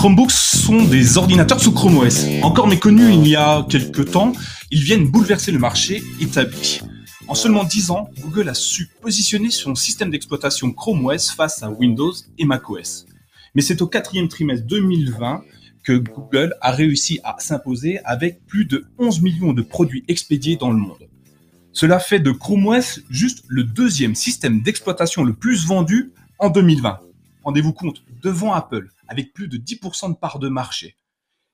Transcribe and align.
Chromebooks 0.00 0.30
sont 0.30 0.82
des 0.84 1.18
ordinateurs 1.18 1.60
sous 1.60 1.72
Chrome 1.72 1.98
OS. 1.98 2.24
Encore 2.40 2.66
méconnus 2.66 3.14
il 3.14 3.28
y 3.28 3.36
a 3.36 3.66
quelques 3.68 4.10
temps, 4.12 4.32
ils 4.70 4.82
viennent 4.82 5.06
bouleverser 5.06 5.52
le 5.52 5.58
marché 5.58 6.02
établi. 6.22 6.80
En 7.28 7.34
seulement 7.34 7.64
10 7.64 7.90
ans, 7.90 8.08
Google 8.18 8.48
a 8.48 8.54
su 8.54 8.88
positionner 9.02 9.50
son 9.50 9.74
système 9.74 10.08
d'exploitation 10.08 10.72
Chrome 10.72 11.04
OS 11.04 11.32
face 11.32 11.62
à 11.62 11.68
Windows 11.68 12.14
et 12.38 12.46
macOS. 12.46 13.04
Mais 13.54 13.60
c'est 13.60 13.82
au 13.82 13.88
quatrième 13.88 14.28
trimestre 14.28 14.66
2020 14.68 15.42
que 15.84 15.92
Google 15.92 16.54
a 16.62 16.70
réussi 16.70 17.20
à 17.22 17.36
s'imposer 17.38 17.98
avec 18.06 18.46
plus 18.46 18.64
de 18.64 18.86
11 18.98 19.20
millions 19.20 19.52
de 19.52 19.60
produits 19.60 20.04
expédiés 20.08 20.56
dans 20.56 20.70
le 20.70 20.78
monde. 20.78 21.10
Cela 21.74 21.98
fait 21.98 22.20
de 22.20 22.30
Chrome 22.30 22.68
OS 22.68 23.00
juste 23.10 23.44
le 23.48 23.64
deuxième 23.64 24.14
système 24.14 24.62
d'exploitation 24.62 25.24
le 25.24 25.34
plus 25.34 25.66
vendu 25.66 26.10
en 26.38 26.48
2020. 26.48 27.00
Rendez-vous 27.44 27.74
compte, 27.74 28.02
devant 28.20 28.52
Apple, 28.52 28.88
avec 29.08 29.32
plus 29.32 29.48
de 29.48 29.56
10% 29.56 30.10
de 30.10 30.16
part 30.16 30.38
de 30.38 30.48
marché. 30.48 30.96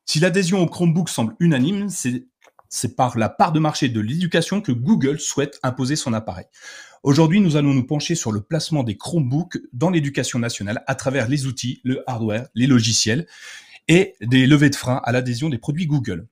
Si 0.04 0.20
l'adhésion 0.20 0.60
au 0.60 0.66
Chromebook 0.66 1.08
semble 1.08 1.34
unanime, 1.40 1.88
c'est 1.88 2.96
par 2.96 3.18
la 3.18 3.28
part 3.28 3.52
de 3.52 3.58
marché 3.58 3.88
de 3.88 4.00
l'éducation 4.00 4.60
que 4.60 4.72
Google 4.72 5.18
souhaite 5.18 5.58
imposer 5.62 5.96
son 5.96 6.12
appareil. 6.12 6.46
Aujourd'hui, 7.02 7.40
nous 7.40 7.56
allons 7.56 7.74
nous 7.74 7.86
pencher 7.86 8.14
sur 8.14 8.32
le 8.32 8.40
placement 8.40 8.82
des 8.82 8.96
Chromebooks 8.96 9.58
dans 9.72 9.90
l'éducation 9.90 10.38
nationale 10.38 10.82
à 10.86 10.94
travers 10.94 11.28
les 11.28 11.46
outils, 11.46 11.80
le 11.84 12.02
hardware, 12.08 12.48
les 12.54 12.66
logiciels 12.66 13.26
et 13.88 14.14
des 14.20 14.46
levées 14.46 14.70
de 14.70 14.74
frein 14.74 15.00
à 15.04 15.12
l'adhésion 15.12 15.48
des 15.48 15.58
produits 15.58 15.86
Google. 15.86 16.26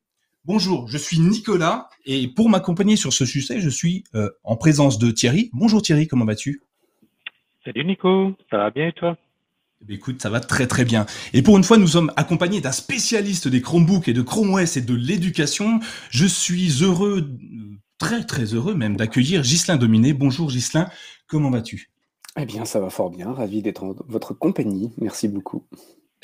Bonjour, 0.45 0.89
je 0.89 0.99
suis 0.99 1.21
Nicolas 1.21 1.89
et 2.05 2.29
pour 2.29 2.51
m'accompagner 2.51 2.97
sur 2.97 3.13
ce 3.13 3.25
sujet, 3.25 3.61
je 3.61 3.69
suis 3.71 4.05
euh, 4.15 4.29
en 4.43 4.57
présence 4.57 4.99
de 4.99 5.11
Thierry. 5.11 5.49
Bonjour 5.53 5.81
Thierry, 5.81 6.07
comment 6.07 6.25
vas-tu? 6.25 6.61
Salut 7.65 7.85
Nico, 7.85 8.35
ça 8.51 8.59
va 8.59 8.71
bien 8.71 8.89
et 8.89 8.93
toi? 8.93 9.17
Écoute, 9.89 10.23
ça 10.23 10.31
va 10.31 10.41
très 10.41 10.67
très 10.67 10.85
bien. 10.85 11.07
Et 11.33 11.43
pour 11.43 11.57
une 11.57 11.65
fois, 11.65 11.77
nous 11.77 11.89
sommes 11.89 12.13
accompagnés 12.17 12.61
d'un 12.61 12.73
spécialiste 12.73 13.49
des 13.49 13.61
Chromebooks 13.61 14.09
et 14.09 14.13
de 14.13 14.23
Chrome 14.23 14.55
OS 14.55 14.77
et 14.77 14.83
de 14.83 14.95
l'éducation. 14.95 15.81
Je 16.11 16.27
suis 16.27 16.83
heureux, 16.83 17.31
très 17.99 18.25
très 18.25 18.45
heureux 18.55 18.75
même, 18.75 18.97
d'accueillir 18.97 19.43
Ghislain 19.43 19.77
Dominé. 19.77 20.13
Bonjour 20.13 20.49
Ghislain, 20.49 20.89
comment 21.27 21.51
vas-tu? 21.51 21.91
Eh 22.39 22.47
bien, 22.47 22.65
ça 22.65 22.81
va 22.81 22.91
fort 22.91 23.11
bien. 23.11 23.33
Ravi 23.33 23.63
d'être 23.63 23.85
en 23.85 23.95
votre 24.09 24.35
compagnie. 24.35 24.93
Merci 24.99 25.29
beaucoup. 25.29 25.67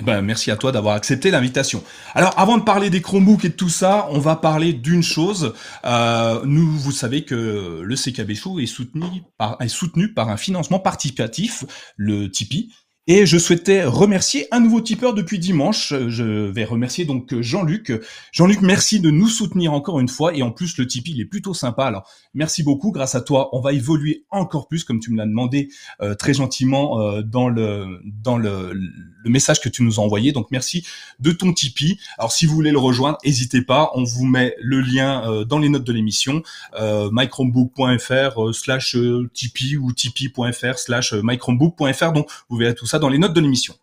Eh 0.01 0.03
ben, 0.03 0.23
merci 0.23 0.51
à 0.51 0.57
toi 0.57 0.73
d'avoir 0.73 0.95
accepté 0.95 1.31
l'invitation. 1.31 1.85
Alors, 2.15 2.33
avant 2.39 2.57
de 2.57 2.63
parler 2.63 2.89
des 2.89 3.03
Chromebooks 3.03 3.45
et 3.45 3.51
de 3.51 3.55
tout 3.55 3.69
ça, 3.69 4.09
on 4.11 4.19
va 4.19 4.35
parler 4.35 4.73
d'une 4.73 5.03
chose. 5.03 5.53
Euh, 5.85 6.41
nous, 6.47 6.67
vous 6.79 6.91
savez 6.91 7.25
que 7.25 7.83
le 7.85 7.95
CKB 7.97 8.35
Show 8.35 8.61
est 8.61 8.67
soutenu 8.67 9.23
par, 9.37 9.61
est 9.61 9.69
soutenu 9.69 10.15
par 10.15 10.31
un 10.31 10.39
financement 10.39 10.81
participatif, 10.81 11.65
le 11.97 12.31
Tipeee. 12.31 12.73
Et 13.07 13.25
je 13.25 13.39
souhaitais 13.39 13.85
remercier 13.85 14.47
un 14.51 14.61
nouveau 14.61 14.83
tipeur 14.83 15.15
depuis 15.15 15.39
dimanche. 15.39 15.95
Je 16.09 16.23
vais 16.23 16.65
remercier 16.65 17.07
donc 17.07 17.35
Jean-Luc. 17.41 17.93
Jean-Luc, 18.31 18.61
merci 18.61 19.01
de 19.01 19.11
nous 19.11 19.27
soutenir 19.27 19.73
encore 19.73 20.01
une 20.01 20.09
fois. 20.09 20.35
Et 20.35 20.43
en 20.43 20.51
plus, 20.51 20.77
le 20.77 20.87
Tipeee, 20.87 21.13
il 21.13 21.21
est 21.21 21.25
plutôt 21.25 21.55
sympa. 21.55 21.87
Alors, 21.87 22.09
merci 22.35 22.63
beaucoup. 22.63 22.93
Grâce 22.93 23.15
à 23.15 23.23
toi, 23.23 23.49
on 23.53 23.61
va 23.61 23.73
évoluer 23.73 24.27
encore 24.31 24.69
plus, 24.69 24.85
comme 24.85 25.01
tu 25.01 25.11
me 25.13 25.17
l'as 25.17 25.25
demandé 25.25 25.71
euh, 26.03 26.15
très 26.15 26.35
gentiment 26.35 27.01
euh, 27.01 27.23
dans 27.23 27.49
le 27.49 28.01
dans 28.05 28.37
le, 28.37 28.75
le, 28.75 29.31
message 29.31 29.61
que 29.61 29.71
tu 29.71 29.83
nous 29.83 29.99
as 29.99 30.03
envoyé. 30.03 30.33
Donc, 30.33 30.49
merci 30.51 30.87
de 31.21 31.33
ton 31.33 31.55
Tipeee. 31.55 31.99
Alors, 32.19 32.33
si 32.33 32.45
vous 32.45 32.55
voulez 32.55 32.71
le 32.71 32.79
rejoindre, 32.79 33.17
n'hésitez 33.25 33.63
pas. 33.63 33.91
On 33.95 34.05
vous 34.05 34.27
met 34.27 34.55
le 34.61 34.83
lien 34.83 35.27
euh, 35.27 35.45
dans 35.47 35.59
les 35.59 35.71
notes 35.71 35.85
de 35.85 35.93
l'émission. 35.93 36.43
mychromebook.fr 36.79 38.55
slash 38.55 38.97
Tipeee 39.33 39.79
ou 39.79 39.91
tipeee.fr 39.93 40.79
slash 40.79 41.15
mychromebook.fr. 41.15 42.13
Donc, 42.13 42.31
vous 42.51 42.59
verrez 42.59 42.75
tout 42.75 42.87
ça 42.91 42.99
dans 42.99 43.09
les 43.09 43.19
notes 43.19 43.33
de 43.33 43.41
l'émission. 43.41 43.75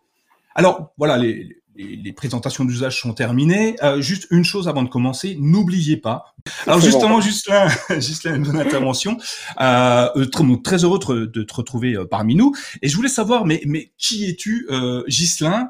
Alors 0.54 0.92
voilà, 0.98 1.18
les, 1.18 2.12
présentations 2.16 2.64
d'usage 2.64 3.00
sont 3.00 3.12
terminées. 3.12 3.76
Euh, 3.84 4.00
juste 4.00 4.26
une 4.32 4.42
chose 4.42 4.66
avant 4.66 4.82
de 4.82 4.88
commencer, 4.88 5.36
n'oubliez 5.38 5.96
pas. 5.96 6.34
Alors 6.66 6.80
justement, 6.80 7.20
juste 7.20 7.48
là, 7.48 7.68
juste 8.00 8.24
là, 8.24 8.34
une 8.34 8.42
bonne 8.42 8.58
intervention. 8.58 9.16
Euh, 9.60 10.08
euh 10.16 10.26
très, 10.26 10.44
très, 10.64 10.84
heureux 10.84 10.98
de 10.98 11.42
te 11.44 11.54
retrouver 11.54 11.96
parmi 12.10 12.34
nous. 12.34 12.52
Et 12.82 12.88
je 12.88 12.96
voulais 12.96 13.08
savoir, 13.08 13.46
mais, 13.46 13.62
mais 13.66 13.92
qui 13.98 14.24
es-tu, 14.24 14.66
euh, 14.70 15.04
Ghislain? 15.06 15.68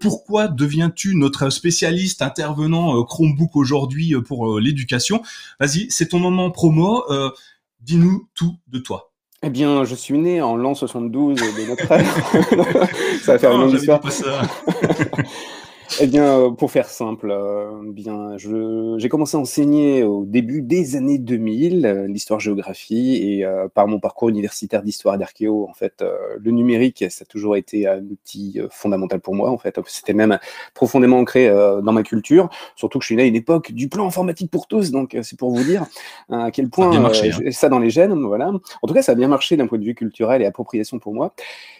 Pourquoi 0.00 0.46
deviens-tu 0.46 1.16
notre 1.16 1.50
spécialiste 1.50 2.22
intervenant 2.22 3.02
Chromebook 3.02 3.56
aujourd'hui 3.56 4.14
pour 4.24 4.60
l'éducation? 4.60 5.22
Vas-y, 5.58 5.90
c'est 5.90 6.06
ton 6.06 6.20
moment 6.20 6.52
promo. 6.52 7.04
Dis-nous 7.80 8.28
tout 8.34 8.58
de 8.68 8.78
toi. 8.78 9.09
Eh 9.42 9.48
bien, 9.48 9.84
je 9.84 9.94
suis 9.94 10.18
né 10.18 10.42
en 10.42 10.54
l'an 10.54 10.74
72 10.74 11.36
de 11.36 11.66
notre 11.66 11.90
ère. 11.90 12.88
ça 13.22 13.32
va 13.32 13.38
faire 13.38 13.52
une 13.52 13.60
longue 13.62 13.74
histoire. 13.74 14.02
Eh 15.98 16.06
bien, 16.06 16.38
euh, 16.38 16.50
pour 16.50 16.70
faire 16.70 16.88
simple, 16.88 17.30
euh, 17.30 17.70
bien, 17.82 18.36
j'ai 18.36 19.08
commencé 19.08 19.36
à 19.36 19.40
enseigner 19.40 20.04
au 20.04 20.24
début 20.24 20.62
des 20.62 20.94
années 20.94 21.18
2000 21.18 21.84
euh, 21.84 22.06
l'histoire-géographie 22.06 23.16
et 23.16 23.46
par 23.74 23.88
mon 23.88 23.98
parcours 23.98 24.28
universitaire 24.28 24.82
d'histoire 24.82 25.16
et 25.16 25.18
d'archéo, 25.18 25.66
en 25.68 25.74
fait, 25.74 26.04
le 26.38 26.50
numérique, 26.50 27.04
ça 27.10 27.22
a 27.22 27.24
toujours 27.24 27.56
été 27.56 27.86
un 27.86 28.00
outil 28.00 28.60
fondamental 28.70 29.20
pour 29.20 29.34
moi. 29.34 29.50
En 29.50 29.58
fait, 29.58 29.78
c'était 29.86 30.12
même 30.12 30.38
profondément 30.74 31.18
ancré 31.18 31.48
dans 31.48 31.92
ma 31.92 32.02
culture. 32.02 32.50
Surtout 32.76 32.98
que 32.98 33.02
je 33.02 33.06
suis 33.06 33.16
né 33.16 33.22
à 33.22 33.26
une 33.26 33.36
époque 33.36 33.72
du 33.72 33.88
plan 33.88 34.06
informatique 34.06 34.50
pour 34.50 34.66
tous, 34.66 34.90
donc 34.90 35.16
c'est 35.22 35.38
pour 35.38 35.50
vous 35.50 35.64
dire 35.64 35.86
à 36.30 36.50
quel 36.50 36.68
point 36.68 36.92
ça, 37.12 37.26
hein. 37.26 37.50
ça 37.50 37.68
dans 37.68 37.78
les 37.78 37.90
gènes, 37.90 38.14
voilà. 38.22 38.52
En 38.82 38.88
tout 38.88 38.94
cas, 38.94 39.02
ça 39.02 39.12
a 39.12 39.14
bien 39.14 39.28
marché 39.28 39.56
d'un 39.56 39.66
point 39.66 39.78
de 39.78 39.84
vue 39.84 39.94
culturel 39.94 40.42
et 40.42 40.46
appropriation 40.46 40.98
pour 40.98 41.14
moi. 41.14 41.34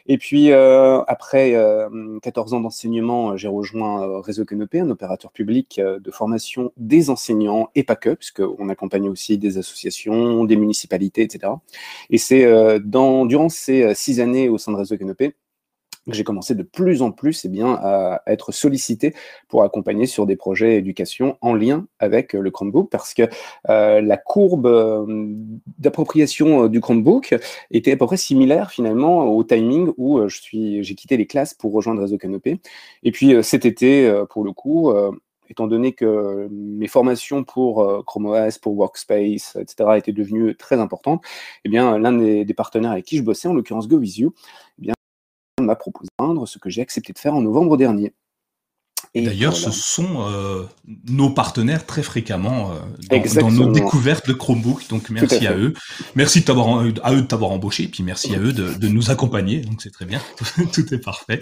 Et 0.06 0.18
puis 0.18 0.52
après 0.52 1.56
14 2.22 2.54
ans 2.54 2.60
d'enseignement, 2.60 3.36
j'ai 3.36 3.48
rejoint 3.48 3.99
Réseau 4.06 4.44
Canopé, 4.44 4.80
un 4.80 4.90
opérateur 4.90 5.32
public 5.32 5.78
euh, 5.78 5.98
de 5.98 6.10
formation 6.10 6.72
des 6.76 7.10
enseignants 7.10 7.70
et 7.74 7.82
pas 7.82 7.96
que, 7.96 8.10
puisqu'on 8.10 8.68
accompagne 8.68 9.08
aussi 9.08 9.38
des 9.38 9.58
associations, 9.58 10.44
des 10.44 10.56
municipalités, 10.56 11.22
etc. 11.22 11.52
Et 12.10 12.18
c'est 12.18 12.44
euh, 12.44 12.78
durant 12.80 13.48
ces 13.48 13.82
euh, 13.82 13.94
six 13.94 14.20
années 14.20 14.48
au 14.48 14.58
sein 14.58 14.72
de 14.72 14.76
Réseau 14.76 14.96
Canopé 14.96 15.34
j'ai 16.06 16.24
commencé 16.24 16.54
de 16.54 16.62
plus 16.62 17.02
en 17.02 17.12
plus 17.12 17.44
eh 17.44 17.48
bien, 17.48 17.78
à 17.82 18.22
être 18.26 18.52
sollicité 18.52 19.14
pour 19.48 19.62
accompagner 19.62 20.06
sur 20.06 20.26
des 20.26 20.36
projets 20.36 20.76
d'éducation 20.76 21.36
en 21.40 21.54
lien 21.54 21.86
avec 21.98 22.32
le 22.32 22.50
Chromebook, 22.50 22.90
parce 22.90 23.14
que 23.14 23.28
la 23.68 24.16
courbe 24.16 25.06
d'appropriation 25.78 26.68
du 26.68 26.80
Chromebook 26.80 27.34
était 27.70 27.92
à 27.92 27.96
peu 27.96 28.06
près 28.06 28.16
similaire 28.16 28.70
finalement 28.70 29.26
au 29.26 29.44
timing 29.44 29.92
où 29.96 30.26
je 30.28 30.40
suis, 30.40 30.82
j'ai 30.82 30.94
quitté 30.94 31.16
les 31.16 31.26
classes 31.26 31.54
pour 31.54 31.72
rejoindre 31.72 32.00
Réseau 32.00 32.18
Canopé. 32.18 32.60
Et 33.02 33.12
puis 33.12 33.34
cet 33.42 33.64
été, 33.64 34.12
pour 34.30 34.44
le 34.44 34.52
coup, 34.52 34.92
étant 35.50 35.66
donné 35.66 35.92
que 35.92 36.48
mes 36.50 36.86
formations 36.86 37.44
pour 37.44 38.04
Chrome 38.06 38.26
OS, 38.26 38.58
pour 38.58 38.78
Workspace, 38.78 39.56
etc., 39.56 39.90
étaient 39.96 40.12
devenues 40.12 40.54
très 40.56 40.76
importantes, 40.76 41.22
eh 41.64 41.68
l'un 41.68 42.12
des, 42.12 42.54
partenaires 42.54 42.92
avec 42.92 43.04
qui 43.04 43.16
je 43.16 43.22
bossais, 43.22 43.48
en 43.48 43.54
l'occurrence 43.54 43.88
GoVisio, 43.88 44.32
eh 44.78 44.82
bien, 44.82 44.94
m'a 45.70 45.76
proposé 45.76 46.08
ce 46.46 46.58
que 46.58 46.68
j'ai 46.68 46.82
accepté 46.82 47.12
de 47.12 47.18
faire 47.18 47.34
en 47.34 47.40
novembre 47.40 47.76
dernier. 47.76 48.12
Et 49.14 49.22
D'ailleurs, 49.22 49.56
ce 49.56 49.72
sont 49.72 50.28
euh, 50.28 50.64
nos 51.08 51.30
partenaires 51.30 51.84
très 51.84 52.02
fréquemment 52.02 52.70
euh, 52.70 53.18
dans, 53.40 53.50
nos 53.50 53.72
découvertes 53.72 54.28
de 54.28 54.32
Chromebook. 54.32 54.86
Donc, 54.88 55.10
merci 55.10 55.46
à 55.48 55.56
eux. 55.56 55.74
Merci 56.14 56.42
de 56.42 57.00
à 57.02 57.12
eux 57.12 57.22
de 57.22 57.26
t'avoir 57.26 57.50
embauché. 57.50 57.84
Et 57.84 57.88
puis, 57.88 58.04
merci 58.04 58.34
à 58.34 58.38
eux 58.38 58.52
de, 58.52 58.88
nous 58.88 59.10
accompagner. 59.10 59.60
Donc, 59.62 59.82
c'est 59.82 59.90
très 59.90 60.04
bien. 60.04 60.20
Tout 60.72 60.94
est 60.94 60.98
parfait. 60.98 61.40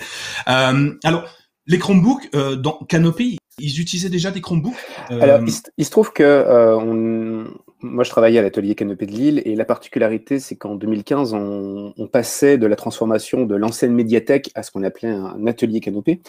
Euh, 0.48 0.94
alors, 1.04 1.24
les 1.66 1.78
Chromebooks, 1.78 2.30
dans 2.32 2.78
Canopy, 2.88 3.36
ils 3.58 3.80
utilisaient 3.80 4.08
déjà 4.08 4.30
des 4.30 4.40
Chromebooks 4.40 4.76
Alors, 5.10 5.40
il, 5.76 5.84
se 5.84 5.90
trouve 5.90 6.12
que 6.12 6.46
on, 6.80 7.50
moi, 7.80 8.02
je 8.02 8.10
travaillais 8.10 8.38
à 8.38 8.42
l'atelier 8.42 8.74
Canopée 8.74 9.06
de 9.06 9.12
Lille 9.12 9.42
et 9.44 9.54
la 9.54 9.64
particularité, 9.64 10.40
c'est 10.40 10.56
qu'en 10.56 10.74
2015, 10.74 11.34
on, 11.34 12.08
passait 12.10 12.58
de 12.58 12.66
la 12.66 12.74
transformation 12.74 13.44
de 13.44 13.54
l'ancienne 13.54 13.92
médiathèque 13.92 14.50
à 14.54 14.62
ce 14.62 14.70
qu'on 14.70 14.82
appelait 14.82 15.10
un 15.10 15.46
atelier 15.46 15.80
Canopée. 15.80 16.20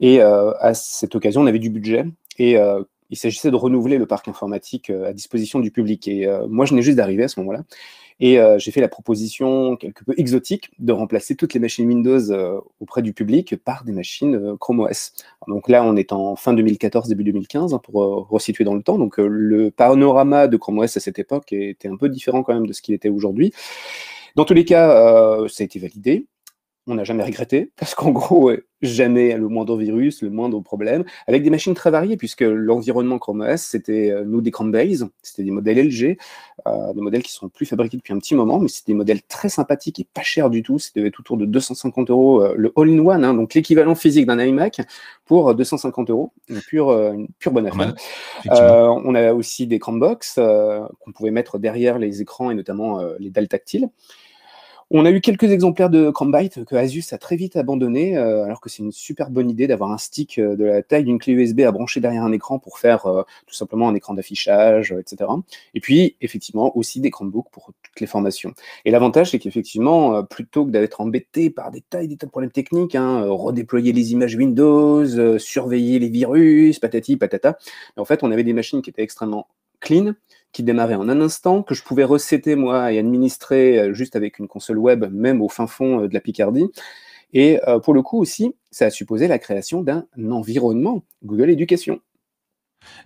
Et 0.00 0.22
euh, 0.22 0.52
à 0.60 0.74
cette 0.74 1.14
occasion, 1.14 1.42
on 1.42 1.46
avait 1.46 1.58
du 1.58 1.70
budget 1.70 2.06
et 2.38 2.56
euh, 2.56 2.82
il 3.10 3.18
s'agissait 3.18 3.50
de 3.50 3.56
renouveler 3.56 3.98
le 3.98 4.06
parc 4.06 4.28
informatique 4.28 4.90
euh, 4.90 5.08
à 5.08 5.12
disposition 5.12 5.60
du 5.60 5.70
public. 5.70 6.08
Et 6.08 6.26
moi, 6.48 6.64
je 6.64 6.70
venais 6.70 6.82
juste 6.82 6.96
d'arriver 6.96 7.24
à 7.24 7.28
ce 7.28 7.38
moment-là. 7.40 7.64
Et 8.20 8.38
euh, 8.38 8.58
j'ai 8.58 8.70
fait 8.70 8.80
la 8.80 8.88
proposition 8.88 9.76
quelque 9.76 10.04
peu 10.04 10.14
exotique 10.16 10.70
de 10.78 10.92
remplacer 10.92 11.34
toutes 11.34 11.52
les 11.52 11.60
machines 11.60 11.86
Windows 11.86 12.30
euh, 12.30 12.60
auprès 12.80 13.02
du 13.02 13.12
public 13.12 13.56
par 13.56 13.84
des 13.84 13.92
machines 13.92 14.36
euh, 14.36 14.56
Chrome 14.56 14.80
OS. 14.80 15.12
donc 15.48 15.68
là, 15.68 15.84
on 15.84 15.96
est 15.96 16.12
en 16.12 16.36
fin 16.36 16.52
2014, 16.52 17.08
début 17.08 17.24
2015, 17.24 17.74
hein, 17.74 17.78
pour 17.78 18.28
resituer 18.28 18.64
dans 18.64 18.74
le 18.74 18.82
temps. 18.82 18.98
Donc 18.98 19.18
le 19.18 19.70
panorama 19.70 20.46
de 20.46 20.56
Chrome 20.56 20.78
OS 20.78 20.96
à 20.96 21.00
cette 21.00 21.18
époque 21.18 21.52
était 21.52 21.88
un 21.88 21.96
peu 21.96 22.08
différent 22.08 22.42
quand 22.42 22.54
même 22.54 22.66
de 22.66 22.72
ce 22.72 22.82
qu'il 22.82 22.94
était 22.94 23.08
aujourd'hui. 23.08 23.52
Dans 24.36 24.44
tous 24.44 24.54
les 24.54 24.64
cas, 24.64 25.46
ça 25.48 25.62
a 25.62 25.64
été 25.64 25.78
validé. 25.78 26.26
On 26.86 26.94
n'a 26.94 27.04
jamais 27.04 27.24
regretté, 27.24 27.72
parce 27.76 27.94
qu'en 27.94 28.10
gros, 28.10 28.50
jamais 28.84 29.36
le 29.36 29.48
moindre 29.48 29.76
virus, 29.76 30.22
le 30.22 30.30
moindre 30.30 30.60
problème, 30.60 31.04
avec 31.26 31.42
des 31.42 31.50
machines 31.50 31.74
très 31.74 31.90
variées, 31.90 32.16
puisque 32.16 32.42
l'environnement 32.42 33.18
Chrome 33.18 33.40
OS, 33.40 33.60
c'était 33.60 34.10
euh, 34.10 34.24
nous 34.24 34.40
des 34.40 34.50
Chromebase, 34.50 35.08
c'était 35.22 35.42
des 35.42 35.50
modèles 35.50 35.88
LG, 35.88 36.18
euh, 36.66 36.92
des 36.92 37.00
modèles 37.00 37.22
qui 37.22 37.32
sont 37.32 37.48
plus 37.48 37.66
fabriqués 37.66 37.96
depuis 37.96 38.12
un 38.12 38.18
petit 38.18 38.34
moment, 38.34 38.58
mais 38.58 38.68
c'était 38.68 38.92
des 38.92 38.96
modèles 38.96 39.22
très 39.22 39.48
sympathiques 39.48 40.00
et 40.00 40.06
pas 40.12 40.22
chers 40.22 40.50
du 40.50 40.62
tout, 40.62 40.78
c'était 40.78 41.10
autour 41.18 41.36
de 41.36 41.46
250 41.46 42.10
euros 42.10 42.42
euh, 42.42 42.54
le 42.56 42.72
all-in-one, 42.76 43.24
hein, 43.24 43.34
donc 43.34 43.54
l'équivalent 43.54 43.94
physique 43.94 44.26
d'un 44.26 44.38
iMac 44.38 44.80
pour 45.24 45.54
250 45.54 46.10
euros, 46.10 46.32
une 46.48 46.60
pure, 46.60 46.90
une 46.90 47.28
pure 47.38 47.52
bonne 47.52 47.66
affaire. 47.66 47.94
on 48.46 49.14
a 49.14 49.32
aussi 49.32 49.66
des 49.66 49.78
Chromebox 49.78 50.34
qu'on 50.34 51.12
pouvait 51.12 51.30
mettre 51.30 51.58
derrière 51.58 51.98
les 51.98 52.20
écrans 52.20 52.50
et 52.50 52.54
notamment 52.54 53.00
les 53.18 53.30
dalles 53.30 53.48
tactiles. 53.48 53.88
On 54.90 55.06
a 55.06 55.10
eu 55.10 55.20
quelques 55.20 55.50
exemplaires 55.50 55.90
de 55.90 56.10
Chromebite 56.10 56.64
que 56.64 56.76
Asus 56.76 57.04
a 57.12 57.18
très 57.18 57.36
vite 57.36 57.56
abandonné, 57.56 58.16
euh, 58.16 58.44
alors 58.44 58.60
que 58.60 58.68
c'est 58.68 58.82
une 58.82 58.92
super 58.92 59.30
bonne 59.30 59.50
idée 59.50 59.66
d'avoir 59.66 59.90
un 59.90 59.98
stick 59.98 60.38
euh, 60.38 60.56
de 60.56 60.64
la 60.64 60.82
taille 60.82 61.04
d'une 61.04 61.18
clé 61.18 61.32
USB 61.32 61.60
à 61.60 61.72
brancher 61.72 62.00
derrière 62.00 62.22
un 62.22 62.32
écran 62.32 62.58
pour 62.58 62.78
faire 62.78 63.06
euh, 63.06 63.22
tout 63.46 63.54
simplement 63.54 63.88
un 63.88 63.94
écran 63.94 64.14
d'affichage, 64.14 64.92
etc. 64.92 65.30
Et 65.74 65.80
puis, 65.80 66.16
effectivement, 66.20 66.76
aussi 66.76 67.00
des 67.00 67.10
Chromebooks 67.10 67.50
pour 67.50 67.72
toutes 67.82 68.00
les 68.00 68.06
formations. 68.06 68.52
Et 68.84 68.90
l'avantage, 68.90 69.30
c'est 69.30 69.38
qu'effectivement, 69.38 70.22
plutôt 70.24 70.66
que 70.66 70.70
d'être 70.70 71.00
embêté 71.00 71.50
par 71.50 71.70
des 71.70 71.80
tas 71.80 72.02
et 72.02 72.08
des 72.08 72.16
tas 72.16 72.26
de 72.26 72.30
problèmes 72.30 72.52
techniques, 72.52 72.94
hein, 72.94 73.24
redéployer 73.26 73.92
les 73.92 74.12
images 74.12 74.34
Windows, 74.36 75.38
surveiller 75.38 75.98
les 75.98 76.08
virus, 76.08 76.78
patati 76.78 77.16
patata, 77.16 77.56
en 77.96 78.04
fait, 78.04 78.22
on 78.22 78.30
avait 78.30 78.44
des 78.44 78.52
machines 78.52 78.82
qui 78.82 78.90
étaient 78.90 79.02
extrêmement 79.02 79.48
clean, 79.80 80.14
qui 80.54 80.62
démarrait 80.62 80.94
en 80.94 81.08
un 81.10 81.20
instant, 81.20 81.62
que 81.62 81.74
je 81.74 81.82
pouvais 81.82 82.04
resetter 82.04 82.54
moi 82.54 82.92
et 82.92 82.98
administrer 82.98 83.78
euh, 83.78 83.92
juste 83.92 84.16
avec 84.16 84.38
une 84.38 84.48
console 84.48 84.78
web, 84.78 85.04
même 85.12 85.42
au 85.42 85.48
fin 85.50 85.66
fond 85.66 86.04
euh, 86.04 86.08
de 86.08 86.14
la 86.14 86.20
Picardie. 86.20 86.70
Et 87.34 87.60
euh, 87.68 87.80
pour 87.80 87.92
le 87.92 88.00
coup 88.00 88.18
aussi, 88.18 88.54
ça 88.70 88.86
a 88.86 88.90
supposé 88.90 89.26
la 89.26 89.40
création 89.40 89.82
d'un 89.82 90.06
environnement 90.30 91.02
Google 91.24 91.50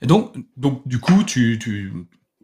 donc, 0.03 0.35
donc 0.57 0.87
du 0.87 0.99
coup, 0.99 1.23
tu, 1.25 1.59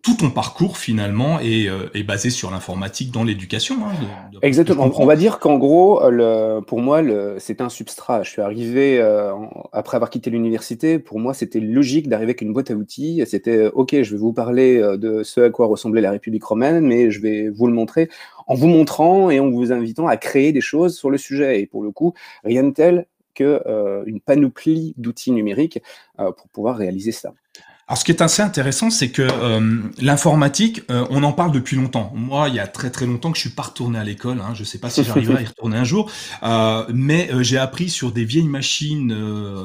tout 0.05 0.15
ton 0.15 0.31
parcours 0.31 0.77
finalement 0.77 1.41
est, 1.41 1.67
euh, 1.67 1.89
est 1.95 2.03
basé 2.03 2.29
sur 2.29 2.51
l'informatique 2.51 3.11
dans 3.11 3.25
l'éducation. 3.25 3.77
Hein, 3.87 3.95
Exactement. 4.43 4.93
On 4.97 5.07
va 5.07 5.17
dire 5.17 5.39
qu'en 5.39 5.57
gros, 5.57 6.11
le, 6.11 6.61
pour 6.61 6.81
moi, 6.81 7.01
c'est 7.39 7.63
un 7.63 7.71
substrat. 7.71 8.23
Je 8.23 8.31
suis 8.31 8.43
arrivé 8.43 9.01
euh, 9.01 9.33
après 9.73 9.97
avoir 9.97 10.11
quitté 10.11 10.29
l'université. 10.29 10.99
Pour 10.99 11.19
moi, 11.19 11.33
c'était 11.33 11.59
logique 11.59 12.11
d'arriver 12.11 12.31
avec 12.31 12.43
une 12.43 12.53
boîte 12.53 12.71
à 12.71 12.75
outils. 12.75 13.23
C'était 13.27 13.57
euh, 13.57 13.71
OK. 13.73 13.93
Je 14.03 14.11
vais 14.11 14.19
vous 14.19 14.35
parler 14.35 14.79
de 14.79 15.23
ce 15.23 15.41
à 15.41 15.51
quoi 15.51 15.67
ressemblait 15.67 16.03
la 16.03 16.11
République 16.11 16.45
romaine, 16.45 16.87
mais 16.87 17.11
je 17.11 17.23
vais 17.23 17.49
vous 17.49 17.67
le 17.67 17.73
montrer 17.73 18.11
en 18.47 18.55
vous 18.55 18.69
montrant 18.69 19.31
et 19.31 19.41
en 19.41 19.51
vous 19.51 19.73
invitant 19.73 20.07
à 20.07 20.19
créer 20.19 20.53
des 20.53 20.61
choses 20.61 20.99
sur 20.99 21.09
le 21.09 21.17
sujet. 21.17 21.63
Et 21.63 21.67
pour 21.67 21.83
le 21.83 21.91
coup, 21.91 22.13
rien 22.45 22.63
de 22.63 22.73
tel 22.73 23.07
qu'une 23.33 23.59
une 24.07 24.21
panoplie 24.21 24.95
d'outils 24.99 25.33
numériques 25.33 25.81
pour 26.19 26.49
pouvoir 26.53 26.77
réaliser 26.77 27.11
ça. 27.11 27.33
Alors, 27.87 27.99
ce 27.99 28.05
qui 28.05 28.13
est 28.13 28.23
assez 28.23 28.41
intéressant, 28.41 28.89
c'est 28.89 29.11
que 29.11 29.21
euh, 29.21 29.83
l'informatique, 30.01 30.81
euh, 30.91 31.07
on 31.11 31.23
en 31.23 31.33
parle 31.33 31.53
depuis 31.53 31.77
longtemps. 31.77 32.11
Moi, 32.15 32.49
il 32.49 32.55
y 32.55 32.59
a 32.59 32.67
très 32.67 32.91
très 32.91 33.05
longtemps 33.05 33.31
que 33.31 33.37
je 33.37 33.43
suis 33.43 33.51
pas 33.51 33.65
retourné 33.65 33.99
à 33.99 34.05
l'école. 34.05 34.41
Hein. 34.41 34.55
Je 34.55 34.61
ne 34.61 34.65
sais 34.65 34.79
pas 34.79 34.89
si 34.89 35.05
j'arriverai 35.05 35.37
à 35.37 35.43
y 35.43 35.47
retourner 35.47 35.77
un 35.77 35.85
jour, 35.85 36.11
euh, 36.45 36.87
mais 36.95 37.29
j'ai 37.41 37.59
appris 37.59 37.91
sur 37.91 38.11
des 38.11 38.25
vieilles 38.25 38.49
machines 38.49 39.15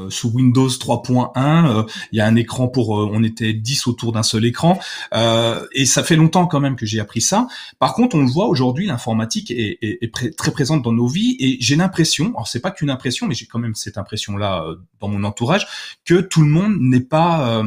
sous 0.09 0.31
Windows 0.31 0.67
3.1. 0.67 1.87
Il 2.11 2.17
y 2.17 2.19
a 2.19 2.25
un 2.25 2.35
écran 2.35 2.67
pour, 2.67 2.89
on 2.89 3.23
était 3.23 3.53
10 3.53 3.87
autour 3.87 4.11
d'un 4.11 4.23
seul 4.23 4.43
écran, 4.43 4.77
et 5.13 5.85
ça 5.85 6.03
fait 6.03 6.17
longtemps 6.17 6.45
quand 6.45 6.59
même 6.59 6.75
que 6.75 6.85
j'ai 6.85 6.99
appris 6.99 7.21
ça. 7.21 7.47
Par 7.79 7.93
contre, 7.93 8.17
on 8.17 8.21
le 8.21 8.29
voit 8.29 8.47
aujourd'hui, 8.47 8.85
l'informatique 8.85 9.49
est, 9.49 9.77
est, 9.81 9.99
est 10.01 10.37
très 10.37 10.51
présente 10.51 10.81
dans 10.81 10.91
nos 10.91 11.07
vies, 11.07 11.37
et 11.39 11.57
j'ai 11.61 11.77
l'impression, 11.77 12.33
alors 12.35 12.49
c'est 12.49 12.59
pas 12.59 12.71
qu'une 12.71 12.89
impression, 12.89 13.27
mais 13.27 13.33
j'ai 13.33 13.45
quand 13.45 13.59
même 13.59 13.75
cette 13.75 13.97
impression-là 13.97 14.65
dans 14.99 15.07
mon 15.07 15.23
entourage, 15.23 15.67
que 16.03 16.19
tout 16.19 16.41
le 16.41 16.49
monde 16.49 16.75
n'est 16.79 16.99
pas 16.99 17.63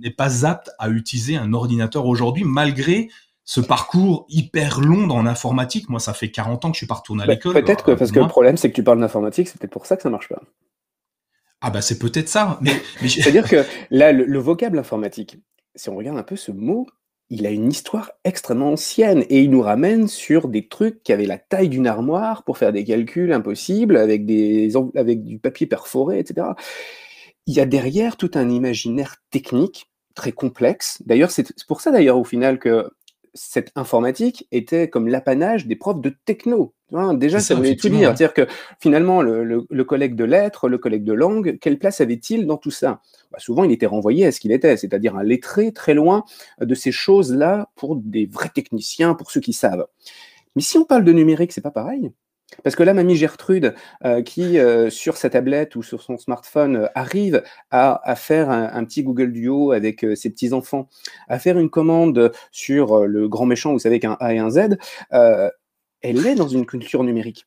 n'est 0.00 0.10
pas 0.10 0.46
apte 0.46 0.70
à 0.78 0.88
utiliser 0.88 1.36
un 1.36 1.52
ordinateur 1.52 2.06
aujourd'hui, 2.06 2.44
malgré 2.44 3.08
ce 3.44 3.60
parcours 3.60 4.26
hyper 4.28 4.80
long 4.80 5.06
dans 5.06 5.22
l'informatique. 5.22 5.88
Moi, 5.88 6.00
ça 6.00 6.14
fait 6.14 6.30
40 6.30 6.64
ans 6.64 6.70
que 6.70 6.74
je 6.74 6.78
suis 6.78 6.86
pas 6.86 6.94
retourné 6.94 7.22
à 7.22 7.26
bah, 7.26 7.34
l'école. 7.34 7.52
Peut-être 7.52 7.84
que, 7.84 7.92
parce 7.92 8.10
que 8.10 8.20
le 8.20 8.26
problème, 8.26 8.56
c'est 8.56 8.70
que 8.70 8.74
tu 8.74 8.82
parles 8.82 9.00
d'informatique, 9.00 9.48
c'est 9.48 9.58
peut-être 9.58 9.72
pour 9.72 9.86
ça 9.86 9.96
que 9.96 10.02
ça 10.02 10.10
marche 10.10 10.28
pas. 10.28 10.42
Ah 11.60 11.70
bah 11.70 11.80
c'est 11.80 11.98
peut-être 11.98 12.28
ça. 12.28 12.58
Mais, 12.60 12.72
C'est-à-dire 13.08 13.48
que 13.48 13.64
là, 13.90 14.12
le, 14.12 14.38
vocable 14.38 14.78
informatique, 14.78 15.38
si 15.74 15.88
on 15.88 15.96
regarde 15.96 16.18
un 16.18 16.22
peu 16.22 16.36
ce 16.36 16.52
mot, 16.52 16.86
il 17.30 17.46
a 17.46 17.50
une 17.50 17.70
histoire 17.70 18.10
extrêmement 18.24 18.72
ancienne 18.72 19.24
et 19.30 19.40
il 19.40 19.50
nous 19.50 19.62
ramène 19.62 20.08
sur 20.08 20.48
des 20.48 20.68
trucs 20.68 21.02
qui 21.02 21.12
avaient 21.12 21.26
la 21.26 21.38
taille 21.38 21.70
d'une 21.70 21.86
armoire 21.86 22.44
pour 22.44 22.58
faire 22.58 22.72
des 22.72 22.84
calculs 22.84 23.32
impossibles 23.32 23.96
avec, 23.96 24.26
des, 24.26 24.72
avec 24.94 25.24
du 25.24 25.38
papier 25.38 25.66
perforé, 25.66 26.18
etc 26.18 26.48
il 27.46 27.54
y 27.54 27.60
a 27.60 27.66
derrière 27.66 28.16
tout 28.16 28.30
un 28.34 28.48
imaginaire 28.48 29.16
technique 29.30 29.90
très 30.14 30.32
complexe. 30.32 31.02
D'ailleurs, 31.04 31.30
c'est 31.30 31.52
pour 31.66 31.80
ça 31.80 31.90
d'ailleurs 31.90 32.18
au 32.18 32.24
final 32.24 32.58
que 32.58 32.90
cette 33.34 33.72
informatique 33.74 34.46
était 34.52 34.88
comme 34.88 35.08
l'apanage 35.08 35.66
des 35.66 35.74
profs 35.74 36.00
de 36.00 36.14
techno. 36.24 36.72
déjà, 37.14 37.40
ça, 37.40 37.56
voulait 37.56 37.74
tout 37.74 37.88
dire. 37.88 38.08
C'est-à-dire 38.08 38.32
que 38.32 38.46
finalement, 38.78 39.22
le, 39.22 39.84
collègue 39.84 40.14
de 40.14 40.24
lettres, 40.24 40.68
le 40.68 40.78
collègue 40.78 41.02
de 41.02 41.12
langue, 41.12 41.58
quelle 41.60 41.78
place 41.78 42.00
avait-il 42.00 42.46
dans 42.46 42.56
tout 42.56 42.70
ça? 42.70 43.00
Bah, 43.32 43.38
Souvent, 43.40 43.64
il 43.64 43.72
était 43.72 43.86
renvoyé 43.86 44.24
à 44.24 44.32
ce 44.32 44.38
qu'il 44.38 44.52
était, 44.52 44.76
c'est-à-dire 44.76 45.16
un 45.16 45.24
lettré 45.24 45.72
très 45.72 45.94
loin 45.94 46.24
de 46.60 46.74
ces 46.76 46.92
choses-là 46.92 47.70
pour 47.74 47.96
des 47.96 48.26
vrais 48.26 48.50
techniciens, 48.50 49.14
pour 49.14 49.32
ceux 49.32 49.40
qui 49.40 49.52
savent. 49.52 49.86
Mais 50.54 50.62
si 50.62 50.78
on 50.78 50.84
parle 50.84 51.04
de 51.04 51.12
numérique, 51.12 51.50
c'est 51.52 51.60
pas 51.60 51.72
pareil. 51.72 52.12
Parce 52.62 52.76
que 52.76 52.82
là, 52.82 52.94
mamie 52.94 53.16
Gertrude, 53.16 53.74
euh, 54.04 54.22
qui 54.22 54.58
euh, 54.58 54.90
sur 54.90 55.16
sa 55.16 55.30
tablette 55.30 55.76
ou 55.76 55.82
sur 55.82 56.02
son 56.02 56.18
smartphone 56.18 56.76
euh, 56.76 56.86
arrive 56.94 57.42
à, 57.70 58.14
faire 58.16 58.50
un, 58.50 58.84
petit 58.84 59.02
Google 59.02 59.32
Duo 59.32 59.72
avec 59.72 60.06
ses 60.14 60.30
petits-enfants, 60.30 60.88
à 61.28 61.38
faire 61.38 61.58
une 61.58 61.70
commande 61.70 62.32
sur 62.52 63.06
le 63.06 63.28
grand 63.28 63.46
méchant, 63.46 63.72
vous 63.72 63.78
savez 63.78 63.98
qu'un 63.98 64.16
A 64.20 64.32
et 64.34 64.38
un 64.38 64.50
Z, 64.50 64.76
elle 65.10 66.26
est 66.26 66.34
dans 66.34 66.48
une 66.48 66.66
culture 66.66 67.02
numérique. 67.02 67.46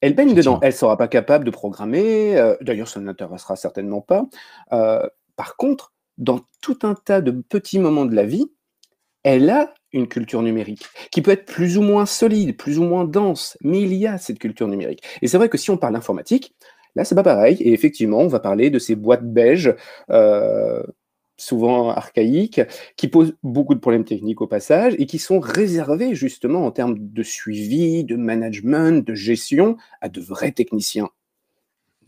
Elle 0.00 0.14
baigne 0.14 0.34
dedans. 0.34 0.58
Elle 0.62 0.68
ne 0.68 0.74
sera 0.74 0.96
pas 0.96 1.08
capable 1.08 1.44
de 1.44 1.50
programmer. 1.50 2.54
D'ailleurs, 2.62 2.88
ça 2.88 3.00
ne 3.00 3.06
l'intéressera 3.06 3.56
certainement 3.56 4.00
pas. 4.00 4.26
par 4.70 5.56
contre, 5.56 5.92
dans 6.16 6.40
tout 6.62 6.78
un 6.82 6.94
tas 6.94 7.20
de 7.20 7.30
petits 7.30 7.78
moments 7.78 8.06
de 8.06 8.14
la 8.14 8.24
vie, 8.24 8.46
elle 9.22 9.50
a 9.50 9.74
une 9.94 10.08
culture 10.08 10.42
numérique, 10.42 10.84
qui 11.10 11.22
peut 11.22 11.30
être 11.30 11.46
plus 11.46 11.78
ou 11.78 11.82
moins 11.82 12.06
solide, 12.06 12.56
plus 12.56 12.78
ou 12.78 12.84
moins 12.84 13.04
dense, 13.04 13.56
mais 13.62 13.80
il 13.80 13.94
y 13.94 14.06
a 14.06 14.18
cette 14.18 14.38
culture 14.38 14.68
numérique. 14.68 15.02
Et 15.22 15.28
c'est 15.28 15.38
vrai 15.38 15.48
que 15.48 15.58
si 15.58 15.70
on 15.70 15.78
parle 15.78 15.94
d'informatique, 15.94 16.54
là 16.96 17.04
c'est 17.04 17.14
pas 17.14 17.22
pareil, 17.22 17.56
et 17.60 17.72
effectivement 17.72 18.18
on 18.18 18.28
va 18.28 18.40
parler 18.40 18.70
de 18.70 18.78
ces 18.78 18.96
boîtes 18.96 19.24
beiges, 19.24 19.74
euh, 20.10 20.82
souvent 21.36 21.90
archaïques, 21.90 22.60
qui 22.96 23.08
posent 23.08 23.34
beaucoup 23.42 23.74
de 23.74 23.80
problèmes 23.80 24.04
techniques 24.04 24.40
au 24.40 24.46
passage, 24.46 24.94
et 24.98 25.06
qui 25.06 25.18
sont 25.18 25.40
réservées 25.40 26.14
justement 26.14 26.66
en 26.66 26.70
termes 26.70 26.96
de 26.98 27.22
suivi, 27.22 28.04
de 28.04 28.16
management, 28.16 29.06
de 29.06 29.14
gestion, 29.14 29.76
à 30.00 30.08
de 30.08 30.20
vrais 30.20 30.52
techniciens. 30.52 31.10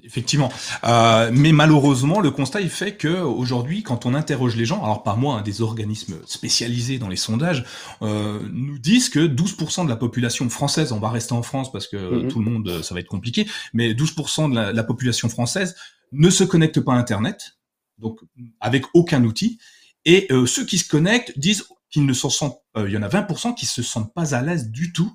Effectivement, 0.03 0.53
euh, 0.85 1.31
mais 1.33 1.53
malheureusement, 1.53 2.21
le 2.21 2.31
constat 2.31 2.61
est 2.61 2.69
fait 2.69 2.97
que 2.97 3.09
aujourd'hui, 3.09 3.83
quand 3.83 4.07
on 4.07 4.15
interroge 4.15 4.55
les 4.55 4.65
gens, 4.65 4.83
alors 4.85 5.03
pas 5.03 5.17
moi, 5.17 5.39
hein, 5.39 5.43
des 5.43 5.63
organismes 5.63 6.17
spécialisés 6.27 6.99
dans 6.99 7.09
les 7.09 7.17
sondages, 7.17 7.65
euh, 8.03 8.41
nous 8.53 8.79
disent 8.79 9.09
que 9.09 9.27
12% 9.27 9.85
de 9.85 9.89
la 9.89 9.97
population 9.97 10.49
française, 10.49 10.93
on 10.93 11.01
va 11.01 11.11
rester 11.11 11.33
en 11.33 11.43
France 11.43 11.73
parce 11.73 11.89
que 11.89 11.97
mhm. 11.97 12.29
tout 12.29 12.39
le 12.39 12.45
monde, 12.45 12.83
ça 12.83 12.95
va 12.95 13.01
être 13.01 13.09
compliqué, 13.09 13.49
mais 13.73 13.95
12% 13.95 14.51
de 14.51 14.73
la, 14.73 14.85
population 14.85 15.29
française 15.29 15.75
ne 16.13 16.31
se 16.31 16.45
connecte 16.45 16.81
pas 16.81 16.95
à 16.95 16.97
Internet, 16.97 17.59
donc 17.99 18.21
avec 18.61 18.85
aucun 18.95 19.25
outil, 19.25 19.59
et 20.05 20.29
euh, 20.31 20.47
ceux 20.47 20.65
qui 20.65 20.79
se 20.79 20.89
connectent 20.89 21.37
disent 21.37 21.65
qu'ils 21.91 22.07
ne 22.07 22.13
se 22.13 22.29
sentent, 22.29 22.61
il 22.77 22.91
y 22.91 22.97
en 22.97 23.03
a 23.03 23.09
20% 23.09 23.55
qui 23.57 23.67
se 23.67 23.83
sentent 23.83 24.15
pas 24.15 24.35
à 24.35 24.43
l'aise 24.43 24.71
du 24.71 24.93
tout 24.93 25.13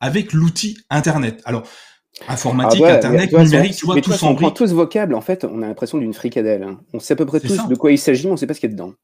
avec 0.00 0.32
l'outil 0.32 0.78
Internet. 0.90 1.40
Alors 1.44 1.64
Informatique, 2.28 2.82
ah 2.84 2.94
Internet, 2.94 3.32
numérique, 3.32 3.76
tu 3.76 3.86
vois, 3.86 4.00
tout 4.00 4.12
On 4.22 4.34
prend 4.34 4.50
tous 4.50 4.72
vocable, 4.72 5.14
en 5.14 5.20
fait, 5.20 5.44
on 5.44 5.62
a 5.62 5.66
l'impression 5.66 5.98
d'une 5.98 6.14
fricadelle. 6.14 6.62
Hein. 6.62 6.80
On 6.92 7.00
sait 7.00 7.14
à 7.14 7.16
peu 7.16 7.26
près 7.26 7.40
tous 7.40 7.66
de 7.68 7.74
quoi 7.74 7.92
il 7.92 7.98
s'agit, 7.98 8.24
mais 8.24 8.30
on 8.30 8.34
ne 8.34 8.38
sait 8.38 8.46
pas 8.46 8.54
ce 8.54 8.60
qu'il 8.60 8.70
y 8.70 8.72
a 8.72 8.74
dedans. 8.74 8.94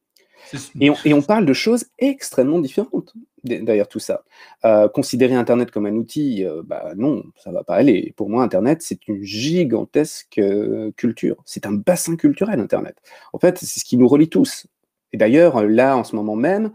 Et 0.81 0.89
on, 0.89 0.97
et 1.05 1.13
on, 1.13 1.21
parle 1.21 1.45
de 1.45 1.53
choses 1.53 1.85
extrêmement 1.99 2.59
différentes 2.59 3.13
derrière 3.45 3.89
tout 3.89 3.99
ça. 3.99 4.25
Euh, 4.65 4.89
considérer 4.89 5.35
Internet 5.35 5.71
comme 5.71 5.87
un 5.87 5.95
outil, 5.95 6.45
euh, 6.45 6.63
bah 6.65 6.93
non, 6.97 7.23
ça 7.37 7.53
va 7.53 7.65
pas 7.65 7.75
aller. 7.75 8.13
Pour 8.17 8.29
moi, 8.29 8.43
Internet, 8.43 8.83
c'est 8.83 9.07
une 9.09 9.23
gigantesque 9.23 10.39
euh, 10.39 10.91
culture. 10.97 11.37
C'est 11.45 11.67
un 11.67 11.73
bassin 11.73 12.17
culturel, 12.17 12.61
Internet. 12.61 12.97
En 13.33 13.39
fait, 13.39 13.59
c'est 13.59 13.81
ce 13.81 13.85
qui 13.85 13.97
nous 13.97 14.09
relie 14.09 14.29
tous. 14.29 14.67
Et 15.13 15.17
d'ailleurs, 15.17 15.65
là, 15.65 15.97
en 15.97 16.05
ce 16.05 16.17
moment 16.17 16.37
même, 16.37 16.73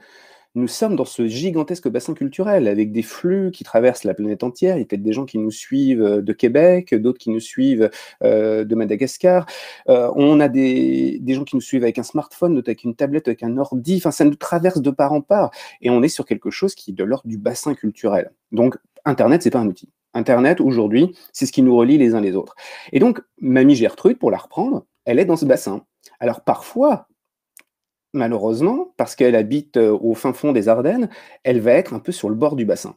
nous 0.55 0.67
sommes 0.67 0.95
dans 0.95 1.05
ce 1.05 1.27
gigantesque 1.27 1.87
bassin 1.87 2.13
culturel 2.13 2.67
avec 2.67 2.91
des 2.91 3.01
flux 3.01 3.49
qui 3.51 3.63
traversent 3.63 4.03
la 4.03 4.13
planète 4.13 4.43
entière. 4.43 4.75
Il 4.75 4.79
y 4.79 4.83
a 4.83 4.85
peut-être 4.85 5.01
des 5.01 5.13
gens 5.13 5.25
qui 5.25 5.39
nous 5.39 5.51
suivent 5.51 6.03
euh, 6.03 6.21
de 6.21 6.33
Québec, 6.33 6.93
d'autres 6.93 7.17
qui 7.17 7.31
nous 7.31 7.39
suivent 7.39 7.89
euh, 8.23 8.63
de 8.63 8.75
Madagascar. 8.75 9.47
Euh, 9.89 10.11
on 10.15 10.39
a 10.39 10.49
des, 10.49 11.19
gens 11.27 11.43
qui 11.43 11.55
nous 11.55 11.61
suivent 11.61 11.83
avec 11.83 11.97
un 11.97 12.03
smartphone, 12.03 12.53
d'autres 12.53 12.69
avec 12.69 12.83
une 12.83 12.95
tablette, 12.95 13.27
avec 13.27 13.41
un 13.41 13.57
ordi. 13.57 13.97
Enfin, 13.97 14.11
ça 14.11 14.25
nous 14.25 14.35
traverse 14.35 14.81
de 14.81 14.91
part 14.91 15.13
en 15.13 15.21
part. 15.21 15.49
Et 15.81 15.89
on 15.89 16.03
est 16.03 16.07
sur 16.07 16.25
quelque 16.25 16.51
chose 16.51 16.75
qui 16.75 16.91
est 16.91 16.93
de 16.93 17.03
l'ordre 17.03 17.27
du 17.27 17.37
bassin 17.37 17.73
culturel. 17.73 18.31
Donc, 18.51 18.77
Internet, 19.05 19.41
c'est 19.41 19.49
pas 19.51 19.59
un 19.59 19.67
outil. 19.67 19.89
Internet, 20.13 20.61
aujourd'hui, 20.61 21.15
c'est 21.31 21.47
ce 21.47 21.51
qui 21.51 21.63
nous 21.63 21.75
relie 21.75 21.97
les 21.97 22.13
uns 22.13 22.21
les 22.21 22.35
autres. 22.35 22.55
Et 22.91 22.99
donc, 22.99 23.21
Mamie 23.41 23.75
Gertrude, 23.75 24.19
pour 24.19 24.29
la 24.29 24.37
reprendre, 24.37 24.85
elle 25.05 25.17
est 25.17 25.25
dans 25.25 25.35
ce 25.35 25.45
bassin. 25.45 25.83
Alors 26.19 26.41
parfois, 26.41 27.07
malheureusement, 28.13 28.93
parce 28.97 29.15
qu'elle 29.15 29.35
habite 29.35 29.77
euh, 29.77 29.97
au 30.01 30.13
fin 30.13 30.33
fond 30.33 30.51
des 30.51 30.69
Ardennes, 30.69 31.09
elle 31.43 31.59
va 31.59 31.73
être 31.73 31.93
un 31.93 31.99
peu 31.99 32.11
sur 32.11 32.29
le 32.29 32.35
bord 32.35 32.55
du 32.55 32.65
bassin. 32.65 32.95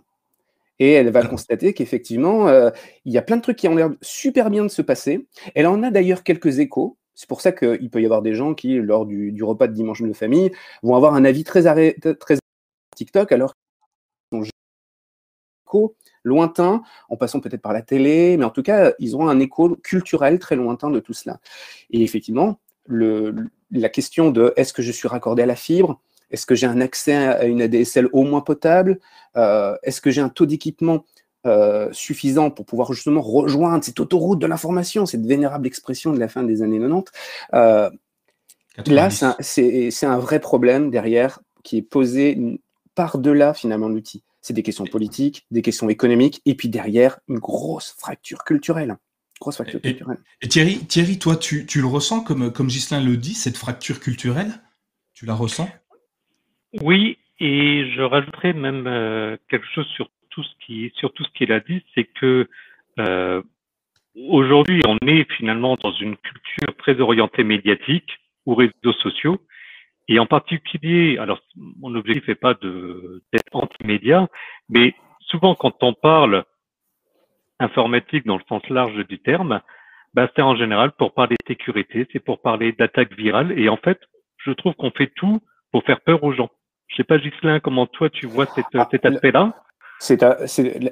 Et 0.79 0.93
elle 0.93 1.11
va 1.11 1.25
constater 1.27 1.73
qu'effectivement, 1.73 2.49
euh, 2.49 2.71
il 3.07 3.13
y 3.13 3.19
a 3.19 3.23
plein 3.23 3.39
de 3.39 3.43
trucs 3.43 3.57
qui 3.57 3.69
ont 3.69 3.75
l'air 3.75 3.91
super 4.03 4.51
bien 4.51 4.63
de 4.63 4.69
se 4.69 4.83
passer. 4.83 5.27
Elle 5.55 5.67
en 5.67 5.83
a 5.83 5.91
d'ailleurs 5.91 6.23
quelques 6.23 6.59
échos. 6.59 6.99
C'est 7.15 7.29
pour 7.29 7.41
ça 7.41 7.51
qu'il 7.51 7.89
peut 7.89 8.03
y 8.03 8.05
avoir 8.05 8.21
des 8.21 8.35
gens 8.35 8.53
qui, 8.53 8.75
lors 8.75 9.07
du, 9.07 9.43
repas 9.43 9.69
de 9.69 9.73
dimanche 9.73 10.03
de 10.03 10.13
famille, 10.13 10.53
vont 10.83 10.95
avoir 10.95 11.15
un 11.15 11.25
avis 11.25 11.45
très, 11.45 11.67
arrêt, 11.67 11.97
très 12.21 12.37
TikTok, 12.95 13.33
alors 13.33 13.55
qu'ils 14.31 14.45
sont 15.73 15.95
lointains, 16.25 16.83
en 17.09 17.17
passant 17.17 17.41
peut-être 17.41 17.63
par 17.63 17.73
la 17.73 17.81
télé, 17.81 18.37
mais 18.37 18.45
en 18.45 18.51
tout 18.51 18.63
cas, 18.63 18.93
ils 18.99 19.17
ont 19.17 19.29
un 19.29 19.41
écho 19.41 19.77
culturel 19.77 20.39
très 20.39 20.57
lointain 20.57 20.91
de 20.91 21.01
tout 21.01 21.15
cela. 21.15 21.41
Et 21.91 22.03
effectivement, 22.03 22.61
le, 22.85 23.49
la 23.71 23.89
question 23.89 24.31
de 24.31 24.53
est-ce 24.57 24.73
que 24.73 24.83
je 24.83 24.93
suis 24.93 25.09
raccordé 25.09 25.43
à 25.43 25.47
la 25.47 25.57
fibre? 25.57 26.01
Est-ce 26.31 26.47
que 26.47 26.55
j'ai 26.55 26.67
un 26.67 26.81
accès 26.81 27.15
à 27.15 27.45
une 27.45 27.63
ADSL 27.63 28.09
au 28.13 28.25
moins 28.25 28.41
potable? 28.41 28.99
Euh, 29.37 29.77
Est-ce 29.83 30.01
que 30.01 30.11
j'ai 30.11 30.21
un 30.21 30.29
taux 30.29 30.47
d'équipement 30.47 31.05
euh, 31.47 31.89
suffisant 31.93 32.51
pour 32.51 32.67
pouvoir 32.67 32.93
justement 32.93 33.21
rejoindre 33.21 33.85
cette 33.85 34.01
autoroute 34.01 34.41
de 34.41 34.47
l'information, 34.47 35.07
cette 35.07 35.25
vénérable 35.25 35.67
expression 35.67 36.13
de 36.13 36.19
la 36.19 36.29
fin 36.29 36.43
des 36.43 36.63
années 36.63 36.81
90 36.81 37.05
euh, 37.55 37.91
Là, 38.87 39.11
c'est 39.11 40.05
un, 40.05 40.19
vrai 40.19 40.41
problème 40.41 40.91
derrière 40.91 41.41
qui 41.63 41.79
est 41.79 41.83
posé 41.83 42.59
par-delà 42.95 43.55
finalement 43.55 43.89
l'outil. 43.89 44.23
C'est 44.43 44.55
des 44.55 44.63
questions 44.63 44.85
politiques, 44.85 45.47
des 45.51 45.63
questions 45.63 45.89
économiques, 45.89 46.43
et 46.47 46.55
puis 46.55 46.69
derrière, 46.69 47.21
une 47.29 47.39
grosse 47.39 47.95
fracture 47.97 48.45
culturelle. 48.45 48.97
Grosse 49.40 49.57
fracture 49.57 49.81
et, 49.83 49.90
culturelle. 49.90 50.19
Et 50.40 50.49
Thierry, 50.49 50.78
Thierry 50.87 51.19
toi, 51.19 51.37
tu, 51.37 51.66
tu, 51.66 51.81
le 51.81 51.87
ressens 51.87 52.25
comme, 52.25 52.52
comme 52.52 52.69
Ghislain 52.69 53.02
le 53.02 53.16
dit, 53.16 53.35
cette 53.35 53.57
fracture 53.57 54.00
culturelle? 54.00 54.52
Tu 55.14 55.26
la 55.26 55.35
ressens? 55.35 55.69
Oui, 56.81 57.19
et 57.40 57.90
je 57.95 58.02
rajouterais 58.02 58.52
même 58.52 58.87
euh, 58.87 59.37
quelque 59.49 59.66
chose 59.75 59.87
sur 59.88 60.09
tout 60.31 60.43
ce 60.43 60.66
qui, 60.66 60.93
sur 60.97 61.12
tout 61.12 61.25
ce 61.25 61.31
qu'il 61.33 61.52
a 61.52 61.61
dit, 61.61 61.83
c'est 61.95 62.05
que 62.05 62.49
euh, 62.99 63.43
aujourd'hui, 64.28 64.83
on 64.87 64.99
est 65.07 65.31
finalement 65.33 65.76
dans 65.76 65.93
une 65.93 66.16
culture 66.16 66.76
très 66.78 67.00
orientée 67.00 67.45
médiatique 67.45 68.19
ou 68.47 68.55
réseaux 68.55 68.93
sociaux, 69.02 69.40
et 70.09 70.19
en 70.19 70.26
particulier, 70.26 71.19
alors 71.19 71.40
mon 71.57 71.95
objectif 71.95 72.28
n'est 72.28 72.35
pas 72.37 72.55
d'être 72.55 73.55
anti-média, 73.55 74.28
mais 74.69 74.95
souvent 75.21 75.55
quand 75.55 75.83
on 75.83 75.95
parle 75.95 76.45
informatique 77.61 78.27
dans 78.27 78.37
le 78.37 78.43
sens 78.49 78.63
large 78.69 79.07
du 79.07 79.19
terme, 79.19 79.61
bah, 80.15 80.29
c'est 80.35 80.43
en 80.43 80.57
général 80.57 80.93
pour 80.93 81.13
parler 81.13 81.37
de 81.39 81.47
sécurité, 81.47 82.07
c'est 82.13 82.21
pour 82.21 82.41
parler 82.41 82.73
d'attaques 82.73 83.15
virales. 83.17 83.59
Et 83.59 83.69
en 83.69 83.77
fait, 83.77 83.99
je 84.39 84.53
trouve 84.53 84.75
qu'on 84.75 84.91
fait 84.91 85.13
tout 85.15 85.41
pour 85.73 85.85
faire 85.85 86.01
peur 86.01 86.23
aux 86.25 86.33
gens. 86.33 86.51
Je 86.89 86.97
sais 86.97 87.05
pas, 87.05 87.19
Ghislain, 87.19 87.61
comment 87.61 87.87
toi 87.87 88.09
tu 88.09 88.27
vois 88.27 88.47
cet, 88.47 88.67
ah, 88.75 88.89
cet 88.91 89.05
aspect-là? 89.05 89.55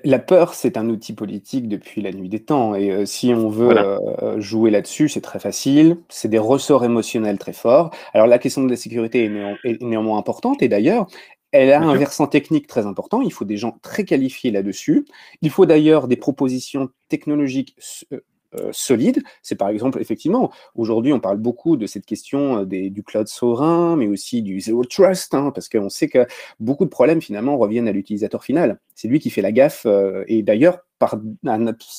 la 0.05 0.19
peur, 0.19 0.55
c'est 0.55 0.77
un 0.77 0.89
outil 0.89 1.15
politique 1.15 1.69
depuis 1.69 2.01
la 2.01 2.11
nuit 2.13 2.29
des 2.29 2.41
temps. 2.41 2.75
Et 2.75 2.91
euh, 2.91 3.05
si 3.05 3.33
on 3.35 3.49
veut 3.49 3.77
euh, 3.77 4.41
jouer 4.41 4.71
là-dessus, 4.71 5.09
c'est 5.09 5.21
très 5.21 5.39
facile. 5.39 5.99
C'est 6.09 6.29
des 6.29 6.39
ressorts 6.39 6.85
émotionnels 6.85 7.39
très 7.39 7.53
forts. 7.53 7.91
Alors 8.15 8.27
la 8.27 8.39
question 8.39 8.65
de 8.65 8.71
la 8.71 8.77
sécurité 8.77 9.25
est, 9.65 9.83
néanmoins 9.83 10.19
importante. 10.19 10.63
Et 10.63 10.69
d'ailleurs, 10.69 11.07
elle 11.55 11.73
a 11.73 11.81
un 11.81 11.95
versant 11.95 12.27
technique 12.27 12.67
très 12.67 12.85
important. 12.85 13.23
Il 13.23 13.33
faut 13.33 13.45
des 13.45 13.57
gens 13.57 13.79
très 13.81 14.05
qualifiés 14.05 14.51
là-dessus. 14.51 15.07
Il 15.41 15.51
faut 15.51 15.67
d'ailleurs 15.67 16.09
des 16.09 16.17
propositions 16.17 16.91
technologiques 17.09 17.77
euh, 18.13 18.19
euh, 18.57 18.71
solides. 18.73 19.23
C'est 19.41 19.55
par 19.55 19.69
exemple, 19.69 20.01
effectivement, 20.01 20.51
aujourd'hui, 20.75 21.13
on 21.13 21.21
parle 21.21 21.37
beaucoup 21.37 21.77
de 21.77 21.87
cette 21.87 22.07
question 22.07 22.59
euh, 22.59 22.65
des, 22.65 22.91
du 22.91 23.05
cloud 23.05 23.29
souverain, 23.29 23.95
mais 23.95 24.09
aussi 24.09 24.43
du 24.43 24.59
zero 24.59 24.85
trust, 24.85 25.33
hein, 25.33 25.53
parce 25.55 25.69
qu'on 25.69 25.89
sait 25.89 26.09
que 26.09 26.27
beaucoup 26.59 26.87
de 26.87 26.91
problèmes, 26.91 27.23
finalement, 27.23 27.57
reviennent 27.57 27.87
à 27.87 27.93
l'utilisateur 27.93 28.43
final. 28.43 28.81
C'est 28.97 29.07
lui 29.07 29.21
qui 29.21 29.31
fait 29.31 29.43
la 29.43 29.53
gaffe. 29.53 29.87
et 30.27 30.43
d'ailleurs, 30.43 30.79
par, 30.99 31.21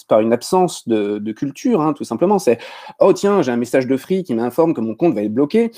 par, 0.09 0.19
une 0.19 0.33
absence 0.33 0.85
de, 0.87 1.31
culture, 1.31 1.79
hein, 1.81 1.93
tout 1.93 2.03
simplement. 2.03 2.39
C'est 2.39 2.57
oh 2.99 3.13
tiens, 3.13 3.41
j'ai 3.41 3.51
un 3.51 3.57
message 3.57 3.87
de 3.87 3.95
free 3.95 4.23
qui 4.23 4.33
m'informe 4.33 4.73
que 4.73 4.81
mon 4.81 4.95
compte 4.95 5.13
va 5.13 5.21
être 5.21 5.33
bloqué. 5.33 5.71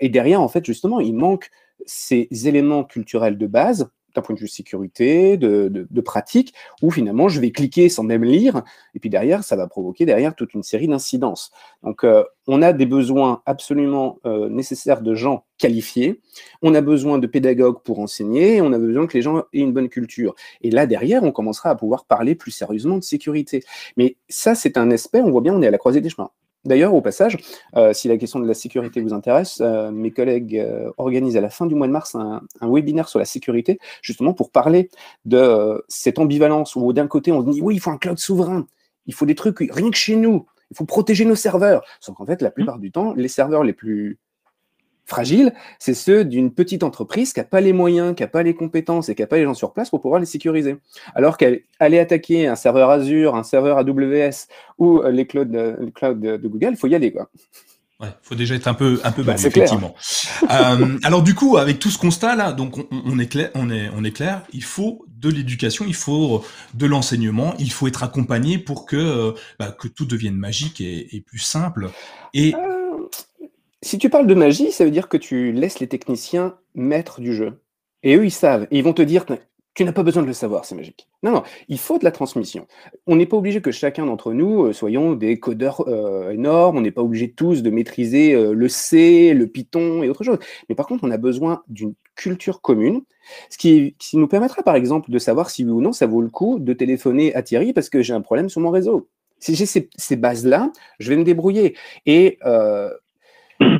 et 0.00 0.08
derrière, 0.08 0.40
en 0.40 0.48
fait, 0.48 0.64
justement, 0.64 1.00
il 1.00 1.14
manque 1.14 1.50
ces 1.86 2.28
éléments 2.46 2.84
culturels 2.84 3.38
de 3.38 3.46
base, 3.46 3.88
d'un 4.14 4.22
point 4.22 4.34
de 4.34 4.40
vue 4.40 4.48
sécurité, 4.48 5.36
de, 5.36 5.68
de, 5.68 6.00
pratique, 6.00 6.54
où 6.82 6.90
finalement 6.90 7.28
je 7.28 7.40
vais 7.40 7.50
cliquer 7.50 7.88
sans 7.88 8.04
même 8.04 8.24
lire, 8.24 8.62
et 8.94 9.00
puis 9.00 9.10
derrière, 9.10 9.42
ça 9.42 9.56
va 9.56 9.66
provoquer 9.66 10.06
derrière 10.06 10.34
toute 10.34 10.54
une 10.54 10.62
série 10.62 10.86
d'incidences. 10.86 11.50
Donc, 11.82 12.04
euh, 12.04 12.22
on 12.46 12.62
a 12.62 12.72
des 12.72 12.86
besoins 12.86 13.42
absolument 13.46 14.18
euh, 14.26 14.48
nécessaires 14.48 15.00
de 15.00 15.14
gens 15.14 15.44
qualifiés, 15.58 16.20
on 16.62 16.74
a 16.74 16.80
besoin 16.80 17.18
de 17.18 17.26
pédagogues 17.26 17.82
pour 17.82 17.98
enseigner, 17.98 18.60
on 18.60 18.72
a 18.72 18.78
besoin 18.78 19.06
que 19.06 19.14
les 19.14 19.22
gens 19.22 19.38
aient 19.52 19.60
une 19.60 19.72
bonne 19.72 19.88
culture. 19.88 20.34
Et 20.62 20.70
là, 20.70 20.86
derrière, 20.86 21.22
on 21.22 21.32
commencera 21.32 21.70
à 21.70 21.74
pouvoir 21.74 22.04
parler 22.04 22.34
plus 22.34 22.50
sérieusement 22.50 22.98
de 22.98 23.04
sécurité. 23.04 23.64
Mais 23.96 24.16
ça, 24.28 24.54
c'est 24.54 24.78
un 24.78 24.90
aspect, 24.90 25.20
on 25.20 25.30
voit 25.30 25.40
bien, 25.40 25.54
on 25.54 25.62
est 25.62 25.66
à 25.66 25.70
la 25.70 25.78
croisée 25.78 26.00
des 26.00 26.10
chemins. 26.10 26.30
D'ailleurs, 26.64 26.94
au 26.94 27.02
passage, 27.02 27.36
euh, 27.76 27.92
si 27.92 28.08
la 28.08 28.16
question 28.16 28.40
de 28.40 28.46
la 28.46 28.54
sécurité 28.54 29.02
vous 29.02 29.12
intéresse, 29.12 29.58
euh, 29.60 29.90
mes 29.90 30.10
collègues 30.10 30.56
euh, 30.56 30.90
organisent 30.96 31.36
à 31.36 31.42
la 31.42 31.50
fin 31.50 31.66
du 31.66 31.74
mois 31.74 31.86
de 31.86 31.92
mars 31.92 32.14
un, 32.14 32.40
webinaire 32.62 33.08
sur 33.08 33.18
la 33.18 33.26
sécurité, 33.26 33.78
justement 34.00 34.32
pour 34.32 34.50
parler 34.50 34.88
de 35.26 35.84
cette 35.88 36.18
ambivalence 36.18 36.74
où 36.74 36.92
d'un 36.94 37.06
côté 37.06 37.32
on 37.32 37.44
se 37.44 37.50
dit 37.50 37.60
oui, 37.60 37.74
il 37.74 37.80
faut 37.80 37.90
un 37.90 37.98
cloud 37.98 38.18
souverain, 38.18 38.66
il 39.06 39.12
faut 39.12 39.26
des 39.26 39.34
trucs 39.34 39.58
rien 39.70 39.90
que 39.90 39.96
chez 39.96 40.16
nous, 40.16 40.46
il 40.70 40.76
faut 40.76 40.86
protéger 40.86 41.26
nos 41.26 41.34
serveurs. 41.34 41.84
Sauf 42.00 42.16
qu'en 42.16 42.24
fait, 42.24 42.40
la 42.40 42.50
plupart 42.50 42.78
du 42.78 42.90
temps, 42.90 43.12
les 43.14 43.28
serveurs 43.28 43.62
les 43.62 43.74
plus 43.74 44.18
fragiles, 45.04 45.52
c'est 45.78 45.94
ceux 45.94 46.24
d'une 46.24 46.52
petite 46.52 46.82
entreprise 46.82 47.32
qui 47.32 47.40
n'a 47.40 47.44
pas 47.44 47.60
les 47.60 47.72
moyens, 47.72 48.14
qui 48.14 48.22
n'a 48.22 48.28
pas 48.28 48.42
les 48.42 48.54
compétences 48.54 49.08
et 49.08 49.14
qui 49.14 49.22
n'a 49.22 49.26
pas 49.26 49.36
les 49.36 49.44
gens 49.44 49.54
sur 49.54 49.72
place 49.72 49.90
pour 49.90 50.00
pouvoir 50.00 50.20
les 50.20 50.26
sécuriser. 50.26 50.76
Alors 51.14 51.36
qu'aller 51.36 51.98
attaquer 51.98 52.46
un 52.46 52.56
serveur 52.56 52.90
Azure, 52.90 53.34
un 53.34 53.42
serveur 53.42 53.78
AWS 53.78 54.48
ou 54.78 54.98
euh, 54.98 55.10
les 55.10 55.26
clouds, 55.26 55.44
de, 55.44 55.90
cloud 55.94 56.20
de, 56.20 56.48
Google, 56.48 56.70
il 56.70 56.76
faut 56.76 56.86
y 56.86 56.94
aller. 56.94 57.12
Quoi. 57.12 57.28
Ouais, 58.00 58.08
faut 58.22 58.34
déjà 58.34 58.56
être 58.56 58.66
un 58.66 58.74
peu 58.74 59.00
un 59.04 59.12
peu 59.12 59.22
bah, 59.22 59.34
effectivement. 59.34 59.94
euh, 60.50 60.98
alors 61.04 61.22
du 61.22 61.34
coup, 61.34 61.58
avec 61.58 61.78
tout 61.78 61.90
ce 61.90 61.98
constat 61.98 62.34
là, 62.34 62.52
donc 62.52 62.74
on, 62.90 63.18
est 63.20 63.28
clair, 63.28 63.50
on 63.54 63.70
est 63.70 63.88
on 63.96 64.02
est 64.02 64.10
clair, 64.10 64.42
il 64.52 64.64
faut 64.64 65.04
de 65.08 65.28
l'éducation, 65.28 65.84
il 65.86 65.94
faut 65.94 66.44
de 66.74 66.86
l'enseignement, 66.86 67.54
il 67.60 67.70
faut 67.70 67.86
être 67.86 68.02
accompagné 68.02 68.58
pour 68.58 68.84
que 68.84 68.96
euh, 68.96 69.32
bah, 69.60 69.70
que 69.70 69.86
tout 69.86 70.06
devienne 70.06 70.34
magique 70.34 70.80
et, 70.80 71.14
et 71.14 71.20
plus 71.20 71.38
simple. 71.38 71.90
Et 72.34 72.52
euh, 72.54 72.73
si 73.84 73.98
tu 73.98 74.08
parles 74.08 74.26
de 74.26 74.34
magie, 74.34 74.72
ça 74.72 74.84
veut 74.84 74.90
dire 74.90 75.08
que 75.08 75.16
tu 75.16 75.52
laisses 75.52 75.78
les 75.78 75.88
techniciens 75.88 76.56
maîtres 76.74 77.20
du 77.20 77.34
jeu. 77.34 77.60
Et 78.02 78.16
eux, 78.16 78.24
ils 78.24 78.30
savent. 78.30 78.66
Et 78.70 78.78
ils 78.78 78.84
vont 78.84 78.94
te 78.94 79.02
dire, 79.02 79.26
tu 79.74 79.84
n'as 79.84 79.92
pas 79.92 80.02
besoin 80.02 80.22
de 80.22 80.26
le 80.26 80.32
savoir, 80.32 80.64
c'est 80.64 80.74
magique. 80.74 81.08
Non, 81.22 81.32
non, 81.32 81.42
il 81.68 81.78
faut 81.78 81.98
de 81.98 82.04
la 82.04 82.10
transmission. 82.10 82.66
On 83.06 83.16
n'est 83.16 83.26
pas 83.26 83.36
obligé 83.36 83.60
que 83.60 83.72
chacun 83.72 84.06
d'entre 84.06 84.32
nous 84.32 84.66
euh, 84.66 84.72
soyons 84.72 85.14
des 85.14 85.38
codeurs 85.38 85.86
euh, 85.88 86.30
énormes, 86.30 86.78
on 86.78 86.80
n'est 86.80 86.92
pas 86.92 87.02
obligé 87.02 87.32
tous 87.32 87.62
de 87.62 87.70
maîtriser 87.70 88.34
euh, 88.34 88.54
le 88.54 88.68
C, 88.68 89.34
le 89.34 89.48
Python 89.48 90.02
et 90.02 90.08
autre 90.08 90.24
chose. 90.24 90.38
Mais 90.68 90.74
par 90.74 90.86
contre, 90.86 91.04
on 91.04 91.10
a 91.10 91.16
besoin 91.18 91.62
d'une 91.68 91.94
culture 92.14 92.62
commune, 92.62 93.02
ce 93.50 93.58
qui, 93.58 93.96
nous 94.14 94.28
permettra 94.28 94.62
par 94.62 94.76
exemple 94.76 95.10
de 95.10 95.18
savoir 95.18 95.50
si 95.50 95.64
oui 95.64 95.72
ou 95.72 95.80
non 95.80 95.92
ça 95.92 96.06
vaut 96.06 96.22
le 96.22 96.30
coup 96.30 96.58
de 96.58 96.72
téléphoner 96.72 97.34
à 97.34 97.42
Thierry 97.42 97.72
parce 97.72 97.90
que 97.90 98.00
j'ai 98.00 98.14
un 98.14 98.20
problème 98.20 98.48
sur 98.48 98.60
mon 98.60 98.70
réseau. 98.70 99.08
Si 99.40 99.54
j'ai 99.56 99.66
ces, 99.66 100.16
bases-là, 100.16 100.70
je 101.00 101.10
vais 101.10 101.16
me 101.16 101.24
débrouiller. 101.24 101.76
Et 102.06 102.38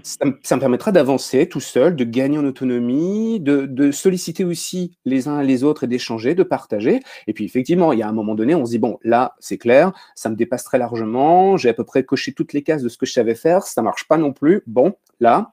ça, 0.03 0.25
me 0.25 0.59
permettra 0.59 0.93
d'avancer 0.93 1.49
tout 1.49 1.61
seul, 1.61 1.97
de 1.97 2.05
gagner 2.05 2.39
en 2.39 2.45
autonomie, 2.45 3.41
de, 3.41 3.91
solliciter 3.91 4.45
aussi 4.45 4.97
les 5.05 5.29
uns 5.29 5.43
les 5.43 5.65
autres 5.65 5.85
et 5.85 5.87
d'échanger, 5.87 6.35
de 6.35 6.43
partager. 6.43 7.01
Et 7.27 7.33
puis 7.33 7.45
effectivement, 7.45 7.93
il 7.93 7.99
y 7.99 8.03
a 8.03 8.09
un 8.09 8.13
moment 8.13 8.35
donné, 8.35 8.55
on 8.55 8.65
se 8.65 8.71
dit, 8.73 8.79
bon, 8.79 8.99
là, 9.03 9.35
c'est 9.41 9.59
clair, 9.59 9.93
ça 10.15 10.31
me 10.31 10.37
dépasse 10.37 10.65
très 10.65 10.79
largement, 10.79 11.57
j'ai 11.57 11.69
à 11.69 11.75
peu 11.75 11.85
près 11.85 12.05
coché 12.05 12.33
toutes 12.33 12.53
les 12.53 12.63
cases 12.63 12.83
de 12.83 12.89
ce 12.89 12.99
que 12.99 13.07
je 13.07 13.13
savais 13.13 13.35
faire, 13.35 13.63
ça 13.65 13.83
marche 13.83 14.07
pas 14.07 14.17
non 14.17 14.33
plus. 14.33 14.63
Bon, 14.67 14.95
là, 15.21 15.53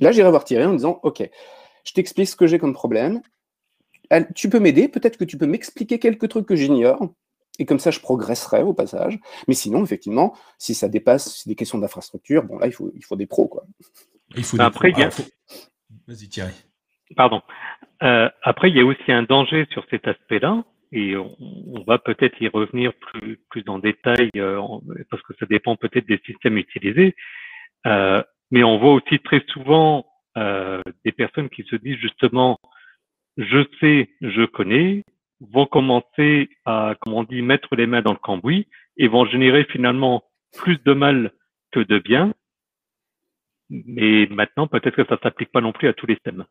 là, 0.00 0.12
j'irai 0.12 0.30
voir 0.30 0.44
Thierry 0.44 0.64
en 0.64 0.74
disant, 0.74 1.00
OK, 1.02 1.28
je 1.84 1.92
t'explique 1.92 2.28
ce 2.28 2.36
que 2.36 2.46
j'ai 2.46 2.58
comme 2.58 2.72
problème. 2.74 3.20
Tu 4.34 4.48
peux 4.48 4.58
m'aider, 4.58 4.88
peut-être 4.88 5.18
que 5.18 5.24
tu 5.24 5.36
peux 5.36 5.46
m'expliquer 5.46 5.98
quelques 5.98 6.28
trucs 6.28 6.46
que 6.46 6.56
j'ignore 6.56 7.12
et 7.58 7.66
comme 7.66 7.78
ça, 7.78 7.90
je 7.90 8.00
progresserai 8.00 8.62
au 8.62 8.72
passage. 8.72 9.18
Mais 9.48 9.54
sinon, 9.54 9.84
effectivement, 9.84 10.36
si 10.58 10.74
ça 10.74 10.88
dépasse 10.88 11.46
des 11.46 11.54
questions 11.54 11.78
d'infrastructure, 11.78 12.44
bon, 12.44 12.58
là, 12.58 12.66
il 12.66 12.72
faut, 12.72 12.90
il 12.94 13.04
faut 13.04 13.16
des 13.16 13.26
pros, 13.26 13.48
quoi. 13.48 13.64
Il 14.36 14.44
faut 14.44 14.60
Après, 14.60 14.90
il 14.90 14.98
y 14.98 15.02
a... 15.02 15.10
Vas-y, 16.06 16.28
Thierry. 16.28 16.52
Pardon. 17.16 17.42
Euh, 18.02 18.28
après, 18.42 18.70
il 18.70 18.76
y 18.76 18.80
a 18.80 18.84
aussi 18.84 19.10
un 19.10 19.22
danger 19.22 19.66
sur 19.72 19.84
cet 19.90 20.06
aspect-là, 20.06 20.64
et 20.92 21.16
on, 21.16 21.82
va 21.86 21.98
peut-être 21.98 22.40
y 22.40 22.48
revenir 22.48 22.94
plus, 22.94 23.38
plus 23.50 23.62
en 23.66 23.78
détail, 23.78 24.30
euh, 24.36 24.60
parce 25.10 25.22
que 25.22 25.34
ça 25.38 25.46
dépend 25.46 25.76
peut-être 25.76 26.06
des 26.06 26.20
systèmes 26.24 26.56
utilisés. 26.56 27.14
Euh, 27.86 28.22
mais 28.50 28.64
on 28.64 28.78
voit 28.78 28.92
aussi 28.92 29.18
très 29.18 29.44
souvent 29.48 30.06
des 31.04 31.10
personnes 31.10 31.48
qui 31.48 31.64
se 31.64 31.74
disent 31.74 31.96
justement, 31.96 32.60
je 33.36 33.66
sais, 33.80 34.08
je 34.20 34.44
connais, 34.44 35.02
vont 35.40 35.66
commencer 35.66 36.50
à, 36.64 36.94
comme 37.00 37.14
on 37.14 37.24
dit, 37.24 37.42
mettre 37.42 37.74
les 37.76 37.86
mains 37.86 38.02
dans 38.02 38.12
le 38.12 38.18
cambouis 38.18 38.68
et 38.96 39.08
vont 39.08 39.24
générer 39.26 39.64
finalement 39.64 40.24
plus 40.56 40.78
de 40.84 40.92
mal 40.92 41.32
que 41.72 41.80
de 41.80 41.98
bien. 41.98 42.32
Mais 43.70 44.26
maintenant, 44.30 44.66
peut-être 44.66 44.96
que 44.96 45.06
ça 45.06 45.18
s'applique 45.22 45.52
pas 45.52 45.60
non 45.60 45.72
plus 45.72 45.88
à 45.88 45.92
tous 45.92 46.06
les 46.06 46.16
thèmes. 46.16 46.44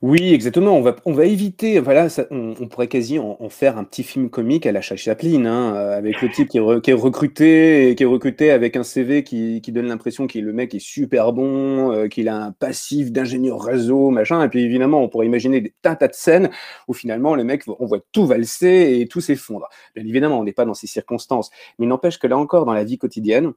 Oui, 0.00 0.32
exactement. 0.32 0.76
On 0.76 0.80
va, 0.80 0.94
on 1.06 1.12
va 1.12 1.24
éviter, 1.24 1.80
voilà, 1.80 2.06
on, 2.30 2.54
pourrait 2.68 2.86
quasi 2.86 3.18
en, 3.18 3.36
faire 3.48 3.76
un 3.78 3.82
petit 3.82 4.04
film 4.04 4.30
comique 4.30 4.64
à 4.64 4.70
la 4.70 4.80
Chaplin, 4.80 5.44
hein, 5.44 5.74
avec 5.74 6.22
le 6.22 6.30
type 6.30 6.48
qui 6.48 6.58
est, 6.58 6.80
qui 6.82 6.90
est, 6.92 6.94
recruté, 6.94 7.94
qui 7.96 8.04
est 8.04 8.06
recruté 8.06 8.52
avec 8.52 8.76
un 8.76 8.84
CV 8.84 9.24
qui, 9.24 9.60
qui 9.60 9.72
donne 9.72 9.86
l'impression 9.88 10.28
que 10.28 10.38
le 10.38 10.52
mec 10.52 10.72
est 10.72 10.78
super 10.78 11.32
bon, 11.32 11.90
euh, 11.90 12.06
qu'il 12.06 12.28
a 12.28 12.36
un 12.36 12.52
passif 12.52 13.10
d'ingénieur 13.10 13.60
réseau, 13.60 14.10
machin. 14.10 14.40
Et 14.44 14.48
puis 14.48 14.62
évidemment, 14.62 15.02
on 15.02 15.08
pourrait 15.08 15.26
imaginer 15.26 15.60
des 15.60 15.74
tas, 15.82 15.96
tas 15.96 16.06
de 16.06 16.14
scènes 16.14 16.50
où 16.86 16.94
finalement 16.94 17.34
le 17.34 17.42
mec, 17.42 17.64
on 17.66 17.86
voit 17.86 18.00
tout 18.12 18.24
valser 18.24 19.00
et 19.00 19.08
tout 19.08 19.20
s'effondre. 19.20 19.68
Bien 19.96 20.04
évidemment, 20.06 20.38
on 20.38 20.44
n'est 20.44 20.52
pas 20.52 20.64
dans 20.64 20.74
ces 20.74 20.86
circonstances, 20.86 21.50
mais 21.78 21.86
il 21.86 21.88
n'empêche 21.88 22.20
que 22.20 22.28
là 22.28 22.38
encore, 22.38 22.66
dans 22.66 22.72
la 22.72 22.84
vie 22.84 22.98
quotidienne, 22.98 23.52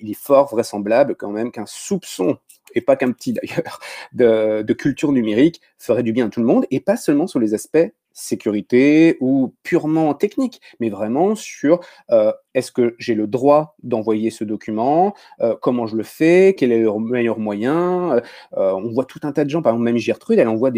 il 0.00 0.10
est 0.10 0.14
fort 0.14 0.48
vraisemblable 0.48 1.16
quand 1.16 1.30
même 1.30 1.50
qu'un 1.50 1.66
soupçon, 1.66 2.38
et 2.74 2.80
pas 2.80 2.96
qu'un 2.96 3.12
petit 3.12 3.32
d'ailleurs, 3.32 3.80
de, 4.12 4.72
culture 4.72 5.12
numérique 5.12 5.60
ferait 5.78 6.02
du 6.02 6.12
bien 6.12 6.26
à 6.26 6.28
tout 6.28 6.40
le 6.40 6.46
monde, 6.46 6.66
et 6.70 6.80
pas 6.80 6.96
seulement 6.96 7.26
sur 7.26 7.40
les 7.40 7.54
aspects 7.54 7.88
sécurité 8.16 9.18
ou 9.20 9.54
purement 9.62 10.14
technique, 10.14 10.62
mais 10.80 10.88
vraiment 10.88 11.34
sur 11.34 11.80
euh, 12.10 12.32
est-ce 12.54 12.72
que 12.72 12.96
j'ai 12.98 13.14
le 13.14 13.26
droit 13.26 13.76
d'envoyer 13.82 14.30
ce 14.30 14.42
document, 14.42 15.14
euh, 15.40 15.54
comment 15.60 15.86
je 15.86 15.96
le 15.96 16.02
fais, 16.02 16.54
quel 16.56 16.72
est 16.72 16.78
le 16.80 16.98
meilleur 16.98 17.38
moyen. 17.38 18.22
Euh, 18.56 18.72
on 18.72 18.90
voit 18.90 19.04
tout 19.04 19.20
un 19.24 19.32
tas 19.32 19.44
de 19.44 19.50
gens, 19.50 19.60
par 19.60 19.74
exemple 19.74 19.84
même 19.84 19.98
Gertrude, 19.98 20.38
elle 20.38 20.48
envoie 20.48 20.72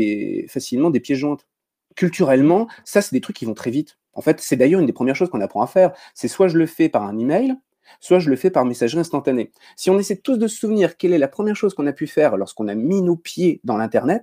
facilement 0.49 0.91
des 0.91 0.99
pièces 0.99 1.19
jointes. 1.19 1.47
Culturellement, 1.95 2.67
ça 2.85 3.03
c'est 3.03 3.15
des 3.15 3.21
trucs 3.21 3.37
qui 3.37 3.45
vont 3.45 3.55
très 3.55 3.71
vite. 3.71 3.99
En 4.15 4.21
fait, 4.21 4.41
c'est 4.41 4.57
d'ailleurs 4.57 4.81
une 4.81 4.87
des 4.87 4.93
premières 4.93 5.15
choses 5.15 5.31
qu'on 5.31 5.41
apprend 5.41 5.63
à 5.63 5.69
faire. 5.69 5.93
C'est 6.15 6.27
soit 6.27 6.49
je 6.49 6.59
le 6.59 6.67
fais 6.67 6.89
par 6.89 7.05
un 7.05 7.17
email, 7.19 7.55
soit 8.01 8.19
je 8.19 8.31
le 8.31 8.37
fais 8.37 8.51
par 8.51 8.65
messagerie 8.65 9.01
instantanée. 9.01 9.53
Si 9.77 9.91
on 9.91 9.99
essaie 9.99 10.17
tous 10.17 10.37
de 10.37 10.47
se 10.47 10.57
souvenir 10.57 10.97
quelle 10.97 11.13
est 11.13 11.19
la 11.19 11.29
première 11.29 11.57
chose 11.57 11.75
qu'on 11.75 11.87
a 11.87 11.93
pu 11.93 12.07
faire 12.07 12.37
lorsqu'on 12.37 12.69
a 12.69 12.75
mis 12.75 13.03
nos 13.03 13.17
pieds 13.17 13.61
dans 13.65 13.77
l'Internet, 13.77 14.23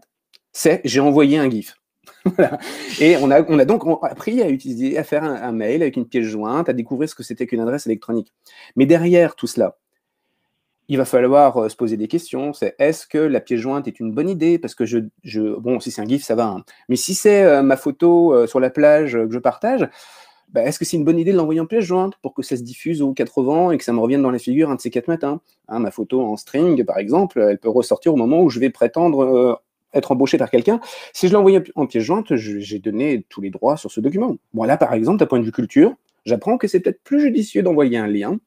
c'est 0.53 0.81
j'ai 0.85 0.99
envoyé 0.99 1.37
un 1.37 1.49
GIF. 1.49 1.77
Et 2.99 3.17
on 3.17 3.31
a, 3.31 3.43
on 3.49 3.59
a 3.59 3.65
donc 3.65 3.83
appris 4.03 4.41
à 4.41 4.49
utiliser, 4.49 4.97
à 4.97 5.03
faire 5.03 5.23
un, 5.23 5.51
mail 5.51 5.81
avec 5.81 5.95
une 5.95 6.07
pièce 6.07 6.25
jointe, 6.25 6.69
à 6.69 6.73
découvrir 6.73 7.09
ce 7.09 7.15
que 7.15 7.23
c'était 7.23 7.47
qu'une 7.47 7.61
adresse 7.61 7.85
électronique. 7.85 8.31
Mais 8.75 8.85
derrière 8.85 9.35
tout 9.35 9.47
cela, 9.47 9.77
il 10.87 10.97
va 10.97 11.05
falloir 11.05 11.57
euh, 11.57 11.69
se 11.69 11.75
poser 11.75 11.97
des 11.97 12.07
questions. 12.07 12.53
C'est 12.53 12.75
est-ce 12.79 13.07
que 13.07 13.17
la 13.17 13.41
pièce 13.41 13.59
jointe 13.59 13.87
est 13.87 13.99
une 13.99 14.11
bonne 14.11 14.29
idée? 14.29 14.59
Parce 14.59 14.75
que 14.75 14.85
je, 14.85 14.99
je, 15.23 15.41
bon, 15.41 15.79
si 15.79 15.91
c'est 15.91 16.01
un 16.01 16.05
GIF, 16.05 16.23
ça 16.23 16.35
va. 16.35 16.45
Hein. 16.45 16.63
Mais 16.89 16.95
si 16.95 17.15
c'est 17.15 17.43
euh, 17.43 17.63
ma 17.63 17.77
photo 17.77 18.33
euh, 18.33 18.47
sur 18.47 18.59
la 18.59 18.69
plage 18.69 19.13
que 19.13 19.31
je 19.31 19.39
partage, 19.39 19.89
bah, 20.49 20.63
est-ce 20.63 20.79
que 20.79 20.85
c'est 20.85 20.97
une 20.97 21.03
bonne 21.03 21.19
idée 21.19 21.31
de 21.31 21.37
l'envoyer 21.37 21.59
en 21.59 21.65
pièce 21.65 21.83
jointe 21.83 22.13
pour 22.21 22.33
que 22.33 22.41
ça 22.41 22.55
se 22.55 22.61
diffuse 22.61 23.01
aux 23.01 23.13
80 23.13 23.71
et 23.71 23.77
que 23.77 23.83
ça 23.83 23.93
me 23.93 23.99
revienne 23.99 24.21
dans 24.21 24.31
la 24.31 24.39
figure 24.39 24.69
un 24.69 24.75
de 24.75 24.81
ces 24.81 24.89
quatre 24.89 25.07
matins? 25.07 25.41
Hein, 25.67 25.79
Ma 25.79 25.91
photo 25.91 26.21
en 26.21 26.37
string, 26.37 26.83
par 26.85 26.97
exemple, 26.97 27.39
elle 27.39 27.59
peut 27.59 27.69
ressortir 27.69 28.13
au 28.13 28.17
moment 28.17 28.41
où 28.41 28.49
je 28.49 28.59
vais 28.59 28.69
prétendre 28.69 29.23
euh, 29.23 29.55
être 29.93 30.11
embauché 30.11 30.37
par 30.37 30.49
quelqu'un. 30.49 30.79
Si 31.13 31.27
je 31.27 31.33
l'envoie 31.33 31.59
en 31.75 31.87
pièce 31.87 32.03
jointe, 32.03 32.35
j'ai 32.35 32.79
donné 32.79 33.25
tous 33.29 33.41
les 33.41 33.49
droits 33.49 33.77
sur 33.77 33.91
ce 33.91 33.99
document. 34.01 34.37
Bon, 34.53 34.63
là, 34.63 34.77
par 34.77 34.93
exemple, 34.93 35.19
d'un 35.19 35.25
point 35.25 35.39
de 35.39 35.45
vue 35.45 35.51
culture, 35.51 35.95
j'apprends 36.25 36.57
que 36.57 36.67
c'est 36.67 36.79
peut-être 36.79 37.01
plus 37.03 37.21
judicieux 37.21 37.63
d'envoyer 37.63 37.97
un 37.97 38.07
lien, 38.07 38.37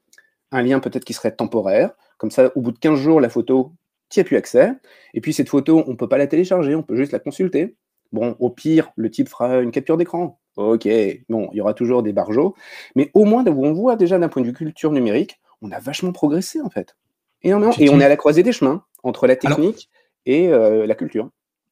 un 0.52 0.62
lien 0.62 0.81
peut-être 0.81 1.05
qui 1.05 1.14
serait 1.14 1.33
temporaire. 1.33 1.90
Comme 2.19 2.31
ça, 2.31 2.52
au 2.57 2.61
bout 2.61 2.73
de 2.73 2.78
15 2.78 2.99
jours, 2.99 3.21
la 3.21 3.28
photo, 3.28 3.73
tu 4.11 4.21
as 4.21 4.25
plus 4.25 4.37
accès. 4.37 4.73
Et 5.14 5.21
puis, 5.21 5.33
cette 5.33 5.49
photo, 5.49 5.85
on 5.87 5.90
ne 5.90 5.97
peut 5.97 6.09
pas 6.09 6.19
la 6.19 6.26
télécharger, 6.26 6.75
on 6.75 6.83
peut 6.83 6.97
juste 6.97 7.12
la 7.12 7.19
consulter. 7.19 7.76
Bon, 8.12 8.37
au 8.38 8.50
pire, 8.50 8.91
le 8.97 9.11
type 9.11 9.29
fera 9.29 9.59
une 9.59 9.71
capture 9.71 9.97
d'écran. 9.97 10.38
Ok, 10.57 10.88
bon, 11.29 11.49
il 11.53 11.59
y 11.59 11.61
aura 11.61 11.73
toujours 11.73 12.03
des 12.03 12.12
barjots, 12.12 12.57
mais 12.97 13.12
au 13.15 13.25
moins, 13.25 13.45
on 13.47 13.73
voit 13.73 13.95
déjà 13.95 14.19
d'un 14.19 14.29
point 14.29 14.43
de 14.43 14.49
vue 14.49 14.53
culture 14.53 14.91
numérique, 14.91 15.38
on 15.62 15.71
a 15.71 15.79
vachement 15.79 16.11
progressé 16.11 16.61
en 16.61 16.69
fait. 16.69 16.97
Et 17.43 17.55
on 17.55 17.62
est 17.62 18.05
à 18.05 18.09
la 18.09 18.17
croisée 18.17 18.43
des 18.43 18.53
chemins 18.53 18.85
entre 19.03 19.27
la 19.27 19.37
technique 19.37 19.88
et 20.27 20.49
euh, 20.49 20.87
la 20.87 20.94
culture. 20.94 21.31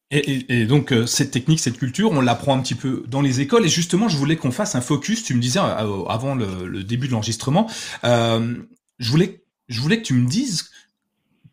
Et, 0.09 0.65
donc 0.65 0.93
euh, 0.93 1.05
cette 1.05 1.31
technique, 1.31 1.59
cette 1.59 1.77
culture, 1.77 2.11
on 2.13 2.21
l'apprend 2.21 2.57
un 2.57 2.61
petit 2.61 2.75
peu 2.75 3.03
dans 3.07 3.21
les 3.21 3.41
écoles. 3.41 3.65
Et 3.65 3.69
justement, 3.69 4.07
je 4.07 4.15
voulais 4.15 4.37
qu'on 4.37 4.51
fasse 4.51 4.75
un 4.75 4.81
focus. 4.81 5.23
Tu 5.23 5.33
me 5.33 5.41
disais 5.41 5.59
euh, 5.59 6.03
avant 6.05 6.33
le, 6.33 6.83
début 6.83 7.07
de 7.07 7.11
l'enregistrement, 7.11 7.67
je 8.03 9.11
voulais, 9.11 9.43
je 9.67 9.81
voulais 9.81 9.97
que 9.97 10.03
tu 10.07 10.13
me 10.13 10.27
dises 10.27 10.69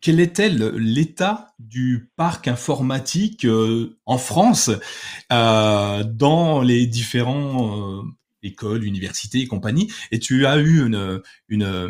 quel 0.05 0.19
était 0.19 0.49
l'état 0.49 1.55
du 1.57 2.11
parc 2.15 2.47
informatique 2.47 3.43
euh, 3.43 3.97
en 4.05 4.19
France 4.19 4.69
euh, 5.33 6.03
dans 6.03 6.61
les 6.61 6.85
différents 6.85 8.03
euh, 8.03 8.03
écoles, 8.43 8.83
universités 8.83 9.39
et 9.39 9.47
compagnie? 9.47 9.91
Et 10.11 10.19
tu 10.19 10.45
as 10.45 10.57
eu 10.57 10.85
une, 10.85 11.23
une, 11.47 11.89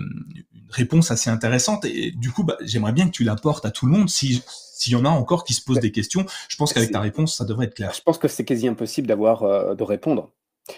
réponse 0.69 1.12
assez 1.12 1.30
intéressante. 1.30 1.84
Et 1.84 2.12
du 2.12 2.32
coup, 2.32 2.45
bah, 2.45 2.56
j'aimerais 2.62 2.93
bien 2.93 3.08
que 3.08 3.12
tu 3.12 3.25
l'apportes 3.25 3.65
à 3.65 3.71
tout 3.71 3.86
le 3.86 3.91
monde. 3.91 4.10
Si 4.10 4.41
s'il 4.78 4.93
y 4.93 4.95
en 4.95 5.04
a 5.04 5.10
encore 5.10 5.43
qui 5.43 5.54
se 5.54 5.62
posent 5.62 5.82
des 5.82 5.91
questions, 5.91 6.25
je 6.47 6.56
pense 6.56 6.71
qu'avec 6.71 6.91
ta 6.91 7.01
réponse, 7.01 7.36
ça 7.36 7.43
devrait 7.43 7.65
être 7.65 7.75
clair. 7.75 7.91
Je 7.93 8.01
pense 8.01 8.17
que 8.17 8.30
c'est 8.30 8.45
quasi 8.45 8.65
impossible 8.69 9.08
d'avoir 9.08 9.75
de 9.75 9.84
répondre. 9.84 10.32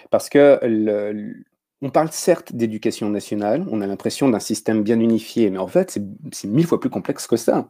Parce 0.10 0.30
que 0.30 0.60
le, 0.64 1.46
on 1.82 1.90
parle 1.90 2.12
certes 2.12 2.54
d'éducation 2.54 3.10
nationale, 3.10 3.66
on 3.70 3.82
a 3.82 3.88
l'impression 3.88 4.30
d'un 4.30 4.40
système 4.40 4.84
bien 4.84 5.00
unifié, 5.00 5.50
mais 5.50 5.60
en 5.60 5.68
fait, 5.68 6.00
c'est 6.32 6.48
mille 6.48 6.66
fois 6.66 6.80
plus 6.80 6.90
complexe 6.90 7.28
que 7.28 7.38
ça 7.38 7.68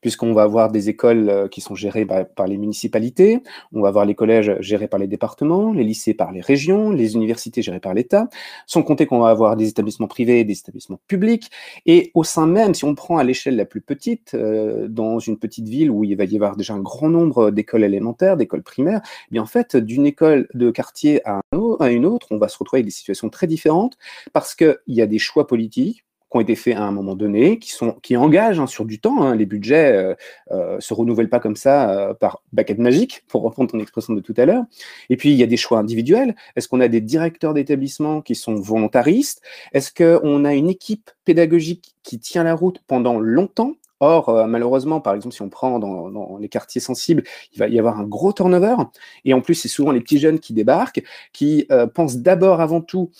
puisqu'on 0.00 0.32
va 0.32 0.42
avoir 0.42 0.70
des 0.70 0.88
écoles 0.88 1.28
euh, 1.28 1.48
qui 1.48 1.60
sont 1.60 1.74
gérées 1.74 2.06
par, 2.06 2.46
les 2.46 2.56
municipalités, 2.56 3.42
on 3.72 3.82
va 3.82 3.88
avoir 3.88 4.04
les 4.04 4.14
collèges 4.14 4.56
gérés 4.60 4.88
par 4.88 4.98
les 4.98 5.06
départements, 5.06 5.72
les 5.72 5.84
lycées 5.84 6.14
par 6.14 6.32
les 6.32 6.40
régions, 6.40 6.90
les 6.90 7.14
universités 7.14 7.62
gérées 7.62 7.80
par 7.80 7.94
l'État, 7.94 8.28
sans 8.66 8.82
compter 8.82 9.06
qu'on 9.06 9.20
va 9.20 9.28
avoir 9.28 9.56
des 9.56 9.68
établissements 9.68 10.08
privés, 10.08 10.44
des 10.44 10.58
établissements 10.58 11.00
publics, 11.06 11.50
et 11.86 12.10
au 12.14 12.24
sein 12.24 12.46
même, 12.46 12.74
si 12.74 12.84
on 12.84 12.94
prend 12.94 13.18
à 13.18 13.24
l'échelle 13.24 13.56
la 13.56 13.64
plus 13.64 13.80
petite, 13.80 14.32
euh, 14.34 14.88
dans 14.88 15.18
une 15.18 15.38
petite 15.38 15.68
ville 15.68 15.90
où 15.90 16.04
il 16.04 16.16
va 16.16 16.24
y 16.24 16.34
avoir 16.34 16.56
déjà 16.56 16.74
un 16.74 16.80
grand 16.80 17.08
nombre 17.08 17.50
d'écoles 17.50 17.84
élémentaires, 17.84 18.36
d'écoles 18.36 18.62
primaires, 18.62 19.02
eh 19.04 19.32
bien 19.32 19.42
en 19.42 19.46
fait, 19.46 19.76
d'une 19.76 20.06
école 20.06 20.48
de 20.54 20.70
quartier 20.70 21.26
à, 21.28 21.40
à 21.80 21.90
une 21.90 22.06
autre, 22.06 22.26
on 22.30 22.38
va 22.38 22.48
se 22.48 22.58
retrouver 22.58 22.78
avec 22.78 22.86
des 22.86 22.92
situations 22.92 23.28
très 23.28 23.46
différentes 23.46 23.96
parce 24.32 24.54
qu'il 24.54 24.78
y 24.88 25.02
a 25.02 25.06
des 25.06 25.18
choix 25.18 25.46
politiques, 25.46 26.04
qui 26.30 26.36
ont 26.36 26.40
été 26.40 26.54
faits 26.54 26.76
à 26.76 26.82
un 26.82 26.92
moment 26.92 27.16
donné, 27.16 27.58
qui, 27.58 27.72
sont, 27.72 27.92
qui 28.02 28.16
engagent 28.16 28.60
hein, 28.60 28.68
sur 28.68 28.84
du 28.84 29.00
temps. 29.00 29.22
Hein. 29.22 29.34
les 29.34 29.46
budgets 29.46 29.92
euh, 29.92 30.14
euh, 30.52 30.78
se 30.78 30.94
renouvellent 30.94 31.28
pas 31.28 31.40
comme 31.40 31.56
ça 31.56 31.90
euh, 31.90 32.14
par 32.14 32.42
baguette 32.52 32.78
magique, 32.78 33.24
pour 33.26 33.42
reprendre 33.42 33.70
ton 33.70 33.80
expression 33.80 34.14
de 34.14 34.20
tout 34.20 34.34
à 34.36 34.46
l'heure. 34.46 34.64
Et 35.08 35.16
puis, 35.16 35.30
il 35.30 35.36
y 35.36 35.42
a 35.42 35.46
des 35.46 35.56
choix 35.56 35.78
individuels. 35.78 36.36
Est-ce 36.54 36.68
qu'on 36.68 36.80
a 36.80 36.88
des 36.88 37.00
directeurs 37.00 37.52
d'établissement 37.52 38.20
qui 38.20 38.36
sont 38.36 38.54
volontaristes? 38.54 39.42
Est-ce 39.72 39.92
qu'on 39.92 40.44
a 40.44 40.54
une 40.54 40.68
équipe 40.68 41.10
pédagogique 41.24 41.96
qui 42.04 42.20
tient 42.20 42.44
la 42.44 42.54
route 42.54 42.80
pendant 42.86 43.18
longtemps? 43.18 43.74
Or, 44.00 44.46
malheureusement, 44.46 45.00
par 45.00 45.14
exemple, 45.14 45.34
si 45.34 45.42
on 45.42 45.50
prend 45.50 45.78
dans, 45.78 46.38
les 46.38 46.48
quartiers 46.48 46.80
sensibles, 46.80 47.22
il 47.52 47.58
va 47.58 47.68
y 47.68 47.78
avoir 47.78 47.98
un 47.98 48.04
gros 48.04 48.32
turnover. 48.32 48.76
Et 49.24 49.34
en 49.34 49.40
plus, 49.40 49.54
c'est 49.54 49.68
souvent 49.68 49.92
les 49.92 50.00
petits 50.00 50.18
jeunes 50.18 50.40
qui 50.40 50.54
débarquent, 50.54 51.02
qui 51.32 51.68
pensent 51.94 52.16
d'abord, 52.16 52.60
avant 52.60 52.80
tout, 52.80 53.10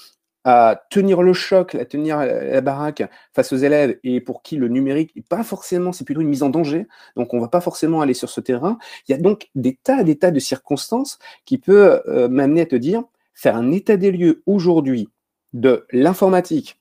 à 0.44 0.82
tenir 0.90 1.22
le 1.22 1.32
choc, 1.32 1.74
à 1.74 1.84
tenir 1.84 2.18
la 2.18 2.60
baraque 2.60 3.02
face 3.32 3.52
aux 3.52 3.56
élèves 3.56 3.98
et 4.04 4.20
pour 4.20 4.42
qui 4.42 4.56
le 4.56 4.68
numérique 4.68 5.14
n'est 5.14 5.22
pas 5.22 5.42
forcément, 5.42 5.92
c'est 5.92 6.04
plutôt 6.04 6.22
une 6.22 6.28
mise 6.28 6.42
en 6.42 6.48
danger. 6.48 6.86
Donc 7.16 7.34
on 7.34 7.36
ne 7.36 7.42
va 7.42 7.48
pas 7.48 7.60
forcément 7.60 8.00
aller 8.00 8.14
sur 8.14 8.30
ce 8.30 8.40
terrain. 8.40 8.78
Il 9.06 9.12
y 9.12 9.14
a 9.14 9.18
donc 9.18 9.50
des 9.54 9.78
tas, 9.82 10.02
des 10.02 10.16
tas 10.16 10.30
de 10.30 10.38
circonstances 10.38 11.18
qui 11.44 11.58
peuvent 11.58 12.02
euh, 12.08 12.28
m'amener 12.28 12.62
à 12.62 12.66
te 12.66 12.76
dire, 12.76 13.02
faire 13.34 13.56
un 13.56 13.70
état 13.70 13.96
des 13.96 14.10
lieux 14.10 14.42
aujourd'hui 14.46 15.08
de 15.52 15.86
l'informatique 15.92 16.79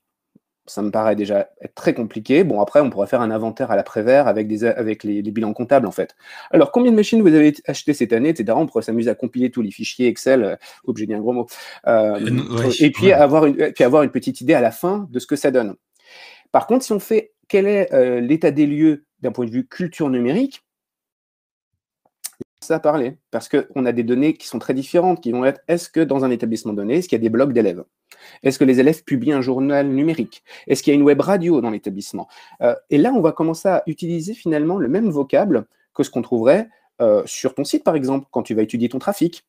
ça 0.70 0.82
me 0.82 0.90
paraît 0.90 1.16
déjà 1.16 1.50
être 1.60 1.74
très 1.74 1.94
compliqué. 1.94 2.44
Bon, 2.44 2.60
après, 2.60 2.80
on 2.80 2.90
pourrait 2.90 3.08
faire 3.08 3.20
un 3.20 3.32
inventaire 3.32 3.72
à 3.72 3.76
l'après-vert 3.76 4.28
avec, 4.28 4.46
des, 4.46 4.64
avec 4.64 5.02
les, 5.02 5.20
bilans 5.22 5.52
comptables, 5.52 5.86
en 5.86 5.90
fait. 5.90 6.14
Alors, 6.52 6.70
combien 6.70 6.92
de 6.92 6.96
machines 6.96 7.20
vous 7.22 7.34
avez 7.34 7.54
achetées 7.66 7.92
cette 7.92 8.12
année, 8.12 8.28
etc. 8.28 8.56
On 8.56 8.66
pourrait 8.66 8.84
s'amuser 8.84 9.10
à 9.10 9.16
compiler 9.16 9.50
tous 9.50 9.62
les 9.62 9.72
fichiers 9.72 10.06
Excel, 10.06 10.44
euh, 10.44 10.56
oups, 10.86 11.00
j'ai 11.00 11.06
dit 11.06 11.14
un 11.14 11.18
gros 11.18 11.32
mot, 11.32 11.46
euh, 11.88 12.20
euh, 12.20 12.70
et 12.78 12.90
puis, 12.92 13.10
avoir 13.12 13.46
une, 13.46 13.72
puis 13.72 13.82
avoir 13.82 14.04
une 14.04 14.10
petite 14.10 14.40
idée 14.40 14.54
à 14.54 14.60
la 14.60 14.70
fin 14.70 15.08
de 15.10 15.18
ce 15.18 15.26
que 15.26 15.34
ça 15.34 15.50
donne. 15.50 15.74
Par 16.52 16.68
contre, 16.68 16.84
si 16.84 16.92
on 16.92 17.00
fait 17.00 17.32
quel 17.48 17.66
est 17.66 18.20
l'état 18.20 18.52
des 18.52 18.66
lieux 18.66 19.04
d'un 19.22 19.32
point 19.32 19.46
de 19.46 19.50
vue 19.50 19.66
culture 19.66 20.08
numérique, 20.08 20.62
ça 22.60 22.76
a 22.76 22.80
parlé, 22.80 23.18
parce 23.32 23.48
qu'on 23.48 23.86
a 23.86 23.92
des 23.92 24.04
données 24.04 24.34
qui 24.34 24.46
sont 24.46 24.60
très 24.60 24.74
différentes, 24.74 25.20
qui 25.20 25.32
vont 25.32 25.44
être, 25.44 25.60
est-ce 25.66 25.88
que 25.88 26.00
dans 26.00 26.24
un 26.24 26.30
établissement 26.30 26.72
donné, 26.72 26.96
est-ce 26.96 27.08
qu'il 27.08 27.16
y 27.16 27.20
a 27.20 27.22
des 27.22 27.30
blocs 27.30 27.52
d'élèves? 27.52 27.82
Est-ce 28.42 28.58
que 28.58 28.64
les 28.64 28.80
élèves 28.80 29.04
publient 29.04 29.32
un 29.32 29.40
journal 29.40 29.88
numérique? 29.88 30.42
Est-ce 30.66 30.82
qu'il 30.82 30.92
y 30.92 30.96
a 30.96 30.98
une 30.98 31.04
web 31.04 31.20
radio 31.20 31.60
dans 31.60 31.70
l'établissement? 31.70 32.28
Euh, 32.62 32.74
Et 32.90 32.98
là, 32.98 33.12
on 33.14 33.20
va 33.20 33.32
commencer 33.32 33.68
à 33.68 33.82
utiliser 33.86 34.34
finalement 34.34 34.78
le 34.78 34.88
même 34.88 35.10
vocable 35.10 35.66
que 35.94 36.02
ce 36.02 36.10
qu'on 36.10 36.22
trouverait 36.22 36.68
euh, 37.00 37.22
sur 37.26 37.54
ton 37.54 37.64
site, 37.64 37.84
par 37.84 37.96
exemple, 37.96 38.26
quand 38.30 38.42
tu 38.42 38.54
vas 38.54 38.62
étudier 38.62 38.88
ton 38.88 38.98
trafic. 38.98 39.44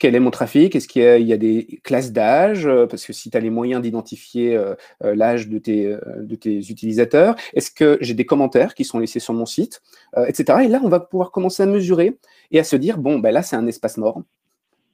Quel 0.00 0.14
est 0.14 0.20
mon 0.20 0.30
trafic? 0.30 0.76
Est-ce 0.76 0.86
qu'il 0.86 1.26
y, 1.26 1.32
a 1.32 1.36
des 1.36 1.80
classes 1.82 2.12
d'âge? 2.12 2.66
Euh, 2.66 2.86
Parce 2.86 3.04
que 3.04 3.12
si 3.12 3.30
tu 3.30 3.36
as 3.36 3.40
les 3.40 3.50
moyens 3.50 3.82
d'identifier 3.82 4.56
l'âge 5.00 5.48
de 5.48 5.58
tes, 5.58 5.96
de 6.18 6.34
tes 6.36 6.58
utilisateurs, 6.58 7.34
est-ce 7.52 7.72
que 7.72 7.98
j'ai 8.00 8.14
des 8.14 8.24
commentaires 8.24 8.76
qui 8.76 8.84
sont 8.84 9.00
laissés 9.00 9.18
sur 9.18 9.34
mon 9.34 9.46
site? 9.46 9.82
Etc. 10.28 10.44
Et 10.64 10.68
là, 10.68 10.80
on 10.84 10.88
va 10.88 11.00
pouvoir 11.00 11.32
commencer 11.32 11.64
à 11.64 11.66
mesurer 11.66 12.16
et 12.52 12.60
à 12.60 12.64
se 12.64 12.76
dire, 12.76 12.98
bon, 12.98 13.18
ben 13.18 13.32
là, 13.32 13.42
c'est 13.42 13.56
un 13.56 13.66
espace 13.66 13.96
mort. 13.96 14.22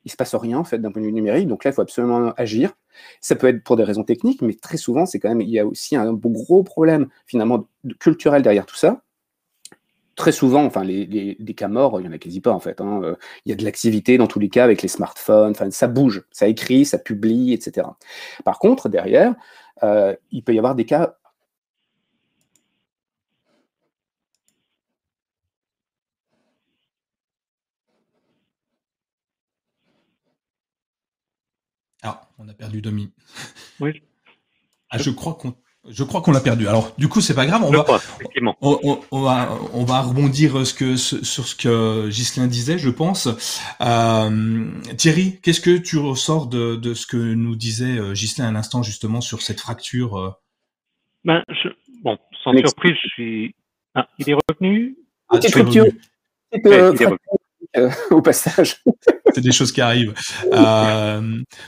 Il 0.04 0.10
se 0.10 0.16
passe 0.16 0.34
rien 0.34 0.58
en 0.58 0.64
fait 0.64 0.78
d'un 0.78 0.90
point 0.90 1.00
de 1.00 1.06
vue 1.06 1.12
numérique. 1.12 1.48
Donc 1.48 1.64
là, 1.64 1.70
il 1.70 1.74
faut 1.74 1.82
absolument 1.82 2.32
agir. 2.36 2.72
Ça 3.20 3.34
peut 3.36 3.48
être 3.48 3.62
pour 3.64 3.76
des 3.76 3.84
raisons 3.84 4.04
techniques, 4.04 4.42
mais 4.42 4.54
très 4.54 4.76
souvent, 4.76 5.06
c'est 5.06 5.18
quand 5.18 5.28
même 5.28 5.40
il 5.40 5.50
y 5.50 5.58
a 5.58 5.66
aussi 5.66 5.96
un 5.96 6.12
gros 6.12 6.62
problème 6.62 7.08
finalement 7.26 7.66
culturel 7.98 8.42
derrière 8.42 8.66
tout 8.66 8.76
ça. 8.76 9.02
Très 10.16 10.30
souvent, 10.30 10.64
enfin 10.64 10.84
les, 10.84 11.36
cas 11.56 11.66
morts, 11.66 12.00
il 12.00 12.06
y 12.06 12.08
en 12.08 12.12
a 12.12 12.18
quasi 12.18 12.40
pas 12.40 12.52
en 12.52 12.60
fait. 12.60 12.80
Hein. 12.80 13.00
Euh, 13.02 13.16
il 13.44 13.50
y 13.50 13.52
a 13.52 13.56
de 13.56 13.64
l'activité 13.64 14.16
dans 14.16 14.28
tous 14.28 14.38
les 14.38 14.48
cas 14.48 14.62
avec 14.62 14.80
les 14.82 14.88
smartphones. 14.88 15.50
Enfin, 15.50 15.70
ça 15.70 15.88
bouge, 15.88 16.24
ça 16.30 16.46
écrit, 16.46 16.84
ça 16.84 16.98
publie, 16.98 17.52
etc. 17.52 17.88
Par 18.44 18.60
contre, 18.60 18.88
derrière, 18.88 19.34
euh, 19.82 20.14
il 20.30 20.44
peut 20.44 20.54
y 20.54 20.58
avoir 20.58 20.76
des 20.76 20.84
cas 20.84 21.16
Ah, 32.04 32.28
on 32.38 32.48
a 32.48 32.54
perdu 32.54 32.80
Domi. 32.80 33.10
Oui. 33.80 34.02
Ah, 34.90 34.98
je 34.98 35.10
crois 35.10 35.34
qu'on 35.34 35.54
je 35.88 36.02
crois 36.02 36.22
qu'on 36.22 36.32
l'a 36.32 36.40
perdu. 36.40 36.66
Alors, 36.66 36.94
du 36.96 37.08
coup, 37.08 37.20
c'est 37.20 37.34
pas 37.34 37.44
grave. 37.44 37.62
On 37.62 37.70
va, 37.70 37.84
on, 39.10 39.20
va, 39.20 39.58
on 39.74 39.84
va 39.84 40.00
rebondir 40.00 40.66
ce 40.66 40.72
que, 40.72 40.96
sur 40.96 41.46
ce 41.46 41.54
que 41.54 42.08
Ghislain 42.08 42.46
disait, 42.46 42.78
je 42.78 42.88
pense. 42.88 43.28
Euh, 43.82 44.70
Thierry, 44.96 45.40
qu'est-ce 45.42 45.60
que 45.60 45.76
tu 45.76 45.98
ressors 45.98 46.46
de, 46.46 46.76
de, 46.76 46.94
ce 46.94 47.06
que 47.06 47.18
nous 47.18 47.54
disait 47.54 47.98
euh, 47.98 48.14
Ghislain 48.14 48.48
à 48.48 48.52
l'instant, 48.52 48.82
justement, 48.82 49.20
sur 49.20 49.42
cette 49.42 49.60
fracture 49.60 50.16
euh? 50.16 50.30
ben, 51.24 51.42
je, 51.48 51.68
Bon, 52.04 52.18
sans 52.42 52.52
surprise, 52.56 52.94
je 53.02 53.08
suis. 53.08 53.54
Ah, 53.94 54.06
il 54.18 54.28
est 54.28 54.36
revenu 54.48 54.96
ah, 55.30 55.38
Petite 55.38 55.54
rupture. 57.74 57.94
au 58.10 58.22
passage. 58.22 58.82
c'est 59.34 59.40
des 59.40 59.52
choses 59.52 59.72
qui 59.72 59.80
arrivent. 59.80 60.14
Euh, 60.52 61.20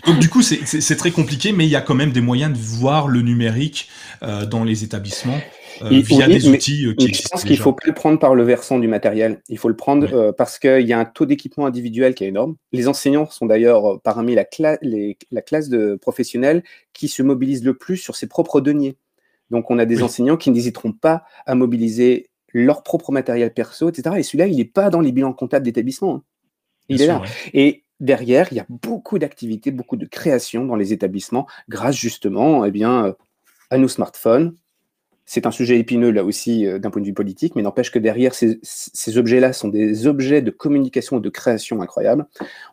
donc 0.06 0.18
du 0.18 0.28
coup, 0.28 0.42
c'est 0.42 0.96
très 0.96 1.10
compliqué, 1.10 1.52
mais 1.52 1.66
il 1.66 1.70
y 1.70 1.76
a 1.76 1.80
quand 1.80 1.94
même 1.94 2.12
des 2.12 2.20
moyens 2.20 2.52
de 2.52 2.58
voir 2.58 3.08
le 3.08 3.22
numérique 3.22 3.88
euh, 4.22 4.46
dans 4.46 4.64
les 4.64 4.84
établissements. 4.84 5.40
Euh, 5.82 5.90
via 5.90 6.26
des 6.26 6.48
outils 6.48 6.94
qui 6.96 7.12
Je 7.12 7.28
pense 7.28 7.42
qu'il 7.42 7.52
ne 7.52 7.60
faut 7.60 7.74
pas 7.74 7.86
le 7.86 7.92
prendre 7.92 8.18
par 8.18 8.34
le 8.34 8.42
versant 8.42 8.78
du 8.78 8.88
matériel. 8.88 9.42
Il 9.50 9.58
faut 9.58 9.68
le 9.68 9.76
prendre 9.76 10.30
parce 10.30 10.58
qu'il 10.58 10.86
y 10.86 10.94
a 10.94 10.98
un 10.98 11.04
taux 11.04 11.26
d'équipement 11.26 11.66
individuel 11.66 12.14
qui 12.14 12.24
est 12.24 12.28
énorme. 12.28 12.56
Les 12.72 12.88
enseignants 12.88 13.28
sont 13.28 13.44
d'ailleurs 13.44 14.00
parmi 14.00 14.34
la, 14.34 14.46
la 14.80 15.42
classe 15.42 15.68
de 15.68 15.98
professionnels 16.00 16.62
qui 16.94 17.08
se 17.08 17.22
mobilisent 17.22 17.62
le 17.62 17.74
plus 17.74 17.98
sur 17.98 18.16
ses 18.16 18.26
propres 18.26 18.62
deniers. 18.62 18.96
Donc 19.50 19.70
on 19.70 19.78
a 19.78 19.84
des 19.84 20.02
enseignants 20.02 20.38
qui 20.38 20.50
n'hésiteront 20.50 20.92
pas 20.92 21.24
à 21.44 21.54
mobiliser 21.54 22.30
leur 22.64 22.82
propre 22.82 23.12
matériel 23.12 23.52
perso, 23.52 23.90
etc. 23.90 24.16
Et 24.18 24.22
celui-là, 24.22 24.46
il 24.46 24.56
n'est 24.56 24.64
pas 24.64 24.88
dans 24.88 25.00
les 25.00 25.12
bilans 25.12 25.32
comptables 25.32 25.64
d'établissement. 25.64 26.16
Hein. 26.16 26.22
Il 26.88 27.02
est 27.02 27.06
là. 27.06 27.22
Et 27.52 27.82
derrière, 28.00 28.48
il 28.50 28.56
y 28.56 28.60
a 28.60 28.66
beaucoup 28.68 29.18
d'activités, 29.18 29.70
beaucoup 29.70 29.96
de 29.96 30.06
créations 30.06 30.64
dans 30.64 30.76
les 30.76 30.92
établissements, 30.92 31.46
grâce 31.68 31.96
justement 31.96 32.64
eh 32.64 32.70
bien, 32.70 33.06
euh, 33.06 33.12
à 33.70 33.78
nos 33.78 33.88
smartphones. 33.88 34.54
C'est 35.28 35.44
un 35.44 35.50
sujet 35.50 35.78
épineux 35.78 36.12
là 36.12 36.24
aussi 36.24 36.66
euh, 36.66 36.78
d'un 36.78 36.90
point 36.90 37.02
de 37.02 37.06
vue 37.06 37.12
politique, 37.12 37.56
mais 37.56 37.62
n'empêche 37.62 37.90
que 37.90 37.98
derrière 37.98 38.32
ces, 38.32 38.58
objets-là 39.18 39.52
sont 39.52 39.68
des 39.68 40.06
objets 40.06 40.40
de 40.40 40.52
communication 40.52 41.18
et 41.18 41.20
de 41.20 41.28
création 41.28 41.82
incroyables. 41.82 42.26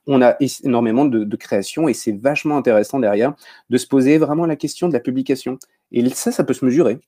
On 0.06 0.22
a 0.22 0.38
énormément 0.64 1.06
de, 1.06 1.24
de 1.24 1.36
création 1.36 1.90
et 1.90 1.94
c'est 1.94 2.12
vachement 2.12 2.56
intéressant 2.56 3.00
derrière 3.00 3.34
de 3.70 3.78
se 3.78 3.88
poser 3.88 4.20
vraiment 4.20 4.46
la 4.46 4.56
question 4.56 4.88
de 4.88 4.94
la 4.94 5.00
publication. 5.00 5.58
Et 5.92 6.08
ça, 6.12 6.32
ça 6.32 6.44
peut 6.44 6.54
se 6.54 6.64
mesurer 6.64 7.00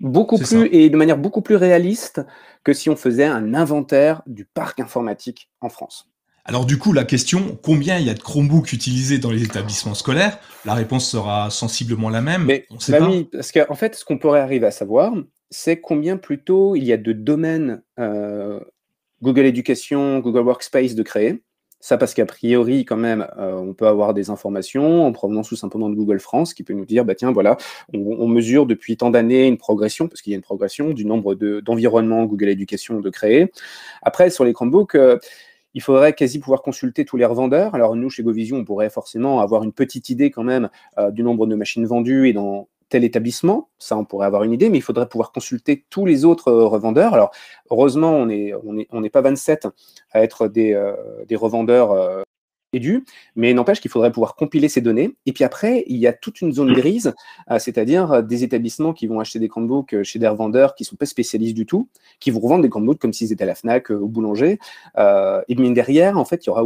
beaucoup 0.00 0.38
plus 0.38 0.68
et 0.72 0.90
de 0.90 0.96
manière 0.96 1.18
beaucoup 1.18 1.42
plus 1.42 1.56
réaliste 1.56 2.20
que 2.62 2.72
si 2.72 2.90
on 2.90 2.96
faisait 2.96 3.24
un 3.24 3.54
inventaire 3.54 4.22
du 4.26 4.44
parc 4.44 4.80
informatique 4.80 5.50
en 5.60 5.68
France. 5.68 6.08
Alors 6.46 6.66
du 6.66 6.78
coup, 6.78 6.92
la 6.92 7.04
question, 7.04 7.58
combien 7.62 7.98
il 7.98 8.06
y 8.06 8.10
a 8.10 8.14
de 8.14 8.20
Chromebooks 8.20 8.72
utilisés 8.72 9.18
dans 9.18 9.30
les 9.30 9.42
établissements 9.42 9.94
scolaires? 9.94 10.38
La 10.66 10.74
réponse 10.74 11.08
sera 11.08 11.48
sensiblement 11.48 12.10
la 12.10 12.20
même. 12.20 12.44
Mais, 12.44 12.66
on 12.70 12.78
sait 12.78 12.92
bah 12.92 13.06
Oui, 13.08 13.28
parce 13.32 13.50
qu'en 13.50 13.74
fait, 13.74 13.94
ce 13.94 14.04
qu'on 14.04 14.18
pourrait 14.18 14.40
arriver 14.40 14.66
à 14.66 14.70
savoir, 14.70 15.14
c'est 15.50 15.80
combien 15.80 16.18
plutôt 16.18 16.76
il 16.76 16.84
y 16.84 16.92
a 16.92 16.98
de 16.98 17.12
domaines 17.12 17.82
euh, 17.98 18.60
Google 19.22 19.46
Education, 19.46 20.18
Google 20.18 20.40
Workspace 20.40 20.94
de 20.94 21.02
créer. 21.02 21.42
Ça 21.84 21.98
parce 21.98 22.14
qu'a 22.14 22.24
priori, 22.24 22.86
quand 22.86 22.96
même, 22.96 23.26
euh, 23.36 23.52
on 23.56 23.74
peut 23.74 23.86
avoir 23.86 24.14
des 24.14 24.30
informations 24.30 25.04
en 25.06 25.12
provenance 25.12 25.50
tout 25.50 25.56
simplement 25.56 25.90
de 25.90 25.94
Google 25.94 26.18
France 26.18 26.54
qui 26.54 26.62
peut 26.62 26.72
nous 26.72 26.86
dire, 26.86 27.04
bah 27.04 27.14
tiens, 27.14 27.30
voilà, 27.30 27.58
on, 27.92 28.26
mesure 28.26 28.64
depuis 28.64 28.96
tant 28.96 29.10
d'années 29.10 29.46
une 29.46 29.58
progression, 29.58 30.08
parce 30.08 30.22
qu'il 30.22 30.30
y 30.30 30.34
a 30.34 30.38
une 30.38 30.42
progression 30.42 30.92
du 30.92 31.04
nombre 31.04 31.34
d'environnements 31.34 32.24
Google 32.24 32.48
Education 32.48 33.00
de 33.00 33.10
créer. 33.10 33.52
Après, 34.00 34.30
sur 34.30 34.44
les 34.46 34.54
Chromebooks, 34.54 34.94
euh, 34.94 35.18
il 35.74 35.82
faudrait 35.82 36.14
quasi 36.14 36.38
pouvoir 36.38 36.62
consulter 36.62 37.04
tous 37.04 37.18
les 37.18 37.26
revendeurs. 37.26 37.74
Alors 37.74 37.96
nous, 37.96 38.08
chez 38.08 38.22
GoVision, 38.22 38.56
on 38.56 38.64
pourrait 38.64 38.88
forcément 38.88 39.40
avoir 39.40 39.62
une 39.62 39.74
petite 39.74 40.08
idée 40.08 40.30
quand 40.30 40.44
même 40.44 40.70
euh, 40.96 41.10
du 41.10 41.22
nombre 41.22 41.46
de 41.46 41.54
machines 41.54 41.84
vendues 41.84 42.28
et 42.28 42.32
dans 42.32 42.66
tel 42.88 43.04
établissement. 43.04 43.68
Ça, 43.78 43.96
on 43.96 44.04
pourrait 44.04 44.26
avoir 44.26 44.44
une 44.44 44.52
idée, 44.52 44.70
mais 44.70 44.78
il 44.78 44.82
faudrait 44.82 45.08
pouvoir 45.08 45.32
consulter 45.32 45.84
tous 45.90 46.06
les 46.06 46.24
autres 46.24 46.48
euh, 46.48 46.66
revendeurs. 46.66 47.14
Alors 47.14 47.30
heureusement, 47.70 48.16
on 48.18 48.26
n'est 48.26 49.10
pas 49.10 49.20
27 49.20 49.68
à 50.12 50.22
être 50.22 50.48
des, 50.48 50.72
euh, 50.72 50.94
revendeurs 51.36 52.24
dû, 52.78 53.04
mais 53.36 53.52
n'empêche 53.54 53.80
qu'il 53.80 53.90
faudrait 53.90 54.12
pouvoir 54.12 54.34
compiler 54.36 54.68
ces 54.68 54.80
données. 54.80 55.14
Et 55.26 55.32
puis 55.32 55.44
après, 55.44 55.84
il 55.86 55.96
y 55.96 56.06
a 56.06 56.12
toute 56.12 56.40
une 56.40 56.52
zone 56.52 56.72
grise, 56.72 57.14
euh, 57.50 57.58
c'est-à-dire 57.58 58.12
euh, 58.12 58.22
des 58.22 58.44
établissements 58.44 58.92
qui 58.92 59.06
vont 59.06 59.20
acheter 59.20 59.38
des 59.38 59.48
Chromebooks 59.48 59.94
euh, 59.94 60.04
chez 60.04 60.18
des 60.18 60.28
revendeurs 60.28 60.74
qui 60.74 60.84
ne 60.84 60.86
sont 60.86 60.96
pas 60.96 61.06
spécialistes 61.06 61.54
du 61.54 61.66
tout, 61.66 61.88
qui 62.20 62.30
vont 62.30 62.40
revendre 62.40 62.62
des 62.62 62.70
Chromebooks 62.70 62.98
comme 62.98 63.12
s'ils 63.12 63.32
étaient 63.32 63.44
à 63.44 63.46
la 63.46 63.54
FNAC, 63.54 63.90
au 63.90 64.08
boulanger. 64.08 64.58
et 64.96 65.54
bien 65.54 65.70
derrière, 65.70 66.18
en 66.18 66.24
fait, 66.24 66.46
il 66.46 66.50
n'y 66.50 66.52
aura 66.52 66.64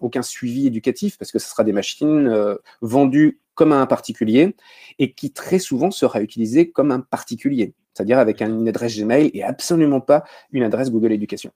aucun 0.00 0.22
suivi 0.22 0.66
éducatif 0.66 1.18
parce 1.18 1.32
que 1.32 1.38
ce 1.38 1.48
sera 1.48 1.64
des 1.64 1.72
machines 1.72 2.56
vendues 2.80 3.40
comme 3.60 3.72
à 3.72 3.76
un 3.82 3.84
particulier 3.84 4.56
et 4.98 5.12
qui 5.12 5.32
très 5.34 5.58
souvent 5.58 5.90
sera 5.90 6.22
utilisé 6.22 6.70
comme 6.70 6.90
un 6.92 7.00
particulier, 7.00 7.74
c'est-à-dire 7.92 8.18
avec 8.18 8.40
une 8.40 8.66
adresse 8.66 8.96
Gmail 8.96 9.30
et 9.34 9.44
absolument 9.44 10.00
pas 10.00 10.24
une 10.50 10.62
adresse 10.62 10.90
Google 10.90 11.12
Éducation. 11.12 11.50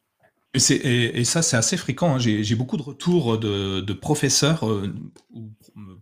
Et, 0.54 1.20
et, 1.20 1.24
ça, 1.24 1.42
c'est 1.42 1.56
assez 1.56 1.76
fréquent. 1.76 2.14
Hein. 2.14 2.18
J'ai 2.18 2.54
beaucoup 2.54 2.76
de 2.76 2.82
retours 2.82 3.38
de, 3.38 3.80
de 3.80 3.92
professeurs 3.92 4.68
euh, 4.68 4.94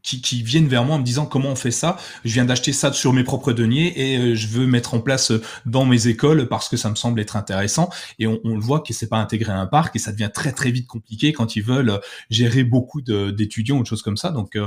qui, 0.03 0.21
qui, 0.21 0.43
viennent 0.43 0.69
vers 0.69 0.85
moi 0.85 0.97
en 0.97 0.99
me 0.99 1.05
disant 1.05 1.25
comment 1.25 1.49
on 1.49 1.57
fait 1.57 1.71
ça. 1.71 1.97
Je 2.25 2.35
viens 2.35 2.45
d'acheter 2.45 2.73
ça 2.73 2.93
sur 2.93 3.15
mes 3.15 3.25
propres 3.25 3.53
deniers 3.53 3.93
et 3.97 4.19
euh, 4.19 4.35
je 4.35 4.49
veux 4.49 4.67
mettre 4.67 4.93
en 4.93 5.01
place 5.01 5.31
euh, 5.31 5.41
dans 5.65 5.87
mes 5.87 6.07
écoles 6.07 6.49
parce 6.49 6.69
que 6.69 6.77
ça 6.77 6.91
me 6.91 6.97
semble 6.97 7.19
être 7.21 7.37
intéressant. 7.37 7.89
Et 8.19 8.27
on, 8.27 8.41
on 8.45 8.55
le 8.55 8.61
voit 8.61 8.81
que 8.81 8.93
c'est 8.93 9.09
pas 9.09 9.17
intégré 9.17 9.53
à 9.53 9.59
un 9.59 9.67
parc 9.67 9.97
et 9.97 9.99
ça 9.99 10.13
devient 10.13 10.31
très 10.33 10.53
très 10.53 10.71
vite 10.71 10.87
compliqué 10.87 11.33
quand 11.33 11.57
ils 11.57 11.63
veulent 11.63 12.01
gérer 12.29 12.63
beaucoup 12.63 13.01
d'étudiants 13.01 13.79
ou 13.79 13.83
de 13.83 13.87
choses 13.87 14.03
comme 14.03 14.19
ça. 14.19 14.31
Donc, 14.31 14.59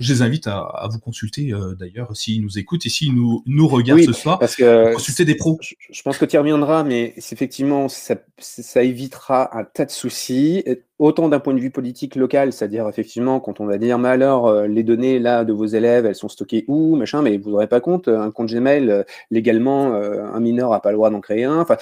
je 0.00 0.12
les 0.12 0.22
invite 0.22 0.46
à, 0.46 0.60
à 0.60 0.88
vous 0.88 1.00
consulter 1.00 1.52
d'ailleurs 1.78 2.16
s'ils 2.16 2.40
nous 2.40 2.58
écoutent 2.58 2.86
et 2.86 2.88
s'ils 2.88 3.14
nous, 3.14 3.42
nous 3.46 3.68
regardent 3.68 4.04
ce 4.04 4.12
soir. 4.12 4.38
Parce 4.38 4.56
que 4.56 4.94
consulter 4.94 5.26
des 5.26 5.34
pros. 5.34 5.58
Je, 5.60 6.02
pense 6.02 6.16
que 6.16 6.24
tu 6.24 6.36
y 6.36 6.38
reviendras, 6.38 6.82
mais 6.82 7.12
effectivement, 7.16 7.88
ça, 7.88 8.14
ça 8.38 8.82
évitera 8.82 9.33
un 9.34 9.64
tas 9.64 9.84
de 9.84 9.90
soucis, 9.90 10.64
autant 10.98 11.28
d'un 11.28 11.40
point 11.40 11.54
de 11.54 11.60
vue 11.60 11.70
politique 11.70 12.16
local, 12.16 12.52
c'est-à-dire 12.52 12.88
effectivement 12.88 13.40
quand 13.40 13.60
on 13.60 13.66
va 13.66 13.78
dire, 13.78 13.98
mais 13.98 14.08
alors 14.08 14.46
euh, 14.46 14.66
les 14.66 14.82
données 14.82 15.18
là 15.18 15.44
de 15.44 15.52
vos 15.52 15.66
élèves, 15.66 16.06
elles 16.06 16.14
sont 16.14 16.28
stockées 16.28 16.64
où, 16.68 16.96
machin, 16.96 17.22
mais 17.22 17.36
vous 17.36 17.50
n'aurez 17.50 17.66
pas 17.66 17.80
compte, 17.80 18.08
un 18.08 18.30
compte 18.30 18.48
Gmail, 18.48 18.90
euh, 18.90 19.02
légalement, 19.30 19.94
euh, 19.94 20.24
un 20.24 20.40
mineur 20.40 20.70
n'a 20.70 20.80
pas 20.80 20.90
le 20.90 20.96
droit 20.96 21.10
d'en 21.10 21.20
créer 21.20 21.44
un. 21.44 21.60
Enfin, 21.60 21.76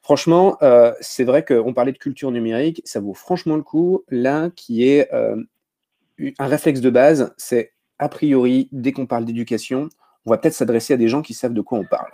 franchement, 0.00 0.58
c'est 1.00 1.24
vrai 1.24 1.44
qu'on 1.44 1.72
parlait 1.74 1.92
de 1.92 1.98
culture 1.98 2.30
numérique, 2.30 2.82
ça 2.84 3.00
vaut 3.00 3.14
franchement 3.14 3.56
le 3.56 3.62
coup. 3.62 4.04
Là, 4.08 4.50
qui 4.54 4.88
est 4.88 5.08
un 5.12 6.46
réflexe 6.46 6.80
de 6.80 6.90
base, 6.90 7.32
c'est 7.36 7.72
a 7.98 8.08
priori, 8.08 8.68
dès 8.72 8.92
qu'on 8.92 9.06
parle 9.06 9.24
d'éducation, 9.24 9.88
on 10.26 10.30
va 10.30 10.38
peut-être 10.38 10.54
s'adresser 10.54 10.94
à 10.94 10.96
des 10.96 11.08
gens 11.08 11.22
qui 11.22 11.34
savent 11.34 11.54
de 11.54 11.60
quoi 11.60 11.78
on 11.78 11.84
parle. 11.84 12.10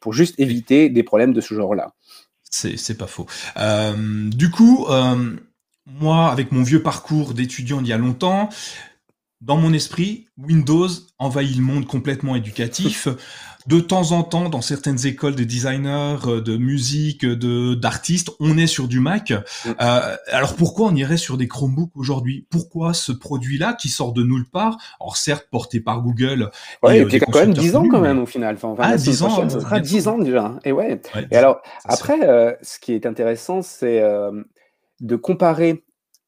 pour 0.00 0.12
juste 0.12 0.38
éviter 0.38 0.90
des 0.90 1.02
problèmes 1.02 1.32
de 1.32 1.40
ce 1.40 1.54
genre-là. 1.54 1.94
C'est 2.52 2.98
pas 2.98 3.06
faux. 3.06 3.26
Euh, 3.56 4.28
du 4.28 4.50
coup, 4.50 4.86
euh, 4.88 5.36
moi, 5.86 6.30
avec 6.30 6.52
mon 6.52 6.62
vieux 6.62 6.82
parcours 6.82 7.32
d'étudiant 7.32 7.80
d'il 7.80 7.88
y 7.88 7.92
a 7.92 7.98
longtemps, 7.98 8.50
dans 9.42 9.56
mon 9.56 9.72
esprit, 9.72 10.28
Windows 10.38 10.88
envahit 11.18 11.56
le 11.56 11.62
monde 11.62 11.86
complètement 11.86 12.36
éducatif. 12.36 13.08
De 13.68 13.78
temps 13.78 14.10
en 14.10 14.24
temps, 14.24 14.48
dans 14.48 14.60
certaines 14.60 15.06
écoles 15.06 15.36
de 15.36 15.44
designers, 15.44 16.16
euh, 16.26 16.40
de 16.40 16.56
musique, 16.56 17.24
de 17.24 17.74
d'artistes, 17.74 18.30
on 18.40 18.58
est 18.58 18.66
sur 18.66 18.88
du 18.88 18.98
Mac. 18.98 19.30
Mm. 19.30 19.70
Euh, 19.80 20.16
alors 20.32 20.56
pourquoi 20.56 20.88
on 20.88 20.96
irait 20.96 21.16
sur 21.16 21.36
des 21.36 21.46
Chromebooks 21.46 21.92
aujourd'hui? 21.94 22.44
Pourquoi 22.50 22.92
ce 22.92 23.12
produit-là 23.12 23.74
qui 23.74 23.88
sort 23.88 24.14
de 24.14 24.24
nulle 24.24 24.50
part 24.50 24.78
Alors 25.00 25.16
certes 25.16 25.46
porté 25.48 25.78
par 25.78 26.02
Google. 26.02 26.50
Ouais, 26.82 26.98
et, 26.98 27.04
puis 27.04 27.20
quand 27.20 27.38
même 27.38 27.54
10 27.54 27.76
ans 27.76 27.88
quand 27.88 28.00
même 28.00 28.18
au 28.18 28.26
final. 28.26 28.56
Enfin, 28.60 28.74
ah, 28.80 28.96
10 28.96 29.22
ans. 29.22 29.48
Ça 29.48 29.60
sera 29.60 29.78
10 29.78 30.08
ans 30.08 30.18
déjà. 30.18 30.58
Et 30.64 30.72
ouais. 30.72 31.00
et 31.30 31.36
alors 31.36 31.62
après, 31.84 32.28
euh, 32.28 32.52
ce 32.62 32.80
qui 32.80 32.94
est 32.94 33.06
intéressant, 33.06 33.62
c'est 33.62 34.02
de 35.00 35.16
comparer 35.16 35.84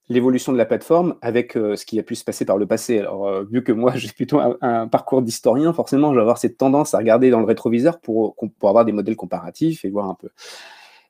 l'évolution 0.09 0.53
de 0.53 0.59
la 0.59 0.67
plateforme 0.67 1.17
avec 1.23 1.57
euh, 1.57 1.77
ce 1.77 1.87
qui 1.87 1.99
a 1.99 2.03
pu 2.03 2.15
se 2.15 2.25
passer 2.25 2.45
par 2.45 2.59
le 2.59 2.67
passé. 2.67 2.99
Alors, 2.99 3.27
euh, 3.27 3.45
vu 3.45 3.65
que 3.65 3.73
moi, 3.73 3.93
j'ai 3.97 4.09
plutôt 4.09 4.41
un, 4.41 4.87
parcours 4.89 5.23
d'historien, 5.23 5.73
forcément, 5.73 6.11
je 6.11 6.17
vais 6.17 6.23
avoir 6.23 6.39
cette 6.39 6.59
tendance 6.59 6.95
à 6.95 6.99
regarder 6.99 7.31
dans 7.31 7.41
le 7.41 7.47
rétroviseur 7.47 8.01
pour, 8.01 8.37
pour 8.59 8.69
avoir 8.69 8.85
des 8.85 8.93
modèles 8.93 9.17
comparatifs 9.17 9.85
et 9.85 9.91
voir 9.91 10.09
un 10.09 10.15
peu. 10.15 10.29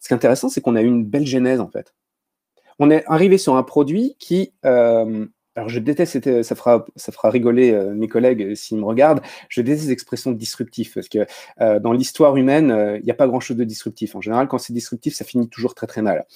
Ce 0.00 0.08
qui 0.08 0.14
est 0.14 0.16
intéressant, 0.16 0.48
c'est 0.48 0.60
qu'on 0.60 0.76
a 0.76 0.82
eu 0.82 0.86
une 0.86 1.04
belle 1.04 1.26
genèse, 1.26 1.60
en 1.60 1.68
fait. 1.68 1.94
on 2.78 2.90
est 2.90 3.04
arrivé 3.06 3.38
sur 3.38 3.56
un 3.56 3.62
produit 3.62 4.16
qui, 4.18 4.52
euh, 4.66 5.26
alors 5.56 5.68
je 5.68 5.78
déteste, 5.78 6.42
ça 6.42 6.54
fera, 6.54 6.84
ça 6.96 7.10
fera 7.10 7.30
rigoler 7.30 7.72
mes 7.94 8.08
collègues 8.08 8.54
s'ils 8.54 8.76
me 8.76 8.84
regardent, 8.84 9.22
je 9.48 9.62
déteste 9.62 9.88
l'expression 9.88 10.32
disruptif 10.32 10.94
parce 10.94 11.08
que 11.08 11.26
dans 11.78 11.92
l'histoire 11.92 12.36
humaine, 12.36 12.98
il 12.98 13.04
n'y 13.04 13.10
a 13.12 13.14
pas 13.14 13.28
grand-chose 13.28 13.56
de 13.56 13.62
disruptif. 13.62 14.16
En 14.16 14.20
général, 14.20 14.48
quand 14.48 14.58
c'est 14.58 14.72
disruptif, 14.72 15.14
ça 15.14 15.24
finit 15.24 15.48
toujours 15.48 15.76
très 15.76 15.86
très 15.86 16.02
mal. 16.02 16.26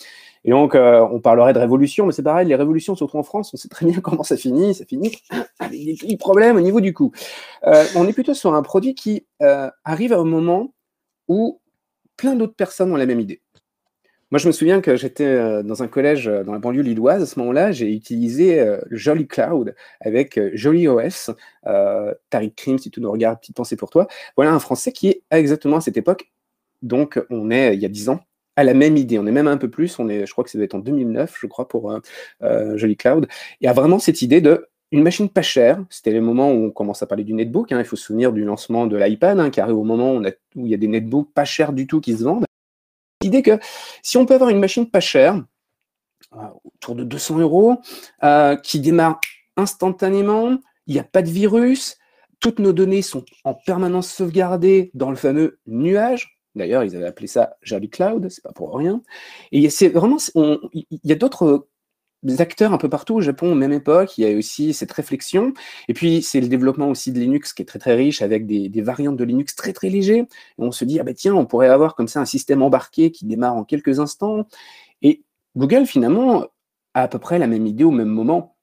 Et 0.44 0.50
donc, 0.50 0.74
on 0.74 1.20
parlerait 1.20 1.52
de 1.52 1.58
révolution, 1.58 2.06
mais 2.06 2.12
c'est 2.12 2.22
pareil, 2.22 2.46
les 2.46 2.54
révolutions, 2.54 2.94
surtout 2.94 3.18
en 3.18 3.22
France, 3.22 3.52
on 3.52 3.56
sait 3.56 3.68
très 3.68 3.86
bien 3.86 4.00
comment 4.02 4.22
ça 4.22 4.36
finit. 4.36 4.74
Ça 4.74 4.84
finit 4.84 5.16
avec 5.58 5.84
des 5.84 5.94
petits 5.94 6.16
problèmes 6.16 6.56
au 6.56 6.60
niveau 6.60 6.80
du 6.80 6.94
coût. 6.94 7.12
on 7.62 8.06
est 8.06 8.12
plutôt 8.12 8.34
sur 8.34 8.54
un 8.54 8.62
produit 8.62 8.94
qui 8.94 9.26
arrive 9.84 10.12
à 10.12 10.18
un 10.18 10.24
moment 10.24 10.72
où 11.28 11.60
plein 12.16 12.34
d'autres 12.34 12.54
personnes 12.54 12.92
ont 12.92 12.96
la 12.96 13.06
même 13.06 13.20
idée. 13.20 13.40
Moi, 14.30 14.38
je 14.38 14.46
me 14.46 14.52
souviens 14.52 14.82
que 14.82 14.94
j'étais 14.94 15.24
euh, 15.24 15.62
dans 15.62 15.82
un 15.82 15.88
collège 15.88 16.28
euh, 16.28 16.44
dans 16.44 16.52
la 16.52 16.58
banlieue 16.58 16.82
lilloise. 16.82 17.22
À 17.22 17.26
ce 17.26 17.38
moment-là, 17.38 17.72
j'ai 17.72 17.90
utilisé 17.90 18.60
euh, 18.60 18.78
Jolly 18.90 19.26
Cloud 19.26 19.74
avec 20.00 20.38
Jolly 20.52 20.86
OS. 20.86 21.30
Tariq 21.64 22.54
Krim, 22.54 22.78
si 22.78 22.90
tu 22.90 23.00
nous 23.00 23.10
regardes, 23.10 23.40
petite 23.40 23.56
pensée 23.56 23.76
pour 23.76 23.88
toi. 23.88 24.06
Voilà 24.36 24.52
un 24.52 24.58
Français 24.58 24.92
qui 24.92 25.08
est 25.08 25.22
exactement 25.30 25.78
à 25.78 25.80
cette 25.80 25.96
époque. 25.96 26.30
Donc, 26.82 27.18
on 27.30 27.50
est 27.50 27.74
il 27.74 27.80
y 27.80 27.86
a 27.86 27.88
10 27.88 28.10
ans 28.10 28.20
à 28.58 28.64
la 28.64 28.74
même 28.74 28.96
idée. 28.96 29.18
On 29.18 29.26
est 29.26 29.32
même 29.32 29.46
un 29.46 29.56
peu 29.56 29.70
plus. 29.70 29.96
Je 29.98 30.32
crois 30.32 30.42
que 30.42 30.50
ça 30.50 30.58
doit 30.58 30.64
être 30.64 30.74
en 30.74 30.80
2009, 30.80 31.36
je 31.40 31.46
crois, 31.46 31.68
pour 31.68 31.96
Jolly 32.40 32.96
Cloud. 32.96 33.28
Et 33.60 33.68
a 33.68 33.72
vraiment 33.72 33.98
cette 33.98 34.20
idée 34.20 34.40
de 34.40 34.68
une 34.90 35.02
machine 35.02 35.28
pas 35.28 35.42
chère, 35.42 35.84
c'était 35.90 36.12
le 36.12 36.20
moment 36.20 36.50
où 36.50 36.64
on 36.64 36.70
commence 36.70 37.02
à 37.02 37.06
parler 37.06 37.24
du 37.24 37.34
netbook. 37.34 37.72
Hein. 37.72 37.78
Il 37.78 37.84
faut 37.84 37.96
se 37.96 38.04
souvenir 38.04 38.32
du 38.32 38.44
lancement 38.44 38.86
de 38.86 38.96
l'iPad, 38.96 39.38
hein, 39.38 39.50
qui 39.50 39.60
arrive 39.60 39.76
au 39.76 39.84
moment 39.84 40.14
où, 40.14 40.22
où, 40.56 40.66
il 40.66 40.70
y 40.70 40.74
a 40.74 40.78
des 40.78 40.88
netbooks 40.88 41.32
pas 41.32 41.44
chers 41.44 41.72
du 41.72 41.86
tout 41.86 42.00
qui 42.00 42.16
se 42.16 42.24
vendent. 42.24 42.46
L'idée 43.22 43.42
que 43.42 43.58
si 44.02 44.16
on 44.16 44.24
peut 44.24 44.34
avoir 44.34 44.50
une 44.50 44.60
machine 44.60 44.88
pas 44.88 45.00
chère, 45.00 45.44
euh, 46.34 46.38
autour 46.64 46.94
de 46.94 47.04
200 47.04 47.38
euros, 47.38 47.76
euh, 48.22 48.56
qui 48.56 48.80
démarre 48.80 49.20
instantanément, 49.56 50.56
il 50.86 50.94
n'y 50.94 51.00
a 51.00 51.04
pas 51.04 51.22
de 51.22 51.30
virus, 51.30 51.98
toutes 52.40 52.58
nos 52.58 52.72
données 52.72 53.02
sont 53.02 53.24
en 53.44 53.54
permanence 53.54 54.10
sauvegardées 54.10 54.90
dans 54.94 55.10
le 55.10 55.16
fameux 55.16 55.58
nuage. 55.66 56.37
D'ailleurs, 56.58 56.84
ils 56.84 56.94
avaient 56.96 57.06
appelé 57.06 57.26
ça 57.26 57.56
Jolly 57.62 57.88
Cloud, 57.88 58.28
c'est 58.28 58.42
pas 58.42 58.52
pour 58.52 58.74
rien. 58.76 59.02
Et 59.52 59.70
c'est 59.70 59.88
vraiment, 59.88 60.18
il 60.34 60.84
y 61.04 61.12
a 61.12 61.16
d'autres 61.16 61.68
acteurs 62.38 62.72
un 62.72 62.78
peu 62.78 62.88
partout 62.88 63.16
au 63.16 63.20
Japon, 63.20 63.54
même 63.54 63.72
époque, 63.72 64.18
il 64.18 64.28
y 64.28 64.32
a 64.32 64.36
aussi 64.36 64.74
cette 64.74 64.92
réflexion. 64.92 65.52
Et 65.88 65.94
puis, 65.94 66.22
c'est 66.22 66.40
le 66.40 66.48
développement 66.48 66.88
aussi 66.88 67.12
de 67.12 67.20
Linux 67.20 67.52
qui 67.52 67.62
est 67.62 67.64
très 67.64 67.78
très 67.78 67.94
riche 67.94 68.22
avec 68.22 68.46
des, 68.46 68.82
variantes 68.82 69.16
de 69.16 69.24
Linux 69.24 69.54
très 69.54 69.72
très 69.72 69.88
légers. 69.88 70.26
On 70.58 70.72
se 70.72 70.84
dit, 70.84 70.98
ah 71.00 71.04
ben 71.04 71.14
tiens, 71.14 71.34
on 71.34 71.46
pourrait 71.46 71.68
avoir 71.68 71.94
comme 71.94 72.08
ça 72.08 72.20
un 72.20 72.24
système 72.24 72.62
embarqué 72.62 73.10
qui 73.10 73.24
démarre 73.26 73.54
en 73.54 73.64
quelques 73.64 74.00
instants. 74.00 74.46
Et 75.02 75.22
Google, 75.56 75.86
finalement, 75.86 76.46
a 76.94 77.02
à 77.02 77.08
peu 77.08 77.18
près 77.18 77.38
la 77.38 77.46
même 77.46 77.66
idée 77.66 77.84
au 77.84 77.90
même 77.90 78.08
moment. 78.08 78.56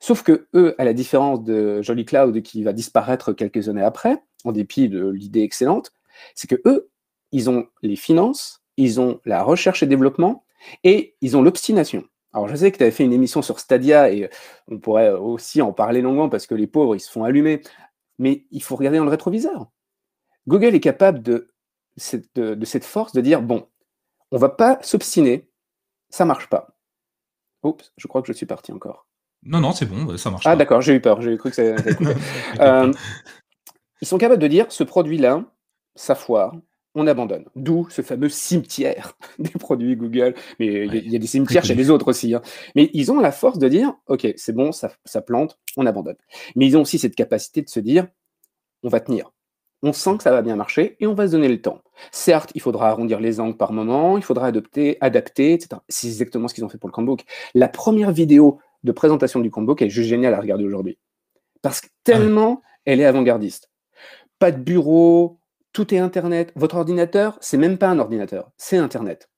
Sauf 0.00 0.22
que 0.22 0.48
eux, 0.54 0.74
à 0.78 0.84
la 0.84 0.94
différence 0.94 1.44
de 1.44 1.80
Jolly 1.82 2.04
Cloud 2.04 2.42
qui 2.42 2.64
va 2.64 2.72
disparaître 2.72 3.32
quelques 3.32 3.68
années 3.68 3.82
après, 3.82 4.16
en 4.44 4.52
dépit 4.52 4.88
de 4.88 5.08
l'idée 5.08 5.42
excellente, 5.42 5.92
c'est 6.34 6.48
que 6.48 6.60
eux, 6.66 6.90
ils 7.32 7.50
ont 7.50 7.66
les 7.82 7.96
finances, 7.96 8.62
ils 8.76 9.00
ont 9.00 9.20
la 9.24 9.42
recherche 9.42 9.82
et 9.82 9.86
développement, 9.86 10.44
et 10.84 11.16
ils 11.20 11.36
ont 11.36 11.42
l'obstination. 11.42 12.04
Alors, 12.32 12.48
je 12.48 12.56
sais 12.56 12.72
que 12.72 12.78
tu 12.78 12.82
avais 12.82 12.92
fait 12.92 13.04
une 13.04 13.12
émission 13.12 13.42
sur 13.42 13.58
Stadia 13.58 14.10
et 14.10 14.30
on 14.68 14.78
pourrait 14.78 15.10
aussi 15.10 15.60
en 15.60 15.72
parler 15.72 16.00
longuement 16.00 16.28
parce 16.28 16.46
que 16.46 16.54
les 16.54 16.66
pauvres, 16.66 16.96
ils 16.96 17.00
se 17.00 17.10
font 17.10 17.24
allumer. 17.24 17.62
Mais 18.18 18.46
il 18.50 18.62
faut 18.62 18.76
regarder 18.76 18.98
dans 18.98 19.04
le 19.04 19.10
rétroviseur. 19.10 19.66
Google 20.46 20.74
est 20.74 20.80
capable 20.80 21.22
de 21.22 21.48
cette, 21.96 22.34
de, 22.34 22.64
cette 22.64 22.84
force 22.84 23.12
de 23.12 23.20
dire 23.20 23.42
bon, 23.42 23.68
on 24.30 24.38
va 24.38 24.48
pas 24.48 24.78
s'obstiner, 24.82 25.50
ça 26.08 26.24
marche 26.24 26.48
pas. 26.48 26.68
Oups, 27.62 27.92
je 27.96 28.06
crois 28.08 28.22
que 28.22 28.28
je 28.28 28.32
suis 28.32 28.46
parti 28.46 28.72
encore. 28.72 29.06
Non, 29.44 29.60
non, 29.60 29.72
c'est 29.72 29.86
bon, 29.86 30.16
ça 30.16 30.30
marche. 30.30 30.46
Ah, 30.46 30.56
d'accord, 30.56 30.80
j'ai 30.80 30.94
eu 30.94 31.00
peur, 31.00 31.20
j'ai 31.20 31.36
cru 31.36 31.50
que 31.50 31.56
ça. 31.56 31.62
euh, 32.60 32.92
ils 34.00 34.08
sont 34.08 34.18
capables 34.18 34.42
de 34.42 34.48
dire 34.48 34.70
ce 34.70 34.84
produit-là, 34.84 35.44
ça 35.94 36.14
foire, 36.14 36.54
on 36.94 37.06
abandonne. 37.06 37.44
D'où 37.56 37.86
ce 37.90 38.02
fameux 38.02 38.28
cimetière 38.28 39.16
des 39.38 39.50
produits 39.50 39.96
Google. 39.96 40.34
Mais 40.58 40.86
il 40.86 41.10
y, 41.10 41.16
a 41.16 41.18
des 41.18 41.26
cimetières 41.26 41.64
chez 41.64 41.74
les 41.74 41.90
autres 41.90 42.08
aussi. 42.08 42.34
Hein. 42.34 42.42
Mais 42.74 42.90
ils 42.92 43.10
ont 43.10 43.20
la 43.20 43.32
force 43.32 43.58
de 43.58 43.68
dire, 43.68 43.94
OK, 44.08 44.26
c'est 44.36 44.52
bon, 44.52 44.72
ça, 44.72 44.90
plante, 45.26 45.58
on 45.76 45.86
abandonne. 45.86 46.16
Mais 46.56 46.66
ils 46.66 46.76
ont 46.76 46.82
aussi 46.82 46.98
cette 46.98 47.14
capacité 47.14 47.62
de 47.62 47.68
se 47.68 47.80
dire, 47.80 48.06
on 48.82 48.88
va 48.88 49.00
tenir. 49.00 49.32
On 49.84 49.92
sent 49.92 50.16
que 50.18 50.22
ça 50.22 50.30
va 50.30 50.42
bien 50.42 50.54
marcher 50.54 50.96
et 51.00 51.06
on 51.06 51.14
va 51.14 51.26
se 51.26 51.32
donner 51.32 51.48
le 51.48 51.60
temps. 51.60 51.82
Certes, 52.12 52.52
il 52.54 52.60
faudra 52.60 52.88
arrondir 52.88 53.18
les 53.18 53.40
angles 53.40 53.56
par 53.56 53.72
moment, 53.72 54.16
il 54.16 54.22
faudra 54.22 54.46
adopter, 54.46 54.96
adapter, 55.00 55.54
etc. 55.54 55.80
C'est 55.88 56.06
exactement 56.06 56.46
ce 56.46 56.54
qu'ils 56.54 56.64
ont 56.64 56.68
fait 56.68 56.78
pour 56.78 56.88
le 56.88 56.92
Chromebook. 56.92 57.24
La 57.54 57.68
première 57.68 58.12
vidéo 58.12 58.60
de 58.84 58.92
présentation 58.92 59.40
du 59.40 59.50
Chromebook 59.50 59.82
est 59.82 59.88
juste 59.88 60.08
géniale 60.08 60.34
à 60.34 60.40
regarder 60.40 60.64
aujourd'hui. 60.64 60.98
Parce 61.62 61.80
que 61.80 61.88
ah 61.88 61.98
tellement 62.04 62.62
elle 62.84 63.00
est 63.00 63.04
avant-gardiste. 63.04 63.70
Pas 64.38 64.50
de 64.52 64.60
bureau, 64.60 65.38
tout 65.72 65.94
est 65.94 65.98
Internet. 65.98 66.52
Votre 66.56 66.76
ordinateur, 66.76 67.38
c'est 67.40 67.56
même 67.56 67.78
pas 67.78 67.88
un 67.88 67.98
ordinateur, 67.98 68.50
c'est 68.56 68.76
Internet. 68.76 69.28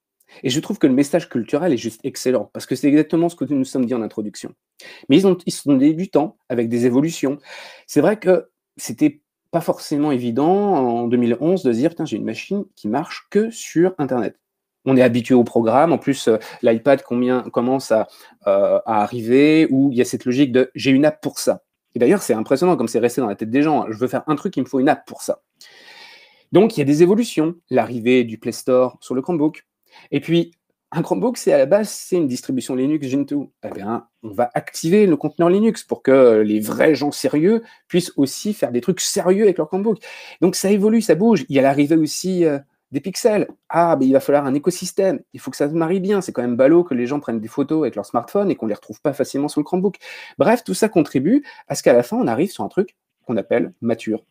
Et 0.42 0.50
je 0.50 0.60
trouve 0.60 0.78
que 0.78 0.86
le 0.86 0.92
message 0.92 1.28
culturel 1.28 1.72
est 1.72 1.78
juste 1.78 2.00
excellent, 2.04 2.50
parce 2.52 2.66
que 2.66 2.74
c'est 2.74 2.88
exactement 2.88 3.28
ce 3.28 3.36
que 3.36 3.44
nous 3.44 3.56
nous 3.56 3.64
sommes 3.64 3.86
dit 3.86 3.94
en 3.94 4.02
introduction. 4.02 4.52
Mais 5.08 5.16
ils, 5.16 5.26
ont, 5.26 5.38
ils 5.46 5.52
sont 5.52 5.74
débutants 5.74 6.38
avec 6.48 6.68
des 6.68 6.86
évolutions. 6.86 7.38
C'est 7.86 8.00
vrai 8.00 8.18
que 8.18 8.48
c'était 8.76 9.20
pas 9.52 9.60
forcément 9.60 10.10
évident 10.10 10.74
en 10.74 11.06
2011 11.06 11.62
de 11.62 11.72
dire, 11.72 11.94
j'ai 12.04 12.16
une 12.16 12.24
machine 12.24 12.64
qui 12.74 12.88
marche 12.88 13.28
que 13.30 13.50
sur 13.50 13.94
Internet. 13.98 14.36
On 14.84 14.96
est 14.96 15.02
habitué 15.02 15.34
au 15.34 15.44
programme. 15.44 15.92
En 15.92 15.98
plus, 15.98 16.26
euh, 16.26 16.38
l'iPad 16.62 17.02
commence 17.02 17.92
à, 17.92 18.08
euh, 18.48 18.80
à, 18.84 19.02
arriver 19.02 19.68
où 19.70 19.92
il 19.92 19.96
y 19.96 20.02
a 20.02 20.04
cette 20.04 20.24
logique 20.24 20.50
de 20.50 20.70
j'ai 20.74 20.90
une 20.90 21.04
app 21.04 21.22
pour 21.22 21.38
ça. 21.38 21.62
Et 21.94 22.00
d'ailleurs, 22.00 22.22
c'est 22.22 22.34
impressionnant 22.34 22.76
comme 22.76 22.88
c'est 22.88 22.98
resté 22.98 23.20
dans 23.20 23.28
la 23.28 23.36
tête 23.36 23.50
des 23.50 23.62
gens. 23.62 23.86
Je 23.88 23.96
veux 23.96 24.08
faire 24.08 24.24
un 24.26 24.34
truc, 24.34 24.56
il 24.56 24.64
me 24.64 24.66
faut 24.66 24.80
une 24.80 24.88
app 24.88 25.06
pour 25.06 25.22
ça. 25.22 25.43
Donc, 26.54 26.76
il 26.76 26.80
y 26.80 26.82
a 26.82 26.84
des 26.84 27.02
évolutions. 27.02 27.56
L'arrivée 27.68 28.22
du 28.22 28.38
Play 28.38 28.52
Store 28.52 28.96
sur 29.00 29.16
le 29.16 29.22
Chromebook. 29.22 29.66
Et 30.12 30.20
puis, 30.20 30.52
un 30.92 31.02
Chromebook, 31.02 31.36
c'est 31.36 31.52
à 31.52 31.58
la 31.58 31.66
base, 31.66 31.88
c'est 31.88 32.14
une 32.14 32.28
distribution 32.28 32.76
Linux 32.76 33.08
Gentoo. 33.08 33.50
Eh 33.64 33.70
bien, 33.70 34.06
on 34.22 34.30
va 34.30 34.50
activer 34.54 35.06
le 35.06 35.16
conteneur 35.16 35.50
Linux 35.50 35.82
pour 35.82 36.00
que 36.00 36.42
les 36.42 36.60
vrais 36.60 36.94
gens 36.94 37.10
sérieux 37.10 37.64
puissent 37.88 38.12
aussi 38.16 38.54
faire 38.54 38.70
des 38.70 38.80
trucs 38.80 39.00
sérieux 39.00 39.42
avec 39.42 39.58
leur 39.58 39.66
Chromebook. 39.66 39.98
Donc, 40.42 40.54
ça 40.54 40.70
évolue, 40.70 41.02
ça 41.02 41.16
bouge. 41.16 41.44
Il 41.48 41.56
y 41.56 41.58
a 41.58 41.62
l'arrivée 41.62 41.96
aussi 41.96 42.44
euh, 42.44 42.60
des 42.92 43.00
pixels. 43.00 43.48
Ah, 43.68 43.96
mais 43.98 44.06
il 44.06 44.12
va 44.12 44.20
falloir 44.20 44.46
un 44.46 44.54
écosystème. 44.54 45.18
Il 45.32 45.40
faut 45.40 45.50
que 45.50 45.56
ça 45.56 45.68
se 45.68 45.74
marie 45.74 45.98
bien. 45.98 46.20
C'est 46.20 46.30
quand 46.30 46.42
même 46.42 46.54
ballot 46.54 46.84
que 46.84 46.94
les 46.94 47.08
gens 47.08 47.18
prennent 47.18 47.40
des 47.40 47.48
photos 47.48 47.82
avec 47.82 47.96
leur 47.96 48.06
smartphone 48.06 48.48
et 48.52 48.54
qu'on 48.54 48.68
les 48.68 48.74
retrouve 48.74 49.00
pas 49.00 49.12
facilement 49.12 49.48
sur 49.48 49.58
le 49.58 49.64
Chromebook. 49.64 49.96
Bref, 50.38 50.62
tout 50.62 50.74
ça 50.74 50.88
contribue 50.88 51.44
à 51.66 51.74
ce 51.74 51.82
qu'à 51.82 51.94
la 51.94 52.04
fin, 52.04 52.16
on 52.16 52.28
arrive 52.28 52.52
sur 52.52 52.62
un 52.62 52.68
truc 52.68 52.94
qu'on 53.26 53.36
appelle 53.36 53.72
mature 53.80 54.24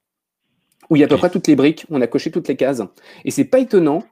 où 0.90 0.96
il 0.96 1.00
y 1.00 1.04
a 1.04 1.06
à 1.06 1.10
peu 1.10 1.18
près 1.18 1.30
toutes 1.30 1.48
les 1.48 1.56
briques, 1.56 1.86
on 1.90 2.02
a 2.02 2.08
coché 2.08 2.32
toutes 2.32 2.48
les 2.48 2.56
cases. 2.56 2.82
Et 3.26 3.32
c'est 3.32 3.46
pas 3.46 3.60
étonnant 3.60 4.04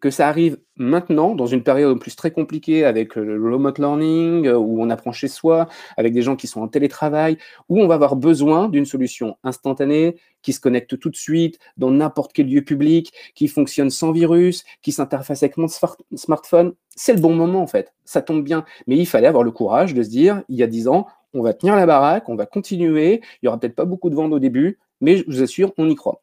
que 0.00 0.10
ça 0.10 0.28
arrive 0.28 0.58
maintenant, 0.76 1.34
dans 1.34 1.46
une 1.46 1.62
période 1.62 1.94
en 1.94 1.98
plus 1.98 2.16
très 2.16 2.30
compliquée 2.30 2.84
avec 2.84 3.16
le 3.16 3.52
remote 3.52 3.78
learning, 3.78 4.46
euh, 4.46 4.56
où 4.56 4.82
on 4.82 4.88
apprend 4.88 5.12
chez 5.12 5.28
soi, 5.28 5.68
avec 5.96 6.14
des 6.14 6.22
gens 6.22 6.36
qui 6.36 6.46
sont 6.46 6.62
en 6.62 6.68
télétravail, 6.68 7.36
où 7.68 7.80
on 7.80 7.86
va 7.86 7.94
avoir 7.94 8.16
besoin 8.16 8.68
d'une 8.68 8.86
solution 8.86 9.36
instantanée, 9.44 10.16
qui 10.42 10.54
se 10.54 10.60
connecte 10.60 10.98
tout 10.98 11.10
de 11.10 11.16
suite 11.16 11.58
dans 11.76 11.90
n'importe 11.90 12.32
quel 12.32 12.48
lieu 12.48 12.62
public, 12.62 13.12
qui 13.34 13.46
fonctionne 13.46 13.90
sans 13.90 14.10
virus, 14.10 14.64
qui 14.82 14.90
s'interface 14.90 15.42
avec 15.42 15.58
mon 15.58 15.68
smartphone. 15.68 16.72
C'est 16.96 17.12
le 17.12 17.20
bon 17.20 17.34
moment 17.34 17.60
en 17.60 17.66
fait, 17.66 17.92
ça 18.04 18.22
tombe 18.22 18.42
bien. 18.42 18.64
Mais 18.86 18.96
il 18.96 19.06
fallait 19.06 19.28
avoir 19.28 19.44
le 19.44 19.50
courage 19.50 19.92
de 19.92 20.02
se 20.02 20.08
dire, 20.08 20.42
il 20.48 20.56
y 20.56 20.62
a 20.62 20.66
dix 20.66 20.88
ans, 20.88 21.06
on 21.34 21.42
va 21.42 21.52
tenir 21.52 21.76
la 21.76 21.86
baraque, 21.86 22.28
on 22.28 22.36
va 22.36 22.46
continuer, 22.46 23.20
il 23.42 23.46
y 23.46 23.48
aura 23.48 23.60
peut-être 23.60 23.76
pas 23.76 23.84
beaucoup 23.84 24.08
de 24.08 24.14
ventes 24.14 24.32
au 24.32 24.38
début, 24.38 24.78
mais 25.00 25.18
je 25.18 25.24
vous 25.26 25.42
assure, 25.42 25.72
on 25.78 25.88
y 25.88 25.94
croit 25.94 26.22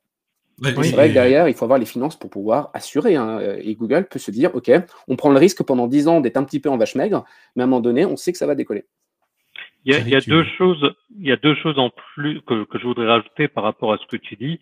c'est 0.63 0.91
vrai 0.91 1.09
que 1.09 1.13
derrière, 1.13 1.47
il 1.47 1.53
faut 1.53 1.65
avoir 1.65 1.79
les 1.79 1.85
finances 1.85 2.17
pour 2.17 2.29
pouvoir 2.29 2.71
assurer. 2.73 3.15
Hein, 3.15 3.39
et 3.59 3.75
Google 3.75 4.07
peut 4.09 4.19
se 4.19 4.31
dire, 4.31 4.55
OK, 4.55 4.71
on 5.07 5.15
prend 5.15 5.29
le 5.29 5.37
risque 5.37 5.63
pendant 5.63 5.87
10 5.87 6.07
ans 6.07 6.21
d'être 6.21 6.37
un 6.37 6.43
petit 6.43 6.59
peu 6.59 6.69
en 6.69 6.77
vache 6.77 6.95
maigre, 6.95 7.25
mais 7.55 7.63
à 7.63 7.65
un 7.65 7.67
moment 7.67 7.81
donné, 7.81 8.05
on 8.05 8.15
sait 8.15 8.31
que 8.31 8.37
ça 8.37 8.47
va 8.47 8.55
décoller. 8.55 8.85
Il 9.85 9.93
y 10.09 10.15
a, 10.15 10.19
deux 10.19 10.43
choses, 10.57 10.93
il 11.17 11.27
y 11.27 11.31
a 11.31 11.37
deux 11.37 11.55
choses 11.55 11.79
en 11.79 11.89
plus 11.89 12.41
que, 12.41 12.65
je 12.73 12.83
voudrais 12.85 13.07
rajouter 13.07 13.47
par 13.47 13.63
rapport 13.63 13.93
à 13.93 13.97
ce 13.97 14.05
que 14.07 14.17
tu 14.17 14.35
dis. 14.35 14.59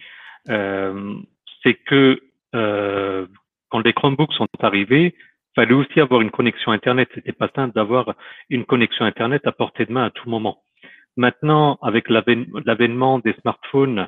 Euh, 0.49 1.15
c'est 1.63 1.73
que 1.73 2.21
euh, 2.53 3.25
quand 3.69 3.79
les 3.79 3.93
Chromebooks 3.93 4.33
sont 4.33 4.47
arrivés, 4.59 5.15
il 5.17 5.55
fallait 5.55 5.73
aussi 5.73 5.99
avoir 5.99 6.21
une 6.21 6.29
connexion 6.29 6.71
Internet. 6.71 7.09
C'était 7.15 7.31
pas 7.31 7.49
simple 7.55 7.73
d'avoir 7.73 8.13
une 8.49 8.65
connexion 8.65 9.03
Internet 9.03 9.47
à 9.47 9.51
portée 9.51 9.85
de 9.85 9.93
main 9.93 10.03
à 10.03 10.09
tout 10.11 10.29
moment. 10.29 10.61
Maintenant, 11.17 11.77
avec 11.81 12.09
l'avènement 12.09 13.19
des 13.19 13.33
smartphones 13.41 14.07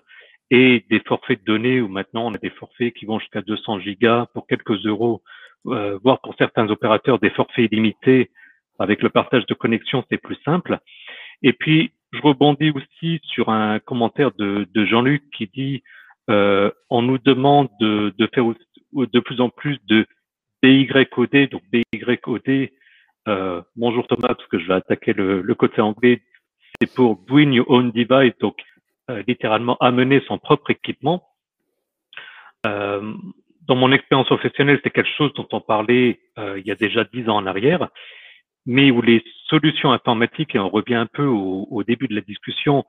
et 0.52 0.86
des 0.90 1.00
forfaits 1.02 1.40
de 1.40 1.46
données 1.46 1.82
où 1.82 1.88
maintenant 1.88 2.28
on 2.28 2.34
a 2.34 2.38
des 2.38 2.50
forfaits 2.50 2.94
qui 2.94 3.06
vont 3.06 3.20
jusqu'à 3.20 3.42
200 3.42 3.80
gigas 3.80 4.28
pour 4.34 4.48
quelques 4.48 4.86
euros, 4.86 5.22
euh, 5.68 5.98
voire 6.04 6.22
pour 6.22 6.36
certains 6.38 6.70
opérateurs 6.70 7.20
des 7.20 7.30
forfaits 7.30 7.72
illimités. 7.72 8.32
Avec 8.80 9.02
le 9.02 9.10
partage 9.10 9.46
de 9.48 9.54
connexion, 9.54 10.04
c'est 10.10 10.22
plus 10.22 10.38
simple. 10.46 10.78
Et 11.42 11.54
puis, 11.54 11.92
je 12.12 12.22
rebondis 12.22 12.72
aussi 12.72 13.20
sur 13.24 13.50
un 13.50 13.80
commentaire 13.80 14.32
de, 14.38 14.68
de 14.74 14.86
Jean-Luc 14.86 15.24
qui 15.36 15.48
dit 15.48 15.84
euh, 16.30 16.72
on 16.90 17.02
nous 17.02 17.18
demande 17.18 17.70
de, 17.80 18.14
de, 18.18 18.30
faire 18.34 18.46
de 18.94 19.20
plus 19.20 19.42
en 19.42 19.50
plus 19.50 19.78
de 19.88 20.06
BYOD, 20.62 21.50
donc 21.50 21.64
BYOD, 21.72 22.70
euh, 23.28 23.62
bonjour 23.76 24.08
Thomas, 24.08 24.30
parce 24.30 24.48
que 24.48 24.60
je 24.60 24.68
vais 24.68 24.74
attaquer 24.74 25.14
le, 25.14 25.42
le 25.42 25.56
côté 25.56 25.82
anglais, 25.82 26.22
c'est 26.80 26.94
pour 26.94 27.16
bring 27.16 27.54
your 27.54 27.70
own 27.70 27.92
device, 27.92 28.38
donc 28.40 28.58
euh, 29.10 29.24
littéralement 29.28 29.78
amener 29.80 30.22
son 30.28 30.38
propre 30.38 30.72
équipement. 30.72 31.24
Euh, 32.66 33.14
dans 33.68 33.76
mon 33.76 33.92
expérience 33.92 34.28
professionnelle, 34.28 34.80
c'est 34.84 34.90
quelque 34.90 35.16
chose 35.18 35.34
dont 35.34 35.48
on 35.52 35.62
parlait 35.62 36.20
euh, 36.38 36.60
il 36.60 36.66
y 36.66 36.72
a 36.72 36.76
déjà 36.76 37.04
dix 37.04 37.28
ans 37.30 37.38
en 37.38 37.46
arrière, 37.46 37.90
mais 38.66 38.92
où 38.92 39.02
les 39.02 39.24
solutions 39.48 39.92
informatiques, 39.92 40.56
et 40.56 40.60
on 40.60 40.70
revient 40.70 40.96
un 40.96 41.06
peu 41.06 41.26
au, 41.26 41.68
au 41.70 41.84
début 41.84 42.08
de 42.08 42.16
la 42.16 42.22
discussion, 42.22 42.86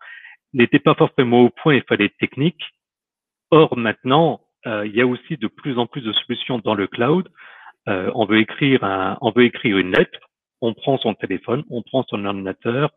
n'étaient 0.53 0.79
pas 0.79 0.95
forcément 0.95 1.41
au 1.43 1.51
point, 1.51 1.75
il 1.75 1.83
fallait 1.83 2.07
être 2.07 2.17
technique. 2.19 2.63
Or, 3.51 3.77
maintenant, 3.77 4.41
euh, 4.67 4.87
il 4.87 4.95
y 4.95 5.01
a 5.01 5.07
aussi 5.07 5.37
de 5.37 5.47
plus 5.47 5.79
en 5.79 5.87
plus 5.87 6.03
de 6.03 6.13
solutions 6.13 6.59
dans 6.59 6.75
le 6.75 6.87
cloud. 6.87 7.29
Euh, 7.89 8.11
on 8.15 8.27
veut 8.27 8.39
écrire 8.39 8.85
un, 8.85 9.17
on 9.21 9.31
veut 9.31 9.45
écrire 9.45 9.79
une 9.79 9.93
lettre, 9.93 10.19
on 10.61 10.75
prend 10.75 10.99
son 10.99 11.15
téléphone, 11.15 11.65
on 11.71 11.83
prend 11.83 12.05
son 12.09 12.25
ordinateur, 12.25 12.91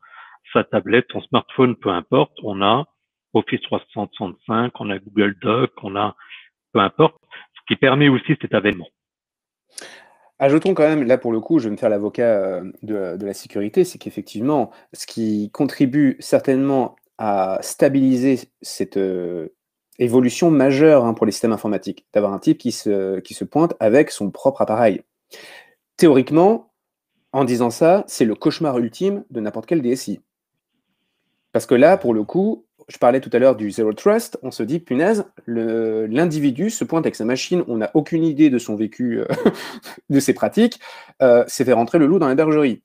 sa 0.53 0.63
tablette, 0.63 1.05
son 1.11 1.21
smartphone, 1.21 1.75
peu 1.75 1.89
importe, 1.89 2.33
on 2.43 2.61
a 2.61 2.85
Office 3.33 3.61
365, 3.61 4.73
on 4.79 4.89
a 4.89 4.99
Google 4.99 5.35
Doc, 5.41 5.71
on 5.83 5.95
a 5.95 6.15
peu 6.73 6.79
importe, 6.79 7.15
ce 7.53 7.61
qui 7.67 7.75
permet 7.75 8.09
aussi 8.09 8.35
cet 8.41 8.53
avènement. 8.53 8.87
Ajoutons 10.39 10.73
quand 10.73 10.87
même, 10.87 11.03
là 11.03 11.17
pour 11.17 11.31
le 11.31 11.39
coup, 11.39 11.59
je 11.59 11.65
vais 11.65 11.71
me 11.71 11.77
faire 11.77 11.89
l'avocat 11.89 12.23
euh, 12.23 12.71
de, 12.81 13.25
la 13.25 13.33
sécurité, 13.33 13.83
c'est 13.83 13.99
qu'effectivement, 13.99 14.71
ce 14.91 15.05
qui 15.05 15.51
contribue 15.51 16.17
certainement 16.19 16.95
à 17.17 17.59
stabiliser 17.61 18.39
cette 18.61 18.97
euh, 18.97 19.49
évolution 19.99 20.49
majeure 20.49 21.05
hein, 21.05 21.13
pour 21.13 21.27
les 21.27 21.31
systèmes 21.31 21.53
informatiques, 21.53 22.07
d'avoir 22.13 22.33
un 22.33 22.39
type 22.39 22.57
qui 22.57 22.71
se, 22.71 23.19
qui 23.19 23.35
se 23.35 23.43
pointe 23.43 23.75
avec 23.79 24.09
son 24.09 24.31
propre 24.31 24.61
appareil. 24.61 25.01
Théoriquement, 25.95 26.73
en 27.33 27.43
disant 27.43 27.69
ça, 27.69 28.03
c'est 28.07 28.25
le 28.25 28.33
cauchemar 28.33 28.79
ultime 28.79 29.23
de 29.29 29.39
n'importe 29.39 29.67
quel 29.67 29.81
DSI. 29.81 30.21
Parce 31.51 31.65
que 31.65 31.75
là, 31.75 31.97
pour 31.97 32.13
le 32.13 32.23
coup, 32.23 32.65
je 32.87 32.97
parlais 32.97 33.21
tout 33.21 33.29
à 33.33 33.39
l'heure 33.39 33.55
du 33.55 33.71
Zero 33.71 33.93
Trust, 33.93 34.37
on 34.41 34.51
se 34.51 34.63
dit, 34.63 34.79
punaise, 34.79 35.25
l'individu 35.47 36.69
se 36.69 36.83
pointe 36.83 37.05
avec 37.05 37.15
sa 37.15 37.25
machine, 37.25 37.63
on 37.67 37.77
n'a 37.77 37.91
aucune 37.93 38.23
idée 38.23 38.49
de 38.49 38.57
son 38.57 38.75
vécu, 38.75 39.19
euh, 39.19 39.25
de 40.09 40.19
ses 40.19 40.33
pratiques, 40.33 40.79
euh, 41.21 41.43
c'est 41.47 41.65
fait 41.65 41.73
rentrer 41.73 41.99
le 41.99 42.05
loup 42.05 42.19
dans 42.19 42.27
la 42.27 42.35
bergerie. 42.35 42.81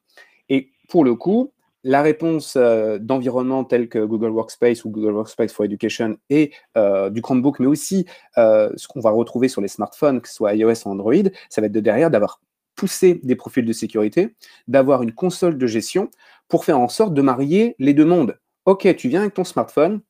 Et 0.49 0.71
pour 0.89 1.05
le 1.05 1.15
coup, 1.15 1.53
la 1.87 2.03
réponse 2.03 2.55
euh, 2.57 2.99
d'environnement 2.99 3.63
tel 3.63 3.89
que 3.89 4.05
Google 4.05 4.31
Workspace 4.31 4.85
ou 4.85 4.91
Google 4.91 5.13
Workspace 5.13 5.53
for 5.53 5.65
Education 5.65 6.17
et 6.31 6.53
euh, 6.77 7.11
du 7.11 7.23
Chromebook, 7.23 7.61
mais 7.61 7.67
aussi 7.67 8.07
euh, 8.39 8.71
ce 8.75 8.89
qu'on 8.89 8.99
va 8.99 9.11
retrouver 9.11 9.47
sur 9.47 9.61
les 9.61 9.69
smartphones, 9.69 10.21
que 10.21 10.29
ce 10.29 10.35
soit 10.35 10.57
iOS 10.57 10.85
ou 10.85 10.89
Android, 10.89 11.15
ça 11.49 11.61
va 11.61 11.69
être 11.69 11.73
de 11.73 11.79
derrière 11.79 12.11
d'avoir 12.11 12.41
poussé 12.75 13.21
des 13.23 13.37
profils 13.37 13.65
de 13.65 13.73
sécurité, 13.73 14.35
d'avoir 14.67 15.05
une 15.05 15.13
console 15.13 15.59
de 15.59 15.67
gestion 15.69 16.11
pour 16.49 16.65
faire 16.65 16.81
en 16.81 16.89
sorte 16.89 17.15
de 17.15 17.23
marier 17.23 17.77
les 17.79 17.95
deux 17.95 18.05
mondes. 18.05 18.37
Ok, 18.67 18.93
tu 18.97 19.09
viens 19.09 19.21
avec 19.21 19.35
ton 19.35 19.45
smartphone, 19.45 20.01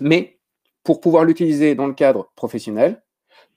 mais 0.00 0.38
pour 0.84 1.02
pouvoir 1.02 1.24
l'utiliser 1.24 1.74
dans 1.74 1.86
le 1.86 1.92
cadre 1.92 2.32
professionnel, 2.34 3.02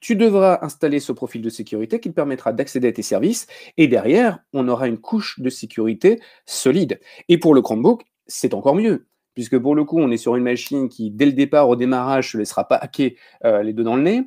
tu 0.01 0.17
devras 0.17 0.59
installer 0.63 0.99
ce 0.99 1.13
profil 1.13 1.41
de 1.41 1.49
sécurité 1.49 2.01
qui 2.01 2.09
te 2.09 2.13
permettra 2.13 2.51
d'accéder 2.51 2.89
à 2.89 2.91
tes 2.91 3.03
services 3.03 3.47
et 3.77 3.87
derrière, 3.87 4.39
on 4.51 4.67
aura 4.67 4.89
une 4.89 4.97
couche 4.97 5.39
de 5.39 5.49
sécurité 5.49 6.19
solide. 6.45 6.99
Et 7.29 7.37
pour 7.37 7.55
le 7.55 7.61
Chromebook, 7.61 8.03
c'est 8.27 8.53
encore 8.53 8.75
mieux, 8.75 9.07
puisque 9.33 9.57
pour 9.57 9.75
le 9.75 9.85
coup, 9.85 9.97
on 9.97 10.11
est 10.11 10.17
sur 10.17 10.35
une 10.35 10.43
machine 10.43 10.89
qui, 10.89 11.09
dès 11.09 11.25
le 11.25 11.31
départ, 11.31 11.69
au 11.69 11.77
démarrage, 11.77 12.27
ne 12.27 12.31
se 12.31 12.37
laissera 12.39 12.67
pas 12.67 12.75
hacker 12.75 13.11
euh, 13.45 13.63
les 13.63 13.71
deux 13.71 13.85
dans 13.85 13.95
le 13.95 14.03
nez, 14.03 14.23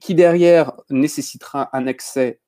qui 0.00 0.16
derrière 0.16 0.72
nécessitera 0.90 1.70
un 1.72 1.86
accès 1.86 2.40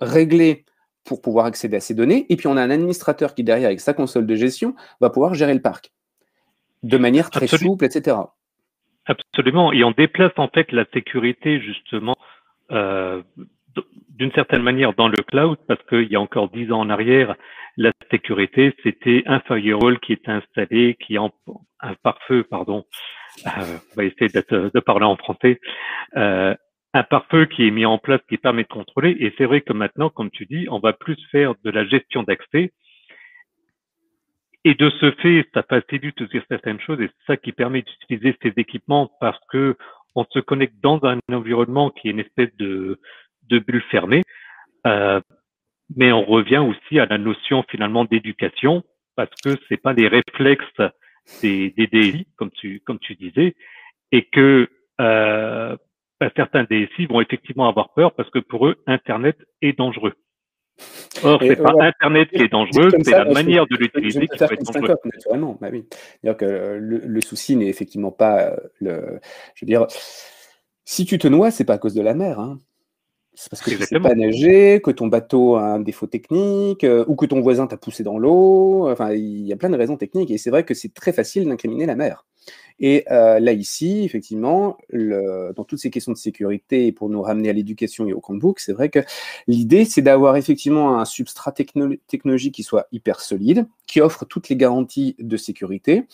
réglé 0.00 0.64
pour 1.04 1.20
pouvoir 1.20 1.44
accéder 1.44 1.76
à 1.76 1.80
ces 1.80 1.92
données, 1.92 2.24
et 2.30 2.36
puis 2.36 2.46
on 2.46 2.56
a 2.56 2.62
un 2.62 2.70
administrateur 2.70 3.34
qui 3.34 3.44
derrière, 3.44 3.66
avec 3.66 3.80
sa 3.80 3.92
console 3.92 4.24
de 4.24 4.34
gestion, 4.34 4.74
va 5.02 5.10
pouvoir 5.10 5.34
gérer 5.34 5.52
le 5.52 5.60
parc 5.60 5.92
de 6.82 6.98
manière 6.98 7.30
très 7.30 7.46
souple, 7.46 7.84
etc. 7.84 8.16
Absolument. 9.06 9.72
Et 9.72 9.84
on 9.84 9.90
déplace 9.90 10.32
en 10.36 10.48
fait 10.48 10.70
la 10.72 10.84
sécurité 10.92 11.60
justement 11.60 12.16
euh, 12.70 13.22
d'une 14.10 14.32
certaine 14.32 14.62
manière 14.62 14.92
dans 14.94 15.08
le 15.08 15.22
cloud 15.22 15.58
parce 15.66 15.82
qu'il 15.88 16.10
y 16.10 16.16
a 16.16 16.20
encore 16.20 16.50
dix 16.50 16.70
ans 16.72 16.80
en 16.80 16.90
arrière, 16.90 17.36
la 17.76 17.92
sécurité 18.10 18.74
c'était 18.82 19.22
un 19.26 19.40
firewall 19.40 19.98
qui 20.00 20.12
était 20.12 20.30
installé, 20.30 20.96
qui 21.00 21.16
en 21.18 21.30
un 21.80 21.94
pare-feu, 21.94 22.42
pardon. 22.42 22.84
Euh, 23.46 23.50
on 23.92 23.96
va 23.96 24.04
essayer 24.04 24.28
de 24.28 24.80
parler 24.80 25.06
en 25.06 25.16
français. 25.16 25.60
Euh, 26.16 26.54
un 26.94 27.02
pare-feu 27.02 27.46
qui 27.46 27.66
est 27.66 27.70
mis 27.70 27.86
en 27.86 27.98
place 27.98 28.20
qui 28.28 28.36
permet 28.36 28.62
de 28.62 28.68
contrôler. 28.68 29.16
Et 29.20 29.32
c'est 29.38 29.44
vrai 29.44 29.60
que 29.60 29.72
maintenant, 29.72 30.10
comme 30.10 30.30
tu 30.30 30.46
dis, 30.46 30.66
on 30.70 30.80
va 30.80 30.92
plus 30.92 31.16
faire 31.30 31.54
de 31.62 31.70
la 31.70 31.84
gestion 31.84 32.22
d'accès 32.22 32.72
et 34.68 34.74
de 34.74 34.90
ce 35.00 35.10
fait, 35.12 35.48
ça 35.54 35.62
facilite 35.62 36.20
aussi 36.20 36.38
certaines 36.46 36.78
choses 36.78 37.00
et 37.00 37.08
c'est 37.08 37.32
ça 37.32 37.36
qui 37.38 37.52
permet 37.52 37.80
d'utiliser 37.80 38.36
ces 38.42 38.52
équipements 38.58 39.10
parce 39.18 39.40
que 39.50 39.76
on 40.14 40.26
se 40.30 40.40
connecte 40.40 40.74
dans 40.82 41.02
un 41.04 41.18
environnement 41.32 41.88
qui 41.88 42.08
est 42.08 42.10
une 42.10 42.20
espèce 42.20 42.54
de, 42.56 43.00
de 43.48 43.58
bulle 43.60 43.82
fermée. 43.90 44.22
Euh, 44.86 45.22
mais 45.96 46.12
on 46.12 46.22
revient 46.22 46.58
aussi 46.58 46.98
à 46.98 47.06
la 47.06 47.16
notion 47.16 47.64
finalement 47.70 48.04
d'éducation 48.04 48.84
parce 49.16 49.30
que 49.42 49.56
c'est 49.70 49.78
pas 49.78 49.94
les 49.94 50.06
réflexes 50.06 50.82
des, 51.40 51.70
des 51.70 51.86
DSI 51.86 52.26
comme 52.36 52.50
tu 52.50 52.80
comme 52.80 52.98
tu 52.98 53.14
disais 53.14 53.56
et 54.12 54.24
que 54.26 54.68
euh, 55.00 55.76
ben, 56.20 56.30
certains 56.36 56.64
DSI 56.64 57.06
vont 57.06 57.22
effectivement 57.22 57.70
avoir 57.70 57.94
peur 57.94 58.14
parce 58.14 58.28
que 58.28 58.38
pour 58.38 58.66
eux 58.66 58.76
Internet 58.86 59.38
est 59.62 59.78
dangereux. 59.78 60.12
Or, 61.24 61.40
c'est 61.42 61.56
pas 61.56 61.72
Internet 61.80 62.28
qui 62.30 62.42
est 62.42 62.52
dangereux, 62.52 62.90
c'est 63.02 63.10
la 63.10 63.24
manière 63.24 63.66
de 63.66 63.76
l'utiliser 63.76 64.20
qui 64.28 64.38
peut 64.38 64.44
être 64.44 64.72
dangereux. 64.72 64.96
Naturellement, 65.04 65.58
bah 65.60 65.68
oui. 65.72 65.84
que 66.36 66.44
le, 66.44 66.98
le 66.98 67.20
souci 67.20 67.56
n'est 67.56 67.68
effectivement 67.68 68.12
pas 68.12 68.42
euh, 68.42 68.56
le. 68.80 69.20
Je 69.54 69.64
veux 69.64 69.66
dire, 69.66 69.86
si 70.84 71.04
tu 71.04 71.18
te 71.18 71.26
noies, 71.28 71.50
c'est 71.50 71.64
pas 71.64 71.74
à 71.74 71.78
cause 71.78 71.94
de 71.94 72.02
la 72.02 72.14
mer. 72.14 72.38
Hein. 72.38 72.58
C'est 73.34 73.50
parce 73.50 73.62
que 73.62 73.70
tu 73.70 73.78
ne 73.78 73.84
sais 73.84 74.00
pas 74.00 74.14
nager, 74.14 74.80
que 74.82 74.90
ton 74.90 75.06
bateau 75.06 75.56
a 75.56 75.62
un 75.62 75.80
défaut 75.80 76.08
technique, 76.08 76.82
euh, 76.82 77.04
ou 77.06 77.14
que 77.14 77.24
ton 77.26 77.40
voisin 77.40 77.66
t'a 77.66 77.76
poussé 77.76 78.02
dans 78.02 78.18
l'eau. 78.18 78.88
Enfin, 78.90 79.12
il 79.12 79.46
y 79.46 79.52
a 79.52 79.56
plein 79.56 79.70
de 79.70 79.76
raisons 79.76 79.96
techniques. 79.96 80.30
Et 80.30 80.38
c'est 80.38 80.50
vrai 80.50 80.64
que 80.64 80.74
c'est 80.74 80.92
très 80.92 81.12
facile 81.12 81.48
d'incriminer 81.48 81.86
la 81.86 81.94
mer. 81.94 82.24
Et 82.80 83.04
euh, 83.10 83.40
là, 83.40 83.52
ici, 83.52 84.04
effectivement, 84.04 84.78
dans 84.92 85.64
toutes 85.64 85.78
ces 85.78 85.90
questions 85.90 86.12
de 86.12 86.16
sécurité, 86.16 86.92
pour 86.92 87.08
nous 87.08 87.22
ramener 87.22 87.48
à 87.48 87.52
l'éducation 87.52 88.06
et 88.06 88.12
au 88.12 88.20
Chromebook, 88.20 88.60
c'est 88.60 88.72
vrai 88.72 88.88
que 88.88 89.00
l'idée, 89.46 89.84
c'est 89.84 90.02
d'avoir 90.02 90.36
effectivement 90.36 90.98
un 90.98 91.04
substrat 91.04 91.52
technologique 91.52 92.54
qui 92.54 92.62
soit 92.62 92.86
hyper 92.92 93.20
solide, 93.20 93.66
qui 93.86 94.00
offre 94.00 94.24
toutes 94.24 94.48
les 94.48 94.56
garanties 94.56 95.16
de 95.18 95.36
sécurité, 95.36 96.04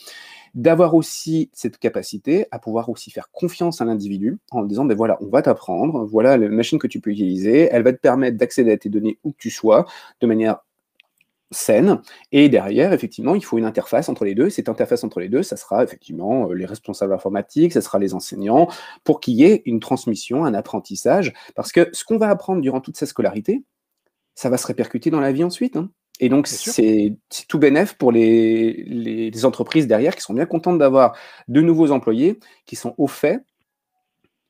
d'avoir 0.54 0.94
aussi 0.94 1.50
cette 1.52 1.78
capacité 1.78 2.46
à 2.50 2.58
pouvoir 2.58 2.88
aussi 2.88 3.10
faire 3.10 3.30
confiance 3.32 3.80
à 3.80 3.84
l'individu 3.84 4.38
en 4.52 4.62
disant, 4.62 4.84
ben 4.84 4.96
voilà, 4.96 5.18
on 5.20 5.26
va 5.26 5.42
t'apprendre, 5.42 6.04
voilà 6.04 6.36
la 6.36 6.48
machine 6.48 6.78
que 6.78 6.86
tu 6.86 7.00
peux 7.00 7.10
utiliser, 7.10 7.68
elle 7.72 7.82
va 7.82 7.92
te 7.92 7.98
permettre 7.98 8.36
d'accéder 8.36 8.72
à 8.72 8.76
tes 8.76 8.88
données 8.88 9.18
où 9.24 9.32
que 9.32 9.38
tu 9.38 9.50
sois, 9.50 9.84
de 10.20 10.26
manière 10.26 10.63
saine. 11.50 12.00
Et 12.32 12.48
derrière, 12.48 12.92
effectivement, 12.92 13.34
il 13.34 13.44
faut 13.44 13.58
une 13.58 13.64
interface 13.64 14.08
entre 14.08 14.24
les 14.24 14.34
deux. 14.34 14.50
Cette 14.50 14.68
interface 14.68 15.04
entre 15.04 15.20
les 15.20 15.28
deux, 15.28 15.42
ça 15.42 15.56
sera 15.56 15.84
effectivement 15.84 16.50
euh, 16.50 16.54
les 16.54 16.66
responsables 16.66 17.12
informatiques, 17.12 17.72
ça 17.72 17.80
sera 17.80 17.98
les 17.98 18.14
enseignants, 18.14 18.68
pour 19.04 19.20
qu'il 19.20 19.34
y 19.34 19.44
ait 19.44 19.62
une 19.66 19.80
transmission, 19.80 20.44
un 20.44 20.54
apprentissage. 20.54 21.32
Parce 21.54 21.72
que 21.72 21.88
ce 21.92 22.04
qu'on 22.04 22.18
va 22.18 22.28
apprendre 22.28 22.60
durant 22.60 22.80
toute 22.80 22.96
sa 22.96 23.06
scolarité, 23.06 23.64
ça 24.34 24.48
va 24.48 24.56
se 24.56 24.66
répercuter 24.66 25.10
dans 25.10 25.20
la 25.20 25.32
vie 25.32 25.44
ensuite. 25.44 25.76
Hein. 25.76 25.90
Et 26.20 26.28
donc, 26.28 26.46
c'est 26.46 27.16
tout 27.48 27.58
bénéf 27.58 27.94
pour 27.94 28.12
les, 28.12 28.84
les, 28.84 29.44
entreprises 29.44 29.88
derrière 29.88 30.14
qui 30.14 30.22
sont 30.22 30.34
bien 30.34 30.46
contentes 30.46 30.78
d'avoir 30.78 31.16
de 31.48 31.60
nouveaux 31.60 31.90
employés 31.90 32.38
qui 32.66 32.76
sont 32.76 32.94
au 32.98 33.08
fait 33.08 33.42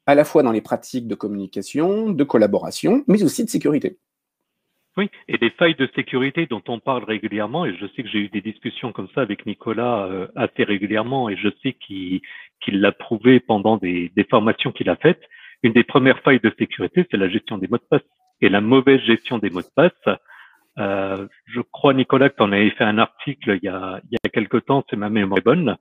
à 0.07 0.15
la 0.15 0.25
fois 0.25 0.43
dans 0.43 0.53
les 0.53 0.61
pratiques 0.61 1.09
de 1.09 1.15
communication, 1.15 2.11
de 2.11 2.25
collaboration, 2.25 3.03
mais 3.07 3.23
aussi 3.23 3.45
de 3.45 3.51
sécurité. 3.51 3.99
Oui, 4.97 5.11
et 5.27 5.39
des 5.39 5.51
failles 5.51 5.75
de 5.75 5.89
sécurité 5.97 6.47
dont 6.47 6.63
on 6.69 6.79
parle 6.79 7.03
régulièrement, 7.03 7.67
et 7.67 7.75
je 7.77 7.87
sais 7.87 8.05
que 8.05 8.09
j'ai 8.09 8.21
eu 8.21 8.29
des 8.29 8.41
discussions 8.41 8.93
comme 8.93 9.09
ça 9.13 9.23
avec 9.23 9.45
Nicolas 9.45 10.05
euh, 10.05 10.29
assez 10.37 10.63
régulièrement, 10.63 11.29
et 11.29 11.37
je 11.37 11.49
sais 11.63 11.73
qu'il 11.73 12.21
l'a 12.69 12.93
prouvé 12.93 13.41
pendant 13.41 13.77
des, 13.77 14.13
des 14.15 14.25
formations 14.25 14.71
qu'il 14.71 14.89
a 14.89 14.97
faites. 14.97 15.23
Une 15.65 15.73
des 15.73 15.83
premières 15.83 16.21
failles 16.21 16.41
de 16.41 16.55
sécurité, 16.59 17.07
c'est 17.11 17.17
la 17.17 17.29
gestion 17.29 17.59
des 17.59 17.67
mots 17.67 17.79
de 17.79 17.87
passe. 17.91 18.03
Et 18.41 18.49
la 18.49 18.61
mauvaise 18.61 19.01
gestion 19.01 19.39
des 19.39 19.51
mots 19.51 19.63
de 19.63 19.67
passe, 19.75 20.19
euh, 20.79 21.27
je 21.47 21.61
crois, 21.61 21.95
Nicolas, 21.95 22.29
que 22.29 22.37
tu 22.37 22.43
en 22.43 22.53
avais 22.53 22.71
fait 22.71 22.85
un 22.85 22.99
article 22.99 23.59
il 23.61 23.67
y 23.67 23.69
a, 23.69 24.01
il 24.11 24.15
y 24.15 24.19
a 24.25 24.29
quelque 24.29 24.59
temps, 24.59 24.85
c'est 24.89 24.97
ma 24.97 25.09
mémoire 25.09 25.43
bonne, 25.45 25.77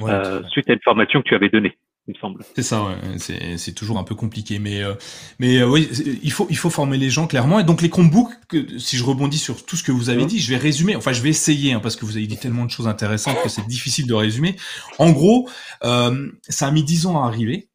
euh, 0.00 0.42
suite 0.48 0.70
à 0.70 0.72
une 0.72 0.82
formation 0.82 1.20
que 1.20 1.28
tu 1.28 1.34
avais 1.34 1.50
donnée 1.50 1.76
il 2.08 2.14
me 2.14 2.18
semble. 2.18 2.44
C'est 2.56 2.62
ça, 2.62 2.84
ouais. 2.84 3.56
c'est 3.56 3.72
toujours 3.72 3.98
un 3.98 4.04
peu 4.04 4.16
compliqué, 4.16 4.58
mais 4.58 4.82
euh, 4.82 4.94
mais 5.38 5.58
euh, 5.58 5.68
oui, 5.68 5.88
il 6.22 6.32
faut 6.32 6.46
il 6.50 6.56
faut 6.56 6.70
former 6.70 6.98
les 6.98 7.10
gens 7.10 7.28
clairement. 7.28 7.60
Et 7.60 7.64
donc 7.64 7.80
les 7.80 7.90
Chromebooks, 7.90 8.32
que, 8.48 8.78
si 8.78 8.96
je 8.96 9.04
rebondis 9.04 9.38
sur 9.38 9.64
tout 9.64 9.76
ce 9.76 9.84
que 9.84 9.92
vous 9.92 10.10
avez 10.10 10.26
dit, 10.26 10.40
je 10.40 10.50
vais 10.50 10.56
résumer. 10.56 10.96
Enfin, 10.96 11.12
je 11.12 11.22
vais 11.22 11.30
essayer 11.30 11.72
hein, 11.72 11.80
parce 11.80 11.94
que 11.94 12.04
vous 12.04 12.16
avez 12.16 12.26
dit 12.26 12.36
tellement 12.36 12.64
de 12.64 12.70
choses 12.70 12.88
intéressantes 12.88 13.36
que 13.42 13.48
c'est 13.48 13.66
difficile 13.68 14.08
de 14.08 14.14
résumer. 14.14 14.56
En 14.98 15.12
gros, 15.12 15.48
euh, 15.84 16.28
ça 16.48 16.66
a 16.66 16.70
mis 16.72 16.82
dix 16.82 17.06
ans 17.06 17.22
à 17.22 17.26
arriver. 17.26 17.68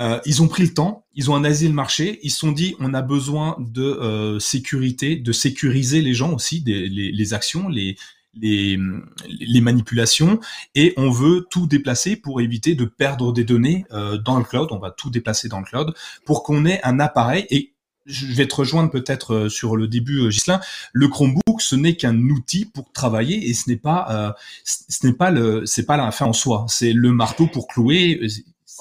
Euh, 0.00 0.20
ils 0.24 0.42
ont 0.42 0.48
pris 0.48 0.62
le 0.62 0.72
temps, 0.72 1.04
ils 1.14 1.30
ont 1.30 1.34
analysé 1.34 1.68
le 1.68 1.74
marché, 1.74 2.18
ils 2.22 2.30
se 2.30 2.38
sont 2.38 2.52
dit 2.52 2.74
on 2.78 2.94
a 2.94 3.02
besoin 3.02 3.56
de 3.58 3.82
euh, 3.82 4.38
sécurité, 4.38 5.16
de 5.16 5.32
sécuriser 5.32 6.00
les 6.00 6.14
gens 6.14 6.32
aussi, 6.32 6.62
des, 6.62 6.88
les, 6.88 7.12
les, 7.12 7.34
actions, 7.34 7.68
les, 7.68 7.96
les, 8.34 8.78
les, 9.28 9.60
manipulations, 9.60 10.40
et 10.74 10.94
on 10.96 11.10
veut 11.10 11.46
tout 11.50 11.66
déplacer 11.66 12.16
pour 12.16 12.40
éviter 12.40 12.74
de 12.74 12.84
perdre 12.84 13.32
des 13.32 13.44
données 13.44 13.84
euh, 13.92 14.16
dans 14.18 14.38
le 14.38 14.44
cloud. 14.44 14.68
On 14.70 14.78
va 14.78 14.90
tout 14.90 15.10
déplacer 15.10 15.48
dans 15.48 15.58
le 15.58 15.64
cloud 15.64 15.94
pour 16.24 16.42
qu'on 16.42 16.64
ait 16.64 16.80
un 16.82 16.98
appareil. 17.00 17.46
Et 17.50 17.74
je 18.06 18.26
vais 18.26 18.46
te 18.46 18.54
rejoindre 18.54 18.90
peut-être 18.90 19.34
euh, 19.34 19.48
sur 19.48 19.76
le 19.76 19.86
début, 19.86 20.30
Gislain. 20.30 20.60
Le 20.92 21.08
Chromebook, 21.08 21.60
ce 21.60 21.76
n'est 21.76 21.96
qu'un 21.96 22.16
outil 22.16 22.64
pour 22.64 22.90
travailler 22.92 23.48
et 23.48 23.54
ce 23.54 23.68
n'est 23.68 23.76
pas, 23.76 24.34
ce 24.64 25.06
n'est 25.06 25.12
pas 25.12 25.30
le, 25.30 25.66
c'est 25.66 25.86
pas 25.86 25.96
la 25.96 26.10
fin 26.10 26.26
en 26.26 26.32
soi. 26.32 26.64
C'est 26.68 26.92
le 26.92 27.12
marteau 27.12 27.46
pour 27.46 27.68
clouer 27.68 28.20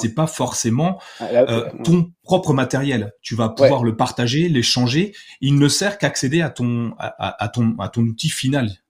c'est 0.01 0.13
pas 0.13 0.27
forcément 0.27 0.99
ah, 1.19 1.25
euh, 1.25 1.69
ton 1.83 2.11
propre 2.23 2.53
matériel. 2.53 3.13
Tu 3.21 3.35
vas 3.35 3.49
pouvoir 3.49 3.83
le 3.83 3.95
partager, 3.95 4.47
l'échanger. 4.49 5.13
Il 5.41 5.57
ne 5.57 5.67
sert 5.67 5.97
qu'accéder 5.97 6.41
à 6.41 6.49
ton, 6.49 6.93
à, 6.97 7.49
ton, 7.49 7.75
à 7.79 7.89
ton 7.89 8.03
outil 8.03 8.29
final. 8.29 8.80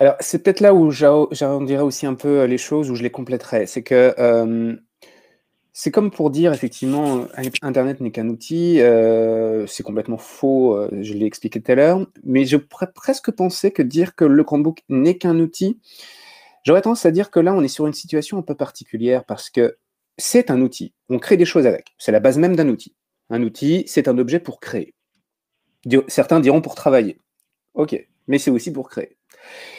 Alors, 0.00 0.14
c'est 0.20 0.42
peut-être 0.42 0.60
là 0.60 0.74
où 0.74 0.90
j'arrondirais 0.90 1.82
aussi 1.82 2.06
un 2.06 2.14
peu 2.14 2.40
euh, 2.40 2.46
les 2.46 2.58
choses, 2.58 2.90
où 2.90 2.94
je 2.94 3.02
les 3.02 3.10
compléterais. 3.10 3.66
C'est 3.66 3.82
que 3.82 4.14
euh, 4.18 4.76
c'est 5.72 5.90
comme 5.90 6.10
pour 6.10 6.30
dire, 6.30 6.52
effectivement, 6.52 7.26
Internet 7.62 8.00
n'est 8.00 8.10
qu'un 8.10 8.28
outil. 8.28 8.80
c'est 9.68 9.82
complètement 9.84 10.18
faux, 10.18 10.76
je 11.00 11.14
l'ai 11.14 11.26
expliqué 11.26 11.60
tout 11.60 11.70
à 11.70 11.74
l'heure. 11.76 12.06
Mais 12.24 12.44
je 12.46 12.56
pourrais 12.56 12.90
presque 12.92 13.30
penser 13.30 13.70
que 13.70 13.82
dire 13.82 14.16
que 14.16 14.24
le 14.24 14.42
Chromebook 14.42 14.82
n'est 14.88 15.18
qu'un 15.18 15.38
outil, 15.38 15.78
j'aurais 16.64 16.82
tendance 16.82 17.06
à 17.06 17.12
dire 17.12 17.30
que 17.30 17.38
là, 17.38 17.54
on 17.54 17.62
est 17.62 17.68
sur 17.68 17.86
une 17.86 17.92
situation 17.92 18.38
un 18.38 18.42
peu 18.42 18.56
particulière 18.56 19.24
parce 19.24 19.50
que 19.50 19.78
c'est 20.18 20.50
un 20.50 20.60
outil. 20.60 20.92
On 21.08 21.18
crée 21.18 21.36
des 21.36 21.44
choses 21.44 21.66
avec. 21.66 21.94
C'est 21.96 22.12
la 22.12 22.20
base 22.20 22.38
même 22.38 22.56
d'un 22.56 22.68
outil. 22.68 22.94
Un 23.30 23.42
outil, 23.42 23.84
c'est 23.86 24.08
un 24.08 24.18
objet 24.18 24.40
pour 24.40 24.60
créer. 24.60 24.94
Certains 26.08 26.40
diront 26.40 26.60
pour 26.60 26.74
travailler. 26.74 27.20
Ok, 27.74 28.06
mais 28.26 28.38
c'est 28.38 28.50
aussi 28.50 28.72
pour 28.72 28.90
créer. 28.90 29.16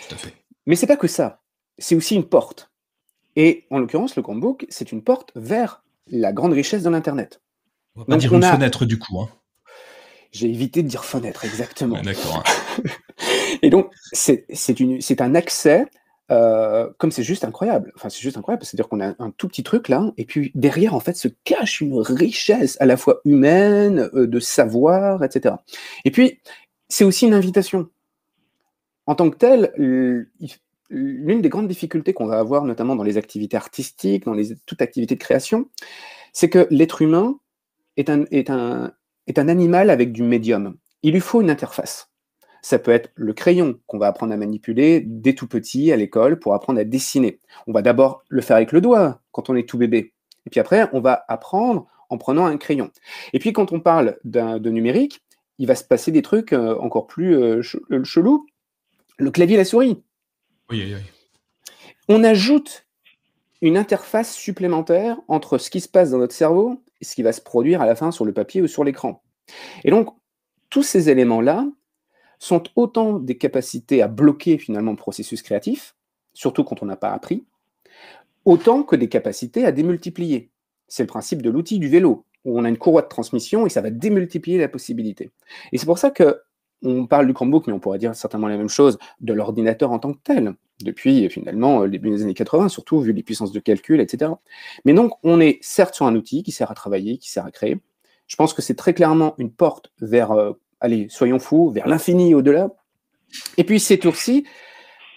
Tout 0.10 0.16
à 0.16 0.18
fait. 0.18 0.34
Mais 0.66 0.76
c'est 0.76 0.88
pas 0.88 0.97
que 0.97 1.07
ça. 1.07 1.41
C'est 1.78 1.95
aussi 1.95 2.16
une 2.16 2.26
porte. 2.26 2.72
Et 3.36 3.66
en 3.70 3.80
l'occurrence, 3.80 4.16
le 4.16 4.22
Chromebook, 4.22 4.66
c'est 4.70 4.91
une 4.91 5.01
porte 5.01 5.32
vers 5.36 5.84
la 6.07 6.34
grande 6.34 6.53
richesse 6.53 6.84
de 6.84 6.89
l'Internet. 6.89 7.41
On 7.95 8.01
va 8.01 8.05
pas 8.05 8.18
dire 8.18 8.34
une 8.34 8.43
fenêtre 8.43 8.86
du 8.86 8.99
coup. 8.99 9.22
Hein. 9.22 9.30
J'ai 10.32 10.47
évité 10.47 10.84
de 10.84 10.88
dire 10.88 11.05
fenêtre, 11.05 11.45
exactement. 11.45 12.01
D'accord. 12.01 12.43
Et 13.62 13.70
donc, 13.70 13.91
c'est 14.12 15.22
un 15.22 15.36
accès 15.36 15.88
euh, 16.32 16.88
comme 16.99 17.12
c'est 17.12 17.24
juste 17.24 17.43
incroyable. 17.43 17.91
Enfin, 17.95 18.10
c'est 18.10 18.22
juste 18.22 18.38
incroyable, 18.38 18.64
c'est-à-dire 18.64 18.88
qu'on 18.88 19.01
a 19.01 19.16
un 19.18 19.32
tout 19.32 19.47
petit 19.47 19.64
truc 19.64 19.89
là, 19.89 20.12
et 20.18 20.26
puis 20.26 20.51
derrière, 20.53 20.93
en 20.93 20.99
fait, 20.99 21.18
se 21.18 21.28
cache 21.43 21.82
une 21.82 21.99
richesse 21.99 22.78
à 22.80 22.86
la 22.86 22.97
fois 22.97 23.22
humaine, 23.26 24.10
euh, 24.14 24.28
de 24.28 24.39
savoir, 24.39 25.24
etc. 25.24 25.55
Et 26.05 26.12
puis, 26.12 26.39
c'est 26.88 27.03
aussi 27.03 27.26
une 27.26 27.34
invitation. 27.34 27.89
En 29.10 29.16
tant 29.16 29.32
que 29.32 29.38
tel, 29.38 29.74
l'une 29.76 31.41
des 31.41 31.49
grandes 31.49 31.68
difficultés 31.68 32.14
qu'on 32.14 32.28
va 32.28 32.38
avoir, 32.38 32.64
notamment 32.64 32.95
dans 32.95 33.01
les 33.03 33.18
activités 33.18 33.57
artistiques, 33.57 34.26
dans 34.26 34.36
les, 34.36 34.55
toute 34.68 34.84
activité 34.84 35.16
de 35.16 35.20
création, 35.20 35.68
c'est 36.32 36.47
que 36.47 36.68
l'être 36.70 37.01
humain 37.01 37.39
est 37.97 38.12
un, 38.12 38.26
est, 38.30 38.51
un, 38.51 38.93
animal 39.36 39.89
avec 39.89 40.12
du 40.12 40.22
médium. 40.22 40.78
Il 41.01 41.14
lui 41.14 41.22
faut 41.22 41.41
une 41.41 41.49
interface. 41.49 42.12
Ça 42.62 42.78
peut 42.78 42.91
être 42.91 43.10
le 43.16 43.34
crayon 43.34 43.80
qu'on 43.88 43.97
va 43.97 44.05
apprendre 44.05 44.32
à 44.32 44.38
manipuler 44.38 45.01
dès 45.03 45.34
tout 45.34 45.47
petit 45.47 45.91
à 45.91 45.95
l'école 45.95 46.38
pour 46.38 46.53
apprendre 46.53 46.80
à 46.80 46.84
dessiner. 46.84 47.39
On 47.66 47.72
va 47.72 47.82
d'abord 47.82 48.22
le 48.30 48.41
faire 48.41 48.57
avec 48.57 48.72
le 48.72 48.80
doigt 48.80 49.22
quand 49.32 49.49
on 49.49 49.55
est 49.55 49.68
tout 49.68 49.80
bébé. 49.80 50.14
Et 50.45 50.51
puis 50.51 50.60
après, 50.60 50.88
on 50.93 51.01
va 51.01 51.26
apprendre 51.30 51.88
en 52.10 52.20
prenant 52.20 52.45
un 52.45 52.57
crayon. 52.57 52.91
Et 53.34 53.39
puis 53.39 53.53
quand 53.53 53.72
on 53.72 53.80
parle 53.80 54.20
de 54.24 54.70
numérique, 54.70 55.24
il 55.60 55.68
va 55.68 55.76
se 55.76 55.84
passer 55.84 56.12
des 56.12 56.22
trucs 56.22 56.53
euh, 56.53 56.76
encore 56.80 57.05
plus 57.05 57.36
euh, 57.36 57.62
euh, 57.91 58.03
chelous. 58.03 58.47
Le 59.20 59.30
clavier 59.32 59.55
et 59.55 59.57
la 59.57 59.65
souris. 59.65 60.01
Oui, 60.72 60.84
oui, 60.84 60.95
oui. 60.95 61.01
On 62.07 62.24
ajoute 62.24 62.88
une 63.61 63.78
interface 63.78 64.34
supplémentaire 64.34 65.20
entre 65.28 65.57
ce 65.57 65.70
qui 65.70 65.82
se 65.82 65.88
passe 65.88 66.09
dans 66.09 66.17
notre 66.17 66.34
cerveau 66.34 66.82
et 67.01 67.05
ce 67.05 67.13
qui 67.13 67.22
va 67.22 67.34
se 67.34 67.41
produire 67.41 67.82
à 67.82 67.86
la 67.86 67.95
fin 67.95 68.11
sur 68.11 68.26
le 68.26 68.34
papier 68.34 68.61
ou 68.61 68.67
sur 68.67 68.84
l'écran. 68.84 69.22
Et 69.84 69.91
donc, 69.91 70.09
tous 70.70 70.84
ces 70.84 71.09
éléments-là, 71.09 71.67
sont 72.39 72.63
autant 72.76 73.20
des 73.20 73.38
capacités 73.38 74.01
à 74.01 74.07
bloquer 74.07 74.57
finalement 74.57 74.91
le 74.91 74.97
processus 74.97 75.41
créatif, 75.41 75.95
surtout 76.34 76.63
quand 76.63 76.82
on 76.82 76.86
n'a 76.86 76.95
pas 76.95 77.11
appris, 77.11 77.45
autant 78.45 78.84
que 78.84 78.95
des 78.95 79.09
capacités 79.09 79.65
à 79.65 79.72
démultiplier. 79.72 80.49
C'est 80.88 81.03
le 81.03 81.07
principe 81.07 81.41
de 81.41 81.49
l'outil 81.49 81.78
du 81.80 81.89
vélo, 81.89 82.26
où 82.45 82.57
on 82.57 82.63
a 82.63 82.70
une 82.70 82.78
courroie 82.78 83.01
de 83.01 83.09
transmission 83.09 83.65
et 83.65 83.70
ça 83.70 83.82
va 83.82 83.91
démultiplier 83.91 84.57
la 84.57 84.70
possibilité. 84.70 85.32
Et 85.74 85.78
c'est 85.78 85.86
pour 85.86 85.99
ça 85.99 86.09
que 86.09 86.41
on 86.84 87.05
parle 87.07 87.27
du 87.27 87.34
Chromebook, 87.34 87.67
mais 87.67 87.73
on 87.73 87.80
pourrait 87.80 87.99
dire 87.99 88.15
certainement 88.15 88.47
la 88.47 88.57
même 88.57 88.69
chose 88.69 88.97
de 89.21 89.34
l'ordinateur 89.34 89.91
en 89.91 89.99
tant 89.99 90.13
que 90.13 90.19
tel, 90.23 90.53
depuis 90.82 91.30
finalement 91.30 91.80
le 91.82 91.89
début 91.89 92.09
des 92.09 92.23
années 92.23 92.34
80, 92.34 92.69
surtout 92.69 93.01
vu 93.01 93.11
les 93.11 93.23
puissances 93.23 93.51
de 93.51 93.59
calcul, 93.59 93.99
etc. 93.99 94.32
Mais 94.86 94.93
donc, 94.93 95.13
on 95.23 95.39
est 95.39 95.59
certes 95.61 95.95
sur 95.95 96.05
un 96.05 96.15
outil 96.15 96.43
qui 96.43 96.51
sert 96.51 96.71
à 96.71 96.75
travailler, 96.75 97.17
qui 97.17 97.30
sert 97.30 97.45
à 97.45 97.51
créer. 97.51 97.80
Je 98.27 98.36
pense 98.36 98.53
que 98.53 98.61
c'est 98.61 98.75
très 98.75 98.93
clairement 98.93 99.36
une 99.38 99.51
porte 99.51 99.91
vers 99.99 100.32
euh, 100.32 100.53
allez, 100.80 101.07
soyons 101.09 101.39
fous, 101.39 101.69
vers 101.71 101.88
l'infini 101.88 102.34
au-delà. 102.34 102.69
Et 103.57 103.63
puis 103.63 103.80
c'est 103.80 104.05
aussi 104.05 104.45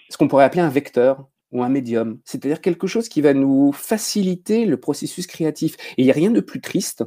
ce 0.09 0.17
qu'on 0.17 0.27
pourrait 0.27 0.43
appeler 0.43 0.61
un 0.61 0.69
vecteur 0.69 1.27
ou 1.51 1.63
un 1.63 1.69
médium, 1.69 2.19
c'est-à-dire 2.25 2.61
quelque 2.61 2.87
chose 2.87 3.09
qui 3.09 3.21
va 3.21 3.33
nous 3.33 3.71
faciliter 3.71 4.65
le 4.65 4.77
processus 4.77 5.27
créatif. 5.27 5.75
Et 5.97 6.01
il 6.01 6.05
n'y 6.05 6.11
a 6.11 6.15
rien 6.15 6.31
de 6.31 6.41
plus 6.41 6.61
triste 6.61 7.03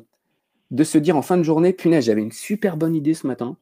de 0.70 0.84
se 0.84 0.98
dire 0.98 1.16
en 1.16 1.22
fin 1.22 1.36
de 1.36 1.42
journée, 1.42 1.72
punaise, 1.72 2.06
j'avais 2.06 2.22
une 2.22 2.32
super 2.32 2.76
bonne 2.76 2.94
idée 2.94 3.14
ce 3.14 3.26
matin. 3.26 3.56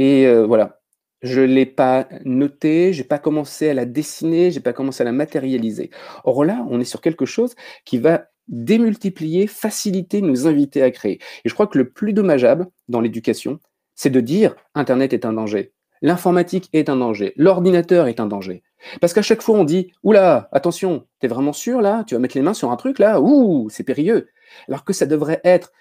Et 0.00 0.26
euh, 0.26 0.46
voilà, 0.46 0.80
je 1.20 1.42
ne 1.42 1.46
l'ai 1.46 1.66
pas 1.66 2.08
notée, 2.24 2.94
je 2.94 3.02
n'ai 3.02 3.06
pas 3.06 3.18
commencé 3.18 3.68
à 3.68 3.74
la 3.74 3.84
dessiner, 3.84 4.50
je 4.50 4.56
n'ai 4.56 4.62
pas 4.62 4.72
commencé 4.72 5.02
à 5.02 5.04
la 5.04 5.12
matérialiser. 5.12 5.90
Or 6.24 6.42
là, 6.42 6.66
on 6.70 6.80
est 6.80 6.84
sur 6.84 7.02
quelque 7.02 7.26
chose 7.26 7.54
qui 7.84 7.98
va 7.98 8.24
démultiplier, 8.48 9.46
faciliter, 9.46 10.22
nous 10.22 10.46
inviter 10.46 10.82
à 10.82 10.90
créer. 10.90 11.20
Et 11.44 11.50
je 11.50 11.52
crois 11.52 11.66
que 11.66 11.76
le 11.76 11.90
plus 11.90 12.14
dommageable 12.14 12.66
dans 12.88 13.02
l'éducation, 13.02 13.60
c'est 13.94 14.08
de 14.08 14.20
dire 14.20 14.56
Internet 14.74 15.12
est 15.12 15.26
un 15.26 15.34
danger, 15.34 15.74
l'informatique 16.00 16.70
est 16.72 16.88
un 16.88 16.96
danger, 16.96 17.34
l'ordinateur 17.36 18.08
est 18.08 18.20
un 18.20 18.26
danger. 18.26 18.62
Parce 19.02 19.12
qu'à 19.12 19.20
chaque 19.20 19.42
fois, 19.42 19.58
on 19.58 19.64
dit 19.64 19.92
Oula, 20.02 20.48
attention, 20.50 21.06
t'es 21.18 21.28
vraiment 21.28 21.52
sûr 21.52 21.82
là? 21.82 22.04
Tu 22.06 22.14
vas 22.14 22.20
mettre 22.20 22.38
les 22.38 22.42
mains 22.42 22.54
sur 22.54 22.70
un 22.70 22.76
truc 22.76 22.98
là? 22.98 23.20
Ouh, 23.20 23.68
c'est 23.68 23.84
périlleux. 23.84 24.28
Alors 24.66 24.82
que 24.84 24.94
ça 24.94 25.04
devrait 25.04 25.42
être, 25.44 25.72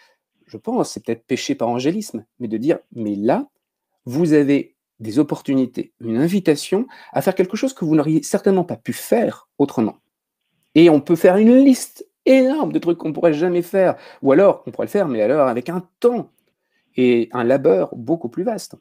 je 0.46 0.58
pense, 0.58 0.92
c'est 0.92 1.06
peut-être 1.06 1.26
péché 1.26 1.56
par 1.56 1.70
angélisme, 1.70 2.26
mais 2.42 2.50
de 2.50 2.58
dire 2.58 2.80
Mais 2.94 3.16
là, 3.16 3.48
vous 4.06 4.34
avez 4.34 4.76
des 5.00 5.20
opportunités, 5.20 5.94
une 6.02 6.18
invitation 6.18 6.88
à 7.14 7.22
faire 7.22 7.36
quelque 7.36 7.56
chose 7.56 7.74
que 7.74 7.86
vous 7.86 7.96
n'auriez 7.96 8.22
certainement 8.24 8.66
pas 8.66 8.76
pu 8.76 8.94
faire 8.94 9.48
autrement. 9.58 9.98
Et 10.76 10.90
on 10.90 11.02
peut 11.02 11.16
faire 11.16 11.38
une 11.38 11.56
liste 11.64 12.06
énorme 12.26 12.72
de 12.72 12.80
trucs 12.80 12.98
qu'on 12.98 13.14
pourrait 13.14 13.34
jamais 13.34 13.62
faire. 13.62 13.96
Ou 14.22 14.32
alors, 14.32 14.64
on 14.66 14.72
pourrait 14.72 14.88
le 14.88 14.92
faire, 14.92 15.08
mais 15.08 15.22
alors 15.22 15.48
avec 15.48 15.70
un 15.70 15.88
temps 16.00 16.32
et 16.96 17.30
un 17.32 17.44
labeur 17.44 17.96
beaucoup 17.96 18.30
plus 18.30 18.44
vaste. 18.44 18.76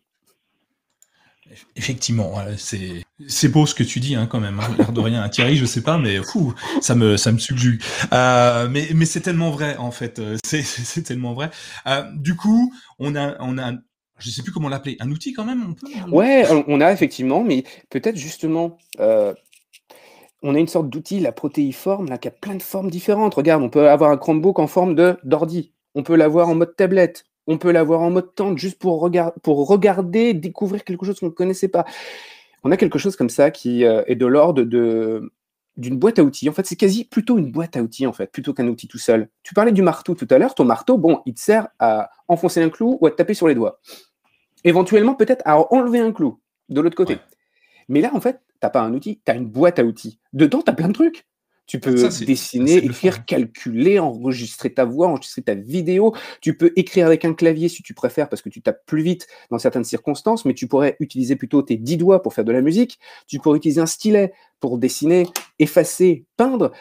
Effectivement, 1.77 2.35
c'est 2.59 3.49
beau 3.49 3.65
ce 3.65 3.75
que 3.75 3.83
tu 3.83 4.01
dis 4.01 4.15
hein, 4.15 4.27
quand 4.27 4.41
même. 4.41 4.61
Hein. 4.61 4.75
L'air 4.77 4.93
de 4.93 5.01
rien, 5.01 5.27
Thierry, 5.31 5.57
je 5.57 5.65
sais 5.65 5.81
pas, 5.81 5.97
mais 5.97 6.23
fou, 6.23 6.53
ça 6.83 6.95
me 6.95 7.17
ça 7.17 7.33
me 7.33 7.39
subjugue. 7.39 7.83
Euh, 8.13 8.69
mais 8.69 8.89
mais 8.95 9.07
c'est 9.07 9.21
tellement 9.23 9.51
vrai 9.51 9.77
en 9.79 9.91
fait. 9.91 10.19
Euh, 10.19 10.37
c'est 10.45 10.63
c'est 10.63 11.03
tellement 11.03 11.33
vrai. 11.33 11.51
Euh, 11.87 12.03
du 12.17 12.37
coup, 12.37 12.75
on 12.99 13.17
a 13.17 13.37
on 13.41 13.57
a 13.57 13.73
je 14.19 14.31
sais 14.31 14.43
plus 14.43 14.53
comment 14.53 14.69
l'appeler, 14.69 14.97
un 15.01 15.11
outil 15.11 15.33
quand 15.33 15.45
même, 15.45 15.63
on 15.71 15.75
peut. 15.75 15.87
Ouais, 16.11 16.45
on 16.67 16.81
a 16.81 16.93
effectivement, 16.93 17.43
mais 17.43 17.65
peut-être 17.91 18.17
justement 18.17 18.79
on 20.43 20.55
a 20.55 20.59
une 20.59 20.69
sorte 20.69 20.89
d'outil, 20.89 21.21
la 21.21 21.33
protéiforme, 21.33 22.09
là, 22.09 22.19
qui 22.19 22.29
a 22.29 22.31
plein 22.31 22.55
de 22.55 22.63
formes 22.63 22.91
différentes. 22.91 23.35
Regarde, 23.35 23.63
on 23.63 23.71
peut 23.71 23.89
avoir 23.89 24.11
un 24.11 24.17
Chromebook 24.17 24.59
en 24.59 24.67
forme 24.67 24.95
de 24.95 25.17
d'ordi. 25.25 25.73
On 25.95 26.03
peut 26.03 26.17
l'avoir 26.17 26.49
en 26.49 26.55
mode 26.55 26.77
tablette. 26.77 27.25
On 27.47 27.59
peut 27.59 27.73
l'avoir 27.73 28.01
en 28.03 28.11
mode 28.11 28.35
tente, 28.35 28.59
juste 28.59 28.79
pour, 28.79 29.11
pour 29.43 29.69
regarder, 29.69 30.35
découvrir 30.35 30.85
quelque 30.85 31.05
chose 31.07 31.19
qu'on 31.19 31.27
ne 31.27 31.31
connaissait 31.33 31.69
pas. 31.69 31.85
On 32.63 32.71
a 32.71 32.77
quelque 32.77 32.99
chose 32.99 33.17
comme 33.17 33.31
ça 33.31 33.51
qui 33.51 33.85
euh, 33.85 34.03
est 34.07 34.17
de 34.17 34.27
l'ordre 34.27 34.63
de 34.63 35.33
d'une 35.79 35.97
boîte 35.97 36.19
à 36.19 36.25
outils. 36.25 36.49
En 36.49 36.53
fait, 36.53 36.67
c'est 36.67 36.77
quasi 36.77 37.05
plutôt 37.05 37.39
une 37.39 37.51
boîte 37.51 37.77
à 37.77 37.83
outils, 37.83 38.07
en 38.07 38.13
fait, 38.13 38.31
plutôt 38.31 38.53
qu'un 38.53 38.67
outil 38.67 38.89
tout 38.89 38.99
seul. 38.99 39.31
Tu 39.45 39.55
parlais 39.55 39.73
du 39.73 39.81
marteau 39.81 40.15
tout 40.15 40.27
à 40.31 40.37
l'heure. 40.37 40.55
Ton 40.55 40.65
marteau, 40.65 40.99
bon, 40.99 41.23
il 41.25 41.35
te 41.35 41.41
sert 41.41 41.69
à 41.79 42.11
enfoncer 42.27 42.61
un 42.61 42.69
clou 42.69 42.99
ou 43.01 43.07
à 43.07 43.11
te 43.11 43.17
taper 43.17 43.33
sur 43.33 43.49
les 43.49 43.55
doigts. 43.55 43.81
Éventuellement, 44.65 45.15
peut-être 45.15 45.43
à 45.47 45.73
enlever 45.73 46.01
un 46.01 46.13
clou 46.13 46.41
de 46.69 46.81
l'autre 46.81 46.97
côté. 46.97 47.19
Mais 47.89 48.01
là, 48.01 48.11
en 48.13 48.21
fait, 48.21 48.41
t'as 48.61 48.71
pas 48.71 48.83
un 48.83 48.93
outil, 48.93 49.23
tu 49.25 49.31
as 49.31 49.37
une 49.37 49.47
boîte 49.47 49.79
à 49.79 49.85
outils. 49.85 50.19
Dedans, 50.33 50.63
tu 50.63 50.71
as 50.71 50.75
plein 50.75 50.89
de 50.89 50.93
trucs. 50.93 51.28
Tu 51.69 51.79
peux 51.81 52.09
dessiner, 52.25 52.77
écrire, 52.77 53.27
calculer, 53.27 53.99
enregistrer 53.99 54.73
ta 54.73 54.87
voix, 54.87 55.09
enregistrer 55.09 55.43
ta 55.43 55.55
vidéo. 55.55 56.15
Tu 56.41 56.57
peux 56.57 56.73
écrire 56.77 57.05
avec 57.05 57.27
un 57.27 57.35
clavier 57.35 57.69
si 57.69 57.83
tu 57.83 57.93
préfères 57.93 58.31
parce 58.31 58.41
que 58.41 58.49
tu 58.49 58.63
tapes 58.63 58.87
plus 58.87 59.03
vite 59.03 59.27
dans 59.51 59.59
certaines 59.59 59.85
circonstances, 59.85 60.47
mais 60.47 60.55
tu 60.55 60.67
pourrais 60.67 60.97
utiliser 60.99 61.37
plutôt 61.37 61.61
tes 61.61 61.77
dix 61.77 61.99
doigts 61.99 62.23
pour 62.23 62.33
faire 62.33 62.47
de 62.47 62.53
la 62.53 62.63
musique. 62.63 62.99
Tu 63.27 63.39
pourrais 63.39 63.59
utiliser 63.59 63.83
un 63.83 63.87
stylet 63.87 64.33
pour 64.61 64.79
dessiner, 64.79 65.27
effacer, 65.59 66.25
peindre. 66.39 66.73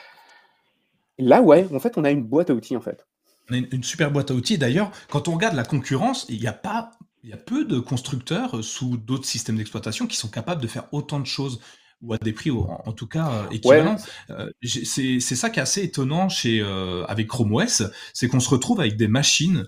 Là, 1.20 1.42
ouais, 1.42 1.68
en 1.74 1.80
fait, 1.80 1.98
on 1.98 2.06
a 2.06 2.10
une 2.10 2.24
boîte 2.24 2.50
à 2.50 2.54
outils, 2.54 2.78
en 2.78 2.82
fait. 2.82 3.06
On 3.50 3.56
a 3.56 3.58
une, 3.58 3.84
super 3.84 4.10
boîte 4.10 4.32
à 4.32 4.36
outils. 4.36 4.58
D'ailleurs, 4.58 4.94
quand 5.10 5.28
on 5.28 5.34
regarde 5.34 5.56
la 5.56 5.66
concurrence, 5.66 6.26
il 6.30 6.40
n'y 6.40 6.48
a 6.48 6.54
pas, 6.54 6.92
il 7.24 7.30
y 7.30 7.34
a 7.34 7.38
peu 7.38 7.66
de 7.66 7.80
constructeurs 7.80 8.64
sous 8.64 8.96
d'autres 8.96 9.26
systèmes 9.26 9.58
d'exploitation 9.58 10.08
qui 10.08 10.16
sont 10.16 10.30
capables 10.30 10.62
de 10.62 10.68
faire 10.68 10.88
autant 10.94 11.20
de 11.20 11.26
choses 11.26 11.60
ou 12.02 12.14
à 12.14 12.18
des 12.18 12.34
prix 12.34 12.52
en, 12.52 12.92
tout 12.94 13.08
cas 13.08 13.32
euh, 13.32 13.50
équivalents. 13.50 13.98
Euh, 14.30 14.50
c'est 14.64 15.20
ça 15.20 15.50
qui 15.50 15.60
est 15.60 15.64
assez 15.64 15.84
étonnant 15.84 16.30
chez 16.30 16.62
avec 17.08 17.28
Chrome 17.28 17.54
OS, 17.54 17.84
c'est 18.14 18.28
qu'on 18.28 18.40
se 18.40 18.50
retrouve 18.50 18.80
avec 18.80 18.98
des 18.98 19.08
machines, 19.08 19.68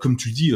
comme 0.00 0.16
tu 0.16 0.30
dis, 0.32 0.52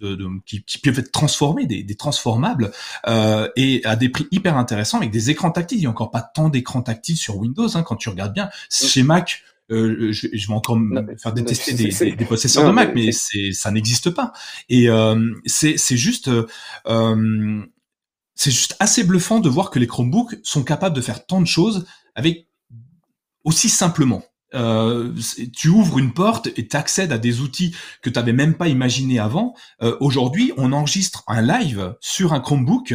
de, 0.00 0.28
qui, 0.44 0.62
qui, 0.64 0.78
peuvent 0.78 0.98
être 0.98 1.12
transformés, 1.12 1.66
des, 1.66 1.82
des 1.82 1.94
transformables, 1.94 2.72
euh, 3.06 3.48
et 3.56 3.80
à 3.84 3.96
des 3.96 4.08
prix 4.08 4.26
hyper 4.30 4.56
intéressants 4.56 4.98
avec 4.98 5.10
des 5.10 5.30
écrans 5.30 5.50
tactiles. 5.50 5.78
Il 5.78 5.82
n'y 5.82 5.86
a 5.86 5.90
encore 5.90 6.10
pas 6.10 6.22
tant 6.22 6.48
d'écrans 6.48 6.82
tactiles 6.82 7.16
sur 7.16 7.36
Windows, 7.36 7.68
hein, 7.76 7.82
quand 7.82 7.96
tu 7.96 8.08
regardes 8.08 8.34
bien. 8.34 8.50
Chez 8.70 9.02
Mac, 9.02 9.42
euh, 9.70 10.12
je, 10.12 10.28
je, 10.32 10.46
vais 10.46 10.54
encore 10.54 10.78
faire 11.18 11.32
détester 11.32 11.72
des, 11.72 11.88
des, 11.88 12.12
des, 12.12 12.24
possesseurs 12.26 12.66
de 12.66 12.70
Mac, 12.70 12.92
mais, 12.94 13.12
c'est 13.12 13.52
ça 13.52 13.70
n'existe 13.70 14.10
pas. 14.10 14.32
Et 14.68 14.90
euh, 14.90 15.32
c'est 15.46 15.96
juste 15.96 16.28
euh, 16.86 17.62
c'est 18.34 18.50
juste 18.50 18.76
assez 18.80 19.04
bluffant 19.04 19.40
de 19.40 19.48
voir 19.48 19.70
que 19.70 19.78
les 19.78 19.86
Chromebooks 19.86 20.36
sont 20.42 20.64
capables 20.64 20.96
de 20.96 21.00
faire 21.00 21.24
tant 21.26 21.40
de 21.40 21.46
choses 21.46 21.86
avec 22.14 22.48
aussi 23.44 23.68
simplement. 23.68 24.24
Euh, 24.54 25.12
tu 25.52 25.68
ouvres 25.68 25.98
une 25.98 26.12
porte 26.12 26.48
et 26.56 26.66
tu 26.66 26.76
accèdes 26.76 27.12
à 27.12 27.18
des 27.18 27.40
outils 27.40 27.74
que 28.02 28.10
tu 28.10 28.18
n'avais 28.18 28.32
même 28.32 28.54
pas 28.54 28.68
imaginé 28.68 29.18
avant. 29.18 29.54
Euh, 29.82 29.96
aujourd'hui, 30.00 30.52
on 30.56 30.72
enregistre 30.72 31.24
un 31.26 31.42
live 31.42 31.96
sur 32.00 32.32
un 32.32 32.40
Chromebook 32.40 32.92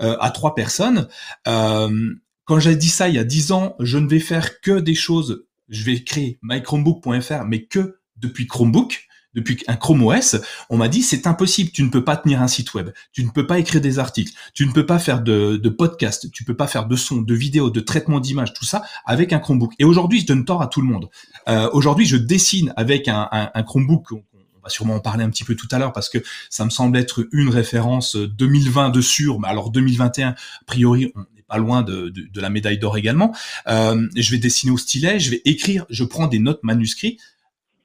euh, 0.00 0.16
à 0.20 0.30
trois 0.30 0.54
personnes. 0.54 1.08
quand 1.44 2.58
j'ai 2.58 2.76
dit 2.76 2.88
ça 2.88 3.08
il 3.08 3.14
y 3.14 3.18
a 3.18 3.24
dix 3.24 3.52
ans, 3.52 3.76
je 3.80 3.98
ne 3.98 4.08
vais 4.08 4.20
faire 4.20 4.60
que 4.60 4.78
des 4.80 4.94
choses. 4.94 5.44
Je 5.68 5.84
vais 5.84 6.02
créer 6.02 6.38
mychromebook.fr, 6.42 7.44
mais 7.44 7.64
que 7.64 7.98
depuis 8.16 8.46
Chromebook 8.46 9.06
depuis 9.34 9.58
un 9.68 9.76
Chrome 9.76 10.02
OS, 10.02 10.36
on 10.70 10.76
m'a 10.76 10.88
dit 10.88 11.02
c'est 11.02 11.26
impossible, 11.26 11.70
tu 11.70 11.82
ne 11.82 11.88
peux 11.88 12.04
pas 12.04 12.16
tenir 12.16 12.42
un 12.42 12.48
site 12.48 12.74
web, 12.74 12.90
tu 13.12 13.24
ne 13.24 13.30
peux 13.30 13.46
pas 13.46 13.58
écrire 13.58 13.80
des 13.80 13.98
articles, 13.98 14.32
tu 14.54 14.66
ne 14.66 14.72
peux 14.72 14.86
pas 14.86 14.98
faire 14.98 15.22
de, 15.22 15.56
de 15.56 15.68
podcast, 15.68 16.30
tu 16.32 16.44
peux 16.44 16.56
pas 16.56 16.66
faire 16.66 16.86
de 16.86 16.96
son, 16.96 17.22
de 17.22 17.34
vidéo, 17.34 17.70
de 17.70 17.80
traitement 17.80 18.20
d'image, 18.20 18.52
tout 18.52 18.64
ça 18.64 18.82
avec 19.04 19.32
un 19.32 19.38
Chromebook. 19.38 19.72
Et 19.78 19.84
aujourd'hui, 19.84 20.20
je 20.20 20.26
donne 20.26 20.44
tort 20.44 20.62
à 20.62 20.66
tout 20.66 20.80
le 20.80 20.86
monde. 20.86 21.08
Euh, 21.48 21.68
aujourd'hui, 21.72 22.06
je 22.06 22.16
dessine 22.16 22.72
avec 22.76 23.08
un, 23.08 23.28
Chromebook. 23.66 24.12
On, 24.12 24.22
va 24.62 24.68
sûrement 24.68 24.96
en 24.96 25.00
parler 25.00 25.24
un 25.24 25.30
petit 25.30 25.44
peu 25.44 25.54
tout 25.54 25.68
à 25.70 25.78
l'heure 25.78 25.94
parce 25.94 26.10
que 26.10 26.18
ça 26.50 26.66
me 26.66 26.70
semble 26.70 26.98
être 26.98 27.26
une 27.32 27.48
référence 27.48 28.14
2020 28.14 28.90
de 28.90 29.00
sûr, 29.00 29.40
mais 29.40 29.48
alors 29.48 29.70
2021, 29.70 30.28
a 30.28 30.34
priori, 30.66 31.10
on 31.14 31.20
n'est 31.20 31.42
pas 31.48 31.56
loin 31.56 31.80
de, 31.80 32.10
de, 32.10 32.28
de, 32.30 32.40
la 32.42 32.50
médaille 32.50 32.78
d'or 32.78 32.98
également. 32.98 33.34
Euh, 33.68 34.06
je 34.14 34.30
vais 34.30 34.36
dessiner 34.36 34.70
au 34.70 34.76
stylet, 34.76 35.18
je 35.18 35.30
vais 35.30 35.40
écrire, 35.46 35.86
je 35.88 36.04
prends 36.04 36.26
des 36.26 36.40
notes 36.40 36.62
manuscrites 36.62 37.18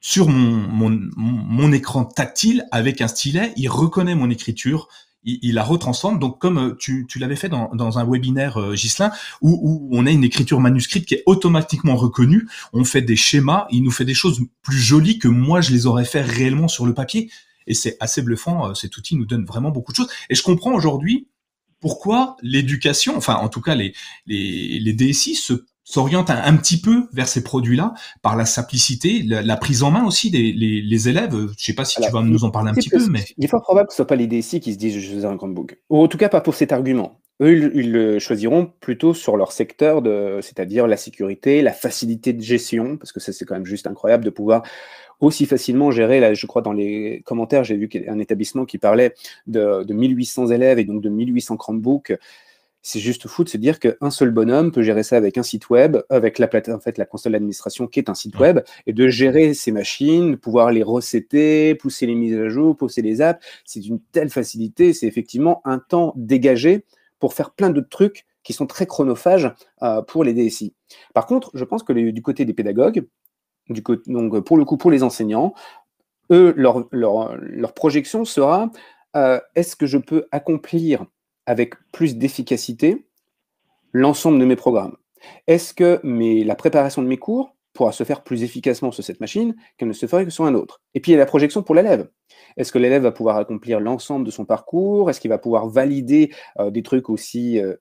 sur 0.05 0.29
mon, 0.29 0.67
mon, 0.67 1.09
mon, 1.17 1.71
écran 1.71 2.05
tactile 2.05 2.67
avec 2.69 3.01
un 3.01 3.07
stylet, 3.07 3.53
il 3.57 3.67
reconnaît 3.69 4.13
mon 4.13 4.29
écriture, 4.29 4.87
il, 5.23 5.39
il 5.41 5.55
la 5.55 5.63
retransforme. 5.63 6.19
Donc 6.19 6.39
comme 6.39 6.59
euh, 6.59 6.75
tu, 6.77 7.07
tu 7.09 7.17
l'avais 7.17 7.35
fait 7.35 7.49
dans, 7.49 7.73
dans, 7.73 7.97
un 7.97 8.05
webinaire, 8.05 8.61
euh, 8.61 8.75
Gislin, 8.75 9.09
où, 9.41 9.59
où, 9.63 9.89
on 9.97 10.05
a 10.05 10.11
une 10.11 10.23
écriture 10.23 10.59
manuscrite 10.59 11.07
qui 11.07 11.15
est 11.15 11.23
automatiquement 11.25 11.95
reconnue, 11.95 12.47
on 12.71 12.83
fait 12.83 13.01
des 13.01 13.15
schémas, 13.15 13.65
il 13.71 13.81
nous 13.81 13.89
fait 13.89 14.05
des 14.05 14.13
choses 14.13 14.41
plus 14.61 14.77
jolies 14.77 15.17
que 15.17 15.27
moi 15.27 15.59
je 15.61 15.71
les 15.71 15.87
aurais 15.87 16.05
fait 16.05 16.21
réellement 16.21 16.67
sur 16.67 16.85
le 16.85 16.93
papier. 16.93 17.31
Et 17.65 17.73
c'est 17.73 17.97
assez 17.99 18.21
bluffant, 18.21 18.69
euh, 18.69 18.73
cet 18.75 18.95
outil 18.97 19.15
nous 19.15 19.25
donne 19.25 19.43
vraiment 19.43 19.71
beaucoup 19.71 19.91
de 19.91 19.97
choses. 19.97 20.11
Et 20.29 20.35
je 20.35 20.43
comprends 20.43 20.75
aujourd'hui 20.75 21.29
pourquoi 21.79 22.37
l'éducation, 22.43 23.17
enfin 23.17 23.37
en 23.37 23.49
tout 23.49 23.61
cas 23.61 23.73
les, 23.73 23.95
les, 24.27 24.79
les 24.79 24.93
DSI 24.93 25.33
se 25.33 25.65
s'oriente 25.85 26.31
un, 26.31 26.57
petit 26.57 26.81
peu 26.81 27.07
vers 27.13 27.27
ces 27.27 27.43
produits-là 27.43 27.93
par 28.23 28.35
la 28.35 28.45
simplicité, 28.45 29.21
la, 29.23 29.55
prise 29.55 29.83
en 29.83 29.91
main 29.91 30.03
aussi 30.03 30.31
des 30.31 30.51
les, 30.51 31.09
élèves. 31.09 31.35
Je 31.57 31.63
sais 31.63 31.73
pas 31.73 31.85
si 31.85 32.01
tu 32.01 32.11
vas 32.11 32.23
nous 32.23 32.43
en 32.43 32.49
parler 32.49 32.71
un 32.71 32.73
petit 32.73 32.89
peu, 32.89 33.07
mais 33.09 33.23
il 33.37 33.45
est 33.45 33.47
fort 33.47 33.61
probable 33.61 33.87
que 33.87 33.93
ce 33.93 33.97
soit 33.97 34.07
pas 34.07 34.15
les 34.15 34.27
DSI 34.27 34.59
qui 34.59 34.73
se 34.73 34.77
disent 34.77 34.99
je 34.99 35.15
veux 35.15 35.25
un 35.25 35.37
Chromebook, 35.37 35.77
ou 35.89 35.99
en 35.99 36.07
tout 36.07 36.17
cas 36.17 36.27
pas 36.27 36.41
pour 36.41 36.55
cet 36.55 36.73
argument. 36.73 37.21
Eux, 37.41 37.71
ils, 37.75 37.91
le 37.91 38.17
choisiront 38.17 38.71
plutôt 38.79 39.13
sur 39.13 39.35
leur 39.35 39.51
secteur, 39.51 40.01
de, 40.01 40.39
c'est-à-dire 40.41 40.87
la 40.87 40.95
sécurité, 40.95 41.61
la 41.61 41.73
facilité 41.73 42.31
de 42.31 42.41
gestion, 42.41 42.97
parce 42.97 43.11
que 43.11 43.19
ça 43.19 43.31
c'est 43.31 43.45
quand 43.45 43.55
même 43.55 43.65
juste 43.65 43.87
incroyable 43.87 44.23
de 44.23 44.29
pouvoir 44.29 44.63
aussi 45.19 45.45
facilement 45.45 45.91
gérer. 45.91 46.19
Là, 46.19 46.33
je 46.33 46.45
crois 46.47 46.61
dans 46.61 46.73
les 46.73 47.21
commentaires, 47.25 47.63
j'ai 47.63 47.75
vu 47.75 47.89
un 48.07 48.19
établissement 48.19 48.65
qui 48.65 48.77
parlait 48.79 49.13
de, 49.47 49.83
de 49.83 49.93
1800 49.93 50.47
élèves 50.47 50.79
et 50.79 50.85
donc 50.85 51.01
de 51.01 51.09
1800 51.09 51.57
Chromebooks 51.57 52.13
c'est 52.85 52.99
juste 52.99 53.27
fou 53.27 53.43
de 53.43 53.49
se 53.49 53.57
dire 53.57 53.79
qu'un 53.79 54.11
seul 54.11 54.29
bonhomme 54.29 54.71
peut 54.71 54.83
gérer 54.83 55.01
ça 55.01 55.17
avec 55.17 55.39
un 55.39 55.43
site 55.43 55.71
web, 55.71 55.97
avec 56.11 56.37
la 56.37 56.47
plate, 56.47 56.69
en 56.69 56.79
fait, 56.79 56.99
la 56.99 57.07
console 57.07 57.31
d'administration 57.31 57.87
qui 57.87 57.97
est 57.97 58.11
un 58.11 58.13
site 58.13 58.37
web, 58.37 58.59
et 58.85 58.93
de 58.93 59.07
gérer 59.07 59.55
ces 59.55 59.71
machines, 59.71 60.37
pouvoir 60.37 60.71
les 60.71 60.83
recéter, 60.83 61.73
pousser 61.73 62.05
les 62.05 62.13
mises 62.13 62.37
à 62.37 62.47
jour, 62.47 62.77
pousser 62.77 63.01
les 63.01 63.21
apps. 63.21 63.43
C'est 63.65 63.79
d'une 63.79 63.99
telle 64.11 64.29
facilité, 64.29 64.93
c'est 64.93 65.07
effectivement 65.07 65.61
un 65.65 65.79
temps 65.79 66.13
dégagé 66.15 66.85
pour 67.19 67.33
faire 67.33 67.55
plein 67.55 67.71
de 67.71 67.81
trucs 67.81 68.23
qui 68.43 68.53
sont 68.53 68.67
très 68.67 68.85
chronophages 68.85 69.51
euh, 69.81 70.03
pour 70.03 70.23
les 70.23 70.33
DSI. 70.35 70.75
Par 71.15 71.25
contre, 71.25 71.49
je 71.55 71.63
pense 71.63 71.81
que 71.81 71.91
du 71.91 72.21
côté 72.21 72.45
des 72.45 72.53
pédagogues, 72.53 73.07
du 73.67 73.81
donc 74.05 74.39
pour 74.41 74.57
le 74.57 74.65
coup 74.65 74.77
pour 74.77 74.91
les 74.91 75.01
enseignants, 75.01 75.55
eux, 76.31 76.53
leur, 76.55 76.85
leur, 76.91 77.35
leur 77.37 77.73
projection 77.73 78.25
sera 78.25 78.69
euh, 79.15 79.39
est-ce 79.55 79.75
que 79.75 79.87
je 79.87 79.97
peux 79.97 80.27
accomplir 80.31 81.07
avec 81.45 81.75
plus 81.91 82.17
d'efficacité 82.17 83.05
l'ensemble 83.91 84.39
de 84.39 84.45
mes 84.45 84.55
programmes. 84.55 84.97
Est-ce 85.47 85.73
que 85.73 85.99
la 86.03 86.55
préparation 86.55 87.01
de 87.01 87.07
mes 87.07 87.17
cours 87.17 87.55
pourra 87.73 87.91
se 87.91 88.03
faire 88.03 88.23
plus 88.23 88.43
efficacement 88.43 88.91
sur 88.91 89.03
cette 89.03 89.19
machine 89.19 89.55
qu'elle 89.77 89.87
ne 89.87 89.93
se 89.93 90.05
ferait 90.05 90.25
que 90.25 90.31
sur 90.31 90.45
un 90.45 90.53
autre? 90.53 90.81
Et 90.93 90.99
puis 90.99 91.15
la 91.15 91.25
projection 91.25 91.63
pour 91.63 91.75
l'élève. 91.75 92.09
Est-ce 92.57 92.71
que 92.71 92.79
l'élève 92.79 93.03
va 93.03 93.11
pouvoir 93.11 93.37
accomplir 93.37 93.79
l'ensemble 93.79 94.25
de 94.25 94.31
son 94.31 94.45
parcours? 94.45 95.09
Est-ce 95.09 95.19
qu'il 95.19 95.29
va 95.29 95.37
pouvoir 95.37 95.67
valider 95.67 96.31
euh, 96.59 96.71
des 96.71 96.83
trucs 96.83 97.09
aussi 97.09 97.59
euh, 97.59 97.75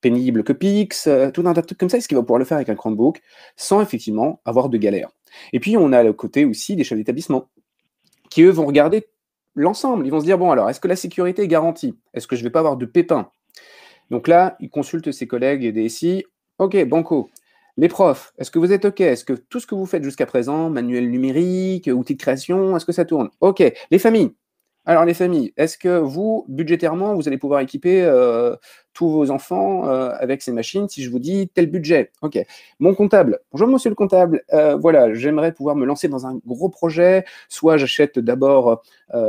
pénibles 0.00 0.44
que 0.44 0.52
Pix 0.52 1.06
euh, 1.06 1.30
Tout 1.30 1.46
un 1.46 1.54
tas 1.54 1.62
de 1.62 1.66
trucs 1.66 1.78
comme 1.78 1.88
ça, 1.88 1.98
est-ce 1.98 2.08
qu'il 2.08 2.16
va 2.16 2.22
pouvoir 2.22 2.38
le 2.38 2.44
faire 2.44 2.56
avec 2.56 2.68
un 2.68 2.74
Chromebook 2.74 3.20
sans 3.56 3.80
effectivement 3.80 4.40
avoir 4.44 4.68
de 4.68 4.78
galère? 4.78 5.10
Et 5.52 5.60
puis 5.60 5.76
on 5.76 5.92
a 5.92 6.02
le 6.02 6.12
côté 6.12 6.44
aussi 6.44 6.76
des 6.76 6.84
chefs 6.84 6.98
d'établissement 6.98 7.48
qui 8.30 8.42
eux 8.42 8.50
vont 8.50 8.66
regarder 8.66 9.08
l'ensemble. 9.54 10.06
Ils 10.06 10.10
vont 10.10 10.20
se 10.20 10.24
dire, 10.24 10.38
bon, 10.38 10.50
alors, 10.50 10.70
est-ce 10.70 10.80
que 10.80 10.88
la 10.88 10.96
sécurité 10.96 11.42
est 11.42 11.48
garantie? 11.48 11.96
Est-ce 12.14 12.26
que 12.26 12.36
je 12.36 12.42
ne 12.42 12.48
vais 12.48 12.52
pas 12.52 12.60
avoir 12.60 12.76
de 12.76 12.86
pépins? 12.86 13.30
Donc 14.10 14.28
là, 14.28 14.56
ils 14.60 14.70
consultent 14.70 15.12
ses 15.12 15.26
collègues 15.26 15.64
et 15.64 15.72
DSI. 15.72 16.24
OK, 16.58 16.82
banco. 16.86 17.30
Les 17.76 17.88
profs, 17.88 18.32
est-ce 18.38 18.50
que 18.50 18.58
vous 18.58 18.72
êtes 18.72 18.84
OK? 18.84 19.00
Est-ce 19.00 19.24
que 19.24 19.34
tout 19.34 19.60
ce 19.60 19.66
que 19.66 19.74
vous 19.76 19.86
faites 19.86 20.02
jusqu'à 20.02 20.26
présent, 20.26 20.68
manuel 20.68 21.10
numérique, 21.10 21.88
outils 21.92 22.14
de 22.14 22.20
création, 22.20 22.76
est-ce 22.76 22.84
que 22.84 22.92
ça 22.92 23.04
tourne? 23.04 23.30
OK. 23.40 23.62
Les 23.90 23.98
familles. 23.98 24.34
Alors 24.88 25.04
les 25.04 25.12
familles, 25.12 25.52
est-ce 25.58 25.76
que 25.76 25.98
vous, 25.98 26.46
budgétairement, 26.48 27.14
vous 27.14 27.28
allez 27.28 27.36
pouvoir 27.36 27.60
équiper 27.60 28.02
euh, 28.04 28.56
tous 28.94 29.10
vos 29.10 29.30
enfants 29.30 29.86
euh, 29.86 30.12
avec 30.18 30.40
ces 30.40 30.50
machines 30.50 30.88
si 30.88 31.02
je 31.02 31.10
vous 31.10 31.18
dis 31.18 31.50
tel 31.50 31.66
budget? 31.66 32.10
Ok. 32.22 32.38
Mon 32.78 32.94
comptable. 32.94 33.38
Bonjour 33.52 33.68
monsieur 33.68 33.90
le 33.90 33.94
comptable. 33.94 34.44
Euh, 34.54 34.76
voilà, 34.76 35.12
j'aimerais 35.12 35.52
pouvoir 35.52 35.76
me 35.76 35.84
lancer 35.84 36.08
dans 36.08 36.26
un 36.26 36.40
gros 36.46 36.70
projet. 36.70 37.26
Soit 37.50 37.76
j'achète 37.76 38.18
d'abord 38.18 38.82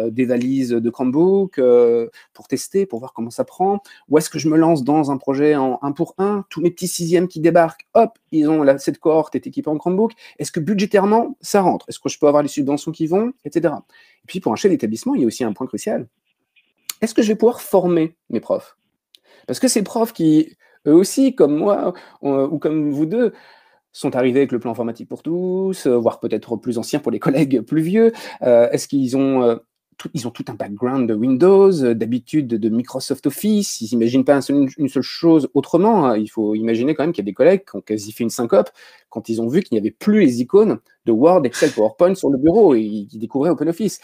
des 0.07 0.25
valises 0.25 0.71
de 0.71 0.89
Chromebook 0.89 1.59
pour 2.33 2.47
tester, 2.47 2.85
pour 2.85 2.99
voir 2.99 3.11
comment 3.11 3.29
ça 3.29 3.43
prend. 3.43 3.81
Ou 4.07 4.17
est-ce 4.17 4.29
que 4.29 4.39
je 4.39 4.47
me 4.47 4.57
lance 4.57 4.85
dans 4.85 5.11
un 5.11 5.17
projet 5.17 5.55
en 5.57 5.77
un 5.81 5.91
pour 5.91 6.15
un? 6.19 6.45
Tous 6.49 6.61
mes 6.61 6.71
petits 6.71 6.87
sixièmes 6.87 7.27
qui 7.27 7.41
débarquent, 7.41 7.85
hop, 7.95 8.17
ils 8.31 8.49
ont 8.49 8.63
la, 8.63 8.77
cette 8.77 8.99
cohorte 8.99 9.35
est 9.35 9.45
équipée 9.45 9.69
en 9.69 9.77
Chromebook. 9.77 10.13
Est-ce 10.37 10.53
que 10.53 10.61
budgétairement 10.61 11.37
ça 11.41 11.61
rentre? 11.61 11.85
Est-ce 11.89 11.99
que 11.99 12.07
je 12.07 12.17
peux 12.17 12.27
avoir 12.27 12.43
les 12.43 12.49
subventions 12.49 12.91
qui 12.91 13.07
vont, 13.07 13.31
etc. 13.43 13.73
Et 14.23 14.27
puis 14.27 14.39
pour 14.39 14.51
un 14.53 14.55
chef 14.55 14.71
d'établissement, 14.71 15.15
il 15.15 15.21
y 15.21 15.23
a 15.23 15.27
aussi 15.27 15.43
un 15.43 15.53
point 15.53 15.67
crucial. 15.67 16.07
Est-ce 17.01 17.13
que 17.13 17.21
je 17.21 17.29
vais 17.29 17.35
pouvoir 17.35 17.61
former 17.61 18.15
mes 18.29 18.39
profs? 18.39 18.77
Parce 19.47 19.59
que 19.59 19.67
ces 19.67 19.83
profs 19.83 20.13
qui, 20.13 20.55
eux 20.85 20.93
aussi, 20.93 21.35
comme 21.35 21.55
moi, 21.55 21.93
ou 22.21 22.59
comme 22.59 22.91
vous 22.91 23.05
deux, 23.05 23.33
sont 23.91 24.15
arrivés 24.15 24.39
avec 24.39 24.51
le 24.51 24.59
plan 24.59 24.71
informatique 24.71 25.09
pour 25.09 25.23
tous, 25.23 25.87
euh, 25.87 25.97
voire 25.97 26.19
peut-être 26.19 26.55
plus 26.57 26.77
anciens 26.77 26.99
pour 26.99 27.11
les 27.11 27.19
collègues 27.25 27.61
plus 27.61 27.81
vieux. 27.81 28.11
Euh, 28.43 28.69
est-ce 28.71 28.87
qu'ils 28.87 29.17
ont, 29.17 29.43
euh, 29.43 29.55
ils 30.13 30.27
ont 30.27 30.31
tout 30.31 30.45
un 30.47 30.53
background 30.53 31.09
de 31.09 31.13
Windows, 31.13 31.71
d'habitude 31.93 32.47
de 32.47 32.69
Microsoft 32.69 33.27
Office 33.27 33.81
Ils 33.81 33.89
n'imaginent 33.91 34.23
pas 34.23 34.39
une 34.47 34.87
seule 34.87 35.03
chose 35.03 35.49
autrement. 35.53 36.05
Hein. 36.05 36.17
Il 36.17 36.29
faut 36.29 36.55
imaginer 36.55 36.95
quand 36.95 37.03
même 37.03 37.11
qu'il 37.11 37.23
y 37.23 37.27
a 37.27 37.31
des 37.31 37.33
collègues 37.33 37.63
qui 37.69 37.75
ont 37.75 37.81
quasi 37.81 38.11
fait 38.11 38.23
une 38.23 38.29
syncope 38.29 38.69
quand 39.09 39.29
ils 39.29 39.41
ont 39.41 39.47
vu 39.47 39.61
qu'il 39.61 39.75
n'y 39.75 39.79
avait 39.79 39.91
plus 39.91 40.21
les 40.21 40.41
icônes 40.41 40.79
de 41.05 41.11
Word, 41.11 41.45
Excel, 41.45 41.71
PowerPoint 41.71 42.15
sur 42.15 42.29
le 42.29 42.37
bureau 42.37 42.75
et 42.75 42.81
ils 42.81 43.19
découvraient 43.19 43.49
OpenOffice. 43.49 43.99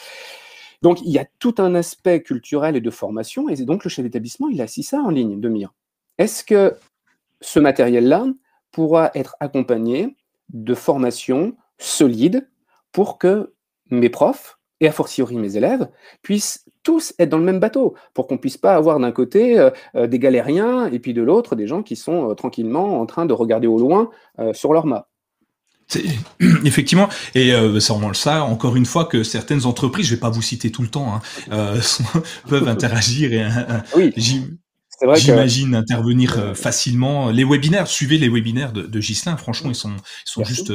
Donc, 0.81 1.01
il 1.01 1.11
y 1.11 1.19
a 1.19 1.25
tout 1.39 1.55
un 1.57 1.73
aspect 1.75 2.21
culturel 2.21 2.75
et 2.75 2.81
de 2.81 2.91
formation, 2.91 3.49
et 3.49 3.55
donc 3.63 3.83
le 3.83 3.89
chef 3.89 4.03
d'établissement, 4.03 4.49
il 4.49 4.61
a 4.61 4.65
assis 4.65 4.83
ça 4.83 4.99
en 4.99 5.09
ligne 5.09 5.39
de 5.39 5.49
mire. 5.49 5.73
Est-ce 6.17 6.43
que 6.43 6.75
ce 7.41 7.59
matériel-là 7.59 8.25
pourra 8.71 9.11
être 9.15 9.35
accompagné 9.39 10.15
de 10.49 10.73
formations 10.73 11.55
solides 11.77 12.47
pour 12.91 13.17
que 13.17 13.53
mes 13.89 14.09
profs, 14.09 14.59
et 14.85 14.87
a 14.87 14.91
fortiori 14.91 15.35
mes 15.35 15.57
élèves, 15.57 15.87
puissent 16.21 16.65
tous 16.83 17.13
être 17.19 17.29
dans 17.29 17.39
le 17.39 17.43
même 17.43 17.59
bateau, 17.59 17.95
pour 18.13 18.27
qu'on 18.27 18.37
puisse 18.37 18.57
pas 18.57 18.75
avoir 18.75 18.99
d'un 18.99 19.11
côté 19.11 19.59
euh, 19.59 19.71
euh, 19.95 20.07
des 20.07 20.19
galériens 20.19 20.85
et 20.91 20.99
puis 20.99 21.13
de 21.13 21.21
l'autre 21.21 21.55
des 21.55 21.67
gens 21.67 21.83
qui 21.83 21.95
sont 21.95 22.31
euh, 22.31 22.33
tranquillement 22.35 23.01
en 23.01 23.05
train 23.05 23.25
de 23.25 23.33
regarder 23.33 23.67
au 23.67 23.79
loin 23.79 24.09
sur 24.53 24.73
leur 24.73 24.85
map. 24.85 25.07
Effectivement, 26.65 27.09
et 27.35 27.53
euh, 27.53 27.79
c'est 27.79 27.93
vraiment 27.93 28.13
ça, 28.13 28.43
encore 28.43 28.75
une 28.75 28.85
fois, 28.85 29.05
que 29.05 29.23
certaines 29.23 29.65
entreprises, 29.65 30.07
je 30.07 30.15
vais 30.15 30.19
pas 30.19 30.29
vous 30.29 30.41
citer 30.41 30.71
tout 30.71 30.81
le 30.81 30.87
temps, 30.87 31.13
hein, 31.13 31.21
euh, 31.51 31.79
peuvent 32.49 32.67
interagir 32.67 33.33
et 33.33 33.47
oui. 33.95 34.13
J'imagine 35.15 35.75
intervenir 35.75 36.39
euh, 36.39 36.53
facilement. 36.53 37.29
Les 37.29 37.43
webinaires, 37.43 37.87
suivez 37.87 38.17
les 38.17 38.29
webinaires 38.29 38.71
de, 38.71 38.83
de 38.83 39.01
Gislain. 39.01 39.35
Franchement, 39.35 39.69
ils 39.69 39.75
sont, 39.75 39.91
ils 39.91 40.29
sont 40.29 40.43
juste, 40.45 40.71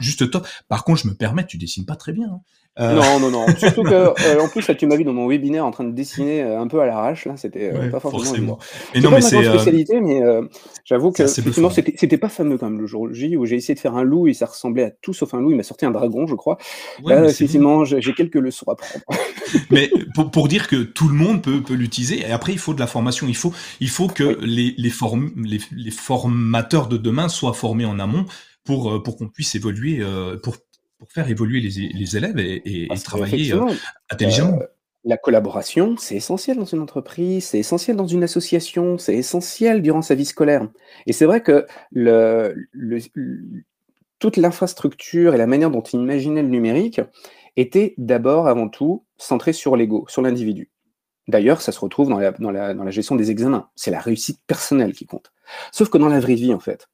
juste 0.00 0.30
top. 0.30 0.48
Par 0.68 0.84
contre, 0.84 1.02
je 1.02 1.08
me 1.08 1.14
permets, 1.14 1.46
tu 1.46 1.58
dessines 1.58 1.84
pas 1.84 1.96
très 1.96 2.12
bien. 2.12 2.28
Hein. 2.32 2.40
Euh, 2.78 2.94
non, 2.94 3.18
non, 3.18 3.30
non. 3.30 3.46
Surtout 3.58 3.82
que, 3.82 3.94
euh, 3.94 4.40
en 4.40 4.48
plus, 4.48 4.66
là, 4.68 4.74
tu 4.74 4.86
m'as 4.86 4.96
vu 4.96 5.04
dans 5.04 5.12
mon 5.12 5.28
webinaire 5.28 5.64
en 5.64 5.70
train 5.70 5.84
de 5.84 5.92
dessiner 5.92 6.42
euh, 6.42 6.60
un 6.60 6.68
peu 6.68 6.80
à 6.80 6.86
l'arrache. 6.86 7.24
Là, 7.24 7.36
c'était 7.36 7.72
pas 7.90 8.00
forcément. 8.00 8.58
Mais 8.94 9.00
non, 9.00 9.10
mais 9.10 9.20
c'est 9.20 9.42
spécialité, 9.42 10.00
mais 10.00 10.20
j'avoue 10.84 11.12
que 11.12 11.22
effectivement, 11.22 11.70
c'était 11.70 12.18
pas 12.18 12.28
fameux 12.28 12.58
quand 12.58 12.70
même 12.70 12.80
le 12.80 12.86
jour 12.86 13.12
J 13.12 13.36
où 13.36 13.46
j'ai 13.46 13.56
essayé 13.56 13.74
de 13.74 13.80
faire 13.80 13.96
un 13.96 14.02
loup 14.02 14.28
et 14.28 14.34
ça 14.34 14.46
ressemblait 14.46 14.84
à 14.84 14.90
tout 14.90 15.12
sauf 15.12 15.34
un 15.34 15.40
loup. 15.40 15.50
Il 15.50 15.56
m'a 15.56 15.62
sorti 15.62 15.86
un 15.86 15.90
dragon, 15.90 16.26
je 16.26 16.34
crois. 16.34 16.58
là, 17.04 17.24
effectivement, 17.24 17.84
j'ai 17.84 18.12
quelques 18.12 18.36
leçons 18.36 18.66
à 18.68 18.76
prendre. 18.76 19.04
mais 19.70 19.90
pour, 20.14 20.30
pour, 20.30 20.48
dire 20.48 20.68
que 20.68 20.76
tout 20.76 21.08
le 21.08 21.14
monde 21.14 21.42
peut, 21.42 21.62
peut 21.62 21.74
l'utiliser. 21.74 22.20
Et 22.20 22.32
après, 22.32 22.52
il 22.52 22.58
faut 22.58 22.74
de 22.74 22.80
la 22.80 22.86
formation. 22.86 23.26
Il 23.28 23.36
faut, 23.36 23.52
il 23.80 23.88
faut 23.88 24.08
que 24.08 24.38
les, 24.42 24.74
les, 24.78 24.92
les, 25.36 25.60
les, 25.76 25.90
formateurs 25.90 26.86
de 26.86 26.96
demain 26.96 27.28
soient 27.28 27.52
formés 27.52 27.84
en 27.84 27.98
amont 27.98 28.24
pour, 28.64 29.02
pour 29.02 29.16
qu'on 29.16 29.28
puisse 29.28 29.54
évoluer, 29.54 30.02
pour 30.42 30.56
pour 30.98 31.10
faire 31.10 31.28
évoluer 31.28 31.60
les, 31.60 31.88
les 31.88 32.16
élèves 32.16 32.38
et, 32.38 32.92
et, 32.92 32.98
travailler 32.98 33.52
euh, 33.52 33.66
intelligemment. 34.10 34.58
Euh, 34.60 34.66
la 35.04 35.16
collaboration, 35.16 35.96
c'est 35.96 36.16
essentiel 36.16 36.58
dans 36.58 36.64
une 36.64 36.80
entreprise, 36.80 37.46
c'est 37.46 37.58
essentiel 37.58 37.96
dans 37.96 38.06
une 38.06 38.24
association, 38.24 38.98
c'est 38.98 39.14
essentiel 39.14 39.80
durant 39.80 40.02
sa 40.02 40.14
vie 40.14 40.24
scolaire. 40.24 40.68
Et 41.06 41.12
c'est 41.12 41.24
vrai 41.24 41.42
que 41.42 41.66
le, 41.92 42.54
le, 42.72 42.98
toute 44.18 44.36
l'infrastructure 44.36 45.34
et 45.34 45.38
la 45.38 45.46
manière 45.46 45.70
dont 45.70 45.82
il 45.82 46.00
imaginait 46.00 46.42
le 46.42 46.48
numérique 46.48 47.00
était 47.56 47.94
d'abord, 47.96 48.48
avant 48.48 48.68
tout, 48.68 49.04
centrée 49.16 49.52
sur 49.52 49.76
l'ego, 49.76 50.04
sur 50.08 50.20
l'individu. 50.20 50.70
D'ailleurs, 51.28 51.60
ça 51.60 51.72
se 51.72 51.80
retrouve 51.80 52.08
dans 52.08 52.18
la, 52.18 52.32
dans, 52.32 52.50
la, 52.50 52.74
dans 52.74 52.84
la 52.84 52.90
gestion 52.90 53.14
des 53.14 53.30
examens. 53.30 53.68
C'est 53.76 53.90
la 53.90 54.00
réussite 54.00 54.40
personnelle 54.46 54.94
qui 54.94 55.06
compte. 55.06 55.32
Sauf 55.72 55.90
que 55.90 55.98
dans 55.98 56.08
la 56.08 56.20
vraie 56.20 56.34
vie, 56.34 56.54
en 56.54 56.60
fait, 56.60 56.88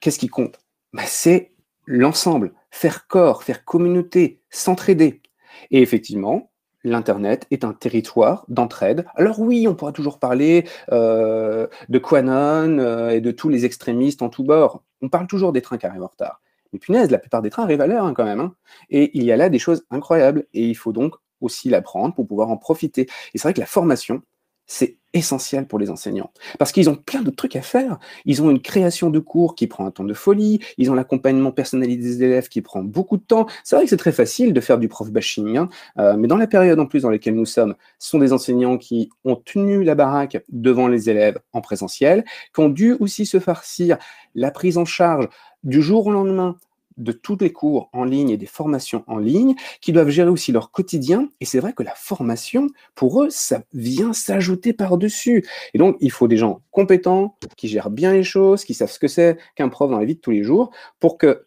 qu'est-ce 0.00 0.18
qui 0.18 0.28
compte? 0.28 0.58
Bah, 0.92 1.02
C'est 1.06 1.52
l'ensemble, 1.86 2.52
faire 2.76 3.06
corps, 3.06 3.42
faire 3.42 3.64
communauté, 3.64 4.42
s'entraider. 4.50 5.22
Et 5.70 5.80
effectivement, 5.80 6.50
l'Internet 6.84 7.46
est 7.50 7.64
un 7.64 7.72
territoire 7.72 8.44
d'entraide. 8.48 9.06
Alors 9.14 9.40
oui, 9.40 9.66
on 9.66 9.74
pourra 9.74 9.92
toujours 9.92 10.18
parler 10.18 10.68
euh, 10.92 11.66
de 11.88 11.98
Quanon 11.98 12.78
euh, 12.78 13.08
et 13.10 13.22
de 13.22 13.30
tous 13.30 13.48
les 13.48 13.64
extrémistes 13.64 14.20
en 14.20 14.28
tous 14.28 14.44
bords. 14.44 14.84
On 15.00 15.08
parle 15.08 15.26
toujours 15.26 15.52
des 15.52 15.62
trains 15.62 15.78
qui 15.78 15.86
arrivent 15.86 16.02
en 16.02 16.08
retard. 16.08 16.42
Mais 16.72 16.78
punaise, 16.78 17.10
la 17.10 17.18
plupart 17.18 17.40
des 17.40 17.48
trains 17.48 17.62
arrivent 17.62 17.80
à 17.80 17.86
l'heure 17.86 18.04
hein, 18.04 18.12
quand 18.12 18.24
même. 18.24 18.40
Hein. 18.40 18.54
Et 18.90 19.10
il 19.16 19.24
y 19.24 19.32
a 19.32 19.36
là 19.36 19.48
des 19.48 19.58
choses 19.58 19.86
incroyables. 19.90 20.44
Et 20.52 20.66
il 20.68 20.76
faut 20.76 20.92
donc 20.92 21.14
aussi 21.40 21.70
l'apprendre 21.70 22.14
pour 22.14 22.26
pouvoir 22.26 22.50
en 22.50 22.58
profiter. 22.58 23.08
Et 23.32 23.38
c'est 23.38 23.44
vrai 23.44 23.54
que 23.54 23.60
la 23.60 23.66
formation, 23.66 24.20
c'est 24.66 24.98
essentiel 25.16 25.66
pour 25.66 25.78
les 25.78 25.90
enseignants. 25.90 26.30
Parce 26.58 26.72
qu'ils 26.72 26.88
ont 26.90 26.94
plein 26.94 27.22
de 27.22 27.30
trucs 27.30 27.56
à 27.56 27.62
faire. 27.62 27.98
Ils 28.24 28.42
ont 28.42 28.50
une 28.50 28.60
création 28.60 29.10
de 29.10 29.18
cours 29.18 29.54
qui 29.54 29.66
prend 29.66 29.86
un 29.86 29.90
temps 29.90 30.04
de 30.04 30.14
folie, 30.14 30.60
ils 30.78 30.90
ont 30.90 30.94
l'accompagnement 30.94 31.52
personnalisé 31.52 32.18
des 32.18 32.24
élèves 32.24 32.48
qui 32.48 32.62
prend 32.62 32.82
beaucoup 32.82 33.16
de 33.16 33.22
temps. 33.22 33.46
C'est 33.64 33.76
vrai 33.76 33.84
que 33.84 33.90
c'est 33.90 33.96
très 33.96 34.12
facile 34.12 34.52
de 34.52 34.60
faire 34.60 34.78
du 34.78 34.88
prof 34.88 35.10
bashing, 35.10 35.56
hein, 35.56 35.68
euh, 35.98 36.16
mais 36.16 36.28
dans 36.28 36.36
la 36.36 36.46
période 36.46 36.78
en 36.78 36.86
plus 36.86 37.02
dans 37.02 37.10
laquelle 37.10 37.34
nous 37.34 37.46
sommes, 37.46 37.74
ce 37.98 38.10
sont 38.10 38.18
des 38.18 38.32
enseignants 38.32 38.78
qui 38.78 39.10
ont 39.24 39.36
tenu 39.36 39.84
la 39.84 39.94
baraque 39.94 40.42
devant 40.48 40.88
les 40.88 41.10
élèves 41.10 41.38
en 41.52 41.60
présentiel, 41.60 42.24
qui 42.54 42.60
ont 42.60 42.68
dû 42.68 42.92
aussi 42.94 43.26
se 43.26 43.40
farcir 43.40 43.98
la 44.34 44.50
prise 44.50 44.78
en 44.78 44.84
charge 44.84 45.28
du 45.64 45.82
jour 45.82 46.06
au 46.06 46.12
lendemain 46.12 46.56
de 46.96 47.12
tous 47.12 47.36
les 47.40 47.52
cours 47.52 47.90
en 47.92 48.04
ligne 48.04 48.30
et 48.30 48.36
des 48.36 48.46
formations 48.46 49.04
en 49.06 49.18
ligne, 49.18 49.54
qui 49.80 49.92
doivent 49.92 50.08
gérer 50.08 50.30
aussi 50.30 50.52
leur 50.52 50.70
quotidien. 50.70 51.28
Et 51.40 51.44
c'est 51.44 51.60
vrai 51.60 51.72
que 51.72 51.82
la 51.82 51.94
formation, 51.94 52.68
pour 52.94 53.22
eux, 53.22 53.30
ça 53.30 53.62
vient 53.72 54.12
s'ajouter 54.12 54.72
par-dessus. 54.72 55.46
Et 55.74 55.78
donc, 55.78 55.96
il 56.00 56.10
faut 56.10 56.28
des 56.28 56.36
gens 56.36 56.60
compétents, 56.70 57.36
qui 57.56 57.68
gèrent 57.68 57.90
bien 57.90 58.12
les 58.12 58.24
choses, 58.24 58.64
qui 58.64 58.74
savent 58.74 58.90
ce 58.90 58.98
que 58.98 59.08
c'est 59.08 59.38
qu'un 59.54 59.68
prof 59.68 59.90
dans 59.90 59.98
la 59.98 60.04
vie 60.04 60.14
de 60.14 60.20
tous 60.20 60.30
les 60.30 60.42
jours, 60.42 60.70
pour 61.00 61.18
que, 61.18 61.46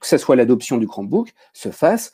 que 0.00 0.06
ce 0.06 0.18
soit 0.18 0.36
l'adoption 0.36 0.76
du 0.76 0.86
Chromebook, 0.86 1.32
se 1.52 1.70
fasse 1.70 2.12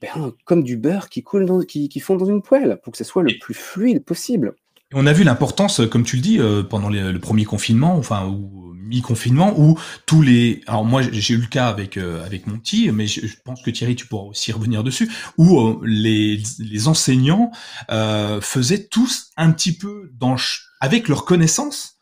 ben, 0.00 0.32
comme 0.44 0.62
du 0.62 0.76
beurre 0.76 1.08
qui 1.08 1.22
coule, 1.22 1.44
dans, 1.44 1.60
qui, 1.60 1.88
qui 1.88 2.00
fond 2.00 2.16
dans 2.16 2.26
une 2.26 2.42
poêle, 2.42 2.80
pour 2.82 2.92
que 2.92 2.98
ce 2.98 3.04
soit 3.04 3.22
le 3.22 3.36
plus 3.40 3.54
fluide 3.54 4.04
possible. 4.04 4.54
On 4.94 5.06
a 5.06 5.12
vu 5.12 5.22
l'importance, 5.22 5.82
comme 5.90 6.04
tu 6.04 6.16
le 6.16 6.22
dis, 6.22 6.38
euh, 6.38 6.62
pendant 6.62 6.88
le 6.88 7.18
premier 7.18 7.44
confinement, 7.44 7.96
enfin, 7.96 8.26
ou 8.26 8.74
mi-confinement, 8.74 9.52
où 9.58 9.78
tous 10.06 10.22
les... 10.22 10.62
Alors 10.66 10.86
moi, 10.86 11.02
j'ai 11.02 11.34
eu 11.34 11.38
le 11.38 11.46
cas 11.46 11.68
avec 11.68 11.98
euh, 11.98 12.24
avec 12.24 12.46
mon 12.46 12.58
petit, 12.58 12.90
mais 12.90 13.06
je, 13.06 13.26
pense 13.44 13.60
que 13.60 13.70
Thierry, 13.70 13.96
tu 13.96 14.06
pourras 14.06 14.24
aussi 14.24 14.50
revenir 14.50 14.82
dessus, 14.82 15.10
où 15.36 15.60
euh, 15.60 15.78
les, 15.84 16.42
les 16.58 16.88
enseignants 16.88 17.50
faisaient 18.40 18.86
tous 18.86 19.26
un 19.36 19.50
petit 19.52 19.76
peu 19.76 20.10
dans 20.14 20.36
avec 20.80 21.08
leurs 21.08 21.26
connaissances, 21.26 21.98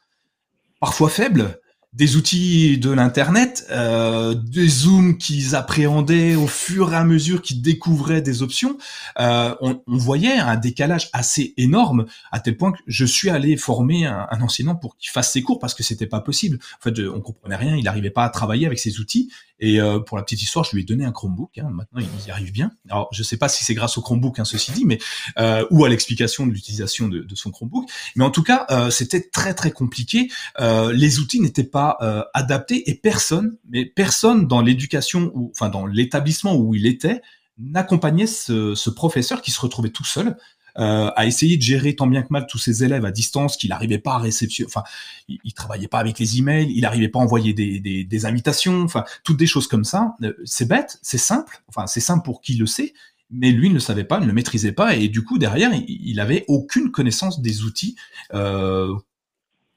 parfois 0.79 1.09
faibles, 1.09 1.59
des 1.97 2.17
outils 2.17 2.77
de 2.77 2.91
l'internet, 2.91 3.67
euh, 3.71 4.35
des 4.35 4.69
zooms 4.69 5.17
qu'ils 5.17 5.57
appréhendaient 5.57 6.35
au 6.35 6.47
fur 6.47 6.93
et 6.93 6.97
à 6.97 7.05
mesure 7.05 7.41
qu'ils 7.41 7.63
découvraient 7.63 8.21
des 8.21 8.43
options, 8.43 8.77
euh, 9.19 9.55
on, 9.63 9.81
voyait 9.87 10.37
un 10.37 10.57
décalage 10.57 11.09
assez 11.15 11.55
énorme 11.57 12.05
à 12.31 12.41
tel 12.41 12.59
point 12.59 12.73
que 12.73 12.79
je 12.87 13.07
suis 13.07 13.31
allé 13.31 13.57
former 13.57 14.05
un, 14.05 14.27
un 14.31 14.43
enseignant 14.43 14.77
pour 14.77 14.99
qu'il 14.99 15.11
fasse 15.11 15.33
ses 15.33 15.43
cours 15.43 15.59
parce 15.59 15.73
que 15.73 15.83
c'était 15.83 16.07
pas 16.07 16.21
possible. 16.21 16.59
En 16.79 16.83
fait, 16.83 17.01
on 17.01 17.21
comprenait 17.23 17.57
rien, 17.57 17.77
il 17.77 17.85
n'arrivait 17.85 18.11
pas 18.11 18.25
à 18.25 18.29
travailler 18.29 18.67
avec 18.67 18.79
ces 18.79 19.01
outils 19.01 19.31
et 19.59 19.81
euh, 19.81 20.01
pour 20.01 20.17
la 20.17 20.23
petite 20.23 20.43
histoire, 20.43 20.65
je 20.65 20.75
lui 20.75 20.83
ai 20.83 20.85
donné 20.85 21.05
un 21.05 21.13
Chromebook. 21.13 21.57
Hein, 21.59 21.71
maintenant, 21.71 22.01
il 22.01 22.27
y 22.27 22.31
arrive 22.31 22.53
bien. 22.53 22.73
Alors, 22.91 23.09
je 23.13 23.23
sais 23.23 23.37
pas 23.37 23.49
si 23.49 23.65
c'est 23.65 23.75
grâce 23.75 23.97
au 23.97 24.03
Chromebook, 24.03 24.39
hein, 24.39 24.45
ceci 24.45 24.73
dit, 24.73 24.85
mais 24.85 24.99
euh, 25.39 25.65
ou 25.71 25.85
à 25.85 25.89
l'explication 25.89 26.47
de 26.47 26.53
l'utilisation 26.53 27.09
de, 27.09 27.21
de, 27.21 27.35
son 27.35 27.51
Chromebook. 27.51 27.89
Mais 28.17 28.25
en 28.25 28.31
tout 28.31 28.43
cas, 28.43 28.67
euh, 28.71 28.91
c'était 28.91 29.23
très 29.23 29.55
très 29.55 29.71
compliqué. 29.71 30.31
Euh, 30.61 30.93
les 30.93 31.21
outils 31.21 31.41
n'étaient 31.41 31.65
pas 31.65 31.97
euh, 32.03 32.23
adaptés 32.35 32.91
et 32.91 32.95
personne, 32.95 33.57
mais 33.69 33.87
personne 33.87 34.47
dans 34.47 34.61
l'éducation 34.61 35.31
ou 35.35 35.51
enfin 35.55 35.71
dans 35.71 35.87
l'établissement 35.87 36.55
où 36.55 36.75
il 36.75 36.87
était 36.87 37.23
n'accompagnait 37.59 38.27
ce, 38.27 38.75
ce, 38.75 38.91
professeur 38.91 39.41
qui 39.41 39.51
se 39.51 39.61
retrouvait 39.61 39.89
tout 39.89 40.05
seul 40.05 40.37
euh, 40.79 41.11
à 41.17 41.27
essayer 41.27 41.57
de 41.57 41.63
gérer 41.63 41.97
tant 41.97 42.07
bien 42.07 42.23
que 42.23 42.29
mal 42.31 42.47
tous 42.47 42.59
ses 42.59 42.85
élèves 42.85 43.05
à 43.05 43.11
distance 43.11 43.57
qu'il 43.57 43.71
n'arrivait 43.71 43.99
pas 43.99 44.15
à 44.15 44.19
réceptionner, 44.19 44.69
enfin, 44.69 44.83
il, 45.29 45.39
il, 45.45 45.55
travaillait 45.55 45.89
pas 45.89 45.99
avec 45.99 46.19
les 46.19 46.39
emails, 46.39 46.71
il 46.71 46.83
n'arrivait 46.83 47.09
pas 47.09 47.19
à 47.19 47.23
envoyer 47.23 47.55
des, 47.55 47.81
des, 47.81 48.05
des, 48.05 48.27
invitations, 48.27 48.83
enfin, 48.83 49.05
toutes 49.25 49.39
des 49.39 49.47
choses 49.47 49.69
comme 49.69 49.85
ça. 49.85 50.15
Euh, 50.23 50.35
c'est 50.45 50.69
bête, 50.69 50.99
c'est 51.03 51.19
simple, 51.19 51.63
enfin, 51.69 51.87
c'est 51.87 52.01
simple 52.01 52.25
pour 52.25 52.41
qui 52.41 52.55
le 52.55 52.67
sait, 52.67 52.93
mais 53.31 53.53
lui 53.53 53.69
ne 53.69 53.75
le 53.75 53.81
savait 53.81 54.05
pas, 54.05 54.21
ne 54.21 54.27
le 54.27 54.33
maîtrisait 54.33 54.73
pas, 54.73 54.97
et 54.97 55.09
du 55.09 55.25
coup, 55.25 55.39
derrière, 55.39 55.73
il, 55.73 55.87
il 55.89 56.21
avait 56.21 56.45
aucune 56.49 56.91
connaissance 56.91 57.41
des 57.41 57.63
outils 57.63 57.97
euh, 58.35 58.95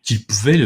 qui 0.03 0.19
pouvaient 0.19 0.59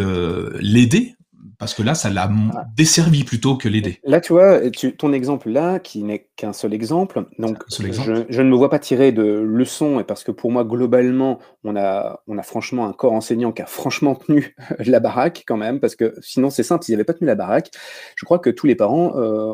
l'aider 0.61 1.15
parce 1.63 1.73
que 1.73 1.83
là, 1.83 1.95
ça 1.95 2.09
l'a 2.09 2.29
desservi 2.75 3.23
plutôt 3.23 3.55
que 3.55 3.69
l'aider. 3.69 3.99
Là, 4.03 4.19
tu 4.19 4.33
vois, 4.33 4.69
tu, 4.69 4.95
ton 4.95 5.13
exemple 5.13 5.49
là, 5.49 5.79
qui 5.79 6.03
n'est 6.03 6.27
qu'un 6.35 6.53
seul 6.53 6.73
exemple, 6.73 7.25
donc 7.37 7.63
Je, 7.69 8.25
je, 8.27 8.41
ne 8.41 8.49
me 8.49 8.55
vois 8.55 8.69
pas 8.69 8.79
tirer 8.79 9.11
de 9.11 9.23
leçons, 9.23 9.99
et 9.99 10.03
parce 10.03 10.23
que 10.23 10.31
pour 10.31 10.51
moi, 10.51 10.63
globalement, 10.63 11.39
on 11.63 11.75
a, 11.75 12.21
on 12.27 12.37
a 12.39 12.43
franchement 12.43 12.87
un 12.87 12.93
corps 12.93 13.13
enseignant 13.13 13.51
qui 13.51 13.61
a 13.61 13.67
franchement 13.67 14.15
tenu 14.15 14.55
la 14.79 14.99
baraque 14.99 15.43
quand 15.45 15.57
même, 15.57 15.79
parce 15.79 15.95
que 15.95 16.15
sinon, 16.21 16.49
c'est 16.49 16.63
simple, 16.63 16.83
s'ils 16.83 16.93
n'avaient 16.93 17.03
pas 17.03 17.13
tenu 17.13 17.27
la 17.27 17.35
baraque, 17.35 17.69
je 18.15 18.25
crois 18.25 18.39
que 18.39 18.49
tous 18.49 18.65
les 18.65 18.75
parents 18.75 19.15
euh, 19.15 19.53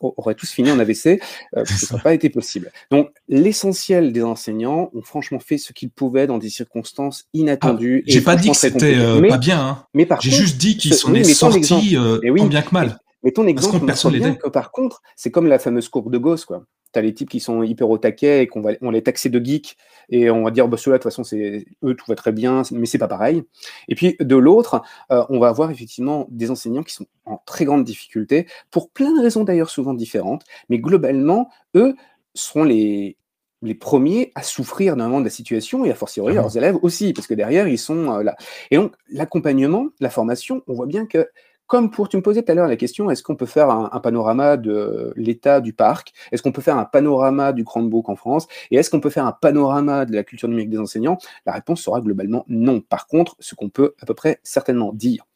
auraient 0.00 0.36
tous 0.36 0.50
fini 0.50 0.70
en 0.70 0.78
AVC, 0.78 1.20
euh, 1.56 1.64
ça 1.64 1.96
n'a 1.96 2.02
pas 2.02 2.14
été 2.14 2.30
possible. 2.30 2.70
Donc, 2.92 3.10
l'essentiel 3.28 4.12
des 4.12 4.22
enseignants 4.22 4.90
ont 4.94 5.02
franchement 5.02 5.40
fait 5.40 5.58
ce 5.58 5.72
qu'ils 5.72 5.90
pouvaient 5.90 6.28
dans 6.28 6.38
des 6.38 6.50
circonstances 6.50 7.26
inattendues. 7.34 8.04
Ah, 8.06 8.10
J'ai 8.12 8.20
pas 8.20 8.36
dit 8.36 8.50
que 8.50 8.56
c'était 8.56 8.96
euh, 8.96 9.28
pas 9.28 9.38
bien, 9.38 9.60
hein. 9.60 9.84
mais 9.94 10.06
j'ai 10.20 10.30
juste 10.30 10.58
dit 10.58 10.76
qu'ils 10.76 10.94
sont 10.94 11.12
est 11.14 11.24
sorti 11.24 11.96
euh, 11.96 12.20
bien 12.48 12.62
que 12.62 12.72
mal. 12.72 12.98
Mais 13.22 13.32
ton 13.32 13.46
exemple 13.46 13.84
montre 13.84 14.10
bien 14.10 14.34
que 14.34 14.48
par 14.48 14.70
contre, 14.70 15.02
c'est 15.16 15.30
comme 15.30 15.46
la 15.46 15.58
fameuse 15.58 15.88
courbe 15.88 16.10
de 16.12 16.18
Gauss, 16.18 16.44
quoi. 16.44 16.64
Tu 16.92 16.98
as 16.98 17.02
les 17.02 17.12
types 17.12 17.28
qui 17.28 17.40
sont 17.40 17.62
hyper 17.62 17.90
au 17.90 17.98
taquet 17.98 18.42
et 18.42 18.46
qu'on 18.46 18.62
va 18.62 18.70
on 18.80 18.90
les 18.90 19.02
taxer 19.02 19.28
de 19.28 19.44
geeks 19.44 19.76
et 20.08 20.30
on 20.30 20.42
va 20.42 20.50
dire, 20.50 20.68
bah, 20.68 20.78
ceux-là, 20.78 20.96
de 20.96 21.02
toute 21.02 21.10
façon, 21.10 21.22
c'est 21.22 21.66
eux, 21.84 21.94
tout 21.94 22.06
va 22.08 22.14
très 22.14 22.32
bien, 22.32 22.62
mais 22.72 22.86
c'est 22.86 22.96
pas 22.96 23.08
pareil. 23.08 23.42
Et 23.88 23.94
puis, 23.94 24.16
de 24.20 24.36
l'autre, 24.36 24.80
euh, 25.12 25.22
on 25.28 25.38
va 25.38 25.48
avoir 25.48 25.70
effectivement 25.70 26.26
des 26.30 26.50
enseignants 26.50 26.82
qui 26.82 26.94
sont 26.94 27.06
en 27.26 27.42
très 27.44 27.66
grande 27.66 27.84
difficulté 27.84 28.46
pour 28.70 28.90
plein 28.90 29.14
de 29.14 29.20
raisons 29.20 29.44
d'ailleurs 29.44 29.68
souvent 29.68 29.92
différentes, 29.92 30.44
mais 30.70 30.78
globalement, 30.78 31.50
eux 31.74 31.94
seront 32.34 32.64
les, 32.64 33.18
les 33.62 33.74
premiers 33.74 34.32
à 34.34 34.42
souffrir 34.42 34.96
d'un 34.96 35.18
de 35.18 35.24
la 35.24 35.30
situation 35.30 35.84
et 35.84 35.90
à 35.90 35.94
fortiori 35.94 36.34
leurs 36.34 36.56
élèves 36.56 36.78
aussi, 36.82 37.12
parce 37.12 37.26
que 37.26 37.34
derrière, 37.34 37.66
ils 37.68 37.78
sont 37.78 38.18
euh, 38.18 38.22
là. 38.22 38.36
Et 38.70 38.76
donc, 38.76 38.94
l'accompagnement, 39.10 39.88
la 40.00 40.10
formation, 40.10 40.62
on 40.68 40.74
voit 40.74 40.86
bien 40.86 41.06
que, 41.06 41.28
comme 41.68 41.90
pour, 41.90 42.08
tu 42.08 42.16
me 42.16 42.22
posais 42.22 42.42
tout 42.42 42.50
à 42.50 42.54
l'heure 42.54 42.66
la 42.66 42.76
question, 42.76 43.10
est-ce 43.10 43.22
qu'on 43.22 43.36
peut 43.36 43.46
faire 43.46 43.70
un, 43.70 44.00
panorama 44.00 44.56
de 44.56 45.12
l'état 45.16 45.60
du 45.60 45.74
parc? 45.74 46.14
Est-ce 46.32 46.42
qu'on 46.42 46.50
peut 46.50 46.62
faire 46.62 46.78
un 46.78 46.86
panorama 46.86 47.52
du 47.52 47.62
Chromebook 47.62 48.08
en 48.08 48.16
France? 48.16 48.48
Et 48.70 48.76
est-ce 48.76 48.88
qu'on 48.88 49.00
peut 49.00 49.10
faire 49.10 49.26
un 49.26 49.32
panorama 49.32 50.06
de 50.06 50.14
la 50.14 50.24
culture 50.24 50.48
numérique 50.48 50.70
des 50.70 50.78
enseignants? 50.78 51.18
La 51.44 51.52
réponse 51.52 51.82
sera 51.82 52.00
globalement 52.00 52.44
non. 52.48 52.80
Par 52.80 53.06
contre, 53.06 53.36
ce 53.38 53.54
qu'on 53.54 53.68
peut 53.68 53.94
à 54.00 54.06
peu 54.06 54.14
près 54.14 54.40
certainement 54.42 54.94
dire, 54.94 55.26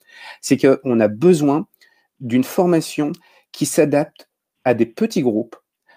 c'est 0.40 0.56
qu'on 0.56 1.00
a 1.00 1.08
besoin 1.08 1.66
d'une 2.20 2.44
formation 2.44 3.12
qui 3.52 3.66
s'adapte 3.66 4.30
à 4.64 4.72
des 4.72 4.86
petits 4.86 5.22
groupes 5.22 5.56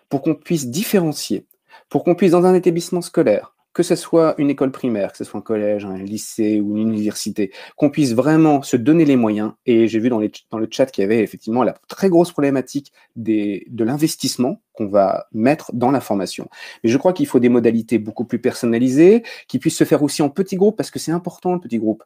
pour 0.09 0.21
qu'on 0.21 0.35
puisse 0.35 0.67
différencier, 0.67 1.47
pour 1.87 2.03
qu'on 2.03 2.15
puisse, 2.15 2.31
dans 2.31 2.45
un 2.45 2.55
établissement 2.55 3.01
scolaire, 3.01 3.54
que 3.75 3.83
ce 3.83 3.95
soit 3.95 4.35
une 4.37 4.49
école 4.49 4.71
primaire, 4.71 5.11
que 5.11 5.17
ce 5.17 5.25
soit 5.25 5.37
un 5.37 5.43
collège, 5.43 5.85
un 5.85 5.97
lycée 5.97 6.61
ou 6.61 6.77
une 6.77 6.93
université, 6.93 7.51
qu'on 7.75 7.89
puisse 7.89 8.13
vraiment 8.13 8.61
se 8.61 8.77
donner 8.77 9.03
les 9.03 9.17
moyens. 9.17 9.51
Et 9.65 9.89
j'ai 9.89 9.99
vu 9.99 10.07
dans, 10.07 10.19
le 10.19 10.67
chat 10.71 10.85
qu'il 10.85 11.01
y 11.01 11.05
avait 11.05 11.21
effectivement 11.21 11.61
la 11.61 11.73
très 11.89 12.07
grosse 12.07 12.31
problématique 12.31 12.93
de 13.17 13.83
l'investissement 13.83 14.61
qu'on 14.71 14.87
va 14.87 15.27
mettre 15.33 15.71
dans 15.73 15.91
la 15.91 15.99
formation. 15.99 16.47
Mais 16.83 16.89
je 16.89 16.97
crois 16.97 17.11
qu'il 17.11 17.27
faut 17.27 17.39
des 17.39 17.49
modalités 17.49 17.99
beaucoup 17.99 18.23
plus 18.23 18.39
personnalisées, 18.39 19.23
qui 19.49 19.59
puissent 19.59 19.77
se 19.77 19.83
faire 19.83 20.03
aussi 20.03 20.21
en 20.21 20.29
petits 20.29 20.55
groupes, 20.55 20.77
parce 20.77 20.89
que 20.89 20.99
c'est 20.99 21.11
important 21.11 21.53
le 21.53 21.59
petit 21.59 21.77
groupe. 21.77 22.03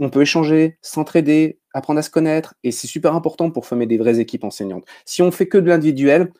On 0.00 0.10
peut 0.10 0.22
échanger, 0.22 0.78
s'entraider, 0.82 1.60
apprendre 1.72 2.00
à 2.00 2.02
se 2.02 2.10
connaître, 2.10 2.54
et 2.64 2.72
c'est 2.72 2.88
super 2.88 3.14
important 3.14 3.52
pour 3.52 3.66
former 3.66 3.86
des 3.86 3.98
vraies 3.98 4.18
équipes 4.18 4.42
enseignantes. 4.42 4.84
Si 5.04 5.22
on 5.22 5.30
fait 5.30 5.46
que 5.46 5.58
de 5.58 5.68
l'individuel, 5.68 6.32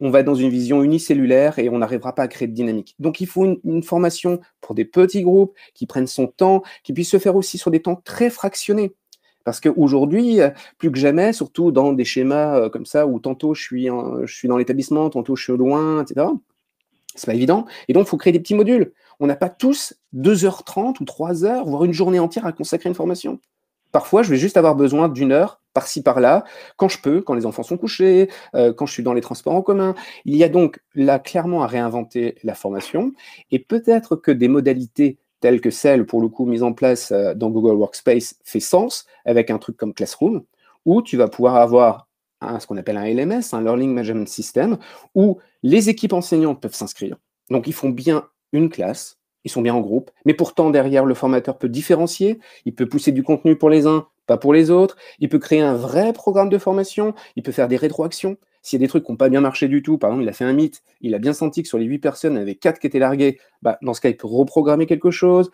on 0.00 0.10
va 0.10 0.22
dans 0.22 0.34
une 0.34 0.50
vision 0.50 0.82
unicellulaire 0.82 1.58
et 1.58 1.68
on 1.68 1.78
n'arrivera 1.78 2.14
pas 2.14 2.22
à 2.22 2.28
créer 2.28 2.48
de 2.48 2.52
dynamique. 2.52 2.94
Donc 2.98 3.20
il 3.20 3.26
faut 3.26 3.58
une, 3.64 3.82
formation 3.82 4.40
pour 4.60 4.74
des 4.74 4.84
petits 4.84 5.22
groupes 5.22 5.56
qui 5.74 5.86
prennent 5.86 6.06
son 6.06 6.26
temps, 6.26 6.62
qui 6.82 6.92
puissent 6.92 7.10
se 7.10 7.18
faire 7.18 7.36
aussi 7.36 7.58
sur 7.58 7.70
des 7.70 7.80
temps 7.80 7.96
très 7.96 8.30
fractionnés. 8.30 8.94
Parce 9.44 9.60
qu'aujourd'hui, 9.60 10.40
plus 10.76 10.90
que 10.90 10.98
jamais, 10.98 11.32
surtout 11.32 11.70
dans 11.70 11.92
des 11.92 12.04
schémas 12.04 12.58
euh, 12.58 12.68
comme 12.68 12.84
ça, 12.84 13.06
où 13.06 13.20
tantôt 13.20 13.54
je 13.54 13.62
suis, 13.62 13.88
dans 14.48 14.56
l'établissement, 14.56 15.08
tantôt 15.08 15.36
je 15.36 15.44
suis 15.44 15.56
loin, 15.56 16.02
etc., 16.02 16.26
c'est 17.14 17.26
pas 17.26 17.34
évident. 17.34 17.64
Et 17.88 17.92
donc, 17.92 18.06
il 18.06 18.10
faut 18.10 18.16
créer 18.16 18.32
des 18.32 18.40
petits 18.40 18.54
modules. 18.54 18.92
On 19.20 19.26
n'a 19.26 19.36
pas 19.36 19.48
tous 19.48 19.94
2h30 20.14 21.00
ou 21.00 21.04
3h, 21.04 21.64
voire 21.64 21.84
une 21.84 21.92
journée 21.92 22.18
entière 22.18 22.44
à 22.44 22.52
consacrer 22.52 22.88
une 22.88 22.94
formation. 22.94 23.40
Parfois, 23.92 24.22
je 24.22 24.30
vais 24.30 24.36
juste 24.36 24.56
avoir 24.56 24.74
besoin 24.74 25.08
d'une 25.08 25.32
heure 25.32 25.60
par-ci 25.72 26.02
par-là, 26.02 26.44
quand 26.76 26.88
je 26.88 26.98
peux, 27.00 27.20
quand 27.20 27.34
les 27.34 27.44
enfants 27.44 27.62
sont 27.62 27.76
couchés, 27.76 28.30
euh, 28.54 28.72
quand 28.72 28.86
je 28.86 28.92
suis 28.92 29.02
dans 29.02 29.12
les 29.12 29.20
transports 29.20 29.54
en 29.54 29.60
commun. 29.60 29.94
Il 30.24 30.34
y 30.34 30.42
a 30.42 30.48
donc 30.48 30.80
là 30.94 31.18
clairement 31.18 31.62
à 31.62 31.66
réinventer 31.66 32.36
la 32.44 32.54
formation 32.54 33.12
et 33.50 33.58
peut-être 33.58 34.16
que 34.16 34.30
des 34.30 34.48
modalités 34.48 35.18
telles 35.40 35.60
que 35.60 35.70
celles, 35.70 36.06
pour 36.06 36.22
le 36.22 36.28
coup, 36.28 36.46
mises 36.46 36.62
en 36.62 36.72
place 36.72 37.12
euh, 37.12 37.34
dans 37.34 37.50
Google 37.50 37.74
Workspace 37.74 38.36
fait 38.42 38.60
sens 38.60 39.04
avec 39.26 39.50
un 39.50 39.58
truc 39.58 39.76
comme 39.76 39.92
Classroom, 39.92 40.44
où 40.86 41.02
tu 41.02 41.18
vas 41.18 41.28
pouvoir 41.28 41.56
avoir 41.56 42.08
ce 42.60 42.66
qu'on 42.66 42.76
appelle 42.76 42.96
un 42.96 43.06
LMS, 43.06 43.42
un 43.52 43.62
Learning 43.62 43.92
Management 43.92 44.28
System, 44.28 44.78
où 45.14 45.38
les 45.62 45.88
équipes 45.88 46.12
enseignantes 46.12 46.60
peuvent 46.60 46.74
s'inscrire. 46.74 47.16
Donc, 47.50 47.66
ils 47.66 47.72
font 47.72 47.90
bien 47.90 48.28
une 48.52 48.68
classe, 48.68 49.18
ils 49.46 49.48
sont 49.48 49.62
bien 49.62 49.74
en 49.74 49.80
groupe, 49.80 50.10
mais 50.24 50.34
pourtant, 50.34 50.70
derrière, 50.70 51.04
le 51.04 51.14
formateur 51.14 51.56
peut 51.56 51.68
différencier, 51.68 52.40
il 52.64 52.74
peut 52.74 52.88
pousser 52.88 53.12
du 53.12 53.22
contenu 53.22 53.54
pour 53.54 53.70
les 53.70 53.86
uns, 53.86 54.08
pas 54.26 54.36
pour 54.38 54.52
les 54.52 54.72
autres. 54.72 54.96
Il 55.20 55.28
peut 55.28 55.38
créer 55.38 55.60
un 55.60 55.74
vrai 55.74 56.12
programme 56.12 56.48
de 56.48 56.58
formation, 56.58 57.14
il 57.36 57.44
peut 57.44 57.52
faire 57.52 57.68
des 57.68 57.76
rétroactions. 57.76 58.38
S'il 58.62 58.80
y 58.80 58.82
a 58.82 58.84
des 58.84 58.88
trucs 58.88 59.04
qui 59.04 59.12
n'ont 59.12 59.16
pas 59.16 59.28
bien 59.28 59.40
marché 59.40 59.68
du 59.68 59.84
tout, 59.84 59.98
par 59.98 60.10
exemple, 60.10 60.24
il 60.24 60.28
a 60.28 60.32
fait 60.32 60.44
un 60.44 60.52
mythe, 60.52 60.82
il 61.00 61.14
a 61.14 61.20
bien 61.20 61.32
senti 61.32 61.62
que 61.62 61.68
sur 61.68 61.78
les 61.78 61.84
8 61.84 62.00
personnes, 62.00 62.34
il 62.34 62.38
y 62.38 62.42
avait 62.42 62.56
4 62.56 62.80
qui 62.80 62.88
étaient 62.88 62.98
larguées, 62.98 63.38
bah, 63.62 63.78
dans 63.82 63.94
ce 63.94 64.00
cas, 64.00 64.08
il 64.08 64.16
peut 64.16 64.26
reprogrammer 64.26 64.86
quelque 64.86 65.12
chose, 65.12 65.52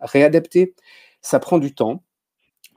réadapter. 0.00 0.74
Ça 1.20 1.38
prend 1.38 1.58
du 1.58 1.74
temps, 1.74 2.02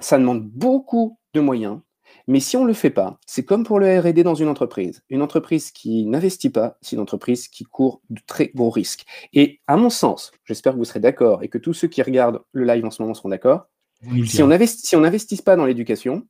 ça 0.01 0.17
demande 0.17 0.43
beaucoup 0.43 1.17
de 1.33 1.39
moyens, 1.39 1.79
mais 2.27 2.39
si 2.39 2.57
on 2.57 2.63
ne 2.63 2.67
le 2.67 2.73
fait 2.73 2.89
pas, 2.89 3.19
c'est 3.25 3.43
comme 3.43 3.63
pour 3.63 3.79
le 3.79 3.99
RD 3.99 4.21
dans 4.21 4.35
une 4.35 4.47
entreprise. 4.47 5.03
Une 5.09 5.21
entreprise 5.21 5.71
qui 5.71 6.05
n'investit 6.05 6.49
pas, 6.49 6.77
c'est 6.81 6.95
une 6.95 7.01
entreprise 7.01 7.47
qui 7.47 7.63
court 7.63 8.01
de 8.09 8.21
très 8.27 8.51
gros 8.53 8.69
risques. 8.69 9.05
Et 9.33 9.61
à 9.67 9.77
mon 9.77 9.89
sens, 9.89 10.31
j'espère 10.45 10.73
que 10.73 10.77
vous 10.77 10.85
serez 10.85 10.99
d'accord 10.99 11.43
et 11.43 11.49
que 11.49 11.57
tous 11.57 11.73
ceux 11.73 11.87
qui 11.87 12.01
regardent 12.01 12.41
le 12.51 12.65
live 12.65 12.85
en 12.85 12.91
ce 12.91 13.01
moment 13.01 13.13
seront 13.13 13.29
d'accord, 13.29 13.67
si 14.25 14.43
on 14.43 14.47
n'investit 14.47 15.41
pas 15.41 15.55
dans 15.55 15.65
l'éducation, 15.65 16.25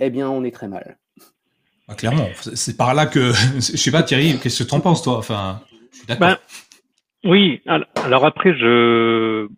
eh 0.00 0.10
bien, 0.10 0.28
on 0.28 0.44
est 0.44 0.54
très 0.54 0.68
mal. 0.68 0.98
Ah, 1.88 1.94
clairement, 1.94 2.28
c'est 2.40 2.76
par 2.76 2.94
là 2.94 3.06
que, 3.06 3.32
je 3.56 3.60
sais 3.60 3.90
pas, 3.90 4.02
Thierry, 4.02 4.38
qu'est-ce 4.38 4.64
que 4.64 4.68
tu 4.68 4.74
en 4.74 4.80
penses, 4.80 5.02
toi? 5.02 5.18
Enfin, 5.18 5.62
je 5.92 5.98
suis 5.98 6.06
d'accord. 6.06 6.28
Ben, 6.28 6.38
oui, 7.24 7.62
alors 7.66 8.24
après, 8.24 8.54
je, 8.54 9.48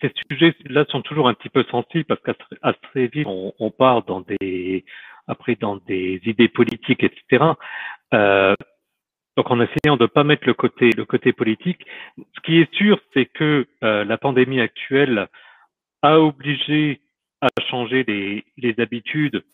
ces 0.00 0.12
sujets-là 0.30 0.84
sont 0.88 1.02
toujours 1.02 1.28
un 1.28 1.34
petit 1.34 1.48
peu 1.48 1.64
sensibles 1.64 2.04
parce 2.04 2.20
qu'assez 2.22 3.06
vite, 3.08 3.26
on, 3.26 3.70
part 3.70 4.02
dans 4.04 4.20
des, 4.20 4.84
après, 5.26 5.56
dans 5.56 5.76
des 5.76 6.20
idées 6.24 6.48
politiques, 6.48 7.04
etc. 7.04 7.44
Euh, 8.14 8.54
donc 9.36 9.50
en 9.50 9.60
essayant 9.60 9.96
de 9.96 10.04
ne 10.04 10.06
pas 10.06 10.24
mettre 10.24 10.46
le 10.46 10.54
côté, 10.54 10.90
le 10.90 11.04
côté 11.04 11.32
politique, 11.32 11.86
ce 12.34 12.40
qui 12.40 12.58
est 12.58 12.74
sûr, 12.74 12.98
c'est 13.12 13.26
que 13.26 13.66
euh, 13.84 14.04
la 14.04 14.18
pandémie 14.18 14.60
actuelle 14.60 15.28
a 16.02 16.20
obligé 16.20 17.00
à 17.40 17.48
changer 17.68 18.04
les, 18.04 18.44
les 18.56 18.80
habitudes. 18.80 19.44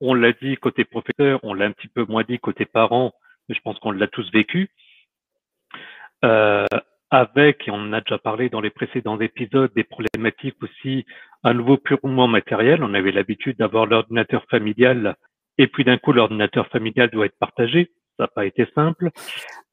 On 0.00 0.14
l'a 0.14 0.32
dit 0.32 0.56
côté 0.56 0.84
professeur, 0.84 1.40
on 1.42 1.54
l'a 1.54 1.66
un 1.66 1.72
petit 1.72 1.88
peu 1.88 2.04
moins 2.04 2.24
dit 2.24 2.38
côté 2.38 2.64
parents, 2.64 3.12
mais 3.48 3.54
je 3.54 3.60
pense 3.60 3.78
qu'on 3.78 3.92
l'a 3.92 4.08
tous 4.08 4.28
vécu. 4.32 4.70
Euh, 6.24 6.66
avec, 7.10 7.66
et 7.66 7.70
on 7.70 7.76
en 7.76 7.92
a 7.92 8.00
déjà 8.00 8.18
parlé 8.18 8.48
dans 8.48 8.60
les 8.60 8.70
précédents 8.70 9.18
épisodes, 9.20 9.72
des 9.74 9.84
problématiques 9.84 10.62
aussi 10.62 11.06
à 11.42 11.54
nouveau 11.54 11.76
purement 11.76 12.28
matériel. 12.28 12.82
On 12.82 12.94
avait 12.94 13.12
l'habitude 13.12 13.56
d'avoir 13.58 13.86
l'ordinateur 13.86 14.44
familial 14.50 15.16
et 15.56 15.66
puis 15.66 15.84
d'un 15.84 15.98
coup 15.98 16.12
l'ordinateur 16.12 16.68
familial 16.68 17.10
doit 17.10 17.26
être 17.26 17.38
partagé 17.38 17.90
ça 18.18 18.24
n'a 18.24 18.28
pas 18.28 18.46
été 18.46 18.66
simple. 18.74 19.10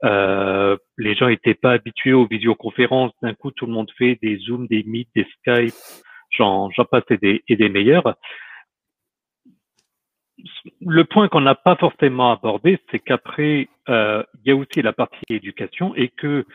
Euh, 0.03 0.77
les 0.97 1.15
gens 1.15 1.27
n'étaient 1.27 1.55
pas 1.55 1.71
habitués 1.71 2.13
aux 2.13 2.27
visioconférences. 2.27 3.11
D'un 3.21 3.33
coup, 3.33 3.51
tout 3.51 3.65
le 3.65 3.73
monde 3.73 3.89
fait 3.97 4.19
des 4.21 4.37
Zooms, 4.37 4.67
des 4.67 4.83
Meet, 4.83 5.09
des 5.15 5.27
Skype, 5.39 5.73
j'en 6.37 6.69
passe 6.89 7.03
et 7.09 7.17
des, 7.17 7.43
et 7.47 7.55
des 7.55 7.69
meilleurs. 7.69 8.15
Le 10.79 11.03
point 11.05 11.27
qu'on 11.27 11.41
n'a 11.41 11.55
pas 11.55 11.75
forcément 11.75 12.31
abordé, 12.31 12.77
c'est 12.91 12.99
qu'après, 12.99 13.67
euh, 13.89 14.23
il 14.43 14.49
y 14.49 14.51
a 14.51 14.55
aussi 14.55 14.81
la 14.83 14.93
partie 14.93 15.25
éducation 15.29 15.95
et 15.95 16.09
que 16.09 16.45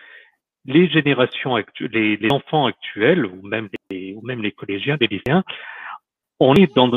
les 0.67 0.89
générations 0.89 1.55
actuelles, 1.55 1.91
les, 1.93 2.29
enfants 2.31 2.67
actuels 2.67 3.27
ou 3.27 3.47
même 3.47 3.69
les, 3.91 4.15
ou 4.15 4.23
même 4.23 4.43
les 4.43 4.53
collégiens, 4.53 4.97
les 5.01 5.07
lycéens, 5.07 5.45
on 6.39 6.55
est 6.55 6.75
dans 6.75 6.91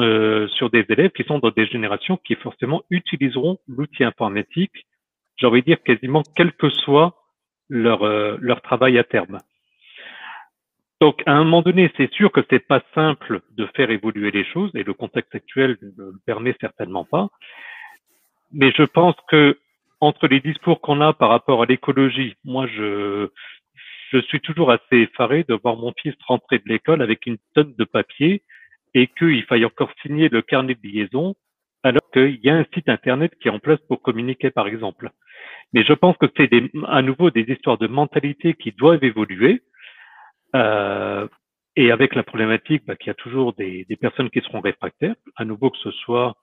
sur 0.50 0.70
des 0.70 0.86
élèves 0.90 1.12
qui 1.12 1.24
sont 1.24 1.40
dans 1.40 1.52
des 1.52 1.68
générations 1.68 2.18
qui 2.18 2.36
forcément 2.36 2.84
utiliseront 2.90 3.60
l'outil 3.68 4.04
informatique, 4.04 4.86
j'ai 5.36 5.48
envie 5.48 5.62
de 5.62 5.66
dire 5.66 5.84
quasiment 5.84 6.24
quel 6.36 6.54
que 6.54 6.70
soit 6.70 7.16
leur, 7.70 8.04
euh, 8.04 8.38
leur 8.40 8.62
travail 8.62 8.98
à 8.98 9.04
terme. 9.04 9.40
Donc, 11.02 11.22
à 11.26 11.34
un 11.34 11.44
moment 11.44 11.62
donné, 11.62 11.92
c'est 11.98 12.12
sûr 12.14 12.32
que 12.32 12.42
c'est 12.50 12.66
pas 12.66 12.82
simple 12.96 13.42
de 13.58 13.66
faire 13.76 13.92
évoluer 13.92 14.32
les 14.32 14.46
choses 14.46 14.72
et 14.74 14.84
le 14.84 14.94
contexte 14.94 15.36
actuel 15.36 15.78
ne 15.82 16.06
le 16.06 16.20
permet 16.26 16.56
certainement 16.62 17.04
pas. 17.04 17.28
Mais 18.54 18.72
je 18.72 18.84
pense 18.84 19.16
que 19.28 19.58
entre 20.04 20.28
les 20.28 20.42
discours 20.42 20.82
qu'on 20.82 21.00
a 21.02 21.14
par 21.14 21.30
rapport 21.30 21.64
à 21.64 21.66
l'écologie, 21.66 22.36
moi, 22.44 22.68
je, 22.68 23.30
je 24.12 24.18
suis 24.20 24.42
toujours 24.42 24.70
assez 24.70 24.98
effaré 24.98 25.46
de 25.48 25.54
voir 25.54 25.78
mon 25.78 25.94
fils 25.98 26.14
rentrer 26.28 26.60
de 26.60 26.68
l'école 26.68 27.02
avec 27.02 27.26
une 27.26 27.38
tonne 27.56 27.74
de 27.78 27.84
papier 27.86 28.44
et 28.94 29.08
qu'il 29.08 29.44
faille 29.46 29.66
encore 29.66 29.92
signer 30.02 30.28
le 30.28 30.42
carnet 30.42 30.76
de 30.76 30.88
liaison 30.88 31.36
alors 31.84 32.10
qu'il 32.12 32.40
y 32.44 32.50
a 32.50 32.56
un 32.56 32.66
site 32.74 32.90
internet 32.90 33.34
qui 33.40 33.48
est 33.48 33.52
en 33.52 33.60
place 33.60 33.80
pour 33.88 34.02
communiquer, 34.02 34.52
par 34.52 34.68
exemple. 34.68 35.10
Mais 35.72 35.84
je 35.84 35.94
pense 35.94 36.18
que 36.18 36.28
c'est 36.38 36.50
à 36.88 37.02
nouveau 37.02 37.30
des 37.32 37.46
histoires 37.48 37.78
de 37.78 37.88
mentalité 37.88 38.54
qui 38.56 38.72
doivent 38.72 39.04
évoluer. 39.04 39.62
Euh, 40.56 41.28
et 41.76 41.92
avec 41.92 42.14
la 42.14 42.24
problématique 42.24 42.84
bah, 42.86 42.96
qu'il 42.96 43.08
y 43.08 43.10
a 43.10 43.16
toujours 43.16 43.54
des, 43.54 43.86
des, 43.90 43.96
personnes 43.96 44.30
qui 44.30 44.42
seront 44.42 44.62
réfractaires, 44.62 45.16
à 45.36 45.44
nouveau 45.44 45.72
que 45.72 45.80
ce 45.80 45.90
soit 45.92 46.36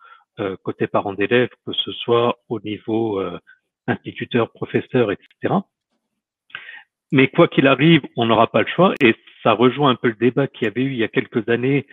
côté 0.62 0.86
parents 0.86 1.14
d'élèves, 1.14 1.51
que 1.66 1.72
ce 1.72 1.93
soit 1.93 2.38
au 2.49 2.61
niveau 2.61 3.20
euh, 3.20 3.38
instituteur, 3.86 4.51
professeur, 4.53 5.11
etc. 5.12 5.55
Mais 7.12 7.28
quoi 7.28 7.49
qu'il 7.49 7.66
arrive, 7.66 8.03
on 8.16 8.26
n'aura 8.26 8.47
pas 8.47 8.62
le 8.62 8.68
choix 8.68 8.95
et 9.01 9.16
ça 9.43 9.53
rejoint 9.53 9.91
un 9.91 9.97
peu 9.97 10.09
le 10.09 10.14
débat 10.14 10.47
qu'il 10.47 10.64
y 10.64 10.68
avait 10.68 10.82
eu 10.82 10.93
il 10.93 10.99
y 10.99 11.05
a 11.05 11.09
quelques 11.09 11.49
années 11.49 11.86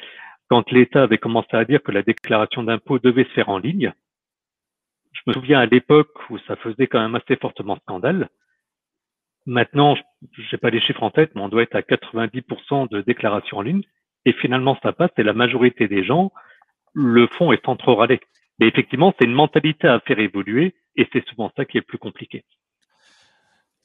quand 0.49 0.71
l'État 0.71 1.03
avait 1.03 1.17
commencé 1.17 1.55
à 1.55 1.65
dire 1.65 1.81
que 1.81 1.91
la 1.91 2.03
déclaration 2.03 2.63
d'impôt 2.63 2.99
devait 2.99 3.25
se 3.25 3.31
faire 3.31 3.49
en 3.49 3.57
ligne. 3.57 3.93
Je 5.11 5.21
me 5.27 5.33
souviens 5.33 5.59
à 5.59 5.65
l'époque 5.65 6.29
où 6.29 6.37
ça 6.39 6.55
faisait 6.57 6.87
quand 6.87 6.99
même 6.99 7.15
assez 7.15 7.35
fortement 7.35 7.77
scandale. 7.77 8.29
Maintenant, 9.45 9.95
je 9.95 10.41
n'ai 10.41 10.57
pas 10.57 10.69
les 10.69 10.81
chiffres 10.81 11.03
en 11.03 11.09
tête, 11.09 11.31
mais 11.35 11.41
on 11.41 11.49
doit 11.49 11.63
être 11.63 11.75
à 11.75 11.81
90% 11.81 12.89
de 12.89 13.01
déclaration 13.01 13.57
en 13.57 13.61
ligne. 13.61 13.83
Et 14.25 14.33
finalement, 14.33 14.77
ça 14.83 14.91
passe 14.91 15.11
et 15.17 15.23
la 15.23 15.33
majorité 15.33 15.87
des 15.87 16.03
gens 16.03 16.31
le 16.93 17.27
font 17.27 17.51
et 17.51 17.59
sans 17.65 17.75
trop 17.75 17.95
râler. 17.95 18.19
Mais 18.59 18.67
effectivement, 18.67 19.13
c'est 19.17 19.25
une 19.25 19.33
mentalité 19.33 19.87
à 19.87 19.99
faire 19.99 20.19
évoluer 20.19 20.75
et 20.95 21.07
c'est 21.13 21.25
souvent 21.27 21.51
ça 21.55 21.65
qui 21.65 21.77
est 21.77 21.81
le 21.81 21.85
plus 21.85 21.99
compliqué. 21.99 22.43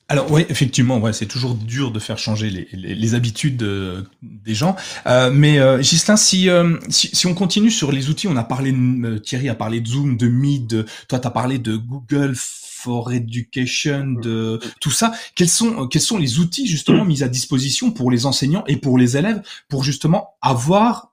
Alors 0.09 0.31
oui, 0.31 0.45
effectivement, 0.51 0.99
ouais, 0.99 1.15
c'est 1.15 1.27
toujours 1.27 1.55
dur 1.55 1.91
de 1.91 1.99
faire 1.99 2.19
changer 2.19 2.51
les, 2.51 2.69
les, 2.73 3.15
habitudes 3.15 3.63
euh, 3.63 4.03
des 4.21 4.55
gens. 4.55 4.77
Euh, 5.07 5.31
mais 5.33 5.59
euh, 5.59 5.81
Gislain, 5.81 6.17
si, 6.17 6.51
euh, 6.51 6.77
si, 6.91 7.09
si, 7.15 7.27
on 7.27 7.35
continue 7.35 7.71
sur 7.71 7.93
les 7.93 8.11
outils, 8.11 8.29
on 8.29 8.37
a 8.37 8.45
parlé, 8.45 8.73
de, 8.73 9.17
Thierry 9.17 9.49
a 9.49 9.55
parlé 9.55 9.81
de 9.81 9.87
Zoom, 9.87 10.19
de 10.19 10.29
Meet, 10.29 10.67
de, 10.67 10.87
toi 11.09 11.19
tu 11.19 11.27
as 11.27 11.31
parlé 11.31 11.59
de 11.59 11.77
Google 11.77 12.35
for 12.37 13.11
Education, 13.13 14.17
de 14.21 14.61
tout 14.81 14.91
ça. 14.91 15.13
Quels 15.35 15.49
sont, 15.49 15.87
quels 15.87 16.03
sont 16.03 16.19
les 16.19 16.41
outils 16.41 16.67
justement 16.67 17.05
mis 17.07 17.23
à 17.23 17.29
disposition 17.29 17.91
pour 17.91 18.11
les 18.11 18.27
enseignants 18.27 18.65
et 18.67 18.77
pour 18.77 18.99
les 18.99 19.17
élèves 19.17 19.41
pour 19.71 19.83
justement 19.83 20.35
avoir 20.43 21.13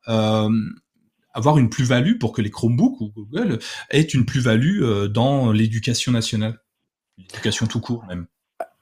avoir 1.40 1.58
une 1.58 1.70
plus-value 1.70 2.18
pour 2.18 2.34
que 2.34 2.42
les 2.42 2.52
Chromebooks 2.52 3.02
ou 3.02 3.12
Google 3.16 3.60
aient 3.90 4.02
une 4.02 4.26
plus-value 4.26 5.08
dans 5.08 5.52
l'éducation 5.52 6.12
nationale, 6.12 6.60
l'éducation 7.18 7.66
tout 7.66 7.82
court 7.82 8.06
même. 8.08 8.28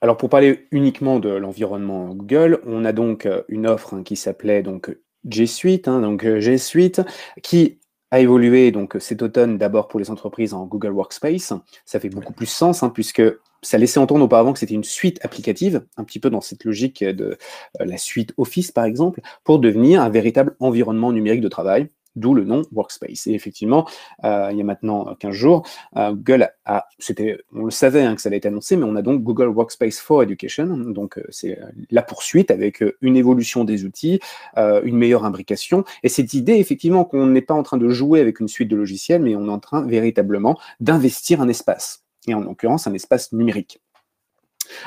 Alors 0.00 0.16
pour 0.16 0.28
parler 0.28 0.68
uniquement 0.70 1.18
de 1.18 1.30
l'environnement 1.30 2.14
Google, 2.14 2.60
on 2.66 2.84
a 2.84 2.92
donc 2.92 3.28
une 3.48 3.66
offre 3.66 3.94
hein, 3.94 4.02
qui 4.02 4.16
s'appelait 4.16 4.62
donc 4.62 4.96
G 5.28 5.46
Suite, 5.46 5.88
hein, 5.88 6.00
donc 6.00 6.24
G 6.38 6.58
Suite, 6.58 7.02
qui 7.42 7.80
a 8.10 8.20
évolué 8.20 8.70
donc 8.70 8.96
cet 9.00 9.22
automne 9.22 9.58
d'abord 9.58 9.88
pour 9.88 10.00
les 10.00 10.10
entreprises 10.10 10.54
en 10.54 10.66
Google 10.66 10.92
Workspace. 10.92 11.52
Ça 11.84 12.00
fait 12.00 12.08
beaucoup 12.08 12.32
plus 12.32 12.46
sens 12.46 12.82
hein, 12.82 12.90
puisque 12.90 13.22
ça 13.62 13.76
laissait 13.76 13.98
entendre 13.98 14.24
auparavant 14.24 14.52
que 14.52 14.58
c'était 14.58 14.74
une 14.74 14.84
suite 14.84 15.18
applicative, 15.24 15.84
un 15.96 16.04
petit 16.04 16.20
peu 16.20 16.30
dans 16.30 16.40
cette 16.40 16.64
logique 16.64 17.02
de 17.04 17.36
euh, 17.80 17.84
la 17.84 17.98
suite 17.98 18.32
Office 18.36 18.70
par 18.72 18.84
exemple, 18.84 19.20
pour 19.44 19.58
devenir 19.58 20.00
un 20.00 20.08
véritable 20.08 20.56
environnement 20.60 21.12
numérique 21.12 21.40
de 21.40 21.48
travail 21.48 21.88
d'où 22.18 22.34
le 22.34 22.44
nom 22.44 22.62
Workspace. 22.72 23.26
Et 23.26 23.32
effectivement, 23.32 23.88
euh, 24.24 24.48
il 24.50 24.58
y 24.58 24.60
a 24.60 24.64
maintenant 24.64 25.14
15 25.18 25.32
jours, 25.32 25.66
euh, 25.96 26.12
Google 26.12 26.50
a, 26.64 26.86
c'était, 26.98 27.38
on 27.54 27.64
le 27.64 27.70
savait 27.70 28.02
hein, 28.02 28.14
que 28.14 28.20
ça 28.20 28.28
allait 28.28 28.38
être 28.38 28.46
annoncé, 28.46 28.76
mais 28.76 28.84
on 28.84 28.96
a 28.96 29.02
donc 29.02 29.22
Google 29.22 29.48
Workspace 29.48 29.98
for 29.98 30.22
Education. 30.22 30.66
Donc, 30.66 31.18
euh, 31.18 31.24
c'est 31.30 31.58
la 31.90 32.02
poursuite 32.02 32.50
avec 32.50 32.82
une 33.00 33.16
évolution 33.16 33.64
des 33.64 33.84
outils, 33.84 34.20
une 34.56 34.96
meilleure 34.96 35.24
imbrication. 35.24 35.84
Et 36.02 36.08
cette 36.08 36.34
idée, 36.34 36.54
effectivement, 36.54 37.04
qu'on 37.04 37.26
n'est 37.26 37.42
pas 37.42 37.54
en 37.54 37.62
train 37.62 37.76
de 37.76 37.88
jouer 37.88 38.20
avec 38.20 38.40
une 38.40 38.48
suite 38.48 38.68
de 38.68 38.76
logiciels, 38.76 39.22
mais 39.22 39.36
on 39.36 39.46
est 39.46 39.50
en 39.50 39.58
train 39.58 39.86
véritablement 39.86 40.58
d'investir 40.80 41.40
un 41.40 41.48
espace. 41.48 42.04
Et 42.26 42.34
en 42.34 42.40
l'occurrence, 42.40 42.86
un 42.86 42.94
espace 42.94 43.32
numérique. 43.32 43.80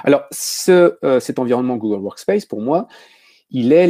Alors, 0.03 0.23
ce, 0.31 0.97
cet 1.19 1.39
environnement 1.39 1.77
Google 1.77 2.01
Workspace, 2.01 2.45
pour 2.45 2.61
moi, 2.61 2.87
il 3.49 3.73
est 3.73 3.87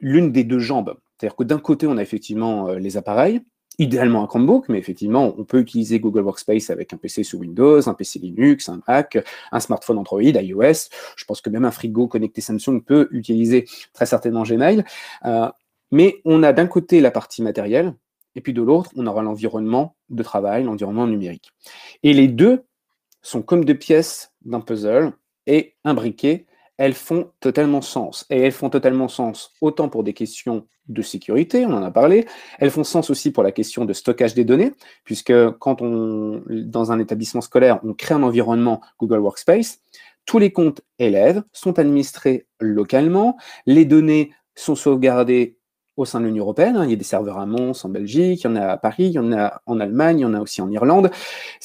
l'une 0.00 0.32
des 0.32 0.44
deux 0.44 0.58
jambes 0.58 0.96
c'est-à-dire 1.18 1.36
que 1.36 1.44
d'un 1.44 1.58
côté, 1.58 1.86
on 1.86 1.96
a 1.96 2.02
effectivement 2.02 2.68
euh, 2.68 2.78
les 2.78 2.96
appareils, 2.96 3.42
idéalement 3.78 4.22
un 4.22 4.26
Chromebook, 4.26 4.68
mais 4.68 4.78
effectivement, 4.78 5.34
on 5.38 5.44
peut 5.44 5.60
utiliser 5.60 6.00
Google 6.00 6.22
Workspace 6.22 6.70
avec 6.70 6.92
un 6.92 6.96
PC 6.96 7.22
sous 7.22 7.38
Windows, 7.38 7.88
un 7.88 7.94
PC 7.94 8.18
Linux, 8.18 8.68
un 8.68 8.80
Mac, 8.88 9.18
un 9.52 9.60
smartphone 9.60 9.98
Android, 9.98 10.22
iOS. 10.22 10.88
Je 11.16 11.24
pense 11.24 11.40
que 11.40 11.50
même 11.50 11.64
un 11.64 11.70
frigo 11.70 12.08
connecté 12.08 12.40
Samsung 12.40 12.82
peut 12.84 13.08
utiliser 13.12 13.66
très 13.92 14.06
certainement 14.06 14.42
Gmail. 14.42 14.84
Euh, 15.24 15.48
mais 15.90 16.20
on 16.24 16.42
a 16.42 16.52
d'un 16.52 16.66
côté 16.66 17.00
la 17.00 17.10
partie 17.10 17.42
matérielle, 17.42 17.94
et 18.34 18.40
puis 18.40 18.52
de 18.52 18.62
l'autre, 18.62 18.90
on 18.96 19.06
aura 19.06 19.22
l'environnement 19.22 19.96
de 20.10 20.22
travail, 20.22 20.64
l'environnement 20.64 21.06
numérique. 21.06 21.50
Et 22.02 22.12
les 22.12 22.28
deux 22.28 22.64
sont 23.22 23.42
comme 23.42 23.64
deux 23.64 23.76
pièces 23.76 24.32
d'un 24.44 24.60
puzzle 24.60 25.12
et 25.46 25.74
imbriquées 25.84 26.46
elles 26.78 26.94
font 26.94 27.30
totalement 27.40 27.82
sens. 27.82 28.24
Et 28.30 28.40
elles 28.40 28.52
font 28.52 28.70
totalement 28.70 29.08
sens 29.08 29.52
autant 29.60 29.88
pour 29.88 30.04
des 30.04 30.14
questions 30.14 30.66
de 30.88 31.02
sécurité, 31.02 31.66
on 31.66 31.74
en 31.74 31.82
a 31.82 31.90
parlé, 31.90 32.26
elles 32.58 32.70
font 32.70 32.84
sens 32.84 33.10
aussi 33.10 33.30
pour 33.30 33.42
la 33.42 33.52
question 33.52 33.84
de 33.84 33.92
stockage 33.92 34.32
des 34.32 34.44
données, 34.44 34.72
puisque 35.04 35.34
quand 35.58 35.82
on, 35.82 36.42
dans 36.48 36.92
un 36.92 36.98
établissement 36.98 37.42
scolaire, 37.42 37.78
on 37.84 37.92
crée 37.92 38.14
un 38.14 38.22
environnement 38.22 38.80
Google 38.98 39.18
Workspace, 39.18 39.82
tous 40.24 40.38
les 40.38 40.50
comptes 40.50 40.80
élèves 40.98 41.42
sont 41.52 41.78
administrés 41.78 42.46
localement, 42.58 43.36
les 43.66 43.84
données 43.84 44.32
sont 44.54 44.74
sauvegardées 44.74 45.57
au 45.98 46.04
sein 46.04 46.20
de 46.20 46.26
l'Union 46.26 46.44
européenne. 46.44 46.76
Hein. 46.76 46.84
Il 46.84 46.90
y 46.90 46.92
a 46.92 46.96
des 46.96 47.04
serveurs 47.04 47.38
à 47.38 47.44
Mons 47.44 47.84
en 47.84 47.88
Belgique, 47.88 48.42
il 48.42 48.44
y 48.44 48.50
en 48.50 48.56
a 48.56 48.66
à 48.68 48.76
Paris, 48.76 49.06
il 49.06 49.12
y 49.12 49.18
en 49.18 49.32
a 49.32 49.60
en 49.66 49.80
Allemagne, 49.80 50.20
il 50.20 50.22
y 50.22 50.24
en 50.24 50.32
a 50.32 50.40
aussi 50.40 50.62
en 50.62 50.70
Irlande. 50.70 51.10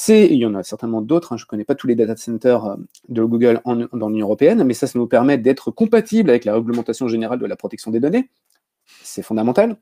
Il 0.08 0.34
y 0.34 0.46
en 0.46 0.56
a 0.56 0.64
certainement 0.64 1.02
d'autres. 1.02 1.34
Hein. 1.34 1.38
Je 1.38 1.44
ne 1.44 1.48
connais 1.48 1.64
pas 1.64 1.76
tous 1.76 1.88
les 1.88 1.96
data 1.96 2.16
centers 2.16 2.66
euh, 2.66 2.76
de 3.10 3.24
Google 3.24 3.62
dans 3.66 4.10
l'Union 4.10 4.26
européenne, 4.26 4.64
mais 4.64 4.74
ça, 4.74 4.88
ça 4.88 4.98
nous 4.98 5.08
permet 5.08 5.38
d'être 5.38 5.70
compatible 5.70 6.32
avec 6.32 6.46
la 6.46 6.56
réglementation 6.56 7.08
générale 7.08 7.40
de 7.40 7.46
la 7.46 7.56
protection 7.56 7.92
des 7.92 8.00
données. 8.00 8.30
C'est 9.04 9.22
fondamental. 9.22 9.78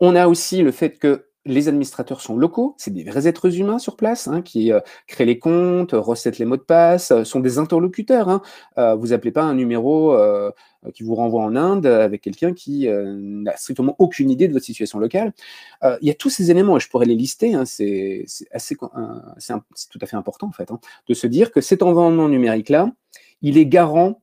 On 0.00 0.14
a 0.14 0.28
aussi 0.28 0.62
le 0.62 0.70
fait 0.70 0.98
que 0.98 1.29
les 1.46 1.68
administrateurs 1.68 2.20
sont 2.20 2.36
locaux, 2.36 2.74
c'est 2.76 2.92
des 2.92 3.02
vrais 3.02 3.26
êtres 3.26 3.58
humains 3.58 3.78
sur 3.78 3.96
place 3.96 4.28
hein, 4.28 4.42
qui 4.42 4.72
euh, 4.72 4.80
créent 5.06 5.24
les 5.24 5.38
comptes, 5.38 5.92
recettent 5.92 6.38
les 6.38 6.44
mots 6.44 6.58
de 6.58 6.62
passe, 6.62 7.12
euh, 7.12 7.24
sont 7.24 7.40
des 7.40 7.58
interlocuteurs. 7.58 8.28
Hein. 8.28 8.42
Euh, 8.76 8.94
vous 8.94 9.12
appelez 9.12 9.32
pas 9.32 9.42
un 9.42 9.54
numéro 9.54 10.16
qui 10.94 11.02
vous 11.02 11.14
renvoie 11.14 11.42
en 11.42 11.56
Inde 11.56 11.86
avec 11.86 12.22
quelqu'un 12.22 12.54
qui 12.54 12.88
n'a 12.88 13.56
strictement 13.56 13.96
aucune 13.98 14.30
idée 14.30 14.48
de 14.48 14.52
votre 14.52 14.64
situation 14.64 14.98
locale. 14.98 15.32
Il 15.82 16.08
y 16.08 16.10
a 16.10 16.14
tous 16.14 16.30
ces 16.30 16.50
éléments 16.50 16.76
et 16.76 16.80
je 16.80 16.88
pourrais 16.88 17.06
les 17.06 17.14
lister. 17.14 17.54
Hein, 17.54 17.64
c'est 17.66 18.24
assez, 18.50 18.76
c'est 19.38 19.54
tout 19.90 19.98
à 20.00 20.06
fait 20.06 20.16
important 20.16 20.48
en 20.48 20.52
fait 20.52 20.70
de 21.06 21.14
se 21.14 21.26
dire 21.26 21.52
que 21.52 21.60
cet 21.60 21.82
environnement 21.82 22.28
numérique 22.28 22.70
là, 22.70 22.90
il 23.42 23.58
est 23.58 23.66
garant 23.66 24.22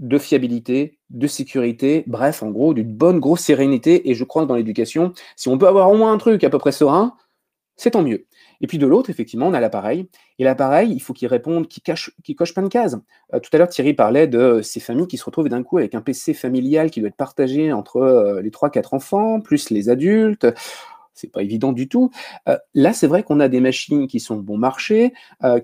de 0.00 0.18
fiabilité, 0.18 0.98
de 1.10 1.26
sécurité, 1.26 2.04
bref, 2.06 2.42
en 2.42 2.50
gros, 2.50 2.74
d'une 2.74 2.92
bonne 2.92 3.20
grosse 3.20 3.42
sérénité. 3.42 4.10
Et 4.10 4.14
je 4.14 4.24
crois 4.24 4.42
que 4.42 4.48
dans 4.48 4.56
l'éducation, 4.56 5.12
si 5.36 5.48
on 5.48 5.58
peut 5.58 5.68
avoir 5.68 5.90
au 5.90 5.96
moins 5.96 6.12
un 6.12 6.18
truc 6.18 6.42
à 6.42 6.50
peu 6.50 6.58
près 6.58 6.72
serein, 6.72 7.14
c'est 7.76 7.92
tant 7.92 8.02
mieux. 8.02 8.26
Et 8.62 8.66
puis 8.66 8.78
de 8.78 8.86
l'autre, 8.86 9.10
effectivement, 9.10 9.46
on 9.46 9.54
a 9.54 9.60
l'appareil. 9.60 10.08
Et 10.38 10.44
l'appareil, 10.44 10.90
il 10.92 11.00
faut 11.00 11.12
qu'il 11.12 11.28
réponde, 11.28 11.66
qu'il 11.68 11.82
coche 12.36 12.54
plein 12.54 12.62
de 12.62 12.68
cases. 12.68 12.96
Euh, 13.32 13.40
tout 13.40 13.50
à 13.52 13.58
l'heure, 13.58 13.68
Thierry 13.68 13.94
parlait 13.94 14.26
de 14.26 14.60
ces 14.62 14.80
familles 14.80 15.06
qui 15.06 15.16
se 15.16 15.24
retrouvent 15.24 15.48
d'un 15.48 15.62
coup 15.62 15.78
avec 15.78 15.94
un 15.94 16.00
PC 16.00 16.34
familial 16.34 16.90
qui 16.90 17.00
doit 17.00 17.08
être 17.08 17.16
partagé 17.16 17.72
entre 17.72 17.96
euh, 17.96 18.42
les 18.42 18.50
3-4 18.50 18.94
enfants, 18.94 19.40
plus 19.40 19.70
les 19.70 19.88
adultes. 19.88 20.46
C'est 21.14 21.32
pas 21.32 21.42
évident 21.42 21.72
du 21.72 21.88
tout. 21.88 22.10
Euh, 22.48 22.56
là, 22.74 22.92
c'est 22.92 23.06
vrai 23.06 23.22
qu'on 23.22 23.40
a 23.40 23.48
des 23.48 23.60
machines 23.60 24.06
qui 24.08 24.20
sont 24.20 24.36
bon 24.36 24.56
marché, 24.56 25.12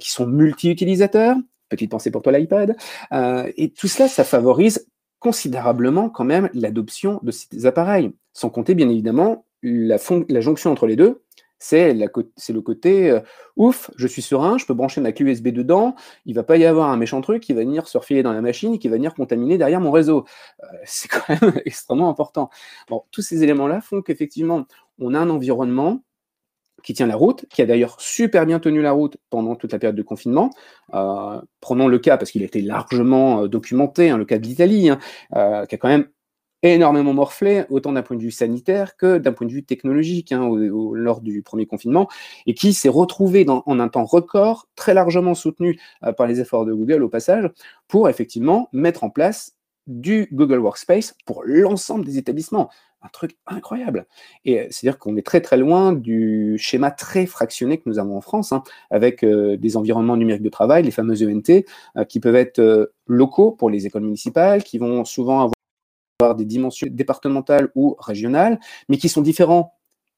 qui 0.01 0.11
sont 0.11 0.27
multi-utilisateurs, 0.27 1.37
Petite 1.69 1.91
pensée 1.91 2.11
pour 2.11 2.23
toi 2.23 2.33
l'iPad. 2.33 2.77
Euh, 3.13 3.51
et 3.57 3.71
tout 3.71 3.89
cela, 3.89 4.09
ça 4.09 4.25
favorise 4.25 4.87
considérablement 5.19 6.09
quand 6.09 6.25
même 6.25 6.49
l'adoption 6.55 7.21
de 7.23 7.31
ces 7.31 7.67
appareils. 7.67 8.13
Sans 8.33 8.51
compter 8.51 8.75
bien 8.75 8.89
évidemment 8.89 9.47
la, 9.63 9.99
jonction 10.41 10.71
entre 10.71 10.87
les 10.87 10.97
deux, 10.97 11.23
c'est 11.59 11.95
le 11.95 12.61
côté 12.61 13.11
euh, 13.11 13.21
ouf, 13.57 13.91
je 13.97 14.07
suis 14.07 14.23
serein, 14.23 14.59
je 14.59 14.67
peux 14.67 14.75
brancher 14.75 15.01
ma 15.01 15.13
clé 15.13 15.25
USB 15.25 15.49
dedans, 15.49 15.95
il 16.27 16.35
va 16.35 16.43
pas 16.43 16.57
y 16.59 16.65
avoir 16.67 16.91
un 16.91 16.97
méchant 16.97 17.21
truc 17.23 17.43
qui 17.43 17.55
va 17.55 17.63
venir 17.63 17.89
surfiler 17.89 18.23
dans 18.23 18.33
la 18.33 18.43
machine 18.43 18.75
et 18.75 18.79
qui 18.79 18.89
va 18.89 18.97
venir 18.97 19.15
contaminer 19.15 19.59
derrière 19.59 19.81
mon 19.81 19.91
réseau. 19.91 20.27
Euh, 20.63 20.67
c'est 20.85 21.09
quand 21.09 21.29
même 21.29 21.55
extrêmement 21.65 22.11
important. 22.11 22.51
Bon, 22.89 23.05
tous 23.11 23.23
ces 23.23 23.43
éléments-là 23.43 23.81
font 23.81 24.03
qu'effectivement, 24.03 24.67
on 24.99 25.15
a 25.15 25.19
un 25.19 25.31
environnement 25.31 26.03
qui 26.83 26.95
tient 26.95 27.07
la 27.07 27.17
route, 27.17 27.47
qui 27.51 27.63
a 27.63 27.67
d'ailleurs 27.67 28.01
super 28.01 28.47
bien 28.47 28.61
tenu 28.61 28.81
la 28.83 28.93
route 28.93 29.17
pendant 29.31 29.57
toute 29.57 29.73
la 29.73 29.79
période 29.79 29.97
de 29.97 30.03
confinement. 30.03 30.51
Euh, 30.95 31.41
prenons 31.61 31.89
le 31.89 31.99
cas, 31.99 32.17
parce 32.17 32.31
qu'il 32.31 32.43
a 32.43 32.47
été 32.47 32.61
largement 32.61 33.43
euh, 33.43 33.49
documenté, 33.49 34.11
hein, 34.11 34.19
le 34.19 34.25
cas 34.25 34.39
de 34.39 34.47
l'Italie, 34.47 34.91
hein, 34.91 34.99
euh, 35.35 35.67
qui 35.67 35.75
a 35.75 35.79
quand 35.79 35.89
même 35.89 36.09
énormément 36.63 37.13
morflé, 37.13 37.65
autant 37.71 37.93
d'un 37.93 38.03
point 38.03 38.17
de 38.17 38.23
vue 38.23 38.31
sanitaire 38.31 38.97
que 38.97 39.19
d'un 39.19 39.33
point 39.33 39.47
de 39.47 39.53
vue 39.53 39.65
technologique, 39.65 40.33
hein, 40.33 40.51
lors 40.95 41.21
du 41.21 41.43
premier 41.43 41.67
confinement, 41.67 42.09
et 42.47 42.55
qui 42.55 42.73
s'est 42.73 42.89
retrouvé 42.89 43.47
en 43.49 43.79
un 43.79 43.89
temps 43.89 44.05
record, 44.05 44.67
très 44.75 44.95
largement 44.95 45.35
soutenu 45.35 45.79
par 46.17 46.27
les 46.27 46.41
efforts 46.41 46.65
de 46.65 46.73
Google 46.73 47.05
au 47.05 47.09
passage, 47.09 47.49
pour 47.87 48.09
effectivement 48.09 48.69
mettre 48.73 49.05
en 49.05 49.11
place 49.11 49.57
du 49.87 50.29
Google 50.33 50.59
Workspace 50.59 51.15
pour 51.25 51.43
l'ensemble 51.45 52.05
des 52.05 52.19
établissements 52.19 52.71
un 53.03 53.09
truc 53.09 53.37
incroyable. 53.47 54.07
Et 54.45 54.61
euh, 54.61 54.67
c'est-à-dire 54.71 54.99
qu'on 54.99 55.17
est 55.17 55.27
très 55.27 55.41
très 55.41 55.57
loin 55.57 55.93
du 55.93 56.57
schéma 56.59 56.91
très 56.91 57.27
fractionné 57.27 57.79
que 57.79 57.85
nous 57.87 57.99
avons 57.99 58.17
en 58.17 58.21
France, 58.21 58.53
hein, 58.53 58.63
avec 58.91 59.23
euh, 59.25 59.57
des 59.57 59.77
environnements 59.77 60.17
numériques 60.17 60.43
de 60.43 60.49
travail, 60.49 60.83
les 60.83 60.91
fameux 60.91 61.23
ENT, 61.23 61.65
euh, 61.97 62.05
qui 62.05 62.21
peuvent 62.21 62.37
être 62.37 62.93
locaux 63.07 63.53
pour 63.53 63.71
les 63.71 63.87
écoles 63.87 64.03
municipales, 64.03 64.63
qui 64.63 64.79
vont 64.79 65.05
souvent 65.05 65.51
avoir 66.21 66.35
des 66.35 66.45
dimensions 66.45 66.89
départementales 66.91 67.71
ou 67.75 67.97
régionales, 67.99 68.59
mais 68.89 68.97
qui 68.97 69.09
sont 69.09 69.23
différents 69.23 69.75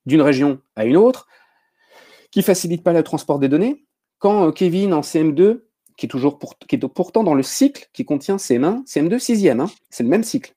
d'une 0.07 0.22
région 0.22 0.61
à 0.76 0.85
une 0.85 0.97
autre, 0.97 1.26
qui 2.31 2.43
facilitent 2.43 2.85
pas 2.85 2.93
le 2.93 3.03
transport 3.03 3.39
des 3.39 3.49
données. 3.49 3.85
Quand 4.18 4.51
Kevin 4.53 4.95
en 4.95 5.01
CM2, 5.01 5.62
qui 5.97 6.07
est, 6.07 6.09
toujours 6.09 6.39
pourtant 6.39 7.24
dans 7.24 7.35
le 7.35 7.43
cycle 7.43 7.89
qui 7.93 8.05
contient 8.05 8.37
CM1, 8.37 8.85
CM2, 8.87 9.18
6e, 9.18 9.61
hein, 9.61 9.66
c'est 9.91 10.05
le 10.05 10.09
même 10.09 10.22
cycle. 10.22 10.55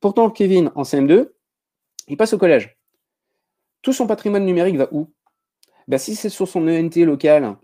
Pourtant, 0.00 0.30
Kevin 0.30 0.70
en 0.74 0.82
CM2, 0.82 1.28
il 2.10 2.16
passe 2.16 2.32
au 2.34 2.38
collège. 2.38 2.76
Tout 3.82 3.92
son 3.92 4.06
patrimoine 4.06 4.44
numérique 4.44 4.76
va 4.76 4.88
où? 4.92 5.08
Ben, 5.88 5.96
Si 5.96 6.14
c'est 6.14 6.28
sur 6.28 6.48
son 6.48 6.66
ENT 6.68 7.04
local, 7.04 7.56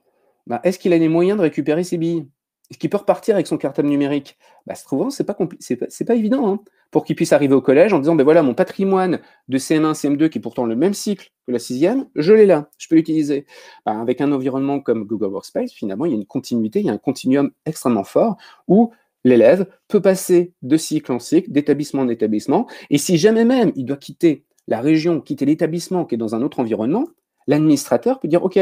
ben, 0.46 0.60
est-ce 0.62 0.78
qu'il 0.78 0.92
a 0.92 0.98
les 0.98 1.08
moyens 1.08 1.36
de 1.36 1.42
récupérer 1.42 1.84
ses 1.84 1.98
billes? 1.98 2.28
Est-ce 2.70 2.78
qu'il 2.78 2.90
peut 2.90 2.96
repartir 2.96 3.34
avec 3.34 3.46
son 3.46 3.58
cartable 3.58 3.88
numérique? 3.88 4.38
Ben, 4.66 4.74
Souvent, 4.74 5.10
ce 5.10 5.22
n'est 5.22 5.26
pas, 5.26 5.34
pas, 5.34 6.14
évident 6.14 6.48
hein, 6.48 6.60
pour 6.90 7.04
qu'il 7.04 7.16
puisse 7.16 7.32
arriver 7.32 7.54
au 7.54 7.60
collège 7.60 7.92
en 7.92 7.98
disant 7.98 8.14
ben 8.14 8.24
voilà, 8.24 8.42
mon 8.42 8.54
patrimoine 8.54 9.20
de 9.48 9.58
CM1, 9.58 9.94
CM2, 9.94 10.28
qui 10.28 10.38
est 10.38 10.40
pourtant 10.40 10.64
le 10.64 10.76
même 10.76 10.94
cycle 10.94 11.32
que 11.46 11.52
la 11.52 11.58
sixième, 11.58 12.06
je 12.14 12.32
l'ai 12.32 12.46
là, 12.46 12.70
je 12.78 12.88
peux 12.88 12.94
l'utiliser. 12.94 13.46
Ben, 13.84 14.00
avec 14.00 14.20
un 14.20 14.32
environnement 14.32 14.80
comme 14.80 15.04
Google 15.04 15.32
Workspace, 15.32 15.72
finalement, 15.72 16.06
il 16.06 16.12
y 16.12 16.14
a 16.14 16.18
une 16.18 16.26
continuité, 16.26 16.80
il 16.80 16.86
y 16.86 16.90
a 16.90 16.92
un 16.92 16.98
continuum 16.98 17.50
extrêmement 17.66 18.04
fort 18.04 18.36
où 18.68 18.92
l'élève 19.26 19.66
peut 19.88 20.00
passer 20.00 20.52
de 20.62 20.76
cycle 20.76 21.12
en 21.12 21.18
cycle, 21.18 21.50
d'établissement 21.50 22.02
en 22.02 22.08
établissement, 22.08 22.68
et 22.90 22.98
si 22.98 23.18
jamais 23.18 23.44
même 23.44 23.72
il 23.74 23.84
doit 23.84 23.96
quitter 23.96 24.44
la 24.68 24.80
région, 24.80 25.20
quitter 25.20 25.44
l'établissement 25.44 26.04
qui 26.04 26.14
est 26.14 26.18
dans 26.18 26.34
un 26.34 26.42
autre 26.42 26.60
environnement, 26.60 27.08
l'administrateur 27.46 28.20
peut 28.20 28.28
dire, 28.28 28.44
OK, 28.44 28.58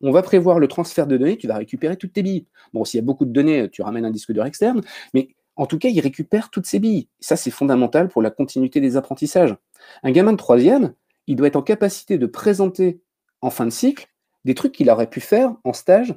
on 0.00 0.10
va 0.10 0.22
prévoir 0.22 0.58
le 0.58 0.68
transfert 0.68 1.06
de 1.06 1.16
données, 1.16 1.36
tu 1.36 1.46
vas 1.46 1.56
récupérer 1.56 1.96
toutes 1.96 2.14
tes 2.14 2.22
billes. 2.22 2.46
Bon, 2.72 2.84
s'il 2.84 2.98
y 2.98 3.02
a 3.02 3.04
beaucoup 3.04 3.24
de 3.26 3.32
données, 3.32 3.68
tu 3.70 3.82
ramènes 3.82 4.04
un 4.04 4.10
disque 4.10 4.32
dur 4.32 4.44
externe, 4.44 4.80
mais 5.12 5.28
en 5.56 5.66
tout 5.66 5.78
cas, 5.78 5.88
il 5.88 6.00
récupère 6.00 6.50
toutes 6.50 6.66
ses 6.66 6.78
billes. 6.78 7.08
Ça, 7.20 7.36
c'est 7.36 7.50
fondamental 7.50 8.08
pour 8.08 8.22
la 8.22 8.30
continuité 8.30 8.80
des 8.80 8.96
apprentissages. 8.96 9.54
Un 10.02 10.12
gamin 10.12 10.32
de 10.32 10.36
troisième, 10.36 10.94
il 11.26 11.36
doit 11.36 11.48
être 11.48 11.56
en 11.56 11.62
capacité 11.62 12.18
de 12.18 12.26
présenter 12.26 13.00
en 13.40 13.50
fin 13.50 13.64
de 13.64 13.70
cycle 13.70 14.08
des 14.44 14.54
trucs 14.54 14.72
qu'il 14.72 14.90
aurait 14.90 15.10
pu 15.10 15.20
faire 15.20 15.54
en 15.64 15.72
stage 15.72 16.14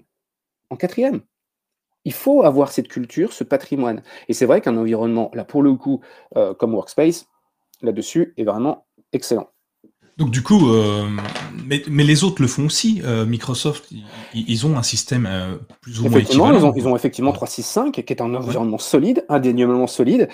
en 0.69 0.75
quatrième. 0.75 1.21
Il 2.05 2.13
faut 2.13 2.43
avoir 2.43 2.71
cette 2.71 2.87
culture, 2.87 3.33
ce 3.33 3.43
patrimoine. 3.43 4.01
Et 4.27 4.33
c'est 4.33 4.45
vrai 4.45 4.61
qu'un 4.61 4.77
environnement, 4.77 5.31
là 5.33 5.43
pour 5.43 5.61
le 5.61 5.73
coup, 5.73 6.01
euh, 6.37 6.53
comme 6.53 6.73
Workspace, 6.73 7.27
là-dessus, 7.81 8.33
est 8.37 8.43
vraiment 8.43 8.85
excellent. 9.13 9.47
Donc 10.17 10.31
du 10.31 10.43
coup, 10.43 10.69
euh, 10.69 11.07
mais, 11.65 12.03
les 12.03 12.23
autres 12.25 12.41
le 12.41 12.47
font 12.47 12.65
aussi. 12.65 13.01
Euh, 13.05 13.25
Microsoft, 13.25 13.89
ils, 14.33 14.65
ont 14.65 14.77
un 14.77 14.83
système 14.83 15.29
plus 15.81 16.01
ou 16.01 16.09
moins 16.09 16.19
équivalent. 16.19 16.57
Ils 16.57 16.65
ont, 16.65 16.73
ils 16.75 16.87
ont 16.87 16.95
effectivement 16.95 17.31
365, 17.31 17.93
qui 17.93 18.01
est 18.01 18.21
un 18.21 18.33
environnement 18.33 18.77
solide, 18.77 19.25
indéniablement 19.29 19.87
solide, 19.87 20.27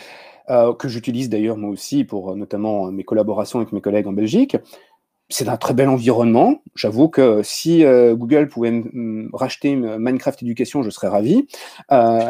que 0.47 0.88
j'utilise 0.88 1.30
d'ailleurs 1.30 1.57
moi 1.57 1.70
aussi 1.70 2.03
pour 2.03 2.36
notamment 2.36 2.91
mes 2.91 3.03
collaborations 3.03 3.59
avec 3.59 3.74
mes 3.74 3.82
collègues 3.82 4.07
en 4.07 4.13
Belgique 4.13 4.57
c'est 5.30 5.49
un 5.49 5.57
très 5.57 5.73
bel 5.73 5.89
environnement. 5.89 6.61
J'avoue 6.76 7.09
que 7.09 7.41
si 7.43 7.84
euh, 7.84 8.15
Google 8.15 8.47
pouvait 8.47 8.84
racheter 9.34 9.76
Minecraft 9.76 10.43
Education, 10.43 10.84
je 10.84 10.89
serais 10.89 11.07
ravi. 11.07 11.47
Euh, 11.91 12.30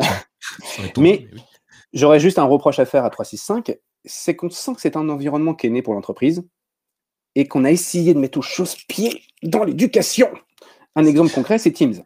mais 0.98 1.28
j'aurais 1.94 2.20
juste 2.20 2.40
un 2.40 2.46
reproche 2.46 2.80
à 2.80 2.86
faire 2.86 3.06
à 3.06 3.10
365, 3.10 3.78
c'est 4.06 4.36
qu'on 4.36 4.50
sent 4.50 4.76
que 4.76 4.82
c'est 4.82 4.98
un 4.98 5.10
environnement 5.10 5.54
qui 5.54 5.68
est 5.68 5.72
né 5.72 5.82
pour 5.82 5.94
l'entreprise 5.94 6.44
et 7.36 7.48
qu'on 7.48 7.66
a 7.66 7.72
essayé 7.72 8.14
de 8.14 8.20
mettre 8.20 8.38
aux 8.38 8.44
chausse-pieds 8.44 9.24
dans 9.44 9.64
l'éducation. 9.64 10.30
Un 10.96 11.06
exemple 11.06 11.34
concret, 11.34 11.58
c'est 11.58 11.72
Teams. 11.72 12.04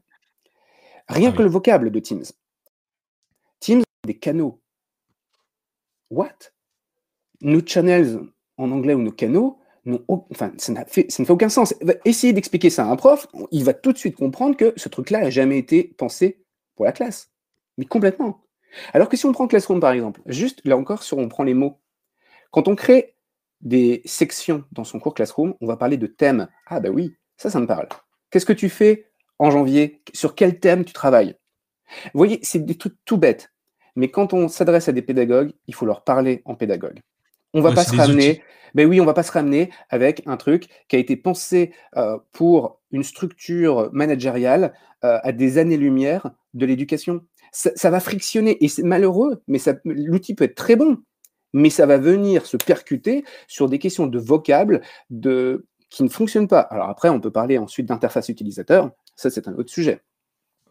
Rien 1.08 1.32
ah 1.34 1.38
que 1.38 1.44
le 1.44 1.50
vocable 1.50 1.92
de 1.92 2.00
Teams. 2.00 2.26
Teams, 3.60 3.84
des 4.06 4.18
canaux. 4.18 4.60
What? 6.10 6.52
Nos 7.42 7.66
channels 7.66 8.20
en 8.58 8.72
anglais 8.72 8.96
ou 8.96 9.02
nos 9.02 9.12
canaux, 9.12 9.60
ça, 10.32 10.72
ne 10.72 10.84
fait 10.86 11.30
aucun 11.30 11.50
sens. 11.50 11.74
Essayer 12.06 12.34
d'expliquer 12.34 12.70
ça 12.70 12.86
à 12.86 12.90
un 12.90 12.96
prof, 12.96 13.28
il 13.52 13.64
va 13.64 13.74
tout 13.74 13.94
de 13.94 13.98
suite 13.98 14.16
comprendre 14.16 14.56
que 14.56 14.74
ce 14.76 14.90
truc-là 14.90 15.22
n'a 15.22 15.30
jamais 15.30 15.58
été 15.58 15.96
pensé 15.98 16.44
pour 16.76 16.86
la 16.86 16.92
classe. 16.92 17.32
Mais 17.78 17.86
complètement. 17.86 18.44
Alors 18.94 19.10
que 19.10 19.18
si 19.18 19.26
on 19.26 19.32
prend 19.32 19.48
Classroom 19.48 19.80
par 19.80 19.92
exemple, 19.92 20.22
juste 20.26 20.62
là 20.66 20.78
encore, 20.78 21.04
sur 21.04 21.18
on 21.18 21.28
prend 21.28 21.44
les 21.44 21.54
mots. 21.54 21.80
Quand 22.52 22.68
on 22.68 22.76
crée 22.76 23.16
des 23.62 24.02
sections 24.06 24.64
dans 24.72 24.84
son 24.84 25.00
cours 25.00 25.14
Classroom, 25.14 25.56
on 25.62 25.68
va 25.68 25.78
parler 25.78 25.98
de 25.98 26.08
thèmes. 26.08 26.48
Ah 26.68 26.80
ben 26.80 26.92
oui, 26.92 27.16
ça, 27.38 27.50
ça 27.50 27.60
me 27.60 27.68
parle. 27.68 27.88
Qu'est-ce 28.30 28.46
que 28.46 28.54
tu 28.54 28.70
fais 28.70 29.08
en 29.40 29.52
janvier? 29.52 30.02
Sur 30.14 30.36
quel 30.36 30.60
thème 30.60 30.86
tu 30.86 30.94
travailles? 30.94 31.36
Vous 32.14 32.20
voyez, 32.20 32.40
c'est 32.44 32.64
des 32.64 32.78
trucs 32.78 32.96
tout 33.06 33.18
bêtes. 33.18 33.52
Mais 33.96 34.10
quand 34.10 34.34
on 34.34 34.48
s'adresse 34.48 34.88
à 34.88 34.92
des 34.92 35.02
pédagogues, 35.02 35.52
il 35.68 35.74
faut 35.74 35.86
leur 35.86 36.04
parler 36.04 36.42
en 36.46 36.56
pédagogue. 36.56 37.00
On 37.54 37.62
va 37.62 37.72
pas 37.72 37.84
se 37.84 37.96
ramener. 37.96 38.42
Ben 38.76 38.88
oui, 38.88 39.02
on 39.02 39.06
va 39.06 39.14
pas 39.14 39.24
se 39.24 39.32
ramener 39.32 39.72
avec 39.90 40.22
un 40.28 40.38
truc 40.38 40.68
qui 40.88 40.96
a 40.96 41.00
été 41.00 41.16
pensé 41.16 41.74
euh, 41.98 42.18
pour 42.32 42.80
une 42.92 43.04
structure 43.04 43.90
managériale 43.94 44.74
euh, 45.04 45.18
à 45.24 45.32
des 45.32 45.58
années-lumière 45.58 46.32
de 46.54 46.66
l'éducation. 46.66 47.22
Ça, 47.52 47.90
va 47.90 48.00
frictionner 48.00 48.64
et 48.64 48.68
c'est 48.68 48.84
malheureux, 48.84 49.42
mais 49.48 49.58
l'outil 49.86 50.36
peut 50.36 50.44
être 50.44 50.56
très 50.56 50.76
bon, 50.76 51.00
mais 51.52 51.72
ça 51.72 51.88
va 51.88 51.98
venir 51.98 52.46
se 52.46 52.58
percuter 52.58 53.24
sur 53.48 53.70
des 53.70 53.80
questions 53.80 54.06
de 54.06 54.20
vocable 54.20 54.82
de, 55.10 55.66
qui 55.90 56.04
ne 56.04 56.10
fonctionnent 56.10 56.48
pas. 56.48 56.60
Alors 56.60 56.90
après, 56.90 57.10
on 57.10 57.20
peut 57.20 57.32
parler 57.32 57.58
ensuite 57.58 57.88
d'interface 57.88 58.30
utilisateur. 58.30 58.92
Ça, 59.16 59.32
c'est 59.32 59.48
un 59.48 59.56
autre 59.56 59.72
sujet. 59.72 60.02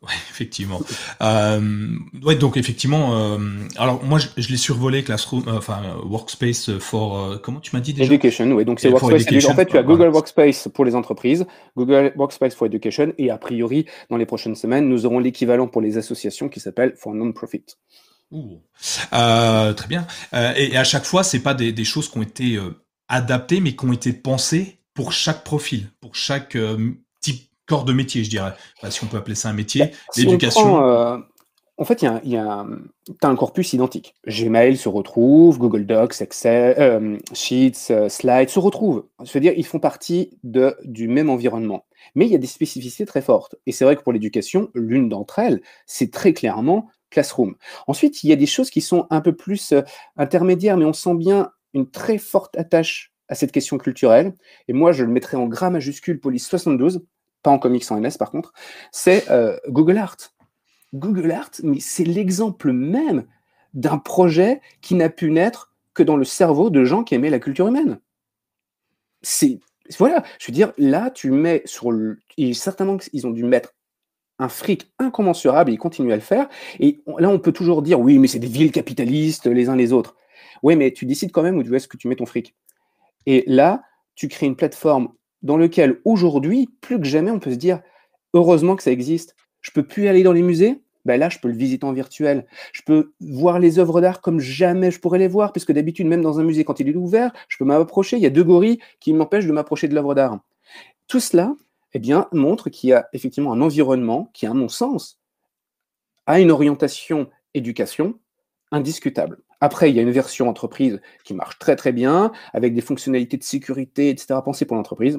Ouais, 0.03 0.13
effectivement. 0.31 0.81
Euh, 1.23 1.89
ouais, 2.23 2.37
donc 2.37 2.57
effectivement. 2.57 3.17
Euh, 3.17 3.39
alors 3.77 4.03
moi, 4.05 4.19
je, 4.19 4.29
je 4.37 4.49
l'ai 4.51 4.57
survolé 4.57 5.03
Classroom, 5.03 5.45
euh, 5.49 5.59
enfin 5.59 5.83
Workspace 6.05 6.79
for. 6.79 7.19
Euh, 7.19 7.39
comment 7.39 7.61
tu 7.61 7.75
m'as 7.75 7.81
dit 7.81 7.93
déjà 7.93 8.13
Education. 8.13 8.51
Oui, 8.53 8.65
donc 8.65 8.81
c'est 8.81 8.91
Workspace. 8.91 9.47
En 9.47 9.55
fait, 9.55 9.67
tu 9.67 9.77
as 9.77 9.83
Google 9.83 10.09
Workspace 10.09 10.69
pour 10.73 10.85
les 10.85 10.95
entreprises, 10.95 11.47
Google 11.77 12.13
Workspace 12.17 12.55
for 12.55 12.67
Education, 12.67 13.13
et 13.19 13.31
a 13.31 13.39
priori, 13.39 13.87
dans 14.11 14.17
les 14.17 14.27
prochaines 14.27 14.55
semaines, 14.55 14.89
nous 14.89 15.05
aurons 15.05 15.19
l'équivalent 15.19 15.67
pour 15.67 15.83
les 15.83 15.99
associations 15.99 16.49
qui 16.49 16.61
s'appelle 16.61 16.95
for 16.97 17.15
non-profit. 17.15 17.65
Très 18.31 19.89
bien. 19.89 20.07
Et, 20.57 20.73
et, 20.73 20.77
à 20.77 20.85
chaque 20.85 21.05
fois, 21.05 21.25
c'est 21.25 21.41
pas 21.41 21.55
des, 21.55 21.73
des, 21.73 21.85
choses 21.85 22.09
qui 22.11 22.19
ont 22.19 22.23
été 22.23 22.59
adaptées, 23.09 23.61
mais 23.61 23.75
qui 23.75 23.85
ont 23.87 23.93
été 23.93 24.13
pensées 24.13 24.81
pour 24.95 25.13
chaque 25.13 25.45
profil, 25.45 25.89
pour 26.01 26.15
chaque 26.15 26.57
corps 27.69 27.85
de 27.85 27.93
métier, 27.93 28.25
je 28.25 28.31
dirais. 28.31 28.55
si 28.89 29.05
on 29.05 29.07
peut 29.07 29.19
appeler 29.19 29.37
ça 29.37 29.51
un 29.51 29.53
métier. 29.53 29.87
Bah, 29.87 29.93
l'éducation. 30.16 30.83
Euh, 30.83 31.19
en 31.77 31.85
fait, 31.85 32.03
il 32.03 32.31
y 32.31 32.37
a, 32.37 32.66
as 33.23 33.29
un 33.29 33.37
corpus 33.37 33.73
identique. 33.73 34.16
Gmail 34.27 34.77
se 34.77 34.89
retrouve, 34.89 35.59
Google 35.59 35.87
Docs, 35.87 36.21
Excel, 36.21 36.75
euh, 36.79 37.19
Sheets, 37.33 37.93
euh, 37.93 38.09
Slides 38.09 38.49
se 38.49 38.59
retrouvent. 38.59 39.07
Je 39.23 39.31
veux 39.33 39.39
dire, 39.39 39.53
ils 39.57 39.66
font 39.66 39.79
partie 39.79 40.37
de, 40.43 40.77
du 40.83 41.07
même 41.07 41.31
environnement. 41.31 41.85
Mais 42.16 42.27
il 42.27 42.33
y 42.33 42.35
a 42.35 42.39
des 42.39 42.49
spécificités 42.49 43.07
très 43.07 43.23
fortes. 43.23 43.55
Et 43.66 43.73
c'est 43.73 43.85
vrai 43.85 43.95
que 43.95 44.03
pour 44.03 44.12
l'éducation, 44.12 44.71
l'une 44.75 45.09
d'entre 45.09 45.39
elles, 45.39 45.61
c'est 45.87 46.11
très 46.11 46.33
clairement 46.33 46.89
Classroom. 47.11 47.55
Ensuite, 47.87 48.25
il 48.25 48.31
y 48.31 48.33
a 48.33 48.37
des 48.37 48.47
choses 48.47 48.71
qui 48.71 48.81
sont 48.81 49.07
un 49.11 49.21
peu 49.21 49.37
plus 49.37 49.73
intermédiaires, 50.16 50.77
mais 50.77 50.85
on 50.85 50.93
sent 50.93 51.14
bien 51.14 51.53
une 51.75 51.89
très 51.89 52.19
forte 52.19 52.57
attache 52.57 53.12
à 53.29 53.35
cette 53.35 53.53
question 53.53 53.79
culturelle. 53.79 54.35
Et 54.66 54.73
moi, 54.73 54.93
je 54.93 55.05
le 55.05 55.12
mettrais 55.12 55.37
en 55.37 55.47
gras 55.47 55.71
majuscule 55.71 56.19
police 56.19 56.49
72 56.49 57.03
pas 57.43 57.51
en 57.51 57.59
comics 57.59 57.84
en 57.91 58.01
MS 58.01 58.18
par 58.18 58.30
contre, 58.30 58.53
c'est 58.93 59.30
euh, 59.30 59.57
Google 59.68 59.99
Art. 59.99 60.16
Google 60.95 61.30
Art, 61.30 61.51
mais 61.62 61.80
c'est 61.80 62.05
l'exemple 62.05 62.72
même 62.72 63.26
d'un 63.74 63.99
projet 63.99 64.61
qui 64.80 64.95
n'a 64.95 65.11
pu 65.11 65.30
naître 65.30 65.74
que 65.95 66.03
dans 66.03 66.16
le 66.16 66.24
cerveau 66.24 66.70
de 66.70 66.84
gens 66.84 67.05
qui 67.05 67.14
aimaient 67.14 67.30
la 67.30 67.39
culture 67.39 67.68
humaine. 67.68 68.01
C'est 69.22 69.59
voilà, 69.97 70.22
je 70.39 70.47
veux 70.47 70.53
dire, 70.53 70.72
là, 70.76 71.11
tu 71.11 71.30
mets 71.30 71.62
sur 71.64 71.91
le. 71.91 72.18
Certainement 72.53 72.99
qu'ils 72.99 73.26
ont 73.26 73.30
dû 73.30 73.45
mettre 73.45 73.74
un 74.39 74.49
fric 74.49 74.93
incommensurable 74.99 75.72
ils 75.72 75.78
continuent 75.78 76.12
à 76.12 76.16
le 76.16 76.20
faire. 76.20 76.49
Et 76.78 77.01
là, 77.18 77.28
on 77.28 77.39
peut 77.39 77.53
toujours 77.53 77.82
dire, 77.82 77.99
oui, 77.99 78.18
mais 78.18 78.28
c'est 78.28 78.39
des 78.39 78.47
villes 78.47 78.70
capitalistes 78.70 79.47
les 79.47 79.68
uns 79.68 79.76
les 79.76 79.93
autres. 79.93 80.14
Oui, 80.62 80.76
mais 80.76 80.93
tu 80.93 81.07
décides 81.07 81.32
quand 81.32 81.43
même 81.43 81.59
où 81.59 81.74
est-ce 81.74 81.89
que 81.89 81.97
tu 81.97 82.09
mets 82.09 82.16
ton 82.16 82.26
fric? 82.26 82.55
Et 83.26 83.45
là, 83.47 83.82
tu 84.14 84.28
crées 84.28 84.47
une 84.47 84.57
plateforme 84.57 85.09
dans 85.43 85.57
lequel 85.57 86.01
aujourd'hui, 86.05 86.68
plus 86.80 86.99
que 86.99 87.07
jamais, 87.07 87.30
on 87.30 87.39
peut 87.39 87.53
se 87.53 87.57
dire 87.57 87.80
heureusement 88.34 88.76
que 88.76 88.82
ça 88.82 88.93
existe. 88.93 89.36
Je 89.61 89.70
peux 89.70 89.86
plus 89.86 90.09
aller 90.09 90.22
dans 90.22 90.32
les 90.32 90.43
musées, 90.43 90.80
ben 91.05 91.18
là, 91.18 91.28
je 91.28 91.39
peux 91.39 91.49
le 91.49 91.55
visiter 91.55 91.86
en 91.86 91.93
virtuel. 91.93 92.47
Je 92.72 92.82
peux 92.82 93.12
voir 93.20 93.59
les 93.59 93.78
œuvres 93.78 94.01
d'art 94.01 94.20
comme 94.20 94.41
jamais 94.41 94.91
je 94.91 95.01
pourrais 95.01 95.18
les 95.18 95.28
voir, 95.28 95.53
puisque 95.53 95.72
d'habitude, 95.72 96.07
même 96.07 96.22
dans 96.22 96.39
un 96.39 96.45
musée, 96.45 96.64
quand 96.64 96.80
il 96.80 96.89
est 96.89 96.95
ouvert, 96.95 97.32
je 97.49 97.57
peux 97.57 97.64
m'approcher. 97.64 98.16
Il 98.16 98.22
y 98.22 98.26
a 98.26 98.30
deux 98.30 98.45
gorilles 98.45 98.78
qui 99.01 99.12
m'empêchent 99.12 99.47
de 99.47 99.53
m'approcher 99.53 99.89
de 99.89 99.95
l'œuvre 99.95 100.14
d'art. 100.14 100.39
Tout 101.07 101.20
cela, 101.20 101.55
eh 101.95 101.99
bien, 101.99 102.28
montre 102.32 102.68
qu'il 102.68 102.91
y 102.91 102.93
a 102.93 103.09
effectivement 103.14 103.53
un 103.53 103.61
environnement 103.62 104.30
qui, 104.34 104.47
à 104.47 104.53
mon 104.53 104.68
sens, 104.68 105.18
a 106.26 106.41
une 106.41 106.51
orientation 106.51 107.28
éducation 107.55 108.18
indiscutable. 108.70 109.39
Après, 109.61 109.91
il 109.91 109.97
y 109.97 109.99
a 109.99 110.03
une 110.03 110.11
version 110.11 110.49
entreprise 110.49 111.01
qui 111.25 111.35
marche 111.35 111.59
très 111.59 111.77
très 111.77 111.93
bien, 111.93 112.33
avec 112.53 112.75
des 112.75 112.81
fonctionnalités 112.81 113.37
de 113.37 113.43
sécurité, 113.43 114.11
etc., 114.11 114.41
pensées 114.45 114.65
pour 114.65 114.77
l'entreprise. 114.77 115.19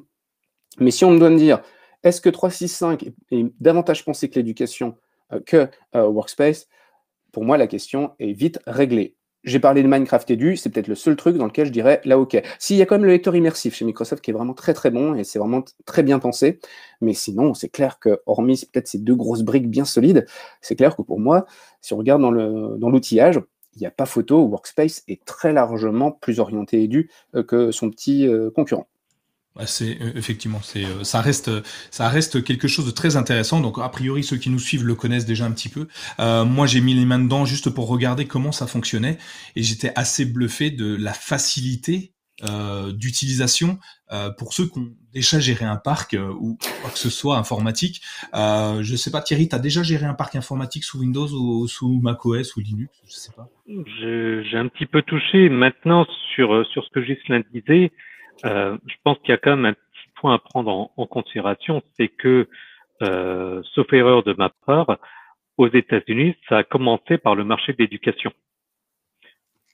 Mais 0.79 0.91
si 0.91 1.03
on 1.05 1.11
me 1.11 1.19
doit 1.19 1.29
me 1.29 1.37
dire, 1.37 1.61
est-ce 2.03 2.21
que 2.21 2.29
365 2.29 3.11
est 3.31 3.45
davantage 3.59 4.05
pensé 4.05 4.29
que 4.29 4.35
l'éducation 4.35 4.95
euh, 5.33 5.41
que 5.45 5.67
euh, 5.95 6.07
Workspace? 6.07 6.67
Pour 7.31 7.43
moi, 7.43 7.57
la 7.57 7.67
question 7.67 8.11
est 8.19 8.33
vite 8.33 8.59
réglée. 8.65 9.15
J'ai 9.45 9.59
parlé 9.59 9.83
de 9.83 9.87
Minecraft 9.87 10.31
Edu, 10.31 10.57
c'est 10.57 10.69
peut-être 10.69 10.89
le 10.89 10.95
seul 10.95 11.15
truc 11.15 11.37
dans 11.37 11.45
lequel 11.45 11.67
je 11.67 11.71
dirais 11.71 12.01
là 12.03 12.19
ok. 12.19 12.41
S'il 12.59 12.75
y 12.75 12.81
a 12.81 12.85
quand 12.85 12.95
même 12.95 13.05
le 13.05 13.11
lecteur 13.11 13.37
immersif 13.37 13.73
chez 13.73 13.85
Microsoft 13.85 14.21
qui 14.21 14.31
est 14.31 14.33
vraiment 14.33 14.53
très 14.53 14.73
très 14.73 14.91
bon 14.91 15.15
et 15.15 15.23
c'est 15.23 15.39
vraiment 15.39 15.63
très 15.85 16.03
bien 16.03 16.19
pensé, 16.19 16.59
mais 16.99 17.13
sinon 17.13 17.53
c'est 17.53 17.69
clair 17.69 17.99
que 17.99 18.21
hormis 18.25 18.65
peut-être 18.71 18.89
ces 18.89 18.97
deux 18.97 19.15
grosses 19.15 19.43
briques 19.43 19.69
bien 19.69 19.85
solides, 19.85 20.25
c'est 20.59 20.75
clair 20.75 20.93
que 20.97 21.03
pour 21.03 21.21
moi, 21.21 21.45
si 21.79 21.93
on 21.93 21.97
regarde 21.97 22.21
dans 22.21 22.89
l'outillage, 22.89 23.39
il 23.75 23.79
n'y 23.79 23.87
a 23.87 23.91
pas 23.91 24.05
photo, 24.05 24.41
Workspace 24.45 25.03
est 25.07 25.23
très 25.25 25.53
largement 25.53 26.11
plus 26.11 26.39
orienté 26.39 26.83
Edu 26.83 27.09
euh, 27.35 27.43
que 27.43 27.71
son 27.71 27.89
petit 27.89 28.27
euh, 28.27 28.49
concurrent. 28.49 28.87
C'est 29.65 29.97
euh, 30.01 30.11
effectivement, 30.15 30.61
c'est 30.63 30.85
ça 31.03 31.19
reste 31.19 31.51
ça 31.91 32.07
reste 32.07 32.43
quelque 32.43 32.67
chose 32.69 32.85
de 32.85 32.91
très 32.91 33.17
intéressant. 33.17 33.59
Donc 33.59 33.77
a 33.79 33.89
priori 33.89 34.23
ceux 34.23 34.37
qui 34.37 34.49
nous 34.49 34.59
suivent 34.59 34.85
le 34.85 34.95
connaissent 34.95 35.25
déjà 35.25 35.45
un 35.45 35.51
petit 35.51 35.69
peu. 35.69 35.87
moi 36.17 36.65
j'ai 36.65 36.79
mis 36.79 36.93
les 36.93 37.05
mains 37.05 37.19
dedans 37.19 37.45
juste 37.45 37.69
pour 37.69 37.87
regarder 37.87 38.25
comment 38.25 38.53
ça 38.53 38.67
fonctionnait 38.67 39.17
et 39.55 39.63
j'étais 39.63 39.91
assez 39.95 40.23
bluffé 40.23 40.71
de 40.71 40.95
la 40.95 41.13
facilité 41.13 42.13
d'utilisation 42.93 43.79
euh, 44.11 44.31
pour 44.31 44.53
ceux 44.53 44.65
qui 44.65 44.79
ont 44.79 44.89
déjà 45.13 45.39
géré 45.39 45.65
un 45.65 45.75
parc 45.75 46.15
euh, 46.15 46.33
ou 46.39 46.57
quoi 46.81 46.89
que 46.89 46.97
ce 46.97 47.11
soit 47.11 47.37
informatique. 47.37 48.01
Euh, 48.33 48.81
je 48.81 48.95
sais 48.95 49.11
pas, 49.11 49.21
Thierry, 49.21 49.47
tu 49.47 49.55
as 49.55 49.59
déjà 49.59 49.83
géré 49.83 50.05
un 50.05 50.15
parc 50.15 50.35
informatique 50.35 50.83
sous 50.83 50.99
Windows 50.99 51.27
ou 51.27 51.67
sous 51.67 51.99
macOS 52.01 52.55
ou 52.55 52.59
Linux 52.59 52.91
Je 53.05 53.11
sais 53.11 53.31
pas. 53.35 53.47
J'ai 53.67 54.57
un 54.57 54.67
petit 54.67 54.87
peu 54.87 55.03
touché. 55.03 55.49
Maintenant, 55.49 56.07
sur, 56.33 56.65
sur 56.67 56.83
ce 56.85 56.89
que 56.89 57.03
Gislain 57.03 57.41
disait, 57.53 57.91
je 58.43 58.95
pense 59.03 59.19
qu'il 59.19 59.29
y 59.29 59.33
a 59.33 59.37
quand 59.37 59.55
même 59.55 59.65
un 59.65 59.73
petit 59.73 60.09
point 60.19 60.33
à 60.33 60.39
prendre 60.39 60.71
en, 60.71 60.91
en 60.97 61.05
considération, 61.05 61.83
c'est 61.97 62.07
que, 62.07 62.47
sauf 63.75 63.93
erreur 63.93 64.23
de 64.23 64.33
ma 64.33 64.49
part, 64.65 64.97
aux 65.57 65.67
États-Unis, 65.67 66.35
ça 66.47 66.57
a 66.57 66.63
commencé 66.63 67.19
par 67.19 67.35
le 67.35 67.43
marché 67.43 67.73
de 67.73 67.77
l'éducation. 67.79 68.31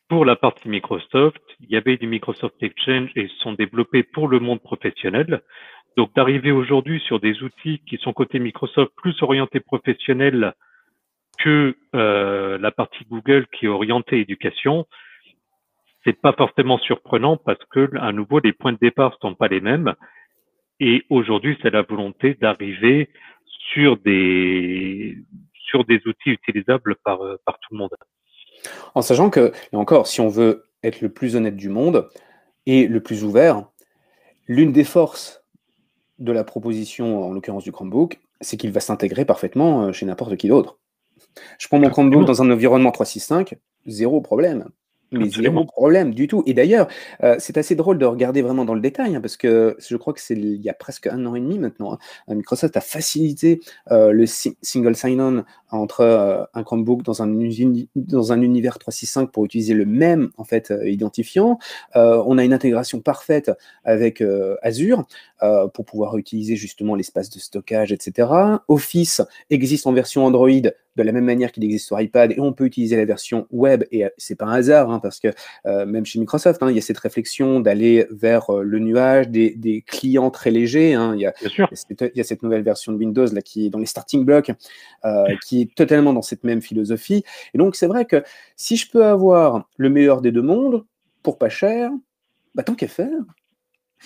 Pour 0.07 0.25
la 0.25 0.35
partie 0.35 0.69
Microsoft, 0.69 1.41
il 1.61 1.69
y 1.69 1.77
avait 1.77 1.97
du 1.97 2.07
Microsoft 2.07 2.61
Exchange 2.61 3.09
et 3.15 3.27
sont 3.39 3.53
développés 3.53 4.03
pour 4.03 4.27
le 4.27 4.39
monde 4.39 4.61
professionnel. 4.61 5.41
Donc 5.97 6.13
d'arriver 6.13 6.51
aujourd'hui 6.51 6.99
sur 7.01 7.19
des 7.19 7.41
outils 7.41 7.81
qui 7.87 7.97
sont 7.97 8.13
côté 8.13 8.39
Microsoft 8.39 8.91
plus 8.97 9.15
orientés 9.23 9.61
professionnels 9.61 10.53
que 11.39 11.75
euh, 11.95 12.57
la 12.59 12.71
partie 12.71 13.05
Google 13.05 13.47
qui 13.47 13.65
est 13.65 13.69
orientée 13.69 14.19
éducation, 14.19 14.85
c'est 16.03 16.19
pas 16.21 16.33
forcément 16.33 16.77
surprenant 16.77 17.37
parce 17.37 17.63
que 17.71 17.89
à 17.97 18.11
nouveau 18.11 18.39
les 18.39 18.53
points 18.53 18.73
de 18.73 18.77
départ 18.79 19.17
sont 19.21 19.33
pas 19.33 19.47
les 19.47 19.61
mêmes. 19.61 19.95
Et 20.79 21.03
aujourd'hui, 21.09 21.57
c'est 21.61 21.71
la 21.71 21.81
volonté 21.81 22.35
d'arriver 22.35 23.09
sur 23.73 23.97
des 23.97 25.17
sur 25.53 25.83
des 25.85 26.01
outils 26.05 26.31
utilisables 26.31 26.95
par 27.03 27.19
par 27.45 27.57
tout 27.59 27.73
le 27.73 27.77
monde. 27.79 27.95
En 28.93 29.01
sachant 29.01 29.29
que, 29.29 29.51
et 29.71 29.75
encore, 29.75 30.07
si 30.07 30.21
on 30.21 30.27
veut 30.27 30.65
être 30.83 31.01
le 31.01 31.09
plus 31.09 31.35
honnête 31.35 31.55
du 31.55 31.69
monde 31.69 32.09
et 32.65 32.87
le 32.87 33.01
plus 33.01 33.23
ouvert, 33.23 33.65
l'une 34.47 34.71
des 34.71 34.83
forces 34.83 35.43
de 36.19 36.31
la 36.31 36.43
proposition, 36.43 37.23
en 37.23 37.33
l'occurrence 37.33 37.63
du 37.63 37.71
Chromebook, 37.71 38.19
c'est 38.41 38.57
qu'il 38.57 38.71
va 38.71 38.79
s'intégrer 38.79 39.25
parfaitement 39.25 39.83
euh, 39.83 39.91
chez 39.91 40.05
n'importe 40.05 40.37
qui 40.37 40.47
d'autre. 40.47 40.79
Je 41.59 41.67
prends 41.67 41.79
mon 41.79 41.89
Chromebook 41.89 42.25
dans 42.25 42.41
un 42.41 42.51
environnement 42.51 42.91
365, 42.91 43.55
zéro 43.85 44.21
problème. 44.21 44.69
Mais 45.11 45.29
zéro 45.29 45.65
problème 45.65 46.13
du 46.13 46.27
tout. 46.27 46.43
Et 46.45 46.53
d'ailleurs, 46.53 46.87
euh, 47.23 47.35
c'est 47.39 47.57
assez 47.57 47.75
drôle 47.75 47.97
de 47.97 48.05
regarder 48.05 48.41
vraiment 48.41 48.65
dans 48.65 48.73
le 48.73 48.81
détail, 48.81 49.15
hein, 49.15 49.21
parce 49.21 49.37
que 49.37 49.77
je 49.79 49.95
crois 49.97 50.13
que 50.13 50.21
c'est 50.21 50.35
il 50.35 50.61
y 50.61 50.69
a 50.69 50.73
presque 50.73 51.07
un 51.07 51.25
an 51.25 51.35
et 51.35 51.39
demi 51.39 51.59
maintenant, 51.59 51.97
hein, 52.27 52.35
Microsoft 52.35 52.75
a 52.75 52.81
facilité 52.81 53.61
euh, 53.91 54.11
le 54.11 54.25
single 54.25 54.95
sign-on 54.95 55.43
entre 55.69 56.01
euh, 56.01 56.43
un 56.53 56.63
Chromebook 56.63 57.03
dans 57.03 57.21
un, 57.21 57.27
dans 57.95 58.31
un 58.33 58.41
univers 58.41 58.79
365 58.79 59.31
pour 59.31 59.45
utiliser 59.45 59.73
le 59.73 59.85
même 59.85 60.31
en 60.37 60.43
fait 60.43 60.73
identifiant. 60.83 61.59
on 61.93 62.37
a 62.37 62.43
une 62.43 62.53
intégration 62.53 62.99
parfaite 62.99 63.51
avec 63.83 64.23
Azure 64.61 65.05
pour 65.73 65.85
pouvoir 65.85 66.17
utiliser 66.17 66.55
justement 66.55 66.95
l'espace 66.95 67.29
de 67.29 67.39
stockage, 67.39 67.91
etc. 67.91 68.29
Office 68.67 69.21
existe 69.49 69.87
en 69.87 69.93
version 69.93 70.25
Android 70.25 70.49
de 70.95 71.03
la 71.03 71.11
même 71.11 71.25
manière 71.25 71.51
qu'il 71.51 71.63
existe 71.63 71.87
sur 71.87 71.99
iPad 71.99 72.31
et 72.31 72.39
on 72.39 72.53
peut 72.53 72.65
utiliser 72.65 72.95
la 72.95 73.05
version 73.05 73.47
web 73.51 73.83
et 73.91 74.05
c'est 74.17 74.35
pas 74.35 74.45
un 74.45 74.53
hasard 74.53 74.89
hein, 74.89 74.99
parce 74.99 75.19
que 75.19 75.27
euh, 75.65 75.85
même 75.85 76.05
chez 76.05 76.19
Microsoft 76.19 76.61
hein, 76.63 76.69
il 76.69 76.75
y 76.75 76.79
a 76.79 76.81
cette 76.81 76.97
réflexion 76.97 77.59
d'aller 77.59 78.07
vers 78.11 78.49
euh, 78.49 78.63
le 78.63 78.79
nuage 78.79 79.29
des, 79.29 79.51
des, 79.51 79.81
clients 79.81 80.31
très 80.31 80.51
légers 80.51 80.93
hein. 80.93 81.13
il, 81.15 81.21
y 81.21 81.25
a, 81.25 81.33
il, 81.41 82.11
y 82.15 82.21
a 82.21 82.23
cette, 82.23 82.43
nouvelle 82.43 82.63
version 82.63 82.91
de 82.91 82.97
Windows 82.97 83.27
là 83.31 83.41
qui 83.41 83.67
est 83.67 83.69
dans 83.69 83.79
les 83.79 83.85
starting 83.85 84.25
blocks 84.25 84.51
euh, 85.03 85.25
qui 85.45 85.61
est 85.61 85.75
totalement 85.75 86.13
dans 86.13 86.21
cette 86.21 86.43
même 86.43 86.61
philosophie. 86.61 87.23
Et 87.53 87.57
donc 87.57 87.75
c'est 87.75 87.87
vrai 87.87 88.05
que 88.05 88.23
si 88.55 88.77
je 88.77 88.89
peux 88.89 89.05
avoir 89.05 89.67
le 89.77 89.89
meilleur 89.89 90.21
des 90.21 90.31
deux 90.31 90.41
mondes 90.41 90.85
pour 91.23 91.37
pas 91.37 91.49
cher 91.49 91.91
bah 92.53 92.63
tant 92.63 92.75
qu'à 92.75 92.87
faire. 92.87 93.09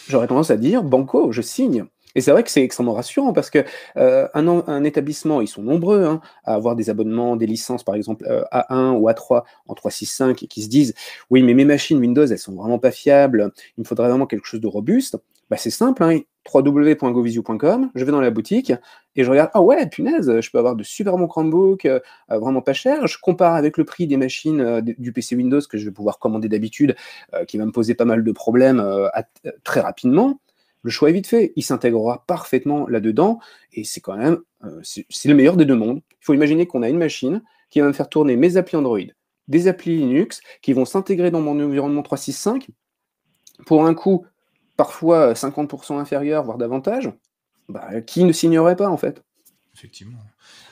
J'aurais 0.07 0.27
tendance 0.27 0.51
à 0.51 0.57
dire 0.57 0.83
banco 0.83 1.31
je 1.31 1.41
signe 1.41 1.85
et 2.15 2.21
c'est 2.21 2.31
vrai 2.31 2.43
que 2.43 2.49
c'est 2.49 2.63
extrêmement 2.63 2.93
rassurant 2.93 3.33
parce 3.33 3.49
que 3.49 3.63
euh, 3.97 4.27
un, 4.33 4.83
établissement, 4.83 5.41
ils 5.41 5.47
sont 5.47 5.61
nombreux 5.61 6.05
hein, 6.05 6.21
à 6.43 6.55
avoir 6.55 6.75
des 6.75 6.89
abonnements, 6.89 7.35
des 7.35 7.45
licences, 7.45 7.83
par 7.83 7.95
exemple 7.95 8.25
euh, 8.27 8.43
A1 8.51 8.93
ou 8.97 9.09
A3 9.09 9.43
en 9.67 9.73
365, 9.75 10.43
et 10.43 10.47
qui 10.47 10.63
se 10.63 10.69
disent 10.69 10.95
oui, 11.29 11.43
mais 11.43 11.53
mes 11.53 11.65
machines 11.65 11.99
Windows, 11.99 12.25
elles 12.25 12.39
sont 12.39 12.55
vraiment 12.55 12.79
pas 12.79 12.91
fiables, 12.91 13.51
il 13.77 13.81
me 13.81 13.85
faudrait 13.85 14.09
vraiment 14.09 14.25
quelque 14.25 14.45
chose 14.45 14.61
de 14.61 14.67
robuste. 14.67 15.17
Bah, 15.51 15.57
c'est 15.57 15.71
simple, 15.71 16.03
hein, 16.03 16.19
www.govisio.com, 16.53 17.89
je 17.95 18.05
vais 18.05 18.11
dans 18.11 18.21
la 18.21 18.29
boutique 18.29 18.71
et 19.15 19.23
je 19.23 19.29
regarde, 19.29 19.49
ah 19.53 19.61
ouais, 19.61 19.87
punaise, 19.87 20.39
je 20.41 20.51
peux 20.51 20.59
avoir 20.59 20.75
de 20.75 20.83
super 20.83 21.17
bons 21.17 21.27
Chromebooks, 21.27 21.85
euh, 21.85 21.99
vraiment 22.29 22.61
pas 22.61 22.73
cher. 22.73 23.07
Je 23.07 23.17
compare 23.19 23.55
avec 23.55 23.77
le 23.77 23.83
prix 23.83 24.07
des 24.07 24.17
machines 24.17 24.81
du 24.81 25.11
PC 25.11 25.35
Windows 25.35 25.61
que 25.61 25.77
je 25.77 25.85
vais 25.85 25.91
pouvoir 25.91 26.19
commander 26.19 26.49
d'habitude, 26.49 26.95
qui 27.47 27.57
va 27.57 27.65
me 27.65 27.71
poser 27.71 27.95
pas 27.95 28.05
mal 28.05 28.23
de 28.23 28.31
problèmes 28.31 28.83
très 29.63 29.79
rapidement 29.81 30.39
le 30.81 30.91
choix 30.91 31.09
est 31.09 31.13
vite 31.13 31.27
fait. 31.27 31.53
Il 31.55 31.63
s'intégrera 31.63 32.23
parfaitement 32.27 32.87
là-dedans 32.87 33.39
et 33.73 33.83
c'est 33.83 34.01
quand 34.01 34.17
même 34.17 34.39
euh, 34.63 34.79
c'est 34.83 35.27
le 35.27 35.35
meilleur 35.35 35.57
des 35.57 35.65
deux 35.65 35.75
mondes. 35.75 36.01
Il 36.11 36.25
faut 36.25 36.33
imaginer 36.33 36.67
qu'on 36.67 36.83
a 36.83 36.89
une 36.89 36.97
machine 36.97 37.43
qui 37.69 37.81
va 37.81 37.87
me 37.87 37.93
faire 37.93 38.09
tourner 38.09 38.35
mes 38.35 38.57
applis 38.57 38.77
Android, 38.77 38.99
des 39.47 39.67
applis 39.67 39.97
Linux 39.97 40.41
qui 40.61 40.73
vont 40.73 40.85
s'intégrer 40.85 41.31
dans 41.31 41.41
mon 41.41 41.59
environnement 41.63 42.01
365 42.01 42.67
pour 43.65 43.85
un 43.85 43.93
coût 43.93 44.25
parfois 44.77 45.33
50% 45.33 45.99
inférieur, 45.99 46.43
voire 46.43 46.57
davantage. 46.57 47.11
Bah, 47.67 48.01
qui 48.01 48.23
ne 48.23 48.31
signerait 48.31 48.75
pas 48.75 48.89
en 48.89 48.97
fait? 48.97 49.23
Effectivement. 49.75 50.17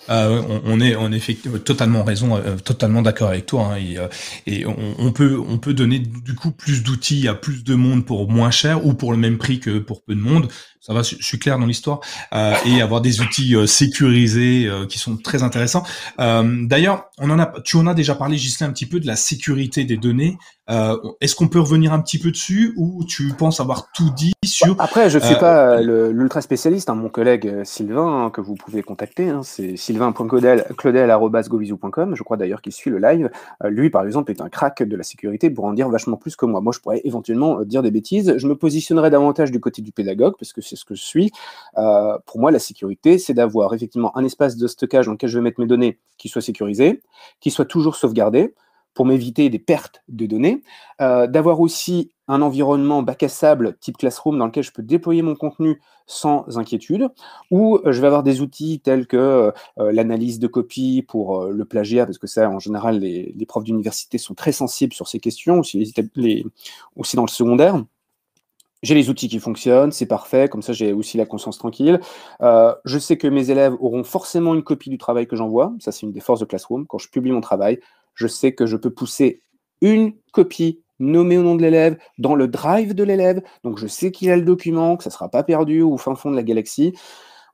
Euh, 0.10 0.42
on, 0.66 0.80
est 0.80 0.96
on 0.96 1.12
est 1.12 1.64
totalement 1.64 2.04
raison, 2.04 2.38
euh, 2.38 2.56
totalement 2.58 3.02
d'accord 3.02 3.30
avec 3.30 3.46
toi. 3.46 3.74
Hein, 3.74 3.78
et, 3.78 3.98
euh, 3.98 4.08
et 4.46 4.66
on, 4.66 5.12
peut 5.12 5.38
on 5.38 5.58
peut 5.58 5.74
donner 5.74 6.00
du 6.00 6.36
coup 6.36 6.52
plus 6.52 6.84
d'outils 6.84 7.28
à 7.28 7.34
plus 7.34 7.64
de 7.64 7.76
monde 7.76 8.06
pour 8.06 8.30
moins 8.30 8.52
cher 8.52 8.86
ou 8.86 8.94
pour 8.94 9.12
le 9.12 9.18
même 9.18 9.38
prix 9.38 9.60
que 9.60 9.80
pour 9.80 10.04
peu 10.04 10.16
de 10.16 10.22
monde. 10.22 10.48
Ça 10.80 10.94
va, 10.94 11.02
je 11.02 11.16
suis 11.20 11.38
clair 11.38 11.60
dans 11.60 11.66
l'histoire 11.66 12.00
euh, 12.34 12.54
et 12.66 12.82
avoir 12.82 13.02
des 13.02 13.20
outils 13.20 13.56
sécurisés 13.68 14.70
qui 14.88 15.00
sont 15.00 15.18
très 15.18 15.44
intéressants. 15.44 15.84
D'ailleurs, 16.18 17.10
on 17.18 17.30
en 17.30 17.40
a, 17.40 17.54
tu 17.66 17.76
en 17.76 17.88
as 17.88 17.94
déjà 17.94 18.16
parlé, 18.16 18.38
Gislain, 18.38 18.68
un 18.68 18.72
petit 18.72 18.86
peu 18.86 19.02
de 19.02 19.08
la 19.08 19.18
sécurité 19.18 19.84
des 19.84 19.98
données. 19.98 20.38
Est-ce 20.70 21.36
qu'on 21.36 21.50
peut 21.50 21.60
revenir 21.60 21.92
un 21.92 22.00
petit 22.00 22.20
peu 22.20 22.32
dessus 22.32 22.74
ou 22.78 23.04
tu 23.06 23.34
penses 23.38 23.60
avoir 23.60 23.92
tout 23.92 24.12
dit 24.16 24.32
sur 24.46 24.80
Après, 24.80 25.10
je 25.10 25.18
ne 25.18 25.24
suis 25.24 25.36
pas 25.36 25.82
l'ultra 25.82 26.40
spécialiste. 26.42 26.90
Hein, 26.90 26.96
mon 26.96 27.10
collègue 27.10 27.64
Sylvain 27.66 28.26
hein, 28.26 28.30
que 28.30 28.40
vous 28.40 28.56
pouvez 28.56 28.82
contacter, 28.82 29.28
hein, 29.28 29.42
c'est 29.68 29.78
sylvain.claudel.govisou.com, 29.78 32.16
je 32.16 32.24
crois 32.24 32.38
d'ailleurs 32.38 32.62
qu'il 32.62 32.72
suit 32.72 32.90
le 32.90 33.00
live, 33.00 33.30
euh, 33.64 33.70
lui 33.70 33.90
par 33.90 34.06
exemple 34.06 34.32
est 34.32 34.42
un 34.42 34.50
crack 34.50 34.84
de 34.84 34.96
la 34.96 35.04
sécurité 35.04 35.50
pour 35.50 35.66
en 35.66 35.74
dire 35.74 35.90
vachement 35.90 36.18
plus 36.18 36.36
que 36.36 36.46
moi. 36.46 36.62
Moi 36.62 36.74
je 36.74 36.80
pourrais 36.80 37.02
éventuellement 37.04 37.60
euh, 37.60 37.66
dire 37.66 37.84
des 37.84 37.92
bêtises, 37.92 38.36
je 38.38 38.48
me 38.48 38.56
positionnerais 38.56 39.10
davantage 39.10 39.52
du 39.52 39.60
côté 39.60 39.82
du 39.82 39.92
pédagogue 39.92 40.36
parce 40.40 40.54
que 40.54 40.62
c'est 40.62 40.76
ce 40.76 40.86
que 40.86 40.96
je 40.96 41.04
suis. 41.04 41.32
Euh, 41.78 42.18
pour 42.26 42.40
moi 42.40 42.52
la 42.52 42.60
sécurité 42.60 43.18
c'est 43.18 43.34
d'avoir 43.34 43.74
effectivement 43.74 44.16
un 44.18 44.24
espace 44.24 44.58
de 44.58 44.68
stockage 44.68 45.08
dans 45.08 45.14
lequel 45.14 45.30
je 45.30 45.38
vais 45.38 45.44
mettre 45.44 45.60
mes 45.60 45.68
données 45.68 46.00
qui 46.18 46.30
soit 46.30 46.42
sécurisé, 46.42 47.02
qui 47.40 47.52
soit 47.52 47.66
toujours 47.66 47.96
sauvegardé 47.96 48.54
pour 48.98 49.06
m'éviter 49.06 49.52
des 49.52 49.60
pertes 49.60 50.02
de 50.08 50.26
données, 50.26 50.64
d'avoir 51.00 51.60
aussi 51.62 52.10
un 52.28 52.42
environnement 52.42 53.04
bac 53.04 53.22
à 53.22 53.30
sable 53.30 53.78
type 53.80 53.98
Classroom 53.98 54.40
dans 54.40 54.48
lequel 54.48 54.64
je 54.64 54.72
peux 54.72 54.82
déployer 54.82 55.22
mon 55.22 55.36
contenu 55.36 55.80
sans 56.08 56.58
inquiétude, 56.58 57.10
ou 57.52 57.78
euh, 57.78 57.92
je 57.92 58.02
vais 58.02 58.08
avoir 58.08 58.24
des 58.24 58.42
outils 58.42 58.80
tels 58.80 59.06
que 59.06 59.18
euh, 59.18 59.52
euh, 59.78 59.92
l'analyse 59.92 60.40
de 60.40 60.48
copies 60.48 61.04
pour 61.04 61.46
le 61.46 61.66
plagiat, 61.66 62.06
parce 62.06 62.18
que 62.18 62.26
ça, 62.26 62.50
en 62.50 62.60
général, 62.60 63.00
les, 63.00 63.46
profs 63.46 63.66
d'université 63.66 64.18
sont 64.18 64.34
très 64.34 64.52
sensibles 64.52 64.94
sur 64.94 65.08
ces 65.08 65.20
questions, 65.20 65.60
aussi 65.60 67.16
dans 67.16 67.24
le 67.24 67.30
secondaire. 67.30 67.84
J'ai 68.84 68.94
les 68.96 69.10
outils 69.10 69.28
qui 69.28 69.40
fonctionnent, 69.40 69.92
c'est 69.92 70.06
parfait, 70.06 70.50
comme 70.50 70.62
ça 70.62 70.72
j'ai 70.72 70.94
aussi 70.94 71.18
la 71.18 71.26
conscience 71.26 71.58
tranquille. 71.58 72.00
je 72.42 73.00
sais 73.00 73.18
que 73.18 73.28
mes 73.28 73.50
élèves 73.50 73.74
auront 73.80 74.04
forcément 74.04 74.54
une 74.54 74.64
copie 74.64 74.90
du 74.90 74.98
travail 74.98 75.28
que 75.28 75.36
j'envoie, 75.36 75.74
ça 75.80 75.92
c'est 75.92 76.06
une 76.06 76.12
des 76.12 76.20
forces 76.20 76.42
de 76.42 76.46
Classroom. 76.46 76.86
Quand 76.86 76.98
je 76.98 77.10
publie 77.10 77.32
mon 77.32 77.42
travail, 77.42 77.80
je 78.18 78.28
sais 78.28 78.54
que 78.54 78.66
je 78.66 78.76
peux 78.76 78.90
pousser 78.90 79.42
une 79.82 80.14
copie 80.34 80.82
nommé 81.00 81.38
au 81.38 81.44
nom 81.44 81.56
de 81.56 81.62
l'élève, 81.62 81.98
dans 82.18 82.36
le 82.36 82.48
drive 82.48 82.96
de 82.96 83.04
l'élève. 83.04 83.42
Donc 83.64 83.78
je 83.78 83.88
sais 83.88 84.12
qu'il 84.12 84.32
a 84.32 84.36
le 84.36 84.42
document, 84.42 84.98
que 84.98 85.04
ça 85.04 85.12
ne 85.12 85.14
sera 85.14 85.30
pas 85.30 85.44
perdu 85.44 85.82
au 85.82 85.98
fin 85.98 86.16
fond 86.16 86.32
de 86.32 86.36
la 86.36 86.44
galaxie. 86.44 86.94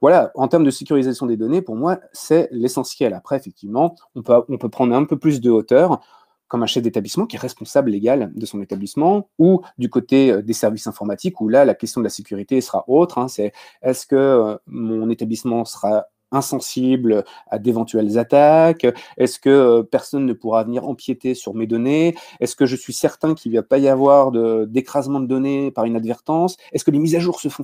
Voilà, 0.02 0.32
en 0.36 0.48
termes 0.48 0.64
de 0.64 0.72
sécurisation 0.72 1.26
des 1.26 1.38
données, 1.38 1.62
pour 1.62 1.76
moi, 1.76 2.00
c'est 2.12 2.48
l'essentiel. 2.52 3.14
Après, 3.14 3.38
effectivement, 3.38 3.96
on 4.16 4.22
peut, 4.22 4.34
on 4.50 4.58
peut 4.58 4.70
prendre 4.70 4.96
un 4.96 5.06
peu 5.06 5.18
plus 5.18 5.40
de 5.40 5.50
hauteur, 5.50 6.02
comme 6.50 6.62
un 6.62 6.68
chef 6.68 6.84
d'établissement 6.84 7.26
qui 7.26 7.36
est 7.36 7.40
responsable 7.40 7.90
légal 7.90 8.32
de 8.36 8.46
son 8.46 8.62
établissement, 8.62 9.30
ou 9.40 9.62
du 9.78 9.90
côté 9.90 10.32
euh, 10.32 10.42
des 10.42 10.54
services 10.54 10.88
informatiques, 10.88 11.42
où 11.42 11.48
là, 11.48 11.66
la 11.66 11.74
question 11.74 12.02
de 12.02 12.04
la 12.04 12.10
sécurité 12.10 12.62
sera 12.62 12.84
autre. 12.88 13.18
Hein. 13.18 13.28
c'est 13.28 13.54
est-ce 13.82 14.06
que 14.06 14.16
euh, 14.16 14.58
mon 14.68 15.10
établissement 15.10 15.66
sera 15.66 16.06
insensible 16.34 17.24
à 17.48 17.60
d'éventuelles 17.60 18.18
attaques? 18.18 18.86
Est-ce 19.18 19.40
que 19.40 19.50
euh, 19.50 19.84
personne 19.84 20.26
ne 20.26 20.34
pourra 20.34 20.64
venir 20.64 20.88
empiéter 20.88 21.36
sur 21.36 21.54
mes 21.54 21.68
données? 21.68 22.16
Est-ce 22.40 22.56
que 22.56 22.66
je 22.66 22.76
suis 22.76 22.94
certain 22.94 23.34
qu'il 23.34 23.52
ne 23.52 23.58
va 23.58 23.64
pas 23.64 23.78
y 23.78 23.88
avoir 23.88 24.32
d'écrasement 24.68 25.20
de, 25.20 25.28
données 25.28 25.72
par 25.72 25.86
inadvertance? 25.88 26.58
Est-ce 26.72 26.84
que 26.84 26.92
les 26.92 27.00
mises 27.00 27.16
à 27.16 27.20
jour 27.20 27.40
se 27.40 27.50
font 27.50 27.64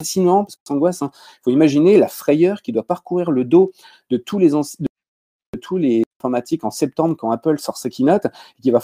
facilement? 0.00 0.44
Parce 0.44 0.56
que 0.56 0.72
angoisse. 0.72 1.00
Il 1.02 1.08
faut 1.44 1.50
imaginer 1.50 1.98
la 1.98 2.08
frayeur 2.08 2.62
qui 2.62 2.72
doit 2.72 2.84
parcourir 2.84 3.30
le 3.30 3.44
dos 3.44 3.72
de 4.10 4.16
tous 4.16 4.38
les, 4.38 4.50
de 4.50 6.02
informatiques 6.20 6.64
en 6.64 6.70
septembre 6.70 7.16
quand 7.16 7.30
Apple 7.30 7.58
sort 7.58 7.76
sa 7.76 7.90
keynote 7.90 8.26
et 8.26 8.62
qui 8.62 8.70
va 8.70 8.80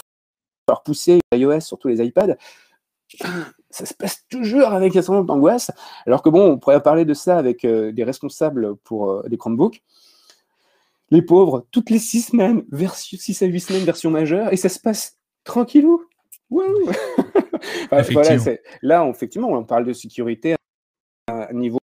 falloir 0.67 0.83
pousser 0.83 1.21
iOS 1.35 1.61
sur 1.61 1.79
tous 1.79 1.89
les 1.89 2.05
iPads 2.05 2.37
ça 3.71 3.87
se 3.87 3.95
passe 3.95 4.25
toujours 4.29 4.69
avec 4.69 4.97
un 4.97 5.03
certain 5.03 5.23
d'angoisse. 5.23 5.71
Alors 6.07 6.23
que 6.23 6.29
bon, 6.29 6.53
on 6.53 6.59
pourrait 6.59 6.83
parler 6.83 7.05
de 7.05 7.15
ça 7.15 7.39
avec 7.39 7.65
euh, 7.65 7.93
des 7.93 8.05
responsables 8.05 8.77
pour 8.77 9.11
euh, 9.11 9.29
des 9.29 9.37
Chromebooks. 9.37 9.83
Les 11.11 11.23
pauvres, 11.23 11.67
toutes 11.71 11.91
les 11.91 11.99
six 11.99 12.23
semaines, 12.23 12.65
version, 12.71 13.19
6 13.19 13.43
à 13.43 13.47
8 13.47 13.61
semaines, 13.61 13.85
version 13.85 14.11
majeure, 14.11 14.53
et 14.53 14.57
ça 14.57 14.69
se 14.69 14.79
passe 14.79 15.19
tranquillou. 15.43 16.05
là, 18.83 19.09
effectivement, 19.09 19.49
on 19.49 19.65
parle 19.65 19.85
de 19.85 19.93
sécurité 19.93 20.55
à 21.29 21.51
un 21.51 21.53
niveau. 21.53 21.79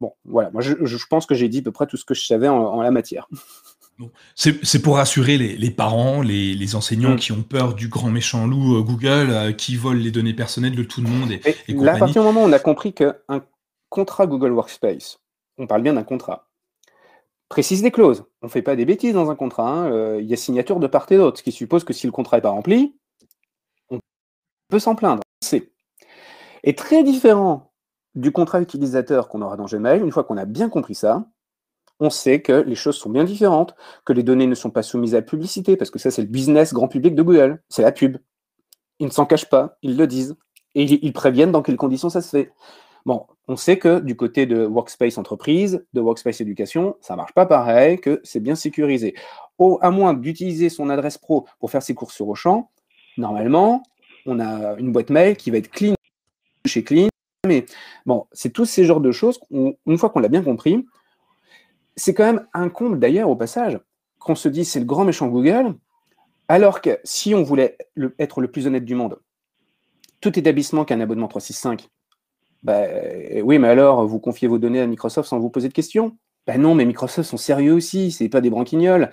Bon, 0.00 0.12
voilà, 0.24 0.50
moi 0.50 0.62
je, 0.62 1.06
pense 1.08 1.26
que 1.26 1.34
j'ai 1.34 1.48
dit 1.48 1.58
à 1.58 1.62
peu 1.62 1.72
près 1.72 1.86
tout 1.86 1.96
ce 1.96 2.04
que 2.04 2.14
je 2.14 2.24
savais 2.24 2.48
en 2.48 2.80
la 2.80 2.90
matière. 2.90 3.28
C'est 4.34 4.82
pour 4.82 4.96
rassurer 4.96 5.38
les, 5.38 5.70
parents, 5.70 6.22
les, 6.22 6.74
enseignants 6.74 7.14
mm. 7.14 7.18
qui 7.18 7.32
ont 7.32 7.42
peur 7.42 7.74
du 7.74 7.88
grand 7.88 8.10
méchant 8.10 8.46
loup 8.46 8.76
euh, 8.76 8.82
Google 8.82 9.30
euh, 9.30 9.52
qui 9.52 9.76
vole 9.76 9.98
les 9.98 10.10
données 10.10 10.34
personnelles 10.34 10.76
de 10.76 10.82
tout 10.82 11.00
le 11.00 11.08
monde. 11.08 11.32
Et, 11.32 11.42
là, 11.68 11.94
à 11.94 11.98
partir 11.98 12.22
du 12.22 12.26
moment 12.26 12.42
où 12.42 12.48
on 12.48 12.52
a 12.52 12.58
compris 12.58 12.92
qu'un 12.92 13.14
contrat 13.88 14.26
Google 14.26 14.52
Workspace, 14.52 15.18
on 15.58 15.66
parle 15.66 15.82
bien 15.82 15.94
d'un 15.94 16.04
contrat, 16.04 16.48
précise 17.48 17.82
des 17.82 17.90
clauses. 17.90 18.24
On 18.42 18.46
ne 18.46 18.50
fait 18.50 18.62
pas 18.62 18.76
des 18.76 18.84
bêtises 18.84 19.14
dans 19.14 19.30
un 19.30 19.36
contrat. 19.36 19.68
Hein. 19.68 19.92
Euh, 19.92 20.18
il 20.20 20.28
y 20.28 20.32
a 20.32 20.36
signature 20.36 20.80
de 20.80 20.86
part 20.86 21.06
et 21.10 21.16
d'autre, 21.16 21.38
ce 21.38 21.42
qui 21.42 21.52
suppose 21.52 21.84
que 21.84 21.92
si 21.92 22.06
le 22.06 22.12
contrat 22.12 22.38
n'est 22.38 22.42
pas 22.42 22.50
rempli, 22.50 22.96
on 23.90 23.98
peut 24.68 24.78
s'en 24.78 24.94
plaindre. 24.94 25.22
C'est 25.42 25.70
est 26.62 26.76
très 26.76 27.02
différent 27.02 27.72
du 28.14 28.32
contrat 28.32 28.60
utilisateur 28.60 29.28
qu'on 29.28 29.42
aura 29.42 29.56
dans 29.56 29.66
Gmail. 29.66 30.00
Une 30.00 30.12
fois 30.12 30.24
qu'on 30.24 30.36
a 30.36 30.44
bien 30.44 30.68
compris 30.68 30.94
ça, 30.94 31.26
on 32.00 32.10
sait 32.10 32.40
que 32.40 32.52
les 32.52 32.74
choses 32.74 32.96
sont 32.96 33.10
bien 33.10 33.24
différentes, 33.24 33.74
que 34.04 34.12
les 34.12 34.22
données 34.22 34.46
ne 34.46 34.54
sont 34.54 34.70
pas 34.70 34.82
soumises 34.82 35.14
à 35.14 35.22
publicité, 35.22 35.76
parce 35.76 35.90
que 35.90 35.98
ça, 35.98 36.10
c'est 36.10 36.22
le 36.22 36.28
business 36.28 36.72
grand 36.72 36.88
public 36.88 37.14
de 37.14 37.22
Google, 37.22 37.62
c'est 37.68 37.82
la 37.82 37.92
pub. 37.92 38.16
Ils 38.98 39.06
ne 39.06 39.12
s'en 39.12 39.26
cachent 39.26 39.48
pas, 39.48 39.78
ils 39.82 39.96
le 39.96 40.06
disent. 40.06 40.36
Et 40.74 40.84
ils 40.84 41.12
préviennent 41.12 41.52
dans 41.52 41.62
quelles 41.62 41.76
conditions 41.76 42.10
ça 42.10 42.20
se 42.20 42.30
fait. 42.30 42.52
Bon, 43.04 43.26
on 43.48 43.56
sait 43.56 43.78
que 43.78 43.98
du 43.98 44.14
côté 44.14 44.46
de 44.46 44.64
Workspace 44.64 45.18
Entreprise, 45.18 45.84
de 45.92 46.00
Workspace 46.00 46.40
Éducation, 46.40 46.96
ça 47.00 47.16
marche 47.16 47.32
pas 47.32 47.46
pareil, 47.46 48.00
que 48.00 48.20
c'est 48.24 48.40
bien 48.40 48.54
sécurisé. 48.54 49.14
À 49.80 49.90
moins 49.90 50.14
d'utiliser 50.14 50.68
son 50.68 50.88
adresse 50.90 51.18
pro 51.18 51.46
pour 51.58 51.70
faire 51.70 51.82
ses 51.82 51.94
courses 51.94 52.14
sur 52.14 52.28
Auchan, 52.28 52.70
normalement, 53.16 53.82
on 54.26 54.38
a 54.38 54.78
une 54.78 54.92
boîte 54.92 55.10
mail 55.10 55.36
qui 55.36 55.50
va 55.50 55.58
être 55.58 55.70
clean 55.70 55.94
chez 56.66 56.84
Clean. 56.84 57.08
Mais 57.46 57.66
bon, 58.06 58.26
c'est 58.32 58.52
tous 58.52 58.66
ces 58.66 58.84
genres 58.84 59.00
de 59.00 59.12
choses, 59.12 59.40
une 59.50 59.98
fois 59.98 60.10
qu'on 60.10 60.20
l'a 60.20 60.28
bien 60.28 60.42
compris, 60.42 60.86
c'est 62.00 62.14
quand 62.14 62.24
même 62.24 62.46
un 62.54 62.68
comble 62.70 62.98
d'ailleurs 62.98 63.28
au 63.28 63.36
passage 63.36 63.78
qu'on 64.18 64.34
se 64.34 64.48
dit 64.48 64.64
c'est 64.64 64.80
le 64.80 64.86
grand 64.86 65.04
méchant 65.04 65.28
Google, 65.28 65.74
alors 66.48 66.80
que 66.80 66.98
si 67.04 67.34
on 67.34 67.42
voulait 67.42 67.76
être 68.18 68.40
le 68.40 68.50
plus 68.50 68.66
honnête 68.66 68.84
du 68.84 68.94
monde, 68.94 69.18
tout 70.20 70.38
établissement 70.38 70.84
qui 70.84 70.94
a 70.94 70.96
un 70.96 71.00
abonnement 71.00 71.28
365, 71.28 71.88
bah, 72.62 72.84
oui, 73.42 73.58
mais 73.58 73.68
alors 73.68 74.06
vous 74.06 74.18
confiez 74.18 74.48
vos 74.48 74.58
données 74.58 74.80
à 74.80 74.86
Microsoft 74.86 75.28
sans 75.28 75.38
vous 75.38 75.50
poser 75.50 75.68
de 75.68 75.74
questions? 75.74 76.16
Ben 76.46 76.60
non, 76.60 76.74
mais 76.74 76.86
Microsoft 76.86 77.28
sont 77.28 77.36
sérieux 77.36 77.74
aussi, 77.74 78.10
c'est 78.10 78.28
pas 78.30 78.40
des 78.40 78.50
branquignoles. 78.50 79.10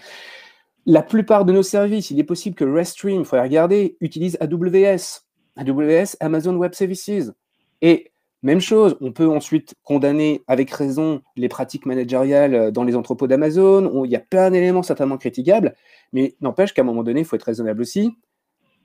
La 0.85 1.03
plupart 1.03 1.43
de 1.43 1.51
nos 1.51 1.63
services, 1.63 2.11
il 2.11 2.19
est 2.19 2.23
possible 2.23 2.55
que 2.55 2.63
Restream, 2.63 3.19
il 3.19 3.25
faut 3.25 3.39
regarder, 3.39 3.97
utilise 3.99 4.37
AWS. 4.39 5.25
AWS, 5.57 6.15
Amazon 6.21 6.55
Web 6.55 6.73
Services. 6.73 7.33
Et 7.81 8.11
même 8.47 8.61
chose, 8.61 8.95
on 9.01 9.11
peut 9.11 9.27
ensuite 9.27 9.75
condamner 9.83 10.41
avec 10.47 10.71
raison 10.71 11.21
les 11.35 11.49
pratiques 11.49 11.85
managériales 11.85 12.55
euh, 12.55 12.71
dans 12.71 12.85
les 12.85 12.95
entrepôts 12.95 13.27
d'Amazon. 13.27 14.05
Il 14.05 14.11
y 14.11 14.15
a 14.15 14.21
plein 14.21 14.49
d'éléments 14.49 14.83
certainement 14.83 15.17
critiquables, 15.17 15.75
mais 16.13 16.35
n'empêche 16.39 16.73
qu'à 16.73 16.81
un 16.81 16.85
moment 16.85 17.03
donné, 17.03 17.19
il 17.19 17.25
faut 17.25 17.35
être 17.35 17.43
raisonnable 17.43 17.81
aussi. 17.81 18.17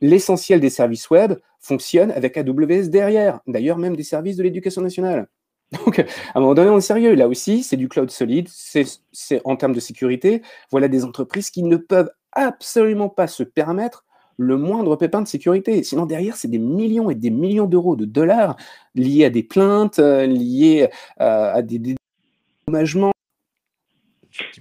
L'essentiel 0.01 0.59
des 0.59 0.68
services 0.68 1.09
web 1.10 1.34
fonctionne 1.60 2.10
avec 2.10 2.36
AWS 2.36 2.89
derrière, 2.89 3.39
d'ailleurs 3.47 3.78
même 3.78 3.94
des 3.94 4.02
services 4.02 4.36
de 4.36 4.43
l'éducation 4.43 4.82
nationale. 4.82 5.28
Donc, 5.84 6.01
à 6.01 6.05
un 6.34 6.40
moment 6.40 6.55
donné, 6.55 6.68
on 6.68 6.78
est 6.78 6.80
sérieux. 6.80 7.14
Là 7.14 7.28
aussi, 7.28 7.62
c'est 7.62 7.76
du 7.76 7.89
cloud 7.89 8.10
solide, 8.10 8.48
c'est 8.51 9.40
en 9.44 9.55
termes 9.55 9.74
de 9.74 9.80
sécurité. 9.80 10.43
Voilà 10.72 10.89
des 10.89 11.05
entreprises 11.05 11.51
qui 11.51 11.62
ne 11.62 11.76
peuvent 11.76 12.10
absolument 12.32 13.09
pas 13.09 13.28
se 13.28 13.44
permettre 13.44 14.05
le 14.43 14.56
moindre 14.56 14.97
pépin 14.97 15.23
de 15.23 15.28
sécurité. 15.28 15.82
Sinon, 15.82 16.06
derrière, 16.06 16.35
c'est 16.35 16.51
des 16.51 16.59
millions 16.59 17.10
et 17.10 17.14
des 17.14 17.31
millions 17.31 17.66
d'euros 17.66 17.97
de 17.97 18.05
dollars 18.05 18.56
liés 18.94 19.24
à 19.24 19.31
des 19.31 19.43
plaintes, 19.43 19.98
euh, 19.98 20.27
liés 20.27 20.89
euh, 21.20 21.55
à 21.55 21.62
des 21.62 21.97
dédommagements. 22.69 23.12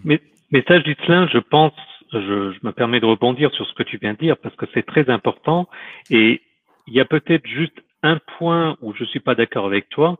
Mais, 0.03 0.21
mais 0.51 0.63
ça, 0.67 0.79
Gislain, 0.81 1.27
je 1.27 1.39
pense, 1.39 1.73
je, 2.11 2.53
me 2.63 2.71
permets 2.71 2.99
de 2.99 3.05
rebondir 3.05 3.51
sur 3.53 3.65
ce 3.65 3.73
que 3.73 3.83
tu 3.83 3.97
viens 3.97 4.13
de 4.13 4.19
dire 4.19 4.37
parce 4.37 4.55
que 4.55 4.65
c'est 4.73 4.85
très 4.85 5.09
important 5.09 5.67
et 6.09 6.41
il 6.87 6.93
y 6.93 6.99
a 6.99 7.05
peut-être 7.05 7.47
juste 7.47 7.79
un 8.03 8.19
point 8.37 8.77
où 8.81 8.93
je 8.93 9.05
suis 9.05 9.19
pas 9.19 9.35
d'accord 9.35 9.65
avec 9.65 9.87
toi, 9.89 10.17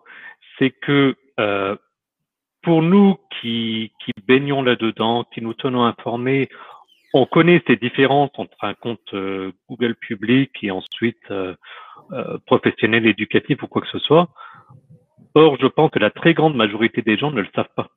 c'est 0.58 0.70
que 0.70 1.16
euh, 1.40 1.76
pour 2.62 2.82
nous 2.84 3.18
qui 3.42 3.92
baignons 4.28 4.62
là-dedans, 4.62 5.26
qui 5.34 5.42
nous 5.42 5.56
tenons 5.56 5.84
informés, 5.84 6.48
on 7.14 7.26
connaît 7.26 7.62
ces 7.68 7.76
différences 7.76 8.32
entre 8.38 8.56
un 8.62 8.74
compte 8.74 9.14
euh, 9.14 9.52
Google 9.70 9.96
public 9.96 10.52
et 10.62 10.72
ensuite 10.72 11.20
euh, 11.30 11.56
euh, 12.12 12.38
professionnel, 12.46 13.06
éducatif 13.06 13.62
ou 13.64 13.68
quoi 13.68 13.82
que 13.82 13.88
ce 13.90 14.00
soit. 14.00 14.30
Or, 15.34 15.58
je 15.60 15.68
pense 15.68 15.92
que 15.92 16.00
la 16.00 16.10
très 16.10 16.34
grande 16.34 16.56
majorité 16.56 17.02
des 17.02 17.18
gens 17.18 17.32
ne 17.32 17.42
le 17.42 17.48
savent 17.56 17.74
pas. 17.76 17.90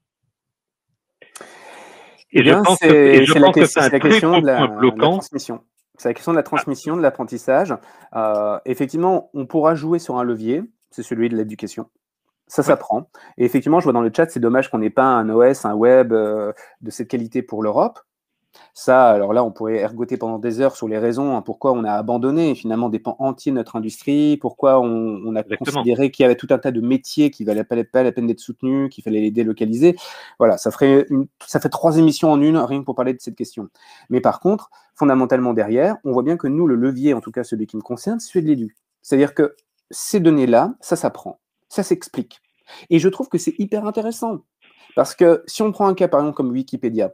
Et 2.33 2.43
je 2.45 2.53
pense 2.53 2.79
que 2.79 3.67
c'est 3.67 3.93
la 3.93 4.01
question 4.01 4.41
de 4.41 4.47
la, 4.47 4.67
transmission. 4.97 5.61
C'est 5.97 6.09
la 6.09 6.15
question 6.15 6.33
de 6.33 6.37
la 6.37 6.43
transmission, 6.43 6.97
de 6.97 7.03
l'apprentissage. 7.03 7.75
effectivement, 8.65 9.31
on 9.35 9.47
pourra 9.47 9.77
jouer 9.77 10.01
sur 10.01 10.19
un 10.19 10.25
levier, 10.25 10.63
c'est 10.91 11.05
celui 11.05 11.29
de 11.29 11.37
l'éducation. 11.37 11.89
Ça 12.49 12.63
s'apprend. 12.63 13.09
Et 13.39 13.45
effectivement, 13.45 13.79
je 13.79 13.85
vois 13.85 13.93
dans 13.93 14.01
le 14.01 14.13
chat, 14.15 14.29
c'est 14.31 14.41
dommage 14.41 14.69
qu'on 14.69 14.79
n'ait 14.79 14.91
pas 14.91 15.05
un 15.05 15.29
OS, 15.29 15.65
un 15.65 15.75
web 15.75 16.13
de 16.13 16.91
cette 16.91 17.09
qualité 17.09 17.43
pour 17.43 17.63
l'Europe. 17.63 18.01
Ça, 18.73 19.11
alors 19.11 19.33
là, 19.33 19.45
on 19.45 19.53
pourrait 19.53 19.77
ergoter 19.77 20.17
pendant 20.17 20.39
des 20.39 20.61
heures 20.61 20.77
sur 20.77 20.89
les 20.89 20.99
raisons 20.99 21.37
hein, 21.37 21.43
pourquoi 21.43 21.73
on 21.73 21.85
a 21.85 21.93
abandonné 21.93 22.55
finalement 22.55 22.89
des 22.89 22.99
pans 22.99 23.17
entiers 23.19 23.53
de 23.53 23.57
notre 23.57 23.77
industrie, 23.77 24.37
pourquoi 24.37 24.81
on, 24.81 25.35
a 25.37 25.43
considéré 25.43 26.11
qu'il 26.11 26.25
y 26.25 26.27
avait 26.27 26.37
tout 26.37 26.49
un 26.51 26.59
tas 26.59 26.73
de 26.73 26.81
métiers 26.81 27.31
qui 27.31 27.45
ne 27.45 27.47
valaient 27.47 27.85
pas, 27.85 28.03
la 28.03 28.13
peine 28.13 28.27
d'être 28.27 28.41
soutenus, 28.41 28.91
qu'il 28.91 29.05
fallait 29.05 29.21
les 29.21 29.31
délocaliser. 29.31 29.97
Voilà, 30.39 30.57
ça, 30.57 30.71
ferait 30.71 31.07
ça 31.47 31.61
fait 31.61 31.69
trois 31.69 31.99
émissions 31.99 32.31
en 32.31 32.41
une, 32.41 32.57
rien 32.57 32.81
que 32.81 32.85
pour 32.85 32.95
parler 32.95 33.15
de 33.15 33.21
cette 33.21 33.37
question. 33.37 33.69
Mais 34.11 34.21
par 34.21 34.41
contre, 34.41 34.71
fondamentalement 34.95 35.55
derrière, 35.55 35.97
on 36.05 36.13
voit 36.13 36.23
bien 36.23 36.37
que 36.37 36.49
nous, 36.49 36.67
le 36.67 36.75
levier, 36.75 37.15
en 37.15 37.21
tout 37.21 37.33
cas 37.33 37.45
celui 37.45 37.67
qui 37.67 37.77
me 37.77 37.83
concerne, 37.83 38.21
c'est 38.21 38.33
celui 38.33 38.45
de 38.45 38.51
l'édu. 38.51 38.77
C'est-à-dire 39.03 39.35
que 39.35 39.55
ces 39.91 40.21
données-là, 40.21 40.75
ça 40.81 40.97
s'apprend, 40.97 41.41
ça 41.69 41.83
s'explique. 41.83 42.41
Et 42.91 42.99
je 42.99 43.09
trouve 43.09 43.29
que 43.29 43.39
c'est 43.39 43.55
hyper 43.59 43.87
intéressant. 43.87 44.41
Parce 44.95 45.15
que 45.15 45.43
si 45.47 45.63
on 45.63 45.73
prend 45.73 45.87
un 45.87 45.95
cas, 45.95 46.09
par 46.09 46.21
exemple, 46.21 46.37
comme 46.37 46.51
Wikipédia, 46.51 47.13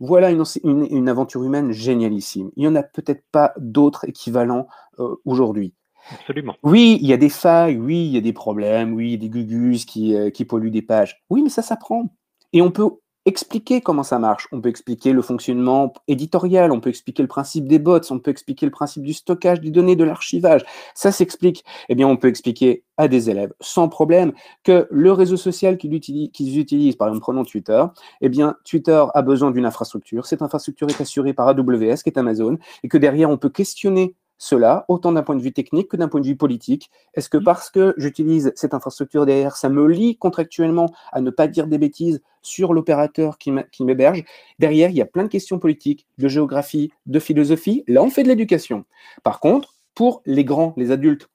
voilà 0.00 0.30
une, 0.30 1.08
aventure 1.08 1.44
humaine 1.44 1.72
génialissime. 1.72 2.50
Il 2.56 2.62
n'y 2.62 2.68
en 2.68 2.74
a 2.74 2.82
peut-être 2.82 3.22
pas 3.30 3.52
d'autres 3.58 4.08
équivalents 4.08 4.66
euh, 4.98 5.16
aujourd'hui. 5.26 5.74
Absolument. 6.12 6.56
Oui, 6.62 6.98
il 7.02 7.06
y 7.06 7.12
a 7.12 7.18
des 7.18 7.28
failles, 7.28 7.76
oui, 7.76 8.06
il 8.06 8.12
y 8.12 8.16
a 8.16 8.22
des 8.22 8.32
problèmes, 8.32 8.94
oui, 8.94 9.18
des 9.18 9.28
gugus 9.28 9.84
qui, 9.84 10.14
euh, 10.14 10.30
qui 10.30 10.46
polluent 10.46 10.70
des 10.70 10.82
pages. 10.82 11.22
Oui, 11.28 11.42
mais 11.42 11.50
ça 11.50 11.62
s'apprend. 11.62 12.14
Et 12.54 12.62
on 12.62 12.70
peut 12.70 12.88
expliquer 13.30 13.80
comment 13.80 14.02
ça 14.02 14.18
marche. 14.18 14.46
On 14.52 14.60
peut 14.60 14.68
expliquer 14.68 15.12
le 15.12 15.22
fonctionnement 15.22 15.94
éditorial, 16.08 16.72
on 16.72 16.80
peut 16.80 16.90
expliquer 16.90 17.22
le 17.22 17.28
principe 17.28 17.66
des 17.66 17.78
bots, 17.78 18.00
on 18.10 18.18
peut 18.18 18.30
expliquer 18.30 18.66
le 18.66 18.72
principe 18.72 19.02
du 19.02 19.14
stockage 19.14 19.60
des 19.60 19.70
données, 19.70 19.96
de 19.96 20.04
l'archivage. 20.04 20.62
Ça 20.94 21.12
s'explique. 21.12 21.64
Eh 21.88 21.94
bien, 21.94 22.06
on 22.06 22.16
peut 22.16 22.28
expliquer 22.28 22.84
à 22.98 23.08
des 23.08 23.30
élèves 23.30 23.54
sans 23.60 23.88
problème 23.88 24.32
que 24.62 24.86
le 24.90 25.12
réseau 25.12 25.38
social 25.38 25.78
qu'ils 25.78 25.94
utilisent, 25.94 26.96
par 26.96 27.08
exemple, 27.08 27.22
prenons 27.22 27.44
Twitter, 27.44 27.82
eh 28.20 28.28
bien, 28.28 28.56
Twitter 28.64 29.02
a 29.14 29.22
besoin 29.22 29.50
d'une 29.50 29.64
infrastructure. 29.64 30.26
Cette 30.26 30.42
infrastructure 30.42 30.88
est 30.88 31.00
assurée 31.00 31.32
par 31.32 31.48
AWS, 31.48 32.02
qui 32.02 32.10
est 32.10 32.18
Amazon, 32.18 32.58
et 32.82 32.88
que 32.88 32.98
derrière, 32.98 33.30
on 33.30 33.38
peut 33.38 33.48
questionner 33.48 34.14
cela, 34.42 34.86
autant 34.88 35.12
d'un 35.12 35.22
point 35.22 35.36
de 35.36 35.42
vue 35.42 35.52
technique 35.52 35.88
que 35.88 35.98
d'un 35.98 36.08
point 36.08 36.22
de 36.22 36.26
vue 36.26 36.36
politique. 36.36 36.90
Est-ce 37.12 37.28
que 37.28 37.36
mmh. 37.36 37.44
parce 37.44 37.68
que 37.68 37.94
j'utilise 37.98 38.52
cette 38.56 38.72
infrastructure 38.72 39.26
derrière, 39.26 39.54
ça 39.54 39.68
me 39.68 39.86
lie 39.86 40.16
contractuellement 40.16 40.86
à 41.12 41.20
ne 41.20 41.28
pas 41.28 41.46
dire 41.46 41.66
des 41.66 41.76
bêtises 41.76 42.22
sur 42.40 42.72
l'opérateur 42.72 43.36
qui 43.36 43.52
m'héberge? 43.84 44.24
Derrière, 44.58 44.88
il 44.88 44.96
y 44.96 45.02
a 45.02 45.06
plein 45.06 45.24
de 45.24 45.28
questions 45.28 45.58
politiques, 45.58 46.06
de 46.16 46.26
géographie, 46.26 46.90
de 47.04 47.18
philosophie. 47.18 47.84
Là, 47.86 48.02
on 48.02 48.08
fait 48.08 48.22
de 48.22 48.28
l'éducation. 48.28 48.86
Par 49.22 49.40
contre, 49.40 49.74
pour 49.94 50.22
les 50.24 50.44
grands, 50.44 50.72
les 50.78 50.90
adultes, 50.90 51.28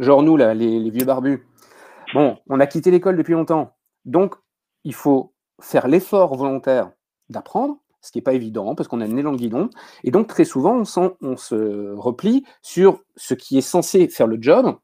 genre 0.00 0.24
nous, 0.24 0.36
là, 0.36 0.52
les, 0.52 0.80
les 0.80 0.90
vieux 0.90 1.06
barbus, 1.06 1.46
bon, 2.12 2.38
on 2.48 2.58
a 2.58 2.66
quitté 2.66 2.90
l'école 2.90 3.16
depuis 3.16 3.34
longtemps. 3.34 3.76
Donc, 4.04 4.34
il 4.82 4.94
faut 4.94 5.32
faire 5.60 5.86
l'effort 5.86 6.34
volontaire 6.34 6.90
d'apprendre, 7.30 7.78
ce 8.06 8.12
qui 8.12 8.18
n'est 8.18 8.22
pas 8.22 8.34
évident 8.34 8.74
parce 8.74 8.88
qu'on 8.88 9.00
a 9.00 9.06
le 9.06 9.12
nez 9.12 9.22
dans 9.22 9.32
le 9.32 9.36
guidon. 9.36 9.68
Et 10.04 10.10
donc, 10.10 10.28
très 10.28 10.44
souvent, 10.44 10.82
on, 10.96 11.16
on, 11.20 11.36
se 11.36 11.92
replie 11.94 12.44
sur 12.62 13.02
ce 13.16 13.34
qui 13.34 13.58
est 13.58 13.62
censé 13.62 14.08
faire 14.08 14.28
le 14.28 14.38
job, 14.40 14.76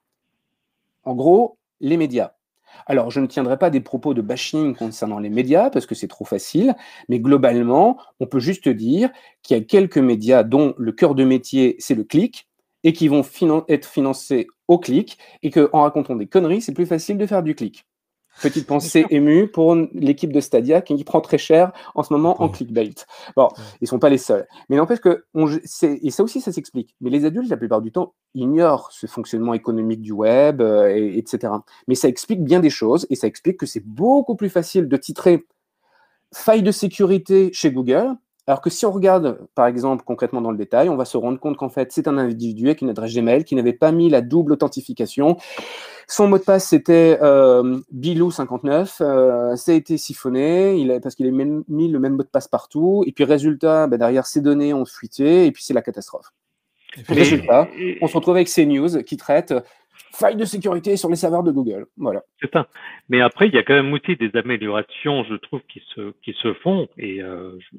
en 1.05 1.15
gros, 1.15 1.59
les 1.81 1.97
médias. 1.97 2.33
Alors, 2.87 3.11
je 3.11 3.21
ne 3.21 3.27
tiendrai 3.27 3.59
pas 3.59 3.71
des 3.71 3.81
propos 3.81 4.13
de 4.15 4.23
bashing 4.23 4.75
concernant 4.75 5.21
les 5.21 5.31
médias 5.31 5.71
parce 5.71 5.87
que 5.87 5.95
c'est 5.95 6.09
trop 6.09 6.25
facile, 6.25 6.75
mais 7.09 7.21
globalement, 7.21 7.97
on 8.19 8.27
peut 8.27 8.41
juste 8.41 8.69
dire 8.69 9.11
qu'il 9.43 9.57
y 9.57 9.61
a 9.61 9.63
quelques 9.63 9.99
médias 9.99 10.43
dont 10.43 10.75
le 10.79 10.91
cœur 10.91 11.15
de 11.15 11.25
métier, 11.25 11.77
c'est 11.79 11.95
le 11.95 12.05
clic, 12.05 12.49
et 12.85 12.93
qui 12.93 13.07
vont 13.07 13.23
être 13.69 13.87
financés 13.87 14.49
au 14.67 14.79
clic, 14.79 15.19
et 15.45 15.51
qu'en 15.51 15.83
racontant 15.83 16.17
des 16.17 16.27
conneries, 16.27 16.63
c'est 16.63 16.75
plus 16.75 16.87
facile 16.87 17.19
de 17.19 17.27
faire 17.27 17.45
du 17.45 17.55
clic. 17.55 17.87
Petite 18.41 18.67
pensée 18.67 19.05
émue 19.11 19.49
pour 19.49 19.77
l'équipe 19.93 20.33
de 20.33 20.41
Stadia 20.41 20.81
qui 20.81 21.03
prend 21.05 21.21
très 21.21 21.39
cher 21.39 21.73
en 21.95 22.03
ce 22.03 22.13
moment 22.13 22.43
en 22.43 22.49
clickbait. 22.49 22.95
Bon, 23.37 23.49
ils 23.81 23.89
sont 23.89 23.99
pas 23.99 24.09
les 24.09 24.19
seuls. 24.19 24.47
Mais 24.69 24.77
n'empêche 24.77 25.01
que, 25.01 25.25
on, 25.35 25.49
et 25.49 26.11
ça 26.11 26.23
aussi, 26.23 26.41
ça 26.41 26.53
s'explique. 26.53 26.97
Mais 27.01 27.11
les 27.11 27.25
adultes, 27.25 27.51
la 27.51 27.57
plupart 27.57 27.83
du 27.83 27.93
temps, 27.93 28.15
ignorent 28.35 28.91
ce 28.91 29.07
fonctionnement 29.07 29.55
économique 29.55 30.01
du 30.01 30.13
web, 30.13 30.61
euh, 30.61 30.89
etc. 31.15 31.53
Mais 31.87 31.95
ça 31.95 32.09
explique 32.09 32.43
bien 32.43 32.61
des 32.61 32.71
choses 32.71 33.07
et 33.11 33.17
ça 33.17 33.27
explique 33.27 33.59
que 33.59 33.67
c'est 33.67 33.85
beaucoup 33.85 34.35
plus 34.35 34.51
facile 34.51 34.89
de 34.89 34.97
titrer 34.97 35.45
faille 36.35 36.63
de 36.63 36.73
sécurité 36.73 37.51
chez 37.53 37.71
Google 37.71 38.17
Alors 38.47 38.61
que 38.61 38.71
si 38.71 38.85
on 38.87 38.91
regarde, 38.91 39.39
par 39.55 39.67
exemple, 39.67 40.03
concrètement 40.05 40.41
dans 40.41 40.51
le 40.51 40.57
détail, 40.57 40.89
on 40.89 40.97
va 40.97 41.05
se 41.05 41.17
rendre 41.17 41.39
compte 41.39 41.57
qu'en 41.57 41.69
fait, 41.69 41.93
c'est 41.93 42.09
un 42.09 42.19
individu 42.19 42.67
avec 42.67 42.81
une 42.81 42.91
adresse 42.91 43.15
Gmail 43.15 43.45
qui 43.45 43.55
n'avait 43.55 43.73
pas 43.73 43.93
mis 43.93 44.11
la 44.11 44.21
double 44.21 44.53
authentification. 44.53 45.37
Son 46.09 46.27
mot 46.27 46.39
de 46.39 46.43
passe, 46.43 46.69
c'était 46.69 47.19
euh, 47.23 47.81
Bilou59. 47.95 48.97
Euh, 49.01 49.55
ça 49.55 49.73
a 49.73 49.75
été 49.75 49.97
siphonné 49.97 50.77
il 50.77 50.91
a, 50.91 50.99
parce 50.99 51.15
qu'il 51.15 51.27
a 51.29 51.31
mis 51.31 51.89
le 51.89 51.99
même 52.01 52.17
mot 52.17 52.23
de 52.25 52.29
passe 52.29 52.49
partout. 52.49 53.05
Et 53.07 53.13
puis, 53.13 53.23
résultat, 53.23 53.87
ben, 53.87 53.97
derrière, 53.97 54.27
ces 54.27 54.41
données 54.41 54.75
ont 54.75 54.85
fuité 54.85 55.47
et 55.47 55.53
puis 55.53 55.63
c'est 55.63 55.75
la 55.75 55.83
catastrophe. 55.83 56.33
résultat, 57.09 57.69
on 58.01 58.09
se 58.09 58.15
retrouve 58.17 58.35
avec 58.35 58.49
ces 58.49 58.67
news 58.67 59.03
qui 59.05 59.17
traitent 59.17 59.55
faille 60.13 60.37
de 60.37 60.45
sécurité 60.45 60.97
sur 60.97 61.09
les 61.09 61.17
serveurs 61.17 61.43
de 61.43 61.51
Google. 61.51 61.87
Voilà. 61.97 62.23
C'est 62.41 62.51
ça. 62.53 62.69
Mais 63.09 63.21
après, 63.21 63.49
il 63.49 63.55
y 63.55 63.59
a 63.59 63.63
quand 63.63 63.75
même 63.75 63.93
aussi 63.93 64.17
des 64.17 64.31
améliorations, 64.35 65.25
je 65.25 65.35
trouve, 65.37 65.61
qui 65.69 65.83
se, 65.95 66.13
qui 66.23 66.35
se 66.43 66.53
font. 66.55 66.89
Et 66.99 67.23
euh, 67.23 67.59
je 67.59 67.79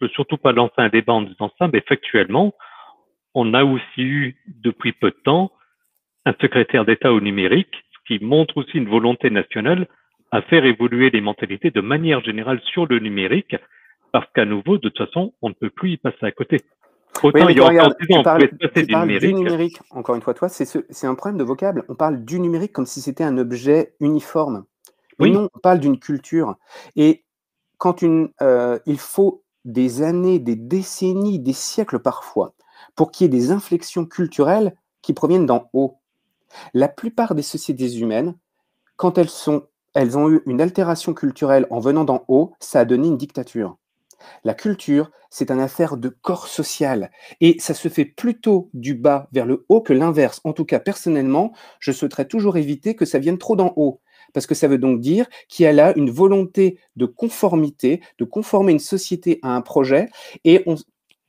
ne 0.00 0.06
veux 0.06 0.12
surtout 0.12 0.36
pas 0.36 0.52
lancer 0.52 0.74
un 0.78 0.88
débat 0.88 1.12
en 1.12 1.22
disant 1.22 1.50
ça, 1.58 1.68
mais 1.72 1.82
factuellement, 1.86 2.54
on 3.34 3.54
a 3.54 3.64
aussi 3.64 4.02
eu, 4.02 4.36
depuis 4.46 4.92
peu 4.92 5.10
de 5.10 5.16
temps, 5.24 5.52
un 6.26 6.34
secrétaire 6.40 6.84
d'État 6.84 7.12
au 7.12 7.20
numérique, 7.20 7.74
ce 7.92 7.98
qui 8.06 8.24
montre 8.24 8.58
aussi 8.58 8.78
une 8.78 8.88
volonté 8.88 9.30
nationale 9.30 9.86
à 10.32 10.42
faire 10.42 10.64
évoluer 10.64 11.10
les 11.10 11.20
mentalités 11.20 11.70
de 11.70 11.80
manière 11.80 12.22
générale 12.22 12.60
sur 12.72 12.86
le 12.86 12.98
numérique, 12.98 13.56
parce 14.12 14.26
qu'à 14.34 14.44
nouveau, 14.44 14.78
de 14.78 14.88
toute 14.88 14.98
façon, 14.98 15.34
on 15.42 15.48
ne 15.48 15.54
peut 15.54 15.70
plus 15.70 15.92
y 15.92 15.96
passer 15.96 16.24
à 16.24 16.32
côté. 16.32 16.58
Autant 17.22 17.48
il 17.48 17.56
y 17.56 17.60
a 17.60 17.90
tu 17.98 18.22
parles, 18.22 18.48
du, 19.20 19.34
numérique. 19.34 19.78
Encore 19.90 20.14
une 20.14 20.22
fois, 20.22 20.32
toi, 20.32 20.48
c'est 20.48 21.06
un 21.06 21.14
problème 21.14 21.38
de 21.38 21.44
vocable. 21.44 21.84
On 21.88 21.94
parle 21.94 22.24
du 22.24 22.38
numérique 22.38 22.72
comme 22.72 22.86
si 22.86 23.00
c'était 23.00 23.24
un 23.24 23.36
objet 23.36 23.94
uniforme. 24.00 24.64
oui. 25.18 25.32
non, 25.32 25.48
on 25.52 25.58
parle 25.58 25.80
d'une 25.80 25.98
culture. 25.98 26.54
Et 26.96 27.24
quand 27.78 28.02
une, 28.02 28.30
euh, 28.40 28.78
il 28.86 28.98
faut 28.98 29.42
des 29.64 30.02
années, 30.02 30.38
des 30.38 30.56
décennies, 30.56 31.38
des 31.38 31.52
siècles 31.52 31.98
parfois, 31.98 32.54
pour 32.94 33.10
qu'il 33.10 33.24
y 33.24 33.26
ait 33.26 33.40
des 33.40 33.50
inflexions 33.50 34.06
culturelles 34.06 34.74
qui 35.02 35.12
proviennent 35.12 35.46
d'en 35.46 35.68
haut. 35.72 35.98
La 36.74 36.88
plupart 36.88 37.34
des 37.34 37.42
sociétés 37.42 37.96
humaines, 37.98 38.34
quand 38.96 39.18
elles, 39.18 40.18
ont 40.18 40.30
eu 40.30 40.42
une 40.46 40.60
altération 40.60 41.14
culturelle 41.14 41.66
en 41.70 41.80
venant 41.80 42.04
d'en 42.04 42.24
haut, 42.28 42.52
ça 42.60 42.80
a 42.80 42.84
donné 42.84 43.08
une 43.08 43.16
dictature. 43.16 43.76
La 44.44 44.52
culture, 44.52 45.10
c'est 45.30 45.50
une 45.50 45.60
affaire 45.60 45.96
de 45.96 46.08
corps 46.08 46.48
social 46.48 47.10
et 47.40 47.56
ça 47.58 47.72
se 47.72 47.88
fait 47.88 48.04
plutôt 48.04 48.68
du 48.74 48.94
bas 48.94 49.28
vers 49.32 49.46
le 49.46 49.64
haut 49.68 49.80
que 49.80 49.94
l'inverse. 49.94 50.40
En 50.44 50.52
tout 50.52 50.66
cas, 50.66 50.80
personnellement, 50.80 51.52
je 51.78 51.92
souhaiterais 51.92 52.26
toujours 52.26 52.56
éviter 52.56 52.94
que 52.94 53.06
ça 53.06 53.18
vienne 53.18 53.38
trop 53.38 53.56
d'en 53.56 53.72
haut 53.76 54.00
parce 54.32 54.46
que 54.46 54.54
ça 54.54 54.68
veut 54.68 54.78
donc 54.78 55.00
dire 55.00 55.26
qu'il 55.48 55.64
y 55.64 55.66
a 55.66 55.72
là 55.72 55.92
une 55.96 56.10
volonté 56.10 56.78
de 56.96 57.06
conformité, 57.06 58.00
de 58.18 58.24
conformer 58.24 58.72
une 58.72 58.78
société 58.78 59.38
à 59.42 59.54
un 59.54 59.60
projet 59.60 60.08
et 60.44 60.64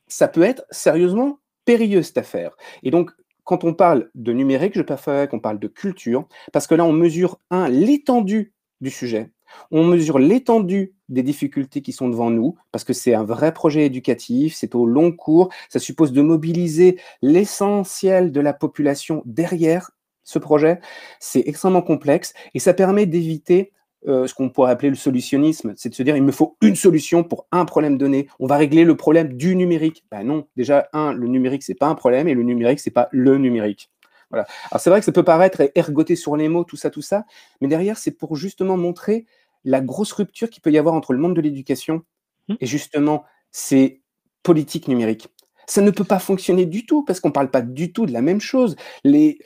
ça 0.07 0.27
peut 0.27 0.43
être 0.43 0.65
sérieusement 0.71 1.39
périlleux 1.65 2.03
cette 2.03 2.17
affaire. 2.17 2.55
Et 2.83 2.91
donc, 2.91 3.11
quand 3.43 3.63
on 3.63 3.73
parle 3.73 4.09
de 4.15 4.33
numérique, 4.33 4.75
je 4.75 4.81
préfère 4.81 5.27
qu'on 5.27 5.39
parle 5.39 5.59
de 5.59 5.67
culture, 5.67 6.27
parce 6.53 6.67
que 6.67 6.75
là, 6.75 6.85
on 6.85 6.93
mesure, 6.93 7.39
un, 7.49 7.67
l'étendue 7.69 8.53
du 8.81 8.89
sujet, 8.89 9.31
on 9.71 9.83
mesure 9.83 10.19
l'étendue 10.19 10.93
des 11.09 11.23
difficultés 11.23 11.81
qui 11.81 11.91
sont 11.91 12.09
devant 12.09 12.29
nous, 12.29 12.55
parce 12.71 12.83
que 12.83 12.93
c'est 12.93 13.13
un 13.13 13.23
vrai 13.23 13.53
projet 13.53 13.85
éducatif, 13.85 14.55
c'est 14.55 14.75
au 14.75 14.85
long 14.85 15.11
cours, 15.11 15.49
ça 15.69 15.79
suppose 15.79 16.11
de 16.13 16.21
mobiliser 16.21 16.99
l'essentiel 17.21 18.31
de 18.31 18.39
la 18.39 18.53
population 18.53 19.21
derrière 19.25 19.91
ce 20.23 20.39
projet. 20.39 20.79
C'est 21.19 21.43
extrêmement 21.45 21.81
complexe 21.81 22.33
et 22.53 22.59
ça 22.59 22.73
permet 22.73 23.05
d'éviter 23.05 23.71
euh, 24.07 24.25
ce 24.25 24.33
qu'on 24.33 24.49
pourrait 24.49 24.71
appeler 24.71 24.89
le 24.89 24.95
solutionnisme, 24.95 25.73
c'est 25.75 25.89
de 25.89 25.93
se 25.93 26.01
dire 26.01 26.15
il 26.17 26.23
me 26.23 26.31
faut 26.31 26.57
une 26.61 26.75
solution 26.75 27.23
pour 27.23 27.45
un 27.51 27.65
problème 27.65 27.99
donné. 27.99 28.27
On 28.39 28.47
va 28.47 28.57
régler 28.57 28.83
le 28.83 28.97
problème 28.97 29.33
du 29.33 29.55
numérique. 29.55 30.05
Ben 30.09 30.23
non, 30.23 30.47
déjà 30.57 30.89
un, 30.93 31.13
le 31.13 31.27
numérique 31.27 31.61
c'est 31.61 31.75
pas 31.75 31.87
un 31.87 31.93
problème 31.93 32.27
et 32.27 32.33
le 32.33 32.41
numérique 32.41 32.79
c'est 32.79 32.89
pas 32.89 33.09
le 33.11 33.37
numérique. 33.37 33.91
Voilà. 34.31 34.47
Alors 34.71 34.81
c'est 34.81 34.89
vrai 34.89 34.99
que 34.99 35.05
ça 35.05 35.11
peut 35.11 35.23
paraître 35.23 35.61
ergoté 35.75 36.15
sur 36.15 36.35
les 36.35 36.49
mots, 36.49 36.63
tout 36.63 36.77
ça, 36.77 36.89
tout 36.89 37.03
ça, 37.03 37.25
mais 37.59 37.67
derrière 37.67 37.97
c'est 37.97 38.11
pour 38.11 38.35
justement 38.35 38.75
montrer 38.75 39.27
la 39.65 39.81
grosse 39.81 40.13
rupture 40.13 40.49
qu'il 40.49 40.63
peut 40.63 40.71
y 40.71 40.79
avoir 40.79 40.95
entre 40.95 41.13
le 41.13 41.19
monde 41.19 41.35
de 41.35 41.41
l'éducation 41.41 42.01
mmh. 42.47 42.55
et 42.59 42.65
justement 42.65 43.23
ces 43.51 44.01
politiques 44.41 44.87
numériques. 44.87 45.27
Ça 45.67 45.81
ne 45.81 45.91
peut 45.91 46.03
pas 46.03 46.17
fonctionner 46.17 46.65
du 46.65 46.87
tout 46.87 47.03
parce 47.03 47.19
qu'on 47.19 47.29
ne 47.29 47.33
parle 47.33 47.51
pas 47.51 47.61
du 47.61 47.93
tout 47.93 48.07
de 48.07 48.13
la 48.13 48.21
même 48.21 48.41
chose. 48.41 48.75
Les... 49.03 49.37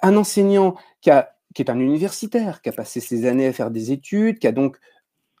Un 0.00 0.16
enseignant 0.16 0.76
qui, 1.00 1.10
a, 1.10 1.34
qui 1.54 1.62
est 1.62 1.70
un 1.70 1.78
universitaire, 1.78 2.62
qui 2.62 2.68
a 2.68 2.72
passé 2.72 3.00
ses 3.00 3.26
années 3.26 3.46
à 3.46 3.52
faire 3.52 3.70
des 3.70 3.92
études, 3.92 4.38
qui 4.38 4.46
a 4.46 4.52
donc 4.52 4.78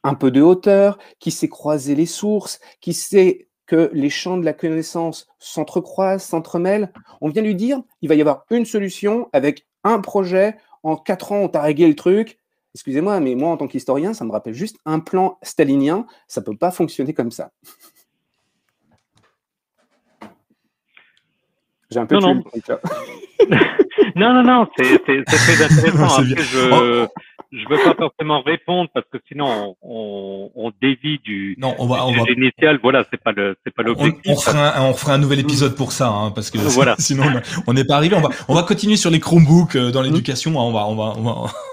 un 0.02 0.14
peu 0.14 0.30
de 0.30 0.40
hauteur, 0.40 0.98
qui 1.18 1.30
sait 1.30 1.48
croiser 1.48 1.94
les 1.94 2.06
sources, 2.06 2.60
qui 2.80 2.94
sait 2.94 3.48
que 3.66 3.90
les 3.92 4.10
champs 4.10 4.36
de 4.36 4.44
la 4.44 4.52
connaissance 4.52 5.26
s'entrecroisent, 5.38 6.22
s'entremêlent, 6.22 6.92
on 7.20 7.28
vient 7.28 7.42
lui 7.42 7.56
dire, 7.56 7.82
il 8.00 8.08
va 8.08 8.14
y 8.14 8.20
avoir 8.20 8.44
une 8.50 8.64
solution 8.64 9.28
avec 9.32 9.66
un 9.82 10.00
projet, 10.00 10.56
en 10.84 10.96
quatre 10.96 11.32
ans, 11.32 11.38
on 11.38 11.48
t'a 11.48 11.62
réglé 11.62 11.88
le 11.88 11.96
truc, 11.96 12.38
excusez-moi, 12.76 13.18
mais 13.20 13.34
moi, 13.34 13.50
en 13.50 13.56
tant 13.56 13.68
qu'historien, 13.68 14.12
ça 14.12 14.26
me 14.26 14.30
rappelle 14.30 14.52
juste 14.52 14.76
un 14.84 15.00
plan 15.00 15.38
stalinien. 15.42 16.06
Ça 16.28 16.42
ne 16.42 16.44
peut 16.46 16.56
pas 16.56 16.70
fonctionner 16.70 17.14
comme 17.14 17.30
ça. 17.30 17.50
J'ai 21.90 22.00
un 22.00 22.06
peu 22.06 22.18
non, 22.18 22.34
non. 22.34 22.44
non, 24.16 24.32
non, 24.34 24.42
non, 24.42 24.66
c'est 24.76 24.98
très 25.02 25.18
intéressant. 25.18 26.04
Après, 26.04 26.42
je, 26.42 27.06
je 27.56 27.68
veux 27.68 27.82
pas 27.82 27.94
forcément 27.94 28.42
répondre 28.42 28.90
parce 28.92 29.06
que 29.10 29.18
sinon 29.28 29.76
on, 29.80 30.50
on 30.54 30.72
dévie 30.82 31.18
du, 31.24 31.56
non, 31.58 31.74
on 31.78 31.86
va, 31.86 32.06
initial. 32.30 32.78
Voilà, 32.82 33.04
c'est 33.10 33.22
pas 33.22 33.32
le, 33.32 33.56
c'est 33.64 33.74
pas 33.74 33.82
l'objectif. 33.82 34.20
On, 34.26 34.36
fera 34.36 34.78
un, 34.78 34.82
on 34.82 34.94
fera 34.94 35.14
un 35.14 35.18
nouvel 35.18 35.40
épisode 35.40 35.74
pour 35.74 35.92
ça, 35.92 36.08
hein, 36.08 36.30
parce 36.32 36.50
que 36.50 36.58
voilà. 36.58 36.96
sinon 36.98 37.24
on 37.66 37.72
n'est 37.72 37.84
pas 37.84 37.96
arrivé. 37.96 38.14
On 38.14 38.20
va, 38.20 38.28
on 38.48 38.54
va 38.54 38.62
continuer 38.62 38.96
sur 38.96 39.10
les 39.10 39.20
Chromebooks 39.20 39.76
euh, 39.76 39.90
dans 39.90 40.02
mm. 40.02 40.04
l'éducation. 40.04 40.58
On 40.58 40.72
va, 40.72 40.86
on 40.86 40.96
va, 40.96 41.14
on 41.16 41.22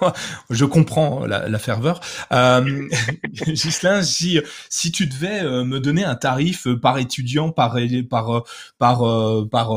va 0.02 0.14
je 0.50 0.66
comprends 0.66 1.26
la, 1.26 1.50
la 1.50 1.60
ferveur. 1.60 2.00
Euh, 2.32 2.88
Gislain, 3.34 4.04
si, 4.04 4.40
si 4.70 4.92
tu 4.92 5.08
devais 5.08 5.42
euh, 5.42 5.66
me 5.66 5.80
donner 5.80 6.06
un 6.06 6.16
tarif 6.16 6.68
par 6.82 6.98
étudiant, 6.98 7.52
par, 7.52 7.78
par, 8.10 8.44
par, 8.80 9.48
par, 9.50 9.72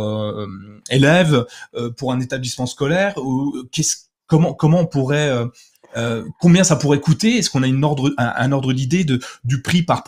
élève 0.90 1.46
pour 1.96 2.12
un 2.12 2.20
établissement 2.20 2.66
scolaire, 2.66 3.14
ou 3.16 3.54
qu'est-ce 3.72 4.06
comment 4.26 4.54
comment 4.54 4.80
on 4.80 4.86
pourrait 4.86 5.30
euh, 5.97 6.24
combien 6.40 6.64
ça 6.64 6.77
pourrait 6.77 7.01
coûter? 7.01 7.39
Est-ce 7.39 7.51
qu'on 7.51 7.62
a 7.62 7.66
un, 7.66 8.52
ordre 8.52 8.73
d'idée 8.73 9.05
du 9.44 9.62
prix 9.62 9.82
par, 9.82 10.02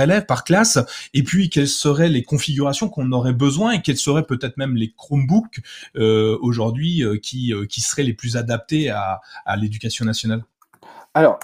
élève, 0.00 0.26
par 0.26 0.44
classe? 0.44 0.78
Et 1.14 1.22
puis 1.22 1.50
quelles 1.50 1.68
seraient 1.68 2.08
les 2.08 2.22
configurations 2.22 2.88
qu'on 2.88 3.10
aurait 3.12 3.32
besoin 3.32 3.72
et 3.72 3.82
quels 3.82 3.96
seraient 3.96 4.24
peut-être 4.24 4.56
même 4.56 4.76
les 4.76 4.92
Chromebooks 4.96 5.60
euh, 5.96 6.38
aujourd'hui 6.40 7.02
euh, 7.02 7.16
qui 7.16 7.80
seraient 7.80 8.02
les 8.02 8.14
plus 8.14 8.36
adaptés 8.36 8.90
à, 8.90 9.20
l'éducation 9.56 10.04
nationale? 10.04 10.44
Alors. 11.14 11.38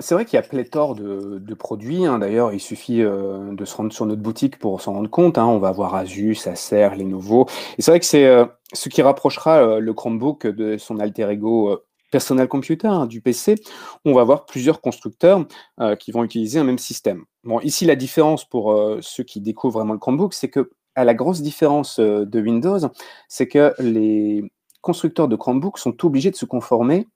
c'est 0.00 0.14
vrai 0.14 0.26
qu'il 0.26 0.36
y 0.36 0.38
a 0.38 0.42
pléthore 0.42 0.94
de, 0.94 1.54
produits. 1.54 2.04
Hein. 2.04 2.18
D'ailleurs, 2.18 2.52
il 2.52 2.60
suffit 2.60 2.98
de 2.98 3.64
se 3.64 3.74
rendre 3.76 3.92
sur 3.92 4.06
notre 4.06 4.20
boutique 4.20 4.58
pour 4.58 4.80
s'en 4.80 4.92
rendre 4.92 5.08
compte. 5.08 5.38
Hein. 5.38 5.46
On 5.46 5.58
va 5.58 5.68
avoir 5.68 5.94
Asus, 5.94 6.46
Acer, 6.46 6.90
Lenovo. 6.96 7.46
Et 7.78 7.82
c'est 7.82 7.90
vrai 7.90 8.00
que 8.00 8.06
c'est 8.06 8.28
ce 8.72 8.88
qui 8.88 9.00
rapprochera 9.02 9.78
le 9.78 9.94
Chromebook 9.94 10.46
de 10.46 10.76
son 10.76 10.98
alter 10.98 11.30
ego 11.30 11.80
personnel 12.14 12.46
computer, 12.46 12.86
hein, 12.86 13.06
du 13.06 13.20
PC, 13.20 13.56
on 14.04 14.14
va 14.14 14.20
avoir 14.20 14.46
plusieurs 14.46 14.80
constructeurs 14.80 15.44
euh, 15.80 15.96
qui 15.96 16.12
vont 16.12 16.22
utiliser 16.22 16.60
un 16.60 16.64
même 16.64 16.78
système. 16.78 17.24
Bon, 17.42 17.58
ici, 17.58 17.86
la 17.86 17.96
différence 17.96 18.44
pour 18.44 18.70
euh, 18.70 19.00
ceux 19.02 19.24
qui 19.24 19.40
découvrent 19.40 19.80
vraiment 19.80 19.94
le 19.94 19.98
Chromebook, 19.98 20.32
c'est 20.32 20.48
que 20.48 20.70
à 20.94 21.02
la 21.02 21.12
grosse 21.12 21.42
différence 21.42 21.98
euh, 21.98 22.24
de 22.24 22.40
Windows, 22.40 22.78
c'est 23.26 23.48
que 23.48 23.74
les 23.80 24.48
constructeurs 24.80 25.26
de 25.26 25.34
Chromebook 25.34 25.76
sont 25.76 26.06
obligés 26.06 26.30
de 26.30 26.36
se 26.36 26.44
conformer 26.44 27.08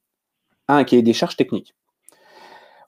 à 0.67 0.75
un 0.75 0.83
cahier 0.83 1.03
des 1.03 1.13
charges 1.13 1.37
techniques 1.37 1.77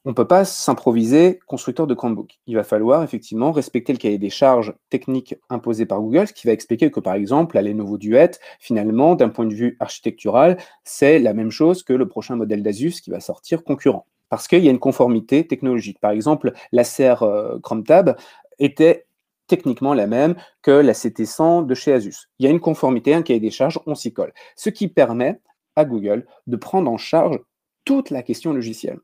on 0.05 0.10
ne 0.10 0.14
peut 0.14 0.27
pas 0.27 0.44
s'improviser 0.47 1.40
constructeur 1.47 1.86
de 1.86 1.94
Chromebook. 1.94 2.39
Il 2.47 2.56
va 2.56 2.64
falloir 2.64 3.02
effectivement 3.02 3.52
respecter 3.52 3.93
le 3.93 3.98
cahier 3.98 4.18
des 4.18 4.31
charges 4.31 4.74
techniques 4.89 5.35
imposé 5.51 5.85
par 5.85 6.01
Google, 6.01 6.27
ce 6.27 6.32
qui 6.32 6.47
va 6.47 6.55
expliquer 6.55 6.90
que 6.90 7.01
par 7.01 7.14
exemple, 7.14 7.56
la 7.56 7.62
Lenovo 7.62 7.98
Duet, 7.98 8.31
finalement, 8.59 9.14
d'un 9.14 9.28
point 9.28 9.44
de 9.44 9.55
vue 9.55 9.77
architectural, 9.78 10.56
c'est 10.85 11.18
la 11.18 11.35
même 11.35 11.51
chose 11.51 11.82
que 11.82 11.93
le 11.93 12.09
prochain 12.09 12.36
modèle 12.36 12.62
d'Asus 12.62 13.02
qui 13.02 13.10
va 13.10 13.20
sortir 13.20 13.62
concurrent. 13.62 14.06
Parce 14.31 14.48
qu'il 14.48 14.64
y 14.64 14.68
a 14.68 14.70
une 14.70 14.78
conformité 14.78 15.47
technologique. 15.47 16.01
Par 16.01 16.12
exemple, 16.12 16.52
l'Acer 16.72 17.16
euh, 17.22 17.59
ChromeTab 17.62 18.16
était 18.59 19.06
techniquement 19.48 19.93
la 19.93 20.06
même 20.06 20.36
que 20.62 20.70
la 20.70 20.93
CT100 20.93 21.66
de 21.66 21.74
chez 21.74 21.93
Asus. 21.93 22.28
Il 22.39 22.44
y 22.44 22.47
a 22.47 22.51
une 22.51 22.60
conformité, 22.60 23.12
un 23.12 23.22
cahier 23.22 23.40
des 23.40 23.51
charges, 23.51 23.81
on 23.86 23.97
s'y 23.97 24.12
colle. 24.12 24.32
Ce 24.56 24.70
qui 24.70 24.89
permet 24.89 25.40
à 25.77 25.85
Google 25.85 26.27
de 26.47 26.56
prendre 26.56 26.90
en 26.90 26.97
charge 26.97 27.39
toute 27.85 28.10
la 28.10 28.22
question 28.22 28.52
logicielle. 28.52 29.01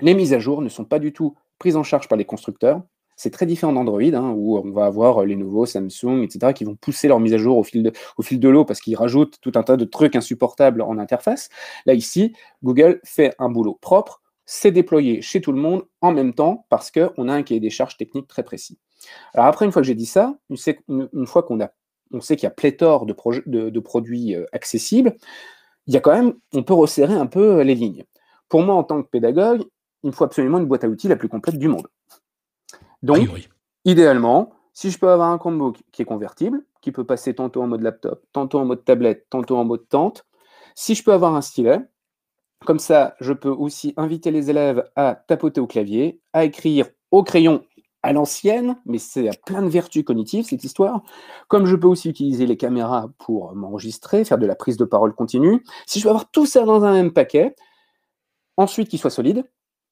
Les 0.00 0.14
mises 0.14 0.32
à 0.32 0.38
jour 0.38 0.62
ne 0.62 0.68
sont 0.68 0.84
pas 0.84 0.98
du 0.98 1.12
tout 1.12 1.34
prises 1.58 1.76
en 1.76 1.82
charge 1.82 2.08
par 2.08 2.18
les 2.18 2.24
constructeurs. 2.24 2.82
C'est 3.16 3.30
très 3.30 3.46
différent 3.46 3.72
d'Android, 3.72 4.02
hein, 4.02 4.34
où 4.36 4.58
on 4.58 4.70
va 4.72 4.86
avoir 4.86 5.24
les 5.24 5.36
nouveaux 5.36 5.66
Samsung, 5.66 6.22
etc., 6.22 6.52
qui 6.52 6.64
vont 6.64 6.74
pousser 6.74 7.06
leurs 7.06 7.20
mises 7.20 7.34
à 7.34 7.38
jour 7.38 7.56
au 7.58 7.62
fil 7.62 7.82
de, 7.82 8.48
l'eau 8.48 8.64
parce 8.64 8.80
qu'ils 8.80 8.96
rajoutent 8.96 9.38
tout 9.40 9.52
un 9.54 9.62
tas 9.62 9.76
de 9.76 9.84
trucs 9.84 10.16
insupportables 10.16 10.82
en 10.82 10.98
interface. 10.98 11.48
Là, 11.86 11.94
ici, 11.94 12.34
Google 12.64 13.00
fait 13.04 13.34
un 13.38 13.50
boulot 13.50 13.78
propre 13.80 14.20
c'est 14.46 14.72
déployé 14.72 15.22
chez 15.22 15.40
tout 15.40 15.52
le 15.52 15.60
monde 15.60 15.84
en 16.00 16.12
même 16.12 16.34
temps 16.34 16.66
parce 16.68 16.90
qu'on 16.90 17.28
a 17.28 17.32
un 17.32 17.42
cahier 17.42 17.60
des 17.60 17.70
charges 17.70 17.96
techniques 17.96 18.28
très 18.28 18.42
précis. 18.42 18.78
Alors 19.32 19.46
après, 19.46 19.64
une 19.64 19.72
fois 19.72 19.82
que 19.82 19.88
j'ai 19.88 19.94
dit 19.94 20.06
ça, 20.06 20.36
une, 20.88 21.26
fois 21.26 21.42
qu'on 21.42 21.58
on 22.12 22.20
sait 22.20 22.36
qu'il 22.36 22.44
y 22.44 22.46
a 22.46 22.50
pléthore 22.50 23.06
de, 23.06 23.80
produits 23.80 24.34
euh, 24.34 24.44
accessibles, 24.52 25.16
il 25.86 26.00
quand 26.00 26.14
même, 26.14 26.34
on 26.52 26.62
peut 26.62 26.74
resserrer 26.74 27.14
un 27.14 27.26
peu 27.26 27.62
les 27.62 27.74
lignes. 27.74 28.04
Pour 28.48 28.62
moi, 28.62 28.74
en 28.74 28.84
tant 28.84 29.02
que 29.02 29.08
pédagogue, 29.08 29.64
il 30.04 30.08
me 30.08 30.12
faut 30.12 30.24
absolument 30.24 30.58
une 30.58 30.66
boîte 30.66 30.84
à 30.84 30.88
outils 30.88 31.08
la 31.08 31.16
plus 31.16 31.28
complète 31.28 31.58
du 31.58 31.66
monde. 31.66 31.88
Donc, 33.02 33.28
idéalement, 33.84 34.52
si 34.72 34.90
je 34.90 34.98
peux 34.98 35.08
avoir 35.08 35.30
un 35.30 35.38
Chromebook 35.38 35.78
qui 35.90 36.02
est 36.02 36.04
convertible, 36.04 36.62
qui 36.80 36.92
peut 36.92 37.04
passer 37.04 37.34
tantôt 37.34 37.62
en 37.62 37.66
mode 37.66 37.82
laptop, 37.82 38.22
tantôt 38.32 38.58
en 38.58 38.66
mode 38.66 38.84
tablette, 38.84 39.26
tantôt 39.30 39.56
en 39.56 39.64
mode 39.64 39.88
tente, 39.88 40.26
si 40.74 40.94
je 40.94 41.02
peux 41.02 41.12
avoir 41.12 41.34
un 41.34 41.40
stylet, 41.40 41.80
comme 42.64 42.78
ça, 42.78 43.14
je 43.20 43.32
peux 43.32 43.50
aussi 43.50 43.94
inviter 43.96 44.30
les 44.30 44.50
élèves 44.50 44.88
à 44.94 45.14
tapoter 45.14 45.60
au 45.60 45.66
clavier, 45.66 46.20
à 46.32 46.44
écrire 46.44 46.86
au 47.10 47.22
crayon 47.22 47.64
à 48.02 48.12
l'ancienne, 48.12 48.76
mais 48.84 48.98
c'est 48.98 49.30
plein 49.46 49.62
de 49.62 49.68
vertus 49.68 50.04
cognitives 50.04 50.44
cette 50.44 50.64
histoire. 50.64 51.02
Comme 51.48 51.64
je 51.64 51.76
peux 51.76 51.88
aussi 51.88 52.10
utiliser 52.10 52.46
les 52.46 52.58
caméras 52.58 53.08
pour 53.18 53.54
m'enregistrer, 53.54 54.24
faire 54.24 54.38
de 54.38 54.46
la 54.46 54.54
prise 54.54 54.76
de 54.76 54.84
parole 54.84 55.14
continue, 55.14 55.64
si 55.86 56.00
je 56.00 56.04
peux 56.04 56.10
avoir 56.10 56.30
tout 56.30 56.44
ça 56.44 56.64
dans 56.64 56.84
un 56.84 56.92
même 56.92 57.12
paquet, 57.12 57.54
ensuite 58.58 58.88
qu'il 58.88 58.98
soit 58.98 59.10
solide, 59.10 59.44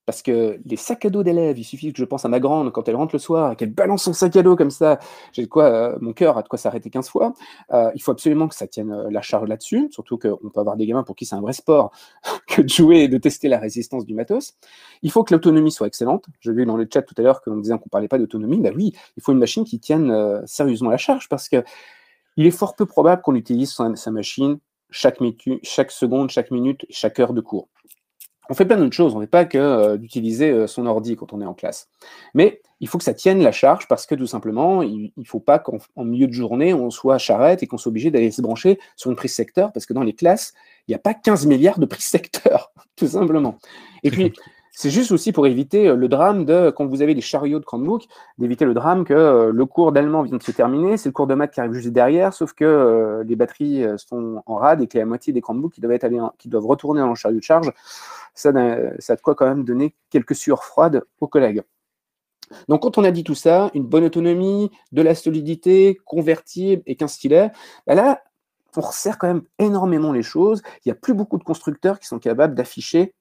parce 0.05 0.23
que 0.23 0.59
les 0.65 0.77
sacs 0.77 1.05
à 1.05 1.11
dos 1.11 1.23
d'élèves, 1.23 1.59
il 1.59 1.65
suffit 1.65 1.93
que 1.93 1.99
je 1.99 2.05
pense 2.05 2.25
à 2.25 2.29
ma 2.29 2.41
grande 2.41 2.73
quand 2.73 2.89
elle 2.89 2.97
rentre 2.97 3.15
le 3.15 3.19
soir 3.19 3.53
et 3.53 3.57
qu'elle 3.57 3.73
balance 3.73 4.03
son 4.03 4.13
sac 4.13 4.35
à 4.37 4.43
dos 4.43 4.57
comme 4.57 4.71
ça, 4.71 4.99
j'ai 5.33 5.43
de 5.43 5.47
quoi, 5.47 5.65
euh, 5.65 5.99
mon 6.01 6.13
cœur 6.13 6.39
a 6.39 6.43
de 6.43 6.49
quoi 6.49 6.59
s'arrêter 6.59 6.91
15 6.91 7.09
fois. 7.09 7.35
Euh, 7.73 7.91
il 7.95 8.03
faut 8.03 8.11
absolument 8.11 8.49
que 8.49 8.55
ça 8.55 8.67
tienne 8.67 8.91
euh, 8.91 9.11
la 9.11 9.23
charge 9.23 9.49
là-dessus, 9.49 9.89
surtout 9.91 10.19
qu'on 10.19 10.51
peut 10.51 10.61
avoir 10.61 10.77
des 10.77 10.87
gamins 10.87 11.05
pour 11.05 11.15
qui 11.15 11.25
c'est 11.25 11.37
un 11.37 11.41
vrai 11.41 11.53
sport 11.53 11.93
que 12.49 12.63
de 12.63 12.69
jouer 12.69 13.01
et 13.01 13.09
de 13.09 13.19
tester 13.19 13.49
la 13.49 13.59
résistance 13.59 14.05
du 14.05 14.15
matos. 14.15 14.55
Il 15.03 15.11
faut 15.11 15.23
que 15.23 15.35
l'autonomie 15.35 15.71
soit 15.71 15.87
excellente. 15.87 16.27
J'ai 16.41 16.53
vu 16.53 16.67
dans 16.67 16.77
le 16.77 16.89
chat 16.93 17.03
tout 17.03 17.15
à 17.19 17.23
l'heure 17.23 17.41
qu'on 17.43 17.57
disait 17.59 17.79
qu'on 17.79 17.89
parlait 17.89 18.09
pas 18.09 18.19
d'autonomie. 18.19 18.61
Bah 18.61 18.71
oui, 18.75 18.93
il 19.17 19.23
faut 19.23 19.33
une 19.33 19.39
machine 19.39 19.65
qui 19.65 19.79
tienne 19.79 20.43
sérieusement 20.47 20.91
la 20.91 20.97
charge 20.97 21.29
parce 21.29 21.49
que 21.49 21.63
il 22.37 22.47
est 22.47 22.51
fort 22.51 22.75
peu 22.75 22.87
probable 22.87 23.23
qu'on 23.23 23.35
utilise 23.35 23.73
sa, 23.73 24.11
machine 24.11 24.59
chaque, 24.91 25.19
chaque 25.63 25.91
seconde, 25.91 26.31
chaque 26.31 26.51
minute, 26.51 26.87
chaque 26.91 27.19
heure 27.21 27.35
de 27.35 27.41
cours. 27.41 27.69
On 28.51 28.55
fait 28.55 28.65
plein 28.65 28.77
d'autres 28.77 28.95
choses, 28.95 29.15
on 29.15 29.21
n'est 29.21 29.27
pas 29.27 29.45
que 29.45 29.59
euh, 29.59 29.97
d'utiliser 29.97 30.51
euh, 30.51 30.67
son 30.67 30.87
ordi 30.87 31.17
quand 31.17 31.33
on 31.33 31.41
est 31.41 31.47
en 31.47 31.55
classe. 31.55 31.89
Mais 32.35 32.61
il 32.81 32.89
faut 32.89 32.99
que 32.99 33.05
ça 33.05 33.15
tienne 33.15 33.41
la 33.43 33.53
charge 33.53 33.87
parce 33.87 34.07
que 34.07 34.15
tout 34.15 34.27
simplement, 34.27 34.83
il 34.83 35.13
ne 35.17 35.25
faut 35.25 35.41
pas 35.41 35.61
qu'en 35.61 35.79
milieu 35.99 36.27
de 36.27 36.33
journée, 36.33 36.75
on 36.75 36.91
soit 36.91 37.15
à 37.15 37.19
charrette 37.19 37.63
et 37.63 37.69
qu'on 37.69 37.79
soit 37.79 37.91
obligé 37.91 38.11
d'aller 38.11 38.33
se 38.33 38.43
brancher 38.43 38.81
sur 38.97 39.11
une 39.11 39.17
prise 39.17 39.35
secteur 39.35 39.73
parce 39.73 39.87
que 39.87 39.93
dans 39.93 40.03
les 40.03 40.15
classes, 40.15 40.53
il 40.89 40.91
n'y 40.91 40.97
a 40.97 40.99
pas 40.99 41.15
15 41.15 41.47
milliards 41.47 41.79
de 41.79 41.87
prises 41.87 42.07
secteur, 42.07 42.73
tout 42.97 43.07
simplement. 43.07 43.59
Et 44.03 44.11
puis, 44.11 44.33
c'est 44.75 44.89
juste 44.91 45.13
aussi 45.13 45.33
pour 45.33 45.47
éviter 45.47 45.89
euh, 45.89 45.97
le 45.97 46.09
drame 46.09 46.47
de, 46.47 46.71
quand 46.71 46.87
vous 46.87 47.03
avez 47.03 47.15
des 47.15 47.21
chariots 47.21 47.61
de 47.61 47.65
Chromebook, 47.65 48.07
d'éviter 48.39 48.65
le 48.65 48.73
drame 48.73 49.05
que 49.05 49.13
euh, 49.13 49.53
le 49.53 49.67
cours 49.67 49.93
d'allemand 49.93 50.23
vient 50.23 50.39
de 50.39 50.43
se 50.43 50.51
terminer, 50.51 50.97
c'est 50.97 51.11
le 51.11 51.13
cours 51.13 51.27
de 51.27 51.35
maths 51.35 51.53
qui 51.53 51.61
arrive 51.61 51.75
juste 51.75 51.91
derrière, 51.91 52.33
sauf 52.33 52.55
que 52.55 52.65
euh, 52.65 53.23
les 53.25 53.37
batteries 53.37 53.85
sont 53.99 54.43
en 54.47 54.57
rade 54.57 54.81
et 54.81 54.87
que 54.87 54.97
la 54.99 55.05
moitié 55.05 55.33
des 55.33 55.43
Chromebooks 55.43 55.75
qui 55.75 55.81
doivent, 56.49 56.67
retourner 56.67 57.03
le 57.07 57.15
chariot 57.15 57.39
de 57.39 57.45
charge, 57.45 57.71
ça, 58.35 58.51
ça 58.99 59.13
a 59.13 59.17
de 59.17 59.21
quoi 59.21 59.35
quand 59.35 59.47
même 59.47 59.65
donner 59.65 59.95
quelques 60.09 60.35
sueurs 60.35 60.65
froides 60.65 61.03
aux 61.21 61.29
collègues. 61.29 61.63
Donc, 62.69 62.83
quand 62.83 62.99
on 62.99 63.05
a 63.05 63.11
dit 63.11 63.25
tout 63.25 63.35
ça, 63.35 63.71
une 63.75 63.85
bonne 63.85 64.05
autonomie, 64.05 64.71
de 64.93 65.03
la 65.03 65.15
solidité, 65.15 65.99
convertible 66.05 66.83
et 66.87 66.97
qu'un 66.97 67.09
stylet, 67.09 67.51
bah 67.87 67.95
là, 67.95 68.23
on 68.77 68.81
resserre 68.81 69.19
quand 69.19 69.27
même 69.27 69.43
énormément 69.59 70.13
les 70.13 70.23
choses. 70.23 70.63
Il 70.85 70.89
n'y 70.89 70.93
a 70.93 70.95
plus 70.95 71.15
beaucoup 71.15 71.39
de 71.39 71.45
constructeurs 71.45 71.99
qui 71.99 72.07
sont 72.07 72.19
capables 72.19 72.55
d'afficher 72.55 73.15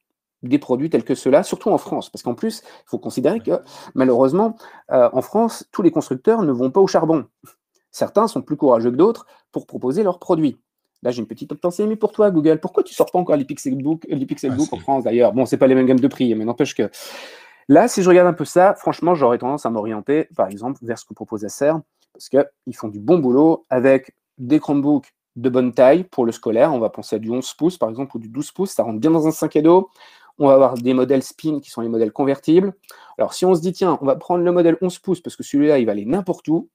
des 0.44 0.60
produits 0.60 0.90
tels 0.90 1.04
que 1.04 1.16
ceux-là, 1.16 1.44
surtout 1.44 1.70
en 1.70 1.78
France. 1.78 2.10
Parce 2.10 2.24
qu'en 2.24 2.34
plus, 2.34 2.64
il 2.66 2.90
faut 2.90 3.00
considérer 3.00 3.40
que 3.40 3.62
malheureusement, 3.94 4.56
euh, 4.92 5.10
en 5.14 5.22
France, 5.22 5.68
tous 5.72 5.82
les 5.82 5.92
constructeurs 5.92 6.42
ne 6.42 6.52
vont 6.52 6.72
pas 6.72 6.82
au 6.82 6.88
charbon. 6.88 7.26
Certains 7.92 8.28
sont 8.28 8.42
plus 8.42 8.56
courageux 8.56 8.92
que 8.92 8.96
d'autres 8.96 9.26
pour 9.52 9.68
proposer 9.68 10.04
leurs 10.04 10.20
produits. 10.20 10.58
Là, 11.04 11.12
j'ai 11.12 11.20
une 11.20 11.28
petite 11.28 11.52
mais 11.80 11.96
pour 11.96 12.12
toi, 12.12 12.30
Google. 12.30 12.60
Pourquoi 12.60 12.84
tu 12.84 12.94
ne 12.94 12.96
sors 12.96 13.12
pas 13.12 13.18
encore 13.18 13.36
les 13.36 13.46
Pixelbook, 13.46 14.06
les 14.08 14.26
Pixelbook 14.26 14.68
ah, 14.72 14.76
en 14.76 14.80
France 14.80 15.04
d'ailleurs? 15.04 15.34
Bon, 15.34 15.46
c'est 15.46 15.58
pas 15.58 15.68
les 15.68 15.74
mêmes 15.74 15.88
gammes 15.88 16.00
de 16.00 16.08
prix, 16.08 16.34
mais 16.36 16.46
n'empêche 16.46 16.76
que 16.76 16.90
là, 17.68 17.88
si 17.88 18.04
je 18.04 18.10
regarde 18.10 18.28
un 18.28 18.34
peu 18.34 18.46
ça, 18.46 18.76
franchement, 18.76 19.16
j'aurais 19.16 19.40
tendance 19.40 19.66
à 19.66 19.72
m'orienter, 19.72 20.28
par 20.36 20.48
exemple, 20.48 20.80
vers 20.84 21.00
ce 21.00 21.06
que 21.06 21.16
propose 21.16 21.44
Acer, 21.44 21.74
parce 22.14 22.30
qu'ils 22.30 22.76
font 22.76 22.88
du 22.88 23.00
bon 23.00 23.18
boulot 23.18 23.66
avec 23.70 24.16
des 24.38 24.60
Chromebooks 24.60 25.12
de 25.38 25.50
bonne 25.50 25.74
taille 25.74 26.04
pour 26.04 26.26
le 26.26 26.32
scolaire. 26.32 26.74
On 26.74 26.80
va 26.80 26.90
penser 26.90 27.16
à 27.16 27.20
du 27.20 27.32
11 27.32 27.54
pouces, 27.54 27.78
par 27.78 27.90
exemple, 27.90 28.16
ou 28.18 28.20
du 28.20 28.28
12 28.28 28.52
pouces. 28.52 28.72
Ça 28.72 28.84
rentre 28.84 29.00
bien 29.00 29.12
dans 29.12 29.28
un 29.28 29.32
5 29.32 29.56
à 29.56 29.62
dos. 29.62 29.90
On 30.42 30.48
va 30.48 30.56
avoir 30.56 30.74
des 30.74 30.96
modèles 30.96 31.22
spin 31.22 31.60
qui 31.60 31.70
sont 31.70 31.82
les 31.82 31.88
modèles 31.88 32.12
convertibles. 32.12 32.74
Alors, 33.20 33.36
si 33.36 33.46
on 33.46 33.54
se 33.54 33.62
dit, 33.62 33.74
tiens, 33.74 34.00
on 34.02 34.06
va 34.06 34.16
prendre 34.16 34.44
le 34.44 34.52
modèle 34.52 34.76
11 34.82 34.98
pouces 34.98 35.22
parce 35.22 35.36
que 35.36 35.44
celui-là, 35.44 35.78
il 35.78 35.86
va 35.86 35.92
aller 35.92 36.04
n'importe 36.04 36.48
où, 36.48 36.68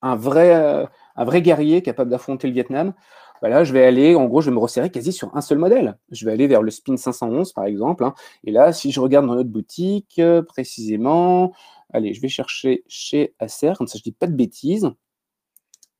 un 0.00 0.16
vrai, 0.16 0.54
euh, 0.54 0.86
un 1.16 1.24
vrai 1.26 1.42
guerrier 1.42 1.82
capable 1.82 2.10
d'affronter 2.10 2.46
le 2.46 2.54
Vietnam, 2.54 2.94
bah 3.42 3.50
là, 3.50 3.64
je 3.64 3.72
vais 3.74 3.84
aller, 3.84 4.14
en 4.14 4.24
gros, 4.24 4.40
je 4.40 4.48
vais 4.48 4.54
me 4.54 4.60
resserrer 4.60 4.90
quasi 4.90 5.12
sur 5.12 5.36
un 5.36 5.42
seul 5.42 5.58
modèle. 5.58 5.98
Je 6.10 6.24
vais 6.24 6.32
aller 6.32 6.46
vers 6.46 6.62
le 6.62 6.70
Spin 6.70 6.96
511, 6.96 7.52
par 7.52 7.64
exemple. 7.64 8.02
Hein. 8.02 8.14
Et 8.44 8.50
là, 8.50 8.72
si 8.72 8.92
je 8.92 9.00
regarde 9.00 9.26
dans 9.26 9.34
notre 9.34 9.50
boutique, 9.50 10.18
euh, 10.18 10.40
précisément, 10.40 11.52
allez, 11.92 12.14
je 12.14 12.22
vais 12.22 12.28
chercher 12.28 12.82
chez 12.88 13.34
Acer, 13.40 13.74
comme 13.76 13.88
ça 13.88 13.98
je 13.98 14.08
ne 14.08 14.10
dis 14.10 14.12
pas 14.12 14.26
de 14.26 14.34
bêtises. 14.34 14.90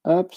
Hop, 0.05 0.35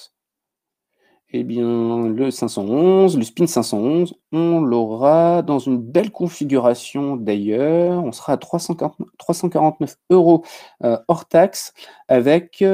eh 1.34 1.44
bien, 1.44 2.10
le 2.10 2.30
511, 2.30 3.18
le 3.18 3.24
Spin 3.24 3.48
511, 3.48 4.16
on 4.34 4.60
l'aura 4.60 5.42
dans 5.42 5.60
une 5.60 5.78
belle 5.78 6.12
configuration 6.12 7.16
d'ailleurs. 7.16 8.04
On 8.04 8.12
sera 8.12 8.34
à 8.34 8.38
349 8.38 9.96
euros 10.10 10.44
euh, 10.84 10.98
hors 11.08 11.26
taxe 11.28 11.74
avec 12.10 12.58
8 12.60 12.66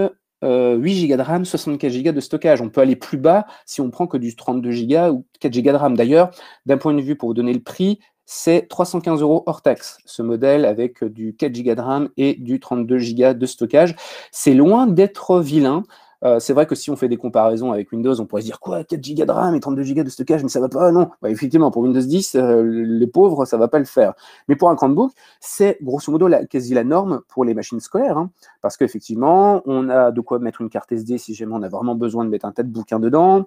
euh, 0.43 0.77
Go 0.77 1.17
de 1.17 1.21
RAM, 1.21 1.45
64 1.45 2.03
Go 2.03 2.11
de 2.11 2.19
stockage. 2.19 2.61
On 2.61 2.69
peut 2.69 2.81
aller 2.81 2.95
plus 2.95 3.19
bas 3.19 3.45
si 3.67 3.79
on 3.79 3.91
prend 3.91 4.07
que 4.07 4.17
du 4.17 4.35
32 4.35 4.69
Go 4.87 5.17
ou 5.17 5.25
4 5.39 5.61
Go 5.61 5.71
de 5.71 5.77
RAM. 5.77 5.95
D'ailleurs, 5.95 6.31
d'un 6.65 6.77
point 6.77 6.95
de 6.95 7.01
vue 7.01 7.15
pour 7.15 7.29
vous 7.29 7.35
donner 7.35 7.53
le 7.53 7.61
prix, 7.61 7.99
c'est 8.25 8.67
315 8.67 9.21
euros 9.21 9.43
hors 9.45 9.61
taxe, 9.61 9.99
ce 10.05 10.21
modèle 10.23 10.65
avec 10.65 11.03
du 11.03 11.35
4 11.35 11.61
Go 11.61 11.75
de 11.75 11.81
RAM 11.81 12.09
et 12.17 12.33
du 12.33 12.59
32 12.59 12.97
Go 13.13 13.33
de 13.33 13.45
stockage. 13.45 13.95
C'est 14.31 14.55
loin 14.55 14.87
d'être 14.87 15.39
vilain. 15.41 15.83
Euh, 16.23 16.39
c'est 16.39 16.53
vrai 16.53 16.65
que 16.65 16.75
si 16.75 16.89
on 16.89 16.95
fait 16.95 17.07
des 17.07 17.17
comparaisons 17.17 17.71
avec 17.71 17.91
Windows, 17.91 18.19
on 18.19 18.25
pourrait 18.25 18.41
se 18.41 18.47
dire 18.47 18.59
quoi 18.59 18.83
4 18.83 19.01
Go 19.15 19.25
de 19.25 19.31
RAM 19.31 19.55
et 19.55 19.59
32 19.59 19.93
Go 19.93 20.03
de 20.03 20.09
stockage, 20.09 20.43
mais 20.43 20.49
ça 20.49 20.59
va 20.59 20.69
pas 20.69 20.91
Non, 20.91 21.09
bah, 21.21 21.29
effectivement, 21.29 21.71
pour 21.71 21.83
Windows 21.83 22.01
10, 22.01 22.35
euh, 22.35 22.63
les 22.63 23.07
pauvres, 23.07 23.45
ça 23.45 23.57
va 23.57 23.67
pas 23.67 23.79
le 23.79 23.85
faire. 23.85 24.13
Mais 24.47 24.55
pour 24.55 24.69
un 24.69 24.75
Chromebook, 24.75 25.11
c'est 25.39 25.77
grosso 25.81 26.11
modo 26.11 26.29
quasi 26.49 26.73
la 26.73 26.83
norme 26.83 27.21
pour 27.27 27.45
les 27.45 27.53
machines 27.53 27.79
scolaires, 27.79 28.17
hein, 28.17 28.31
parce 28.61 28.77
qu'effectivement, 28.77 29.61
on 29.65 29.89
a 29.89 30.11
de 30.11 30.21
quoi 30.21 30.39
mettre 30.39 30.61
une 30.61 30.69
carte 30.69 30.91
SD 30.91 31.17
si 31.17 31.33
jamais 31.33 31.53
on 31.55 31.63
a 31.63 31.69
vraiment 31.69 31.95
besoin 31.95 32.25
de 32.25 32.29
mettre 32.29 32.45
un 32.45 32.51
tas 32.51 32.63
de 32.63 32.69
bouquins 32.69 32.99
dedans. 32.99 33.45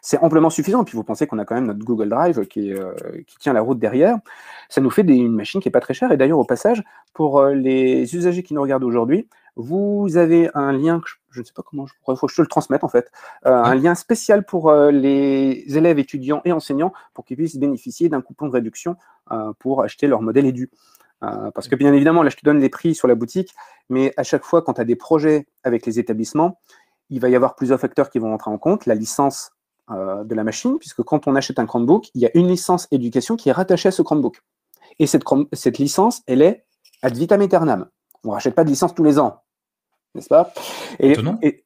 C'est 0.00 0.18
amplement 0.18 0.50
suffisant. 0.50 0.84
Puis 0.84 0.96
vous 0.96 1.04
pensez 1.04 1.26
qu'on 1.26 1.38
a 1.38 1.44
quand 1.44 1.54
même 1.54 1.66
notre 1.66 1.84
Google 1.84 2.08
Drive 2.08 2.46
qui, 2.46 2.72
euh, 2.72 2.92
qui 3.26 3.36
tient 3.38 3.52
la 3.52 3.60
route 3.60 3.78
derrière. 3.78 4.18
Ça 4.68 4.80
nous 4.80 4.90
fait 4.90 5.02
une 5.02 5.34
machine 5.34 5.60
qui 5.60 5.68
n'est 5.68 5.72
pas 5.72 5.80
très 5.80 5.94
chère. 5.94 6.12
Et 6.12 6.16
d'ailleurs, 6.16 6.38
au 6.38 6.44
passage, 6.44 6.82
pour 7.12 7.44
les 7.46 8.14
usagers 8.14 8.42
qui 8.42 8.54
nous 8.54 8.62
regardent 8.62 8.84
aujourd'hui, 8.84 9.28
vous 9.56 10.16
avez 10.16 10.50
un 10.54 10.72
lien, 10.72 11.00
je 11.30 11.40
ne 11.40 11.44
sais 11.44 11.52
pas 11.52 11.62
comment, 11.62 11.86
il 11.86 12.16
faut 12.16 12.26
que 12.26 12.32
je 12.32 12.36
te 12.36 12.42
le 12.42 12.48
transmette 12.48 12.84
en 12.84 12.88
fait, 12.88 13.10
euh, 13.46 13.50
un 13.52 13.74
lien 13.74 13.94
spécial 13.94 14.44
pour 14.44 14.70
euh, 14.70 14.90
les 14.90 15.64
élèves, 15.68 15.98
étudiants 15.98 16.40
et 16.44 16.52
enseignants 16.52 16.92
pour 17.14 17.24
qu'ils 17.24 17.36
puissent 17.36 17.56
bénéficier 17.56 18.08
d'un 18.08 18.22
coupon 18.22 18.46
de 18.46 18.52
réduction 18.52 18.96
euh, 19.30 19.52
pour 19.58 19.82
acheter 19.82 20.06
leur 20.06 20.22
modèle 20.22 20.46
édu. 20.46 20.70
parce 21.20 21.68
que 21.68 21.76
bien 21.76 21.92
évidemment, 21.92 22.22
là 22.22 22.30
je 22.30 22.36
te 22.36 22.44
donne 22.44 22.60
les 22.60 22.68
prix 22.68 22.94
sur 22.94 23.08
la 23.08 23.14
boutique, 23.14 23.54
mais 23.88 24.12
à 24.16 24.22
chaque 24.22 24.44
fois 24.44 24.62
quand 24.62 24.74
tu 24.74 24.80
as 24.80 24.84
des 24.84 24.96
projets 24.96 25.46
avec 25.64 25.86
les 25.86 25.98
établissements, 25.98 26.58
il 27.10 27.20
va 27.20 27.28
y 27.28 27.36
avoir 27.36 27.54
plusieurs 27.54 27.78
facteurs 27.78 28.08
qui 28.08 28.18
vont 28.18 28.32
entrer 28.32 28.50
en 28.50 28.58
compte. 28.58 28.86
La 28.86 28.94
licence 28.94 29.52
de 29.90 30.34
la 30.34 30.44
machine, 30.44 30.78
puisque 30.78 31.02
quand 31.02 31.26
on 31.26 31.34
achète 31.34 31.58
un 31.58 31.66
Chromebook, 31.66 32.10
il 32.14 32.22
y 32.22 32.26
a 32.26 32.30
une 32.34 32.48
licence 32.48 32.88
éducation 32.90 33.36
qui 33.36 33.48
est 33.48 33.52
rattachée 33.52 33.88
à 33.88 33.92
ce 33.92 34.02
Chromebook. 34.02 34.40
Et 34.98 35.06
cette, 35.06 35.24
cette 35.52 35.78
licence, 35.78 36.22
elle 36.26 36.42
est 36.42 36.64
ad 37.02 37.16
vitam 37.16 37.40
aeternam. 37.40 37.88
On 38.24 38.28
ne 38.28 38.34
rachète 38.34 38.54
pas 38.54 38.64
de 38.64 38.70
licence 38.70 38.94
tous 38.94 39.02
les 39.02 39.18
ans, 39.18 39.42
n'est-ce 40.14 40.28
pas? 40.28 40.52
Et, 41.00 41.16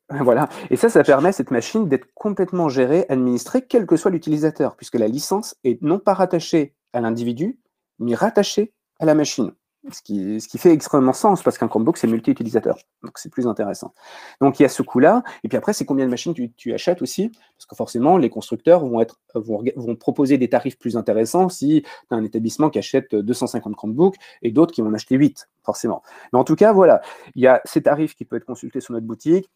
voilà. 0.09 0.49
Et 0.71 0.77
ça, 0.77 0.89
ça 0.89 1.03
permet 1.05 1.29
à 1.29 1.33
cette 1.33 1.51
machine 1.51 1.89
d'être 1.89 2.07
complètement 2.15 2.69
gérée, 2.69 3.05
administrée, 3.09 3.67
quel 3.67 3.87
que 3.87 3.97
soit 3.97 4.11
l'utilisateur, 4.11 4.77
puisque 4.77 4.95
la 4.95 5.09
licence 5.09 5.57
est 5.65 5.83
non 5.83 5.99
pas 5.99 6.15
rattachée 6.15 6.75
à 6.93 7.01
l'individu, 7.01 7.59
mais 7.99 8.15
rattachée 8.15 8.73
à 8.99 9.05
la 9.05 9.15
machine. 9.15 9.53
Ce 9.93 10.03
qui, 10.03 10.59
fait 10.59 10.73
extrêmement 10.73 11.13
sens 11.13 11.43
parce 11.43 11.59
qu'un 11.59 11.69
Chromebook, 11.69 11.97
c'est 11.97 12.09
multi-utilisateur. 12.09 12.77
Donc, 13.05 13.19
c'est 13.19 13.31
plus 13.31 13.47
intéressant. 13.47 13.95
Donc, 14.41 14.59
il 14.59 14.65
y 14.65 14.67
a 14.67 14.69
ce 14.69 14.83
coût-là. 14.83 15.23
Et 15.45 15.49
puis 15.49 15.57
après, 15.57 15.73
c'est 15.73 15.85
combien 15.85 16.05
de 16.05 16.11
machines 16.11 16.35
tu, 16.35 16.75
achètes 16.75 17.03
aussi 17.03 17.29
Parce 17.29 17.67
que 17.69 17.77
forcément, 17.77 18.19
les 18.19 18.29
constructeurs 18.29 18.85
vont 18.85 19.97
proposer 19.97 20.39
des 20.39 20.49
tarifs 20.49 20.79
plus 20.79 20.97
intéressants 20.97 21.49
si 21.49 21.83
tu 21.83 22.15
as 22.15 22.17
un 22.17 22.25
établissement 22.25 22.69
qui 22.69 22.79
achète 22.79 23.15
250 23.15 23.77
Chromebooks 23.77 24.17
et 24.43 24.51
d'autres 24.51 24.73
qui 24.73 24.81
vont 24.81 24.89
en 24.89 24.95
acheter 24.95 25.17
8, 25.17 25.49
forcément. 25.65 26.03
Mais 26.33 26.39
en 26.39 26.45
tout 26.45 26.57
cas, 26.57 26.73
voilà, 26.73 27.01
il 27.37 27.43
y 27.43 27.47
a 27.47 27.61
ces 27.65 27.83
tarifs 27.83 28.17
qui 28.17 28.25
peuvent 28.25 28.39
être 28.39 28.47
consultés 28.47 28.81
sur 28.81 28.93
notre 28.93 29.07
boutique. 29.07 29.49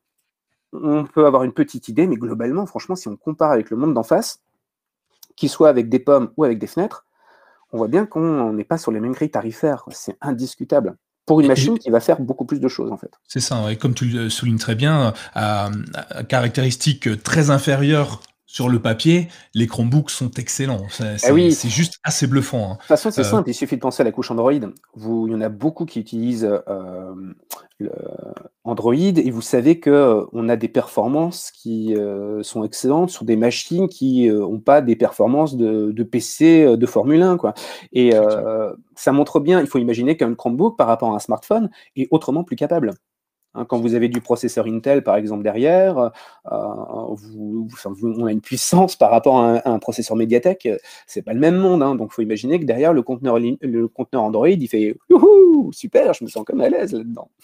On 0.72 1.04
peut 1.04 1.26
avoir 1.26 1.42
une 1.42 1.52
petite 1.52 1.88
idée, 1.88 2.06
mais 2.06 2.16
globalement, 2.16 2.66
franchement, 2.66 2.94
si 2.94 3.08
on 3.08 3.16
compare 3.16 3.50
avec 3.50 3.70
le 3.70 3.76
monde 3.76 3.94
d'en 3.94 4.04
face, 4.04 4.40
qu'il 5.34 5.48
soit 5.48 5.68
avec 5.68 5.88
des 5.88 5.98
pommes 5.98 6.30
ou 6.36 6.44
avec 6.44 6.58
des 6.60 6.68
fenêtres, 6.68 7.04
on 7.72 7.78
voit 7.78 7.88
bien 7.88 8.06
qu'on 8.06 8.52
n'est 8.52 8.64
pas 8.64 8.78
sur 8.78 8.90
les 8.90 9.00
mêmes 9.00 9.12
grilles 9.12 9.30
tarifaires. 9.30 9.84
C'est 9.90 10.16
indiscutable 10.20 10.96
pour 11.26 11.40
une 11.40 11.46
machine 11.46 11.78
qui 11.78 11.90
va 11.90 12.00
faire 12.00 12.20
beaucoup 12.20 12.44
plus 12.44 12.60
de 12.60 12.68
choses 12.68 12.90
en 12.90 12.96
fait. 12.96 13.12
C'est 13.28 13.40
ça, 13.40 13.70
et 13.70 13.76
comme 13.76 13.94
tu 13.94 14.06
le 14.06 14.28
soulignes 14.30 14.58
très 14.58 14.74
bien, 14.74 15.12
à, 15.34 15.70
caractéristiques 16.28 17.22
très 17.22 17.50
inférieures 17.50 18.20
sur 18.52 18.68
le 18.68 18.82
papier, 18.82 19.28
les 19.54 19.68
Chromebooks 19.68 20.10
sont 20.10 20.32
excellents. 20.32 20.84
C'est 20.90 21.28
eh 21.28 21.30
oui. 21.30 21.56
juste 21.66 22.00
assez 22.02 22.26
bluffant. 22.26 22.72
Hein. 22.72 22.72
De 22.72 22.78
toute 22.78 22.86
façon, 22.88 23.12
c'est 23.12 23.20
euh, 23.20 23.24
simple, 23.24 23.48
il 23.48 23.54
suffit 23.54 23.76
de 23.76 23.80
penser 23.80 24.00
à 24.00 24.04
la 24.04 24.10
couche 24.10 24.32
Android. 24.32 24.52
Vous, 24.96 25.28
il 25.28 25.32
y 25.32 25.36
en 25.36 25.40
a 25.40 25.48
beaucoup 25.48 25.84
qui 25.84 26.00
utilisent 26.00 26.50
euh, 26.68 27.14
Android 28.64 28.94
et 28.94 29.30
vous 29.30 29.40
savez 29.40 29.78
qu'on 29.78 29.92
euh, 29.92 30.48
a 30.48 30.56
des 30.56 30.66
performances 30.66 31.52
qui 31.52 31.94
sont 32.42 32.64
excellentes 32.64 33.10
sur 33.10 33.24
des 33.24 33.36
machines 33.36 33.88
qui 33.88 34.28
n'ont 34.28 34.58
pas 34.58 34.80
des 34.80 34.96
performances 34.96 35.56
de, 35.56 35.92
de, 35.92 36.02
PC 36.02 36.76
de 36.76 36.86
Formule 36.86 37.22
1. 37.22 37.36
Quoi. 37.36 37.54
Et 37.92 38.10
ça 38.96 39.12
montre 39.12 39.38
bien, 39.38 39.60
il 39.60 39.68
faut 39.68 39.78
imaginer 39.78 40.16
qu'un 40.16 40.34
Chromebook 40.34 40.76
par 40.76 40.88
rapport 40.88 41.12
à 41.12 41.14
un 41.14 41.20
smartphone 41.20 41.70
est 41.94 42.08
autrement 42.10 42.42
plus 42.42 42.56
capable. 42.56 42.94
Hein, 43.54 43.64
quand 43.64 43.80
vous 43.80 43.94
avez 43.94 44.08
du 44.08 44.20
processeur 44.20 44.66
Intel, 44.66 45.02
par 45.02 45.16
exemple, 45.16 45.42
derrière, 45.42 45.98
euh, 45.98 46.10
vous, 47.14 47.68
on 48.04 48.26
a 48.26 48.32
une 48.32 48.40
puissance 48.40 48.94
par 48.94 49.10
rapport 49.10 49.40
à 49.40 49.68
un, 49.68 49.78
processeur 49.80 50.16
Mediatek, 50.16 50.66
euh, 50.66 50.76
c'est 51.06 51.22
pas 51.22 51.32
le 51.32 51.40
même 51.40 51.56
monde. 51.56 51.82
Hein. 51.82 51.96
donc, 51.96 52.10
il 52.12 52.14
faut 52.14 52.22
imaginer 52.22 52.60
que 52.60 52.64
derrière, 52.64 52.92
le 52.92 53.02
conteneur, 53.02 53.38
le 53.40 53.88
conteneur 53.88 54.22
Android, 54.22 54.48
il 54.48 54.68
fait 54.68 54.96
Youhou, 55.10 55.72
super, 55.72 56.14
je 56.14 56.24
me 56.24 56.28
sens 56.28 56.44
comme 56.44 56.60
à 56.60 56.68
l'aise 56.68 56.92
là-dedans. 56.92 57.30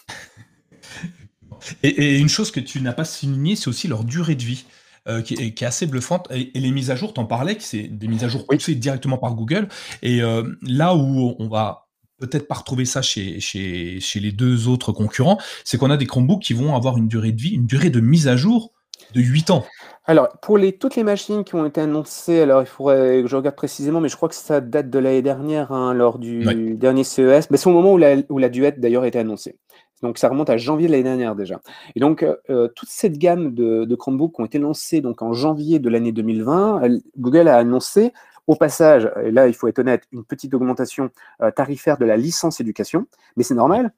Et, 1.83 2.19
une 2.19 2.29
chose 2.29 2.53
que 2.53 2.61
tu 2.61 2.81
n'as 2.81 2.93
pas 2.93 3.05
souligné, 3.05 3.57
c'est 3.57 3.69
aussi 3.69 3.89
leur 3.89 4.05
durée 4.05 4.37
de 4.37 4.43
vie. 4.43 4.67
Euh, 5.09 5.23
qui, 5.23 5.35
est, 5.35 5.63
assez 5.63 5.87
bluffante. 5.87 6.27
Et, 6.33 6.51
les 6.55 6.73
mises 6.73 6.91
à 6.91 6.97
jour, 6.97 7.15
t'en 7.15 7.27
parlais, 7.27 7.57
c'est 7.61 7.85
des 7.85 8.09
mises 8.09 8.25
à 8.25 8.29
jour 8.29 8.45
poussées 8.45 8.75
directement 8.75 9.19
par 9.19 9.35
Google. 9.37 9.69
Et 10.03 10.21
là 10.63 10.97
où 10.97 11.37
on 11.39 11.49
va 11.49 11.86
peut-être 12.19 12.49
pas 12.49 12.55
retrouver 12.55 12.85
ça 12.85 13.03
chez, 13.03 13.41
chez, 13.41 14.01
chez 14.01 14.21
les 14.21 14.33
deux 14.33 14.69
autres 14.69 14.93
concurrents, 14.93 15.39
c'est 15.65 15.79
qu'on 15.79 15.91
a 15.91 15.97
des 15.97 16.07
Chromebooks 16.07 16.43
qui 16.43 16.55
vont 16.55 16.75
avoir 16.75 16.97
une 16.97 17.09
durée 17.09 17.33
de 17.33 17.41
vie, 17.41 17.51
une 17.51 17.67
durée 17.67 17.91
de 17.91 18.01
mise 18.01 18.29
à 18.29 18.37
jour 18.37 18.73
de 19.15 19.21
8 19.21 19.51
ans. 19.51 19.65
Alors, 20.09 20.29
pour 20.41 20.57
les, 20.57 20.73
toutes 20.73 20.95
les 20.95 21.03
machines 21.03 21.43
qui 21.43 21.57
ont 21.57 21.67
été 21.67 21.81
annoncées, 21.81 22.41
alors 22.41 22.63
il 22.63 22.67
faudrait 22.67 23.23
que 23.23 23.29
je 23.29 23.37
regarde 23.37 23.57
précisément, 23.57 24.01
mais 24.01 24.09
je 24.09 24.17
crois 24.17 24.29
que 24.29 24.37
ça 24.37 24.61
date 24.61 24.89
de 24.89 24.99
l'année 24.99 25.23
dernière, 25.23 25.73
hein, 25.73 25.95
lors 25.95 26.19
du 26.19 26.77
dernier 26.77 27.03
CES. 27.03 27.51
Mais 27.51 27.57
c'est 27.57 27.69
au 27.69 27.73
moment 27.73 27.93
où 27.93 27.99
la, 27.99 28.17
où 28.29 28.39
la 28.39 28.49
duette 28.49 28.79
d'ailleurs 28.79 29.03
a 29.03 29.09
été 29.09 29.19
annoncée. 29.19 29.57
Donc 30.03 30.19
ça 30.19 30.29
remonte 30.29 30.51
à 30.51 30.59
janvier 30.59 30.87
de 30.87 30.93
l'année 30.93 31.05
dernière 31.05 31.35
déjà. 31.35 31.61
Et 31.95 32.01
donc 32.01 32.23
euh, 32.23 32.69
toute 32.77 32.89
cette 32.89 33.19
gamme 33.19 33.55
de, 33.55 33.85
de 33.85 33.95
Chromebooks 33.95 34.35
qui 34.35 34.41
ont 34.43 34.45
été 34.45 34.59
lancés 34.59 35.01
donc 35.01 35.23
en 35.23 35.33
janvier 35.33 35.79
de 35.79 35.89
l'année 35.89 36.13
2020, 36.13 36.83
Google 37.19 37.49
a 37.49 37.57
annoncé 37.57 38.13
au 38.47 38.57
passage, 38.57 39.11
et 39.23 39.31
là 39.31 39.49
il 39.49 39.55
faut 39.55 39.69
être 39.69 39.79
honnête, 39.79 40.05
une 40.13 40.25
petite 40.25 40.55
augmentation 40.55 41.11
euh, 41.43 41.51
tarifaire 41.51 41.99
de 41.99 42.05
la 42.05 42.17
licence 42.17 42.61
éducation, 42.61 43.07
mais 43.37 43.43
c'est 43.43 43.55
normal, 43.55 43.93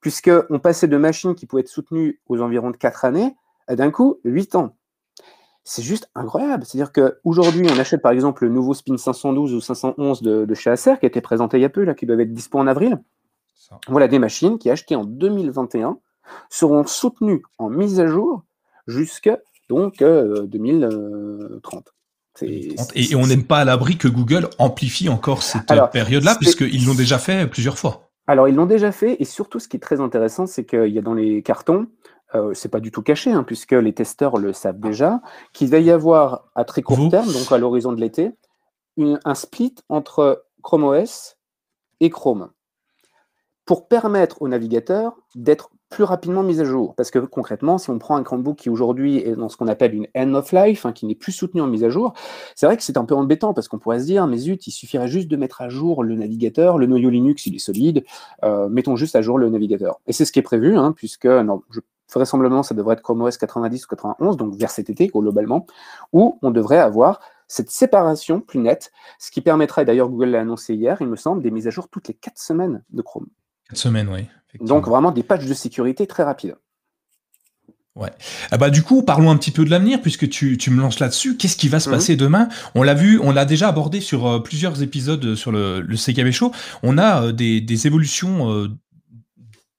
puisqu'on 0.00 0.58
passait 0.58 0.88
de 0.88 0.96
machines 0.96 1.34
qui 1.34 1.46
pouvaient 1.46 1.62
être 1.62 1.68
soutenues 1.68 2.20
aux 2.28 2.40
environs 2.40 2.70
de 2.70 2.76
4 2.76 3.04
années 3.04 3.36
à 3.68 3.76
d'un 3.76 3.90
coup 3.90 4.18
8 4.24 4.56
ans. 4.56 4.76
C'est 5.64 5.82
juste 5.82 6.10
incroyable. 6.16 6.64
C'est-à-dire 6.64 6.92
qu'aujourd'hui, 6.92 7.68
on 7.70 7.78
achète 7.78 8.02
par 8.02 8.10
exemple 8.10 8.44
le 8.44 8.50
nouveau 8.50 8.74
Spin 8.74 8.96
512 8.96 9.54
ou 9.54 9.60
511 9.60 10.22
de, 10.22 10.54
chez 10.54 10.70
Acer 10.70 10.98
qui 10.98 11.06
a 11.06 11.08
été 11.08 11.20
présenté 11.20 11.58
il 11.58 11.60
y 11.60 11.64
a 11.64 11.68
peu, 11.68 11.84
là, 11.84 11.94
qui 11.94 12.04
doivent 12.04 12.20
être 12.20 12.32
dispo 12.32 12.58
en 12.58 12.66
avril. 12.66 13.00
Voilà 13.88 14.08
des 14.08 14.18
machines 14.18 14.58
qui, 14.58 14.70
achetées 14.70 14.96
en 14.96 15.04
2021, 15.04 15.98
seront 16.50 16.84
soutenues 16.84 17.44
en 17.58 17.70
mise 17.70 18.00
à 18.00 18.08
jour 18.08 18.42
jusqu'à 18.88 19.38
donc 19.68 19.98
2030. 20.02 21.94
Et, 22.40 22.74
on 23.14 23.26
n'aime 23.26 23.44
pas 23.44 23.58
à 23.58 23.64
l'abri 23.64 23.98
que 23.98 24.08
Google 24.08 24.48
amplifie 24.58 25.08
encore 25.08 25.42
cette 25.42 25.72
période-là, 25.92 26.36
puisqu'ils 26.36 26.86
l'ont 26.86 26.94
déjà 26.94 27.18
fait 27.18 27.46
plusieurs 27.46 27.78
fois. 27.78 28.08
Alors, 28.26 28.48
ils 28.48 28.54
l'ont 28.54 28.66
déjà 28.66 28.92
fait, 28.92 29.16
et 29.20 29.24
surtout, 29.24 29.58
ce 29.58 29.68
qui 29.68 29.76
est 29.76 29.80
très 29.80 30.00
intéressant, 30.00 30.46
c'est 30.46 30.64
qu'il 30.64 30.88
y 30.88 30.98
a 30.98 31.02
dans 31.02 31.14
les 31.14 31.42
cartons, 31.42 31.88
euh, 32.34 32.54
c'est 32.54 32.70
pas 32.70 32.80
du 32.80 32.90
tout 32.90 33.02
caché, 33.02 33.30
hein, 33.32 33.42
puisque 33.42 33.72
les 33.72 33.92
testeurs 33.92 34.38
le 34.38 34.52
savent 34.52 34.80
déjà, 34.80 35.20
qu'il 35.52 35.68
va 35.68 35.78
y 35.78 35.90
avoir 35.90 36.50
à 36.54 36.64
très 36.64 36.82
court 36.82 37.10
terme, 37.10 37.30
donc 37.32 37.50
à 37.50 37.58
l'horizon 37.58 37.92
de 37.92 38.00
l'été, 38.00 38.32
un 38.98 39.34
split 39.34 39.74
entre 39.88 40.44
Chrome 40.62 40.84
OS 40.84 41.36
et 42.00 42.10
Chrome. 42.10 42.50
Pour 43.64 43.88
permettre 43.88 44.42
au 44.42 44.48
navigateur 44.48 45.14
d'être 45.34 45.70
plus 45.92 46.04
rapidement 46.04 46.42
mis 46.42 46.60
à 46.60 46.64
jour. 46.64 46.94
Parce 46.96 47.10
que 47.10 47.18
concrètement, 47.20 47.78
si 47.78 47.90
on 47.90 47.98
prend 47.98 48.16
un 48.16 48.22
Chromebook 48.22 48.56
qui 48.56 48.70
aujourd'hui 48.70 49.18
est 49.18 49.36
dans 49.36 49.48
ce 49.48 49.56
qu'on 49.56 49.68
appelle 49.68 49.94
une 49.94 50.08
end 50.16 50.34
of 50.34 50.50
life, 50.50 50.86
hein, 50.86 50.92
qui 50.92 51.06
n'est 51.06 51.14
plus 51.14 51.32
soutenu 51.32 51.60
en 51.60 51.66
mise 51.66 51.84
à 51.84 51.90
jour, 51.90 52.14
c'est 52.56 52.66
vrai 52.66 52.76
que 52.76 52.82
c'est 52.82 52.96
un 52.96 53.04
peu 53.04 53.14
embêtant 53.14 53.54
parce 53.54 53.68
qu'on 53.68 53.78
pourrait 53.78 54.00
se 54.00 54.06
dire, 54.06 54.26
mais 54.26 54.38
zut, 54.38 54.66
il 54.66 54.72
suffirait 54.72 55.08
juste 55.08 55.28
de 55.28 55.36
mettre 55.36 55.60
à 55.60 55.68
jour 55.68 56.02
le 56.02 56.16
navigateur, 56.16 56.78
le 56.78 56.86
noyau 56.86 57.10
Linux, 57.10 57.46
il 57.46 57.54
est 57.54 57.60
solide, 57.60 58.04
euh, 58.42 58.68
mettons 58.68 58.96
juste 58.96 59.14
à 59.14 59.22
jour 59.22 59.38
le 59.38 59.48
navigateur. 59.50 60.00
Et 60.06 60.12
c'est 60.12 60.24
ce 60.24 60.32
qui 60.32 60.38
est 60.38 60.42
prévu, 60.42 60.76
hein, 60.76 60.92
puisque 60.96 61.26
non, 61.26 61.62
vraisemblablement, 62.12 62.62
ça 62.62 62.74
devrait 62.74 62.94
être 62.94 63.02
Chrome 63.02 63.22
OS 63.22 63.36
90 63.36 63.84
ou 63.84 63.88
91, 63.88 64.36
donc 64.36 64.54
vers 64.54 64.70
cet 64.70 64.90
été 64.90 65.08
globalement, 65.08 65.66
où 66.12 66.38
on 66.42 66.50
devrait 66.50 66.78
avoir 66.78 67.20
cette 67.48 67.70
séparation 67.70 68.40
plus 68.40 68.60
nette, 68.60 68.92
ce 69.18 69.30
qui 69.30 69.42
permettrait, 69.42 69.84
d'ailleurs 69.84 70.08
Google 70.08 70.30
l'a 70.30 70.40
annoncé 70.40 70.74
hier, 70.74 70.96
il 71.00 71.06
me 71.06 71.16
semble, 71.16 71.42
des 71.42 71.50
mises 71.50 71.66
à 71.66 71.70
jour 71.70 71.88
toutes 71.88 72.08
les 72.08 72.14
4 72.14 72.38
semaines 72.38 72.82
de 72.90 73.02
Chrome. 73.02 73.26
4 73.68 73.78
semaines, 73.78 74.08
oui. 74.08 74.26
Donc 74.60 74.86
vraiment 74.86 75.12
des 75.12 75.22
patchs 75.22 75.46
de 75.46 75.54
sécurité 75.54 76.06
très 76.06 76.22
rapides. 76.22 76.56
Ouais. 77.94 78.10
Ah 78.50 78.56
bah 78.56 78.70
du 78.70 78.82
coup, 78.82 79.02
parlons 79.02 79.30
un 79.30 79.36
petit 79.36 79.50
peu 79.50 79.66
de 79.66 79.70
l'avenir 79.70 80.00
puisque 80.00 80.28
tu, 80.28 80.56
tu 80.56 80.70
me 80.70 80.80
lances 80.80 80.98
là-dessus. 80.98 81.36
Qu'est-ce 81.36 81.56
qui 81.56 81.68
va 81.68 81.78
se 81.78 81.90
mhm. 81.90 81.96
passer 81.96 82.16
demain? 82.16 82.48
On 82.74 82.82
l'a 82.82 82.94
vu, 82.94 83.20
on 83.22 83.32
l'a 83.32 83.44
déjà 83.44 83.68
abordé 83.68 84.00
sur 84.00 84.26
euh, 84.26 84.38
plusieurs 84.40 84.82
épisodes 84.82 85.34
sur 85.34 85.52
le, 85.52 85.82
le 85.82 85.96
CKB 85.96 86.30
Show. 86.30 86.52
On 86.82 86.96
a 86.96 87.24
euh, 87.24 87.32
des, 87.32 87.60
des, 87.60 87.86
évolutions 87.86 88.50
euh, 88.50 88.68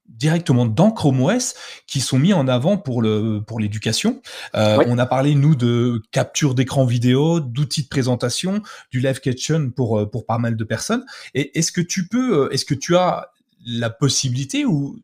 directement 0.08 0.68
dans 0.68 0.92
Chrome 0.92 1.24
OS 1.24 1.56
qui 1.88 2.02
sont 2.02 2.20
mis 2.20 2.34
en 2.34 2.48
avant 2.48 2.78
pour 2.78 3.02
le 3.02 3.42
pour 3.46 3.60
l'éducation. 3.60 4.22
On 4.54 5.00
a 5.00 5.06
parlé 5.08 5.34
nous 5.34 5.56
de 5.56 6.00
capture 6.12 6.54
d'écran 6.54 6.86
vidéo, 6.86 7.40
d'outils 7.40 7.84
de 7.84 7.90
présentation, 7.90 8.62
du 8.92 9.00
live 9.00 9.22
kitchen 9.22 9.72
pour 9.72 10.10
pour 10.12 10.28
pas 10.28 10.38
mal 10.38 10.56
de 10.56 10.64
personnes. 10.64 11.04
Et 11.34 11.58
est-ce 11.58 11.72
que 11.72 11.82
tu 11.82 12.08
peux, 12.08 12.48
est-ce 12.54 12.64
que 12.64 12.76
tu 12.76 12.96
as 12.96 13.33
la 13.66 13.90
possibilité 13.90 14.66
ou 14.66 14.98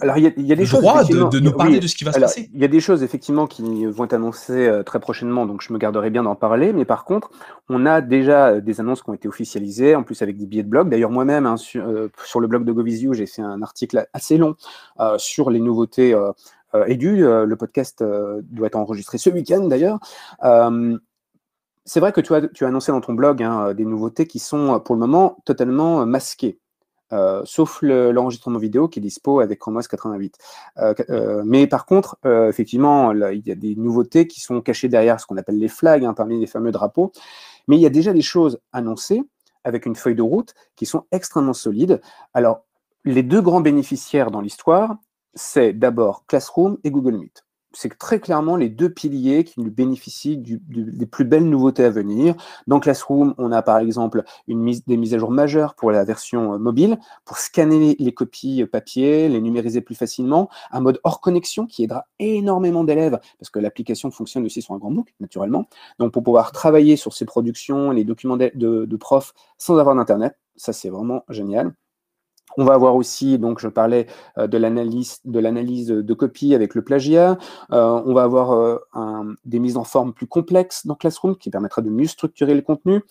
alors, 0.00 0.18
il 0.18 0.24
y, 0.24 0.52
a 0.52 0.56
des 0.56 0.66
choses, 0.66 0.82
de, 0.82 1.30
de, 1.30 1.40
nous 1.40 1.52
parler 1.52 1.80
de 1.80 1.86
ce 1.86 1.96
qui 1.96 2.04
va 2.04 2.12
se 2.12 2.20
passer. 2.20 2.50
Il 2.52 2.60
y 2.60 2.64
a 2.64 2.68
des 2.68 2.80
choses 2.80 3.02
effectivement 3.02 3.46
qui 3.46 3.86
vont 3.86 4.04
être 4.04 4.12
annoncées 4.12 4.66
euh, 4.66 4.82
très 4.82 5.00
prochainement, 5.00 5.46
donc 5.46 5.62
je 5.62 5.72
me 5.72 5.78
garderai 5.78 6.10
bien 6.10 6.22
d'en 6.22 6.34
parler. 6.34 6.72
Mais 6.72 6.84
par 6.84 7.04
contre, 7.04 7.30
on 7.68 7.86
a 7.86 8.00
déjà 8.00 8.48
euh, 8.48 8.60
des 8.60 8.80
annonces 8.80 9.02
qui 9.02 9.10
ont 9.10 9.14
été 9.14 9.28
officialisées, 9.28 9.94
en 9.94 10.02
plus 10.02 10.22
avec 10.22 10.36
des 10.36 10.46
billets 10.46 10.62
de 10.62 10.68
blog. 10.68 10.88
D'ailleurs, 10.88 11.10
moi-même, 11.10 11.46
hein, 11.46 11.56
euh, 11.76 12.08
sur, 12.24 12.40
le 12.40 12.46
blog 12.46 12.64
de 12.64 12.72
GoVisio, 12.72 13.12
j'ai 13.12 13.26
fait 13.26 13.42
un 13.42 13.62
article 13.62 14.06
assez 14.12 14.36
long 14.36 14.56
sur 15.16 15.50
les 15.50 15.60
nouveautés 15.60 16.14
Edu. 16.86 17.18
le 17.18 17.54
podcast 17.56 18.04
doit 18.42 18.66
être 18.66 18.76
enregistré 18.76 19.18
ce 19.18 19.30
week-end 19.30 19.66
d'ailleurs. 19.66 19.98
c'est 21.84 22.00
vrai 22.00 22.12
que 22.12 22.20
tu 22.20 22.34
as, 22.34 22.48
tu 22.48 22.64
as 22.64 22.68
annoncé 22.68 22.92
dans 22.92 23.00
ton 23.00 23.14
blog 23.14 23.42
hein, 23.42 23.74
des 23.74 23.84
nouveautés 23.84 24.26
qui 24.26 24.38
sont 24.38 24.80
pour 24.80 24.94
le 24.94 25.00
moment 25.00 25.38
totalement 25.44 26.04
masquées. 26.04 26.58
Euh, 27.12 27.40
sauf 27.44 27.78
l'enregistrement 27.80 28.58
vidéo 28.58 28.86
qui 28.86 28.98
est 28.98 29.02
dispo 29.02 29.40
avec 29.40 29.58
Chrome 29.58 29.76
OS 29.76 29.88
88. 29.88 30.36
Euh, 30.78 30.94
euh, 31.08 31.42
mais 31.44 31.66
par 31.66 31.86
contre, 31.86 32.18
effectivement, 32.24 33.12
il 33.12 33.46
y 33.46 33.50
a 33.50 33.54
des 33.54 33.74
nouveautés 33.76 34.26
qui 34.26 34.40
sont 34.40 34.60
cachées 34.60 34.88
derrière 34.88 35.20
ce 35.20 35.26
qu'on 35.26 35.36
appelle 35.36 35.58
les 35.58 35.68
flags, 35.68 36.04
hein, 36.04 36.14
parmi 36.14 36.38
les 36.38 36.46
fameux 36.46 36.72
drapeaux. 36.72 37.12
Mais 37.66 37.76
il 37.76 37.80
y 37.80 37.86
a 37.86 37.90
déjà 37.90 38.12
des 38.12 38.22
choses 38.22 38.60
annoncées 38.72 39.22
avec 39.64 39.86
une 39.86 39.96
feuille 39.96 40.14
de 40.14 40.22
route 40.22 40.54
qui 40.76 40.86
sont 40.86 41.04
extrêmement 41.12 41.52
solides. 41.52 42.00
Alors, 42.34 42.64
les 43.04 43.22
deux 43.22 43.42
grands 43.42 43.60
bénéficiaires 43.60 44.30
dans 44.30 44.40
l'histoire, 44.40 44.96
c'est 45.34 45.72
d'abord 45.72 46.24
Classroom 46.26 46.78
et 46.84 46.90
Google 46.90 47.16
Meet 47.18 47.44
c'est 47.78 47.96
très 47.96 48.18
clairement 48.18 48.56
les 48.56 48.68
deux 48.68 48.90
piliers 48.90 49.44
qui 49.44 49.60
nous 49.60 49.70
bénéficient 49.70 50.36
des 50.36 51.06
plus 51.06 51.24
belles 51.24 51.48
nouveautés 51.48 51.84
à 51.84 51.90
venir. 51.90 52.34
Dans 52.66 52.80
Classroom, 52.80 53.34
on 53.38 53.52
a 53.52 53.62
par 53.62 53.78
exemple 53.78 54.24
des 54.48 54.96
mises 54.96 55.14
à 55.14 55.18
jour 55.18 55.30
majeures 55.30 55.76
pour 55.76 55.92
la 55.92 56.04
version 56.04 56.54
euh, 56.54 56.58
mobile, 56.58 56.98
pour 57.24 57.38
scanner 57.38 57.94
les 58.00 58.12
copies 58.12 58.62
euh, 58.62 58.66
papier, 58.66 59.28
les 59.28 59.40
numériser 59.40 59.80
plus 59.80 59.94
facilement, 59.94 60.48
un 60.72 60.80
mode 60.80 60.98
hors 61.04 61.20
connexion 61.20 61.66
qui 61.66 61.84
aidera 61.84 62.06
énormément 62.18 62.82
d'élèves, 62.82 63.20
parce 63.38 63.50
que 63.50 63.60
l'application 63.60 64.10
fonctionne 64.10 64.44
aussi 64.44 64.60
sur 64.60 64.74
un 64.74 64.78
grand 64.78 64.90
book, 64.90 65.14
naturellement. 65.20 65.68
Donc 66.00 66.12
pour 66.12 66.24
pouvoir 66.24 66.50
travailler 66.50 66.96
sur 66.96 67.12
ces 67.12 67.26
productions, 67.26 67.92
les 67.92 68.04
documents 68.04 68.36
de, 68.36 68.50
de 68.54 68.96
profs 68.96 69.34
sans 69.56 69.78
avoir 69.78 69.94
d'Internet, 69.94 70.36
ça 70.56 70.72
c'est 70.72 70.90
vraiment 70.90 71.22
génial. 71.28 71.74
On 72.58 72.64
va 72.64 72.74
avoir 72.74 72.96
aussi, 72.96 73.38
donc 73.38 73.60
je 73.60 73.68
parlais 73.68 74.08
euh, 74.36 74.48
de 74.48 74.58
l'analyse 74.58 75.22
de 75.22 76.14
copies 76.14 76.56
avec 76.56 76.74
le 76.74 76.82
plagiat. 76.82 77.38
Euh, 77.72 78.02
on 78.04 78.12
va 78.12 78.24
avoir 78.24 78.50
euh, 78.52 78.78
des 79.44 79.60
mises 79.60 79.76
en 79.76 79.84
forme 79.84 80.12
plus 80.12 80.26
complexes 80.26 80.84
dans 80.84 80.96
Classroom 80.96 81.36
qui 81.36 81.50
permettra 81.50 81.82
de 81.82 81.88
mieux 81.88 82.08
structurer 82.08 82.54
le 82.54 82.62
contenu. 82.62 83.02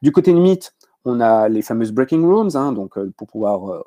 Du 0.00 0.10
côté 0.10 0.32
de 0.32 0.38
Meet, 0.38 0.74
on 1.04 1.20
a 1.20 1.50
les 1.50 1.60
fameuses 1.60 1.92
breaking 1.92 2.24
rooms, 2.24 2.56
hein, 2.56 2.72
donc 2.72 2.98
pour 3.10 3.28
pouvoir 3.28 3.84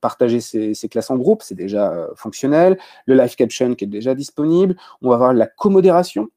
partager 0.00 0.40
ces, 0.40 0.88
classes 0.88 1.10
en 1.10 1.16
groupe, 1.16 1.42
c'est 1.42 1.56
déjà 1.56 2.08
fonctionnel. 2.14 2.78
Le 3.06 3.16
live 3.16 3.34
caption 3.34 3.74
qui 3.74 3.84
est 3.84 3.88
déjà 3.88 4.14
disponible. 4.14 4.76
On 5.02 5.08
va 5.08 5.16
avoir 5.16 5.34
la 5.34 5.46
comodération 5.46 6.28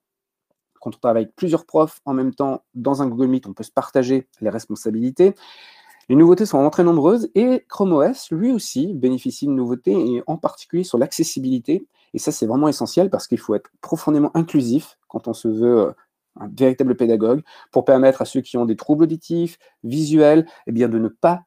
quand 0.80 0.95
on 0.95 0.99
travaille 0.99 1.23
avec 1.23 1.36
plusieurs 1.36 1.65
profs 1.65 1.99
en 2.06 2.14
même 2.14 2.34
temps 2.34 2.64
dans 2.73 3.02
un 3.02 3.07
Google 3.07 3.27
Meet, 3.27 3.48
on 3.48 3.53
peut 3.53 3.64
se 3.64 3.72
partager 3.72 4.27
les 4.41 4.49
responsabilités. 4.49 5.36
Les 6.10 6.15
nouveautés 6.15 6.48
sont 6.48 6.57
vraiment 6.57 6.72
très 6.72 6.84
nombreuses 6.84 7.30
et 7.36 7.65
Chrome 7.69 7.94
OS, 7.94 8.31
lui 8.31 8.52
aussi, 8.52 8.94
bénéficie 8.95 9.45
de 9.45 9.52
nouveautés, 9.52 9.94
et 9.94 10.23
en 10.26 10.38
particulier 10.38 10.84
sur 10.84 10.98
l'accessibilité. 10.98 11.88
Et 12.15 12.19
ça, 12.19 12.31
c'est 12.31 12.48
vraiment 12.48 12.68
essentiel 12.68 13.11
parce 13.11 13.27
qu'il 13.27 13.38
faut 13.38 13.53
être 13.53 13.69
profondément 13.81 14.36
inclusif 14.36 14.98
quand 15.07 15.27
on 15.27 15.34
se 15.34 15.48
veut 15.48 15.80
euh, 15.81 15.91
un 16.40 16.48
véritable 16.48 16.95
pédagogue 16.95 17.44
pour 17.72 17.86
permettre 17.86 18.23
à 18.23 18.26
ceux 18.26 18.41
qui 18.41 18.57
ont 18.57 18.65
des 18.65 18.76
troubles 18.76 19.03
auditifs, 19.03 19.60
visuels, 19.84 20.48
eh 20.65 20.72
bien, 20.72 20.90
de 20.90 20.98
ne 20.98 21.10
pas 21.10 21.44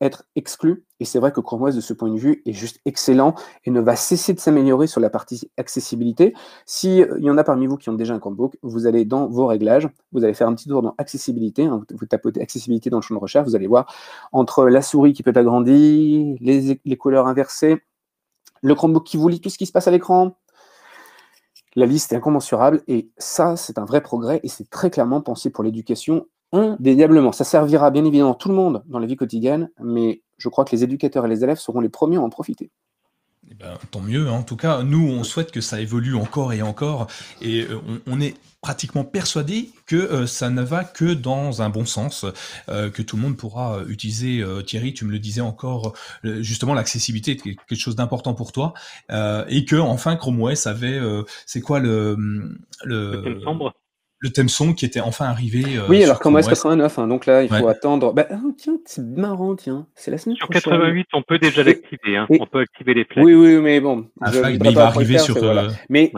être 0.00 0.24
exclu. 0.36 0.86
Et 1.00 1.04
c'est 1.04 1.18
vrai 1.18 1.32
que 1.32 1.40
Chrome 1.40 1.62
OS, 1.62 1.76
de 1.76 1.80
ce 1.80 1.92
point 1.92 2.10
de 2.10 2.18
vue, 2.18 2.42
est 2.44 2.52
juste 2.52 2.80
excellent 2.84 3.34
et 3.64 3.70
ne 3.70 3.80
va 3.80 3.96
cesser 3.96 4.34
de 4.34 4.40
s'améliorer 4.40 4.86
sur 4.86 5.00
la 5.00 5.10
partie 5.10 5.50
accessibilité. 5.56 6.34
S'il 6.66 7.02
euh, 7.02 7.18
y 7.20 7.30
en 7.30 7.38
a 7.38 7.44
parmi 7.44 7.66
vous 7.66 7.76
qui 7.76 7.88
ont 7.88 7.94
déjà 7.94 8.14
un 8.14 8.18
Chromebook, 8.18 8.56
vous 8.62 8.86
allez 8.86 9.04
dans 9.04 9.28
vos 9.28 9.46
réglages, 9.46 9.88
vous 10.12 10.24
allez 10.24 10.34
faire 10.34 10.48
un 10.48 10.54
petit 10.54 10.68
tour 10.68 10.82
dans 10.82 10.94
accessibilité, 10.98 11.66
hein, 11.66 11.82
vous 11.90 12.06
tapez 12.06 12.40
accessibilité 12.40 12.90
dans 12.90 12.98
le 12.98 13.02
champ 13.02 13.14
de 13.14 13.20
recherche, 13.20 13.46
vous 13.46 13.56
allez 13.56 13.66
voir 13.66 13.92
entre 14.32 14.66
la 14.66 14.82
souris 14.82 15.12
qui 15.12 15.22
peut 15.22 15.30
être 15.30 15.36
agrandie, 15.36 16.36
les, 16.40 16.80
les 16.84 16.96
couleurs 16.96 17.26
inversées, 17.26 17.82
le 18.62 18.74
Chromebook 18.74 19.04
qui 19.04 19.16
vous 19.16 19.28
lit 19.28 19.40
tout 19.40 19.50
ce 19.50 19.58
qui 19.58 19.66
se 19.66 19.72
passe 19.72 19.86
à 19.88 19.90
l'écran, 19.90 20.36
la 21.76 21.86
liste 21.86 22.12
est 22.12 22.16
incommensurable 22.16 22.82
et 22.88 23.10
ça, 23.18 23.56
c'est 23.56 23.78
un 23.78 23.84
vrai 23.84 24.00
progrès 24.00 24.40
et 24.42 24.48
c'est 24.48 24.68
très 24.68 24.90
clairement 24.90 25.20
pensé 25.20 25.50
pour 25.50 25.62
l'éducation 25.62 26.26
indéniablement. 26.52 27.32
Ça 27.32 27.44
servira 27.44 27.90
bien 27.90 28.04
évidemment 28.04 28.34
tout 28.34 28.48
le 28.48 28.54
monde 28.54 28.82
dans 28.86 28.98
la 28.98 29.06
vie 29.06 29.16
quotidienne, 29.16 29.70
mais 29.82 30.22
je 30.38 30.48
crois 30.48 30.64
que 30.64 30.72
les 30.72 30.84
éducateurs 30.84 31.26
et 31.26 31.28
les 31.28 31.44
élèves 31.44 31.58
seront 31.58 31.80
les 31.80 31.88
premiers 31.88 32.16
à 32.16 32.22
en 32.22 32.30
profiter. 32.30 32.70
Eh 33.50 33.54
ben, 33.54 33.78
tant 33.90 34.00
mieux. 34.00 34.28
Hein. 34.28 34.32
En 34.32 34.42
tout 34.42 34.56
cas, 34.56 34.82
nous, 34.82 35.08
on 35.08 35.24
souhaite 35.24 35.50
que 35.50 35.60
ça 35.60 35.80
évolue 35.80 36.14
encore 36.14 36.52
et 36.52 36.60
encore. 36.60 37.06
Et 37.40 37.62
euh, 37.62 37.80
on, 38.06 38.20
est 38.20 38.36
pratiquement 38.60 39.04
persuadé 39.04 39.70
que 39.86 39.96
euh, 39.96 40.26
ça 40.26 40.50
ne 40.50 40.60
va 40.60 40.84
que 40.84 41.14
dans 41.14 41.62
un 41.62 41.70
bon 41.70 41.86
sens, 41.86 42.26
euh, 42.68 42.90
que 42.90 43.00
tout 43.00 43.16
le 43.16 43.22
monde 43.22 43.36
pourra 43.38 43.80
utiliser. 43.88 44.44
Thierry, 44.66 44.92
tu 44.92 45.06
me 45.06 45.12
le 45.12 45.18
disais 45.18 45.40
encore, 45.40 45.94
justement, 46.24 46.74
l'accessibilité 46.74 47.32
est 47.32 47.36
quelque 47.36 47.74
chose 47.74 47.96
d'important 47.96 48.34
pour 48.34 48.52
toi. 48.52 48.74
et 49.10 49.64
que, 49.64 49.76
enfin, 49.76 50.16
Chrome 50.16 50.42
OS 50.42 50.66
avait, 50.66 51.00
c'est 51.46 51.60
quoi 51.60 51.80
le... 51.80 52.16
Le, 52.84 53.22
le 53.22 53.40
le 54.20 54.30
thème 54.30 54.48
son 54.48 54.72
qui 54.74 54.84
était 54.84 55.00
enfin 55.00 55.26
arrivé. 55.26 55.62
Euh, 55.76 55.86
oui, 55.88 56.02
alors 56.02 56.18
comme 56.18 56.34
OS 56.34 56.48
89, 56.48 56.98
hein, 56.98 57.06
donc 57.06 57.26
là, 57.26 57.42
il 57.42 57.48
faut 57.48 57.68
attendre. 57.68 58.12
Bah, 58.12 58.26
ah, 58.30 58.40
tiens, 58.56 58.78
c'est 58.84 59.04
marrant, 59.04 59.54
tiens, 59.54 59.86
c'est 59.94 60.10
la 60.10 60.18
semaine 60.18 60.36
sur 60.36 60.46
Sur 60.46 60.54
88, 60.54 61.06
on 61.12 61.22
peut 61.22 61.38
déjà 61.38 61.62
l'activer, 61.62 62.16
hein. 62.16 62.26
on 62.28 62.46
peut 62.46 62.60
activer 62.60 62.94
les 62.94 63.04
flags. 63.04 63.24
Oui, 63.24 63.34
oui, 63.34 63.56
mais 63.60 63.80
bon. 63.80 64.08
mais 64.20 64.58
il 64.64 64.74
va 64.74 64.86
arriver 64.86 65.18
sur. 65.18 65.36
Euh, 65.36 65.68
mais 65.88 66.12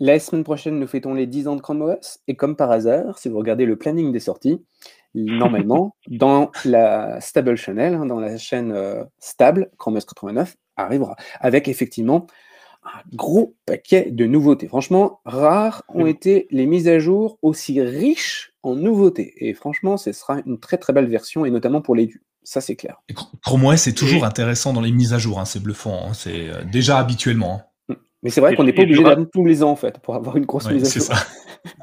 la 0.00 0.18
semaine 0.18 0.42
prochaine, 0.42 0.80
nous 0.80 0.86
fêtons 0.86 1.14
les 1.14 1.26
10 1.26 1.48
ans 1.48 1.56
de 1.56 1.60
Chrome 1.60 1.82
OS, 1.82 2.18
et 2.26 2.34
comme 2.34 2.56
par 2.56 2.72
hasard, 2.72 3.18
si 3.18 3.28
vous 3.28 3.38
regardez 3.38 3.66
le 3.66 3.76
planning 3.76 4.12
des 4.12 4.20
sorties, 4.20 4.64
normalement, 5.14 5.94
dans 6.08 6.50
la 6.64 7.20
Stable 7.20 7.56
Channel, 7.56 7.94
hein, 7.94 8.06
dans 8.06 8.18
la 8.18 8.36
chaîne 8.36 8.72
euh, 8.72 9.04
stable, 9.20 9.70
Chrome 9.78 9.96
OS 9.96 10.04
89 10.04 10.56
arrivera, 10.76 11.14
avec 11.40 11.68
effectivement 11.68 12.26
un 12.84 13.00
gros 13.14 13.54
paquet 13.66 14.10
de 14.10 14.26
nouveautés. 14.26 14.68
Franchement, 14.68 15.20
rares 15.24 15.82
ont 15.88 16.06
été 16.06 16.46
les 16.50 16.66
mises 16.66 16.88
à 16.88 16.98
jour 16.98 17.38
aussi 17.42 17.80
riches 17.80 18.52
en 18.62 18.74
nouveautés. 18.74 19.34
Et 19.38 19.54
franchement, 19.54 19.96
ce 19.96 20.12
sera 20.12 20.38
une 20.46 20.58
très 20.58 20.78
très 20.78 20.92
belle 20.92 21.06
version, 21.06 21.44
et 21.44 21.50
notamment 21.50 21.80
pour 21.80 21.94
les 21.94 22.10
Ça, 22.42 22.60
c'est 22.60 22.76
clair. 22.76 23.00
Chrome 23.44 23.64
OS, 23.66 23.82
c'est 23.82 23.94
toujours 23.94 24.24
intéressant 24.24 24.72
dans 24.72 24.80
les 24.80 24.92
mises 24.92 25.14
à 25.14 25.18
jour. 25.18 25.38
Hein, 25.38 25.44
c'est 25.44 25.62
bluffant. 25.62 26.08
Hein, 26.08 26.14
c'est 26.14 26.48
euh, 26.48 26.64
déjà 26.64 26.98
habituellement. 26.98 27.62
Hein. 27.88 27.96
Mais 28.22 28.30
c'est 28.30 28.40
vrai 28.40 28.54
qu'on 28.54 28.64
n'est 28.64 28.72
pas 28.72 28.82
obligé 28.82 29.02
d'attendre 29.02 29.28
tous 29.32 29.44
les 29.44 29.62
ans, 29.62 29.70
en 29.70 29.76
fait, 29.76 29.98
pour 30.00 30.14
avoir 30.14 30.36
une 30.36 30.44
grosse 30.44 30.70
mise 30.70 30.96
à 30.96 30.98
jour. 30.98 31.16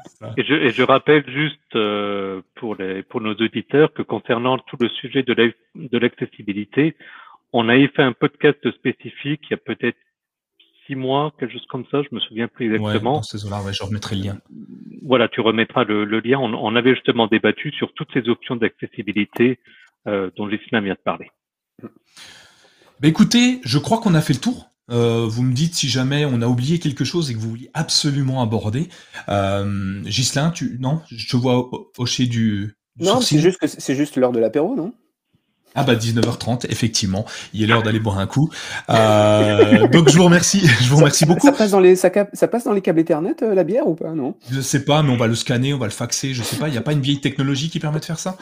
Ça. 0.06 0.34
Et 0.36 0.44
je, 0.44 0.52
et 0.52 0.70
je, 0.70 0.82
rappelle 0.82 1.24
juste 1.30 1.74
euh, 1.74 2.42
pour, 2.56 2.76
les, 2.76 3.02
pour 3.02 3.22
nos 3.22 3.32
auditeurs 3.32 3.92
que 3.94 4.02
concernant 4.02 4.58
tout 4.58 4.76
le 4.78 4.88
sujet 4.88 5.22
de 5.22 5.98
l'accessibilité, 5.98 6.94
on 7.52 7.68
avait 7.68 7.88
fait 7.88 8.02
un 8.02 8.12
podcast 8.12 8.70
spécifique 8.72 9.40
il 9.48 9.52
y 9.52 9.54
a 9.54 9.56
peut-être 9.56 9.96
mois, 10.94 11.32
quelque 11.38 11.52
chose 11.52 11.66
comme 11.68 11.84
ça, 11.90 12.02
je 12.02 12.14
me 12.14 12.20
souviens 12.20 12.48
plus 12.48 12.74
exactement. 12.74 13.20
Ouais, 13.20 13.40
dans 13.50 13.64
là 13.64 13.72
je 13.72 13.82
remettrai 13.82 14.16
le 14.16 14.22
lien. 14.22 14.38
Voilà, 15.02 15.28
tu 15.28 15.40
remettras 15.40 15.84
le, 15.84 16.04
lien. 16.20 16.38
On, 16.38 16.76
avait 16.76 16.94
justement 16.94 17.26
débattu 17.26 17.72
sur 17.72 17.92
toutes 17.94 18.08
ces 18.12 18.28
options 18.28 18.56
d'accessibilité 18.56 19.58
euh, 20.06 20.30
dont 20.36 20.48
Gisela 20.48 20.80
vient 20.80 20.94
de 20.94 20.98
parler. 20.98 21.30
Bah 21.82 23.08
écoutez, 23.08 23.60
je 23.64 23.78
crois 23.78 23.98
qu'on 23.98 24.14
a 24.14 24.20
fait 24.20 24.34
le 24.34 24.40
tour. 24.40 24.70
Euh, 24.90 25.26
vous 25.28 25.42
me 25.42 25.52
dites 25.52 25.74
si 25.74 25.88
jamais 25.88 26.24
on 26.24 26.42
a 26.42 26.46
oublié 26.46 26.78
quelque 26.78 27.04
chose 27.04 27.30
et 27.30 27.34
que 27.34 27.38
vous 27.38 27.50
vouliez 27.50 27.70
absolument 27.74 28.42
aborder. 28.42 28.88
Euh, 29.28 30.02
Gislain, 30.04 30.50
tu 30.50 30.78
non, 30.80 31.00
je 31.10 31.28
te 31.28 31.36
vois 31.36 31.70
hocher 31.96 32.26
du. 32.26 32.76
du 32.96 33.04
non, 33.04 33.20
c'est 33.20 33.38
juste 33.38 33.58
que 33.58 33.66
c'est 33.66 33.94
juste 33.94 34.16
l'heure 34.16 34.32
de 34.32 34.40
l'apéro, 34.40 34.74
non? 34.74 34.92
Ah 35.74 35.84
bah 35.84 35.94
19h30, 35.94 36.66
effectivement, 36.68 37.24
il 37.54 37.62
est 37.62 37.66
l'heure 37.66 37.84
d'aller 37.84 38.00
boire 38.00 38.18
un 38.18 38.26
coup. 38.26 38.50
Euh, 38.88 39.86
donc 39.88 40.08
je 40.08 40.16
vous 40.16 40.24
remercie, 40.24 40.66
je 40.66 40.88
vous 40.90 40.96
remercie 40.96 41.26
beaucoup. 41.26 41.46
Ça 41.46 41.52
passe 41.52 41.70
dans 41.70 41.78
les, 41.78 41.94
ça, 41.94 42.10
ça 42.32 42.48
passe 42.48 42.64
dans 42.64 42.72
les 42.72 42.80
câbles 42.80 42.98
Ethernet 42.98 43.36
euh, 43.42 43.54
la 43.54 43.62
bière 43.62 43.86
ou 43.86 43.94
pas? 43.94 44.10
Non 44.10 44.34
Je 44.50 44.60
sais 44.60 44.84
pas, 44.84 45.02
mais 45.02 45.12
on 45.12 45.16
va 45.16 45.28
le 45.28 45.36
scanner, 45.36 45.72
on 45.72 45.78
va 45.78 45.86
le 45.86 45.92
faxer, 45.92 46.34
je 46.34 46.42
sais 46.42 46.56
pas. 46.56 46.66
Il 46.66 46.72
n'y 46.72 46.78
a 46.78 46.82
pas 46.82 46.92
une 46.92 47.00
vieille 47.00 47.20
technologie 47.20 47.70
qui 47.70 47.78
permet 47.78 48.00
de 48.00 48.04
faire 48.04 48.18
ça? 48.18 48.36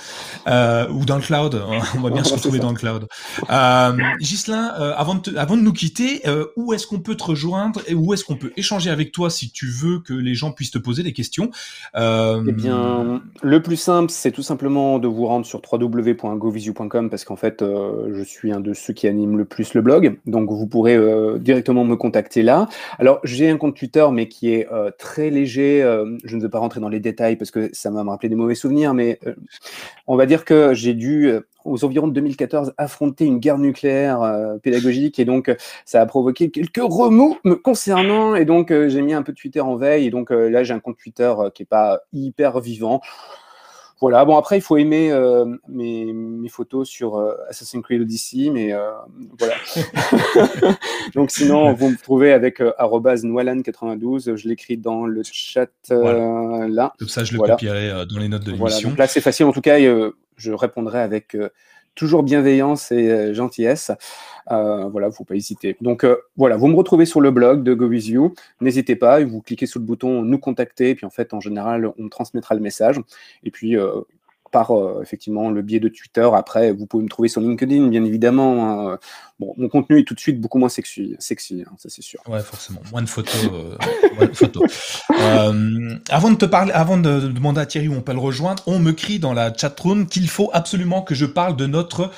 Euh, 0.46 0.88
Ou 0.88 1.04
dans 1.04 1.16
le 1.16 1.22
cloud 1.22 1.62
On 1.96 2.00
va 2.00 2.10
bien 2.10 2.24
se 2.24 2.32
retrouver 2.32 2.60
dans 2.60 2.70
le 2.70 2.76
cloud. 2.76 3.06
Euh, 3.50 3.92
Gislain, 4.20 4.72
euh, 4.80 4.94
avant 4.96 5.16
de 5.16 5.36
avant 5.36 5.56
de 5.56 5.62
nous 5.62 5.72
quitter, 5.72 6.22
où 6.56 6.72
est-ce 6.72 6.86
qu'on 6.86 7.00
peut 7.00 7.14
te 7.14 7.24
rejoindre 7.24 7.80
et 7.86 7.94
où 7.94 8.14
est-ce 8.14 8.24
qu'on 8.24 8.36
peut 8.36 8.52
échanger 8.56 8.90
avec 8.90 9.12
toi 9.12 9.28
si 9.28 9.50
tu 9.50 9.66
veux 9.66 10.00
que 10.00 10.14
les 10.14 10.34
gens 10.34 10.52
puissent 10.52 10.70
te 10.70 10.78
poser 10.78 11.02
des 11.02 11.12
questions? 11.12 11.50
Eh 11.94 12.52
bien, 12.52 13.20
le 13.42 13.62
plus 13.62 13.76
simple, 13.76 14.10
c'est 14.10 14.32
tout 14.32 14.42
simplement 14.42 14.98
de 14.98 15.08
vous 15.08 15.26
rendre 15.26 15.44
sur 15.44 15.60
www.govisu.com 15.70 17.10
parce 17.18 17.24
qu'en 17.24 17.34
fait, 17.34 17.62
euh, 17.62 18.14
je 18.14 18.22
suis 18.22 18.52
un 18.52 18.60
de 18.60 18.72
ceux 18.72 18.92
qui 18.92 19.08
animent 19.08 19.38
le 19.38 19.44
plus 19.44 19.74
le 19.74 19.82
blog, 19.82 20.20
donc 20.26 20.52
vous 20.52 20.68
pourrez 20.68 20.94
euh, 20.94 21.36
directement 21.38 21.82
me 21.82 21.96
contacter 21.96 22.42
là. 22.42 22.68
Alors, 23.00 23.18
j'ai 23.24 23.50
un 23.50 23.56
compte 23.56 23.74
Twitter, 23.74 24.06
mais 24.12 24.28
qui 24.28 24.54
est 24.54 24.68
euh, 24.70 24.92
très 24.96 25.30
léger. 25.30 25.80
je 26.22 26.36
ne 26.36 26.40
veux 26.40 26.48
pas 26.48 26.60
rentrer 26.60 26.78
dans 26.78 26.88
les 26.88 27.00
détails 27.00 27.34
parce 27.34 27.50
que 27.50 27.70
ça 27.72 27.90
va 27.90 28.04
me 28.04 28.10
rappeler 28.10 28.28
des 28.28 28.36
mauvais 28.36 28.54
souvenirs, 28.54 28.94
mais 28.94 29.18
on 30.06 30.14
va 30.14 30.26
dire 30.26 30.44
que 30.44 30.74
j'ai 30.74 30.94
dû 30.94 31.32
aux 31.64 31.84
environs 31.84 32.06
de 32.06 32.12
2014 32.12 32.74
affronter 32.78 33.24
une 33.24 33.40
guerre 33.40 33.58
nucléaire 33.58 34.20
pédagogique 34.62 35.18
et 35.18 35.24
donc 35.24 35.54
ça 35.84 36.00
a 36.00 36.06
provoqué 36.06 36.50
quelques 36.50 36.80
remous 36.80 37.36
me 37.42 37.56
concernant 37.56 38.36
et 38.36 38.44
donc 38.44 38.72
j'ai 38.88 39.02
mis 39.02 39.12
un 39.12 39.22
peu 39.22 39.32
de 39.32 39.36
Twitter 39.36 39.60
en 39.60 39.74
veille 39.74 40.06
et 40.06 40.10
donc 40.10 40.30
là 40.30 40.62
j'ai 40.62 40.72
un 40.72 40.80
compte 40.80 40.98
Twitter 40.98 41.34
qui 41.52 41.64
est 41.64 41.66
pas 41.66 42.00
hyper 42.12 42.60
vivant. 42.60 43.00
Voilà, 44.00 44.24
bon 44.24 44.36
après 44.36 44.58
il 44.58 44.60
faut 44.60 44.76
aimer 44.76 45.10
euh, 45.10 45.44
mes, 45.68 46.12
mes, 46.12 46.48
photos 46.48 46.88
sur 46.88 47.16
euh, 47.16 47.34
Assassin's 47.48 47.82
Creed 47.82 48.00
Odyssey, 48.00 48.50
mais 48.50 48.72
euh, 48.72 48.90
voilà. 49.38 49.54
Donc 51.14 51.32
sinon 51.32 51.72
vous 51.72 51.90
me 51.90 51.96
trouvez 51.96 52.32
avec 52.32 52.60
@noalan92, 52.60 54.36
je 54.36 54.48
l'écris 54.48 54.76
dans 54.76 55.04
le 55.04 55.22
chat 55.24 55.68
là. 55.90 56.92
Comme 56.98 57.08
ça 57.08 57.24
je 57.24 57.32
le 57.32 57.40
copierai 57.40 58.06
dans 58.06 58.18
les 58.20 58.28
notes 58.28 58.44
de 58.44 58.52
l'émission. 58.52 58.90
Voilà, 58.90 59.04
là 59.04 59.08
c'est 59.08 59.20
facile 59.20 59.46
en 59.46 59.52
tout 59.52 59.60
cas, 59.60 59.78
je 59.78 60.52
répondrai 60.52 61.00
avec 61.00 61.36
toujours 61.98 62.22
bienveillance 62.22 62.92
et 62.92 63.10
euh, 63.10 63.34
gentillesse. 63.34 63.90
Euh, 64.50 64.88
voilà, 64.88 65.10
faut 65.10 65.24
pas 65.24 65.34
hésiter. 65.34 65.76
Donc 65.80 66.04
euh, 66.04 66.16
voilà, 66.36 66.56
vous 66.56 66.68
me 66.68 66.76
retrouvez 66.76 67.04
sur 67.04 67.20
le 67.20 67.30
blog 67.30 67.62
de 67.62 67.74
GoWithYou. 67.74 68.34
N'hésitez 68.60 68.96
pas, 68.96 69.22
vous 69.24 69.42
cliquez 69.42 69.66
sur 69.66 69.80
le 69.80 69.84
bouton 69.84 70.22
nous 70.22 70.38
contacter, 70.38 70.94
puis 70.94 71.06
en 71.06 71.10
fait, 71.10 71.34
en 71.34 71.40
général, 71.40 71.92
on 71.98 72.08
transmettra 72.08 72.54
le 72.54 72.60
message. 72.60 73.00
Et 73.44 73.50
puis 73.50 73.76
par 74.50 74.70
euh, 74.70 75.00
effectivement 75.02 75.50
le 75.50 75.62
biais 75.62 75.80
de 75.80 75.88
Twitter. 75.88 76.28
Après, 76.34 76.72
vous 76.72 76.86
pouvez 76.86 77.04
me 77.04 77.08
trouver 77.08 77.28
sur 77.28 77.40
LinkedIn, 77.40 77.88
bien 77.88 78.04
évidemment. 78.04 78.90
Hein. 78.90 78.98
Bon, 79.38 79.54
mon 79.56 79.68
contenu 79.68 80.00
est 80.00 80.04
tout 80.04 80.14
de 80.14 80.20
suite 80.20 80.40
beaucoup 80.40 80.58
moins 80.58 80.68
sexy, 80.68 81.14
sexy 81.18 81.64
hein, 81.66 81.72
ça 81.78 81.88
c'est 81.88 82.02
sûr. 82.02 82.20
Ouais, 82.26 82.40
forcément, 82.40 82.80
moins 82.90 83.02
de 83.02 83.08
photos. 83.08 83.48
Euh, 83.52 83.76
euh, 85.20 85.94
avant 86.10 86.30
de 86.30 86.36
te 86.36 86.44
parler, 86.44 86.72
avant 86.72 86.98
de, 86.98 87.20
demander 87.28 87.60
à 87.60 87.66
Thierry 87.66 87.88
où 87.88 87.94
on 87.94 88.00
peut 88.00 88.12
le 88.12 88.18
rejoindre, 88.18 88.62
on 88.66 88.78
me 88.78 88.92
crie 88.92 89.18
dans 89.18 89.32
la 89.32 89.52
chatroom 89.54 90.06
qu'il 90.06 90.28
faut 90.28 90.50
absolument 90.52 91.02
que 91.02 91.14
je 91.14 91.26
parle 91.26 91.56
de 91.56 91.66
notre 91.66 92.10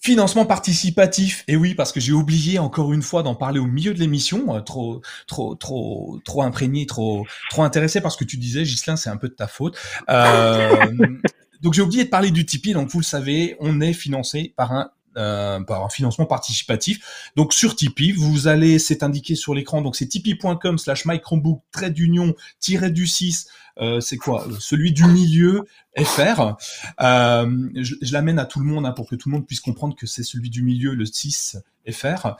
Financement 0.00 0.46
participatif, 0.46 1.44
et 1.48 1.56
oui, 1.56 1.74
parce 1.74 1.90
que 1.90 1.98
j'ai 1.98 2.12
oublié 2.12 2.60
encore 2.60 2.92
une 2.92 3.02
fois 3.02 3.24
d'en 3.24 3.34
parler 3.34 3.58
au 3.58 3.66
milieu 3.66 3.92
de 3.92 3.98
l'émission, 3.98 4.62
trop, 4.62 5.02
trop, 5.26 5.56
trop, 5.56 6.20
trop 6.24 6.42
imprégné, 6.42 6.86
trop, 6.86 7.26
trop 7.50 7.64
intéressé 7.64 8.00
parce 8.00 8.16
que 8.16 8.24
tu 8.24 8.36
disais, 8.36 8.64
Gislain, 8.64 8.94
c'est 8.94 9.10
un 9.10 9.16
peu 9.16 9.28
de 9.28 9.34
ta 9.34 9.48
faute. 9.48 9.76
Euh, 10.08 10.86
donc 11.62 11.74
j'ai 11.74 11.82
oublié 11.82 12.04
de 12.04 12.10
parler 12.10 12.30
du 12.30 12.46
Tipeee. 12.46 12.74
Donc 12.74 12.90
vous 12.90 13.00
le 13.00 13.04
savez, 13.04 13.56
on 13.58 13.80
est 13.80 13.92
financé 13.92 14.54
par 14.56 14.72
un 14.72 14.90
euh, 15.16 15.58
par 15.60 15.84
un 15.84 15.88
financement 15.88 16.26
participatif. 16.26 17.32
Donc 17.34 17.52
sur 17.52 17.74
Tipeee, 17.74 18.12
vous 18.12 18.46
allez, 18.46 18.78
c'est 18.78 19.02
indiqué 19.02 19.34
sur 19.34 19.52
l'écran, 19.52 19.82
donc 19.82 19.96
c'est 19.96 20.06
tipeee.com 20.06 20.78
slash 20.78 21.06
microbook 21.06 21.60
trait 21.72 21.90
d'union 21.90 22.34
tiré 22.60 22.92
du 22.92 23.08
6 23.08 23.48
c'est 24.00 24.16
quoi? 24.16 24.46
Celui 24.58 24.92
du 24.92 25.04
milieu 25.04 25.64
FR. 25.96 26.56
je, 26.98 27.94
je 28.00 28.12
l'amène 28.12 28.38
à 28.38 28.44
tout 28.44 28.60
le 28.60 28.66
monde 28.66 28.86
hein, 28.86 28.92
pour 28.92 29.08
que 29.08 29.16
tout 29.16 29.28
le 29.28 29.34
monde 29.34 29.46
puisse 29.46 29.60
comprendre 29.60 29.96
que 29.96 30.06
c'est 30.06 30.22
celui 30.22 30.50
du 30.50 30.62
milieu, 30.62 30.94
le 30.94 31.04
6 31.04 31.58
FR. 31.90 32.36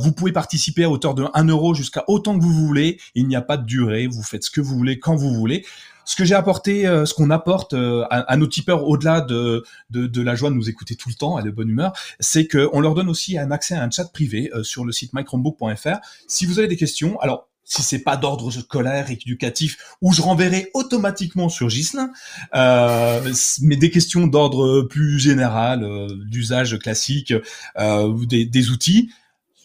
vous 0.00 0.12
pouvez 0.12 0.32
participer 0.32 0.84
à 0.84 0.90
hauteur 0.90 1.14
de 1.14 1.24
1 1.34 1.44
euro 1.44 1.74
jusqu'à 1.74 2.04
autant 2.08 2.38
que 2.38 2.42
vous 2.42 2.52
voulez. 2.52 2.98
Il 3.14 3.26
n'y 3.28 3.36
a 3.36 3.42
pas 3.42 3.56
de 3.56 3.64
durée. 3.64 4.06
Vous 4.06 4.22
faites 4.22 4.44
ce 4.44 4.50
que 4.50 4.60
vous 4.60 4.76
voulez 4.76 4.98
quand 4.98 5.16
vous 5.16 5.34
voulez 5.34 5.64
ce 6.06 6.14
que 6.14 6.24
j'ai 6.24 6.34
apporté, 6.34 6.86
euh, 6.86 7.04
ce 7.04 7.12
qu'on 7.12 7.30
apporte 7.30 7.74
euh, 7.74 8.06
à, 8.10 8.36
nos 8.36 8.46
tipeurs 8.46 8.88
au-delà 8.88 9.20
de, 9.20 9.64
de, 9.90 10.22
la 10.22 10.34
joie 10.34 10.50
de 10.50 10.54
nous 10.54 10.70
écouter 10.70 10.94
tout 10.94 11.08
le 11.10 11.14
temps 11.16 11.38
et 11.38 11.42
de 11.42 11.50
bonne 11.50 11.68
humeur, 11.68 11.92
c'est 12.20 12.46
qu'on 12.46 12.80
leur 12.80 12.94
donne 12.94 13.08
aussi 13.08 13.36
un 13.36 13.50
accès 13.50 13.74
à 13.74 13.82
un 13.82 13.90
chat 13.90 14.10
privé 14.10 14.50
euh, 14.54 14.62
sur 14.62 14.84
le 14.84 14.92
site 14.92 15.12
microbook.fr. 15.12 15.98
Si 16.28 16.46
vous 16.46 16.58
avez 16.60 16.68
des 16.68 16.76
questions, 16.76 17.18
alors 17.20 17.48
si 17.66 17.82
c'est 17.82 17.98
pas 17.98 18.16
d'ordre 18.16 18.50
scolaire, 18.50 19.10
éducatif, 19.10 19.76
ou 20.00 20.12
je 20.12 20.22
renverrai 20.22 20.70
automatiquement 20.72 21.50
sur 21.50 21.68
Gislin, 21.68 22.10
mais 22.54 23.76
des 23.76 23.90
questions 23.90 24.26
d'ordre 24.26 24.82
plus 24.82 25.18
général, 25.18 25.86
d'usage 26.30 26.78
classique, 26.78 27.34
ou 27.78 28.24
des, 28.24 28.46
des 28.46 28.70
outils, 28.70 29.10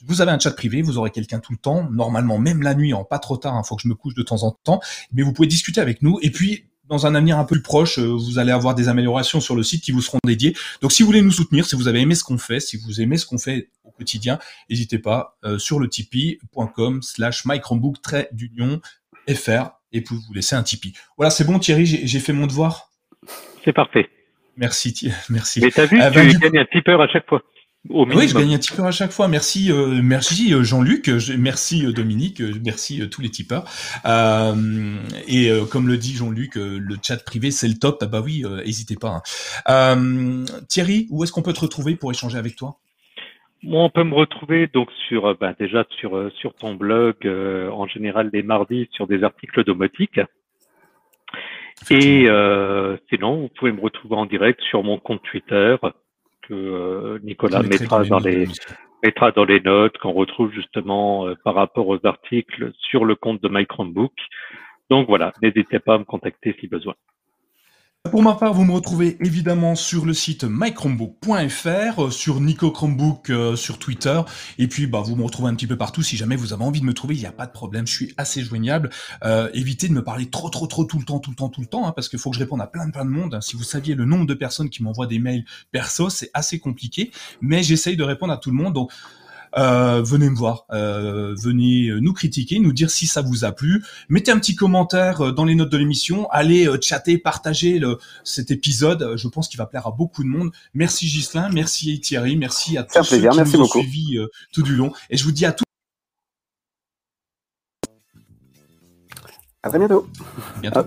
vous 0.05 0.21
avez 0.21 0.31
un 0.31 0.39
chat 0.39 0.51
privé, 0.51 0.81
vous 0.81 0.97
aurez 0.97 1.11
quelqu'un 1.11 1.39
tout 1.39 1.51
le 1.51 1.57
temps, 1.57 1.89
normalement 1.89 2.37
même 2.37 2.61
la 2.61 2.73
nuit, 2.73 2.93
en 2.93 3.03
pas 3.03 3.19
trop 3.19 3.37
tard, 3.37 3.53
il 3.55 3.59
hein, 3.59 3.63
faut 3.63 3.75
que 3.75 3.83
je 3.83 3.87
me 3.87 3.95
couche 3.95 4.15
de 4.15 4.23
temps 4.23 4.43
en 4.43 4.51
temps, 4.51 4.81
mais 5.13 5.21
vous 5.21 5.33
pouvez 5.33 5.47
discuter 5.47 5.81
avec 5.81 6.01
nous. 6.01 6.19
Et 6.21 6.31
puis, 6.31 6.65
dans 6.91 7.07
un 7.07 7.15
avenir 7.15 7.39
un 7.39 7.45
peu 7.45 7.55
plus 7.55 7.61
proche, 7.61 7.97
euh, 7.97 8.05
vous 8.05 8.37
allez 8.37 8.51
avoir 8.51 8.75
des 8.75 8.89
améliorations 8.89 9.39
sur 9.39 9.55
le 9.55 9.63
site 9.63 9.83
qui 9.83 9.91
vous 9.91 10.01
seront 10.01 10.19
dédiées. 10.25 10.55
Donc, 10.81 10.91
si 10.91 11.01
vous 11.01 11.07
voulez 11.07 11.21
nous 11.21 11.31
soutenir, 11.31 11.65
si 11.65 11.75
vous 11.75 11.87
avez 11.87 12.01
aimé 12.01 12.15
ce 12.15 12.23
qu'on 12.23 12.37
fait, 12.37 12.59
si 12.59 12.77
vous 12.77 13.01
aimez 13.01 13.17
ce 13.17 13.25
qu'on 13.25 13.37
fait 13.37 13.69
au 13.83 13.91
quotidien, 13.91 14.39
n'hésitez 14.69 14.99
pas 14.99 15.37
euh, 15.43 15.57
sur 15.57 15.79
le 15.79 15.87
tipeee.com 15.87 17.01
slash 17.01 17.45
mychromebook 17.45 17.95
d'union 18.33 18.81
FR 19.29 19.71
et 19.93 20.01
puis 20.01 20.15
vous 20.15 20.33
laisser 20.33 20.55
un 20.55 20.63
Tipeee. 20.63 20.93
Voilà, 21.17 21.29
c'est 21.29 21.45
bon 21.45 21.59
Thierry, 21.59 21.85
j'ai 21.85 22.19
fait 22.19 22.33
mon 22.33 22.47
devoir. 22.47 22.89
C'est 23.63 23.73
parfait. 23.73 24.09
Merci, 24.57 25.11
merci. 25.29 25.61
Mais 25.61 25.71
t'as 25.71 25.85
vu, 25.85 26.01
euh, 26.01 26.11
tu 26.11 26.39
gagnes 26.39 26.59
un 26.59 26.65
tipeur 26.65 27.01
à 27.01 27.07
chaque 27.07 27.27
fois 27.27 27.41
oui, 27.89 28.27
je 28.27 28.37
gagne 28.37 28.53
un 28.53 28.59
tipeur 28.59 28.85
à 28.85 28.91
chaque 28.91 29.11
fois. 29.11 29.27
Merci, 29.27 29.71
euh, 29.71 30.01
merci 30.03 30.53
euh, 30.53 30.63
Jean-Luc, 30.63 31.09
euh, 31.09 31.19
merci 31.37 31.91
Dominique, 31.91 32.41
merci 32.63 33.07
tous 33.09 33.21
les 33.21 33.29
tipeurs. 33.29 33.63
et 35.27 35.49
comme 35.71 35.87
le 35.87 35.97
dit 35.97 36.13
Jean-Luc, 36.13 36.55
le 36.55 36.95
chat 37.01 37.23
privé 37.23 37.49
c'est 37.49 37.67
le 37.67 37.75
top. 37.79 37.99
Ah 38.01 38.05
bah 38.05 38.21
oui, 38.23 38.43
n'hésitez 38.65 38.95
pas. 38.95 39.21
Hein. 39.65 40.45
Thierry, 40.67 41.07
où 41.09 41.23
est-ce 41.23 41.31
qu'on 41.31 41.41
peut 41.41 41.53
te 41.53 41.61
retrouver 41.61 41.95
pour 41.95 42.11
échanger 42.11 42.37
avec 42.37 42.55
toi? 42.55 42.77
Moi, 43.63 43.83
on 43.83 43.91
peut 43.91 44.03
me 44.03 44.15
retrouver 44.15 44.65
donc 44.65 44.89
sur, 45.07 45.37
bah, 45.37 45.53
déjà 45.59 45.85
sur 45.99 46.31
sur 46.35 46.53
ton 46.53 46.75
blog, 46.75 47.15
en 47.25 47.87
général 47.87 48.29
les 48.31 48.43
mardis 48.43 48.89
sur 48.91 49.07
des 49.07 49.23
articles 49.23 49.63
domotiques. 49.63 50.21
Et 51.89 52.27
sinon, 53.09 53.41
vous 53.41 53.49
pouvez 53.57 53.71
me 53.71 53.81
retrouver 53.81 54.15
en 54.15 54.27
direct 54.27 54.61
sur 54.69 54.83
mon 54.83 54.99
compte 54.99 55.23
Twitter 55.23 55.77
que 56.41 56.53
euh, 56.53 57.19
Nicolas 57.23 57.63
mettra 57.63 58.03
dans 58.03 58.19
les 58.19 58.47
mettra 59.03 59.31
dans 59.31 59.45
les 59.45 59.59
notes 59.59 59.97
qu'on 59.97 60.11
retrouve 60.11 60.51
justement 60.51 61.27
euh, 61.27 61.35
par 61.43 61.55
rapport 61.55 61.87
aux 61.87 62.05
articles 62.05 62.71
sur 62.77 63.05
le 63.05 63.15
compte 63.15 63.41
de 63.41 63.49
My 63.49 63.65
Chromebook. 63.65 64.13
Donc 64.89 65.07
voilà, 65.07 65.31
n'hésitez 65.41 65.79
pas 65.79 65.95
à 65.95 65.97
me 65.97 66.03
contacter 66.03 66.55
si 66.59 66.67
besoin. 66.67 66.93
Pour 68.09 68.23
ma 68.23 68.33
part, 68.33 68.53
vous 68.55 68.65
me 68.65 68.71
retrouvez 68.71 69.15
évidemment 69.23 69.75
sur 69.75 70.05
le 70.05 70.13
site 70.13 70.43
mychromebook.fr, 70.43 72.03
euh, 72.03 72.09
sur 72.09 72.41
Nico 72.41 72.71
Chromebook 72.71 73.29
euh, 73.29 73.55
sur 73.55 73.77
Twitter, 73.77 74.19
et 74.57 74.67
puis 74.67 74.87
bah 74.87 75.01
vous 75.01 75.15
me 75.15 75.23
retrouvez 75.23 75.49
un 75.49 75.53
petit 75.53 75.67
peu 75.67 75.77
partout. 75.77 76.01
Si 76.01 76.17
jamais 76.17 76.35
vous 76.35 76.51
avez 76.51 76.63
envie 76.63 76.81
de 76.81 76.85
me 76.85 76.95
trouver, 76.95 77.13
il 77.13 77.19
n'y 77.19 77.27
a 77.27 77.31
pas 77.31 77.45
de 77.45 77.51
problème, 77.51 77.85
je 77.85 77.93
suis 77.93 78.13
assez 78.17 78.41
joignable. 78.41 78.89
Euh, 79.23 79.51
évitez 79.53 79.87
de 79.87 79.93
me 79.93 80.03
parler 80.03 80.31
trop 80.31 80.49
trop 80.49 80.65
trop 80.65 80.83
tout 80.83 80.97
le 80.97 81.05
temps, 81.05 81.19
tout 81.19 81.29
le 81.29 81.35
temps, 81.35 81.49
tout 81.49 81.61
le 81.61 81.67
temps, 81.67 81.87
hein, 81.87 81.93
parce 81.95 82.09
qu'il 82.09 82.17
faut 82.17 82.31
que 82.31 82.35
je 82.35 82.41
réponde 82.41 82.59
à 82.59 82.67
plein 82.67 82.89
plein 82.89 83.05
de 83.05 83.11
monde. 83.11 83.37
Si 83.39 83.55
vous 83.55 83.63
saviez 83.63 83.93
le 83.93 84.05
nombre 84.05 84.25
de 84.25 84.33
personnes 84.33 84.71
qui 84.71 84.81
m'envoient 84.81 85.07
des 85.07 85.19
mails 85.19 85.45
perso, 85.71 86.09
c'est 86.09 86.31
assez 86.33 86.57
compliqué, 86.57 87.11
mais 87.39 87.61
j'essaye 87.61 87.97
de 87.97 88.03
répondre 88.03 88.33
à 88.33 88.37
tout 88.37 88.49
le 88.49 88.57
monde. 88.57 88.73
Donc 88.73 88.91
euh, 89.57 90.01
venez 90.01 90.29
me 90.29 90.35
voir, 90.35 90.65
euh, 90.71 91.35
venez 91.37 91.91
nous 91.99 92.13
critiquer, 92.13 92.59
nous 92.59 92.73
dire 92.73 92.89
si 92.89 93.07
ça 93.07 93.21
vous 93.21 93.45
a 93.45 93.51
plu. 93.51 93.83
Mettez 94.09 94.31
un 94.31 94.39
petit 94.39 94.55
commentaire 94.55 95.21
euh, 95.21 95.31
dans 95.31 95.45
les 95.45 95.55
notes 95.55 95.71
de 95.71 95.77
l'émission, 95.77 96.29
allez 96.31 96.67
chatter, 96.81 97.17
partager 97.17 97.79
le, 97.79 97.97
cet 98.23 98.51
épisode. 98.51 99.13
Je 99.15 99.27
pense 99.27 99.47
qu'il 99.47 99.57
va 99.57 99.65
plaire 99.65 99.87
à 99.87 99.91
beaucoup 99.91 100.23
de 100.23 100.29
monde. 100.29 100.51
Merci 100.73 101.07
Gislin, 101.07 101.49
merci 101.49 101.99
Thierry, 101.99 102.35
merci 102.35 102.77
à 102.77 102.83
tous 102.83 103.03
ceux 103.03 103.17
qui 103.17 103.25
nous 103.25 103.61
ont 103.61 103.65
suivis 103.65 104.17
tout 104.51 104.63
du 104.63 104.75
long. 104.75 104.93
Et 105.09 105.17
je 105.17 105.23
vous 105.23 105.31
dis 105.31 105.45
à 105.45 105.51
tous. 105.51 105.63
À 109.63 109.69
très 109.69 109.77
bientôt. 109.77 110.07
Bientôt. 110.61 110.85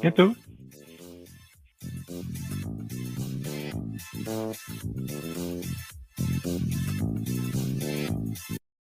Bientôt. 0.00 0.34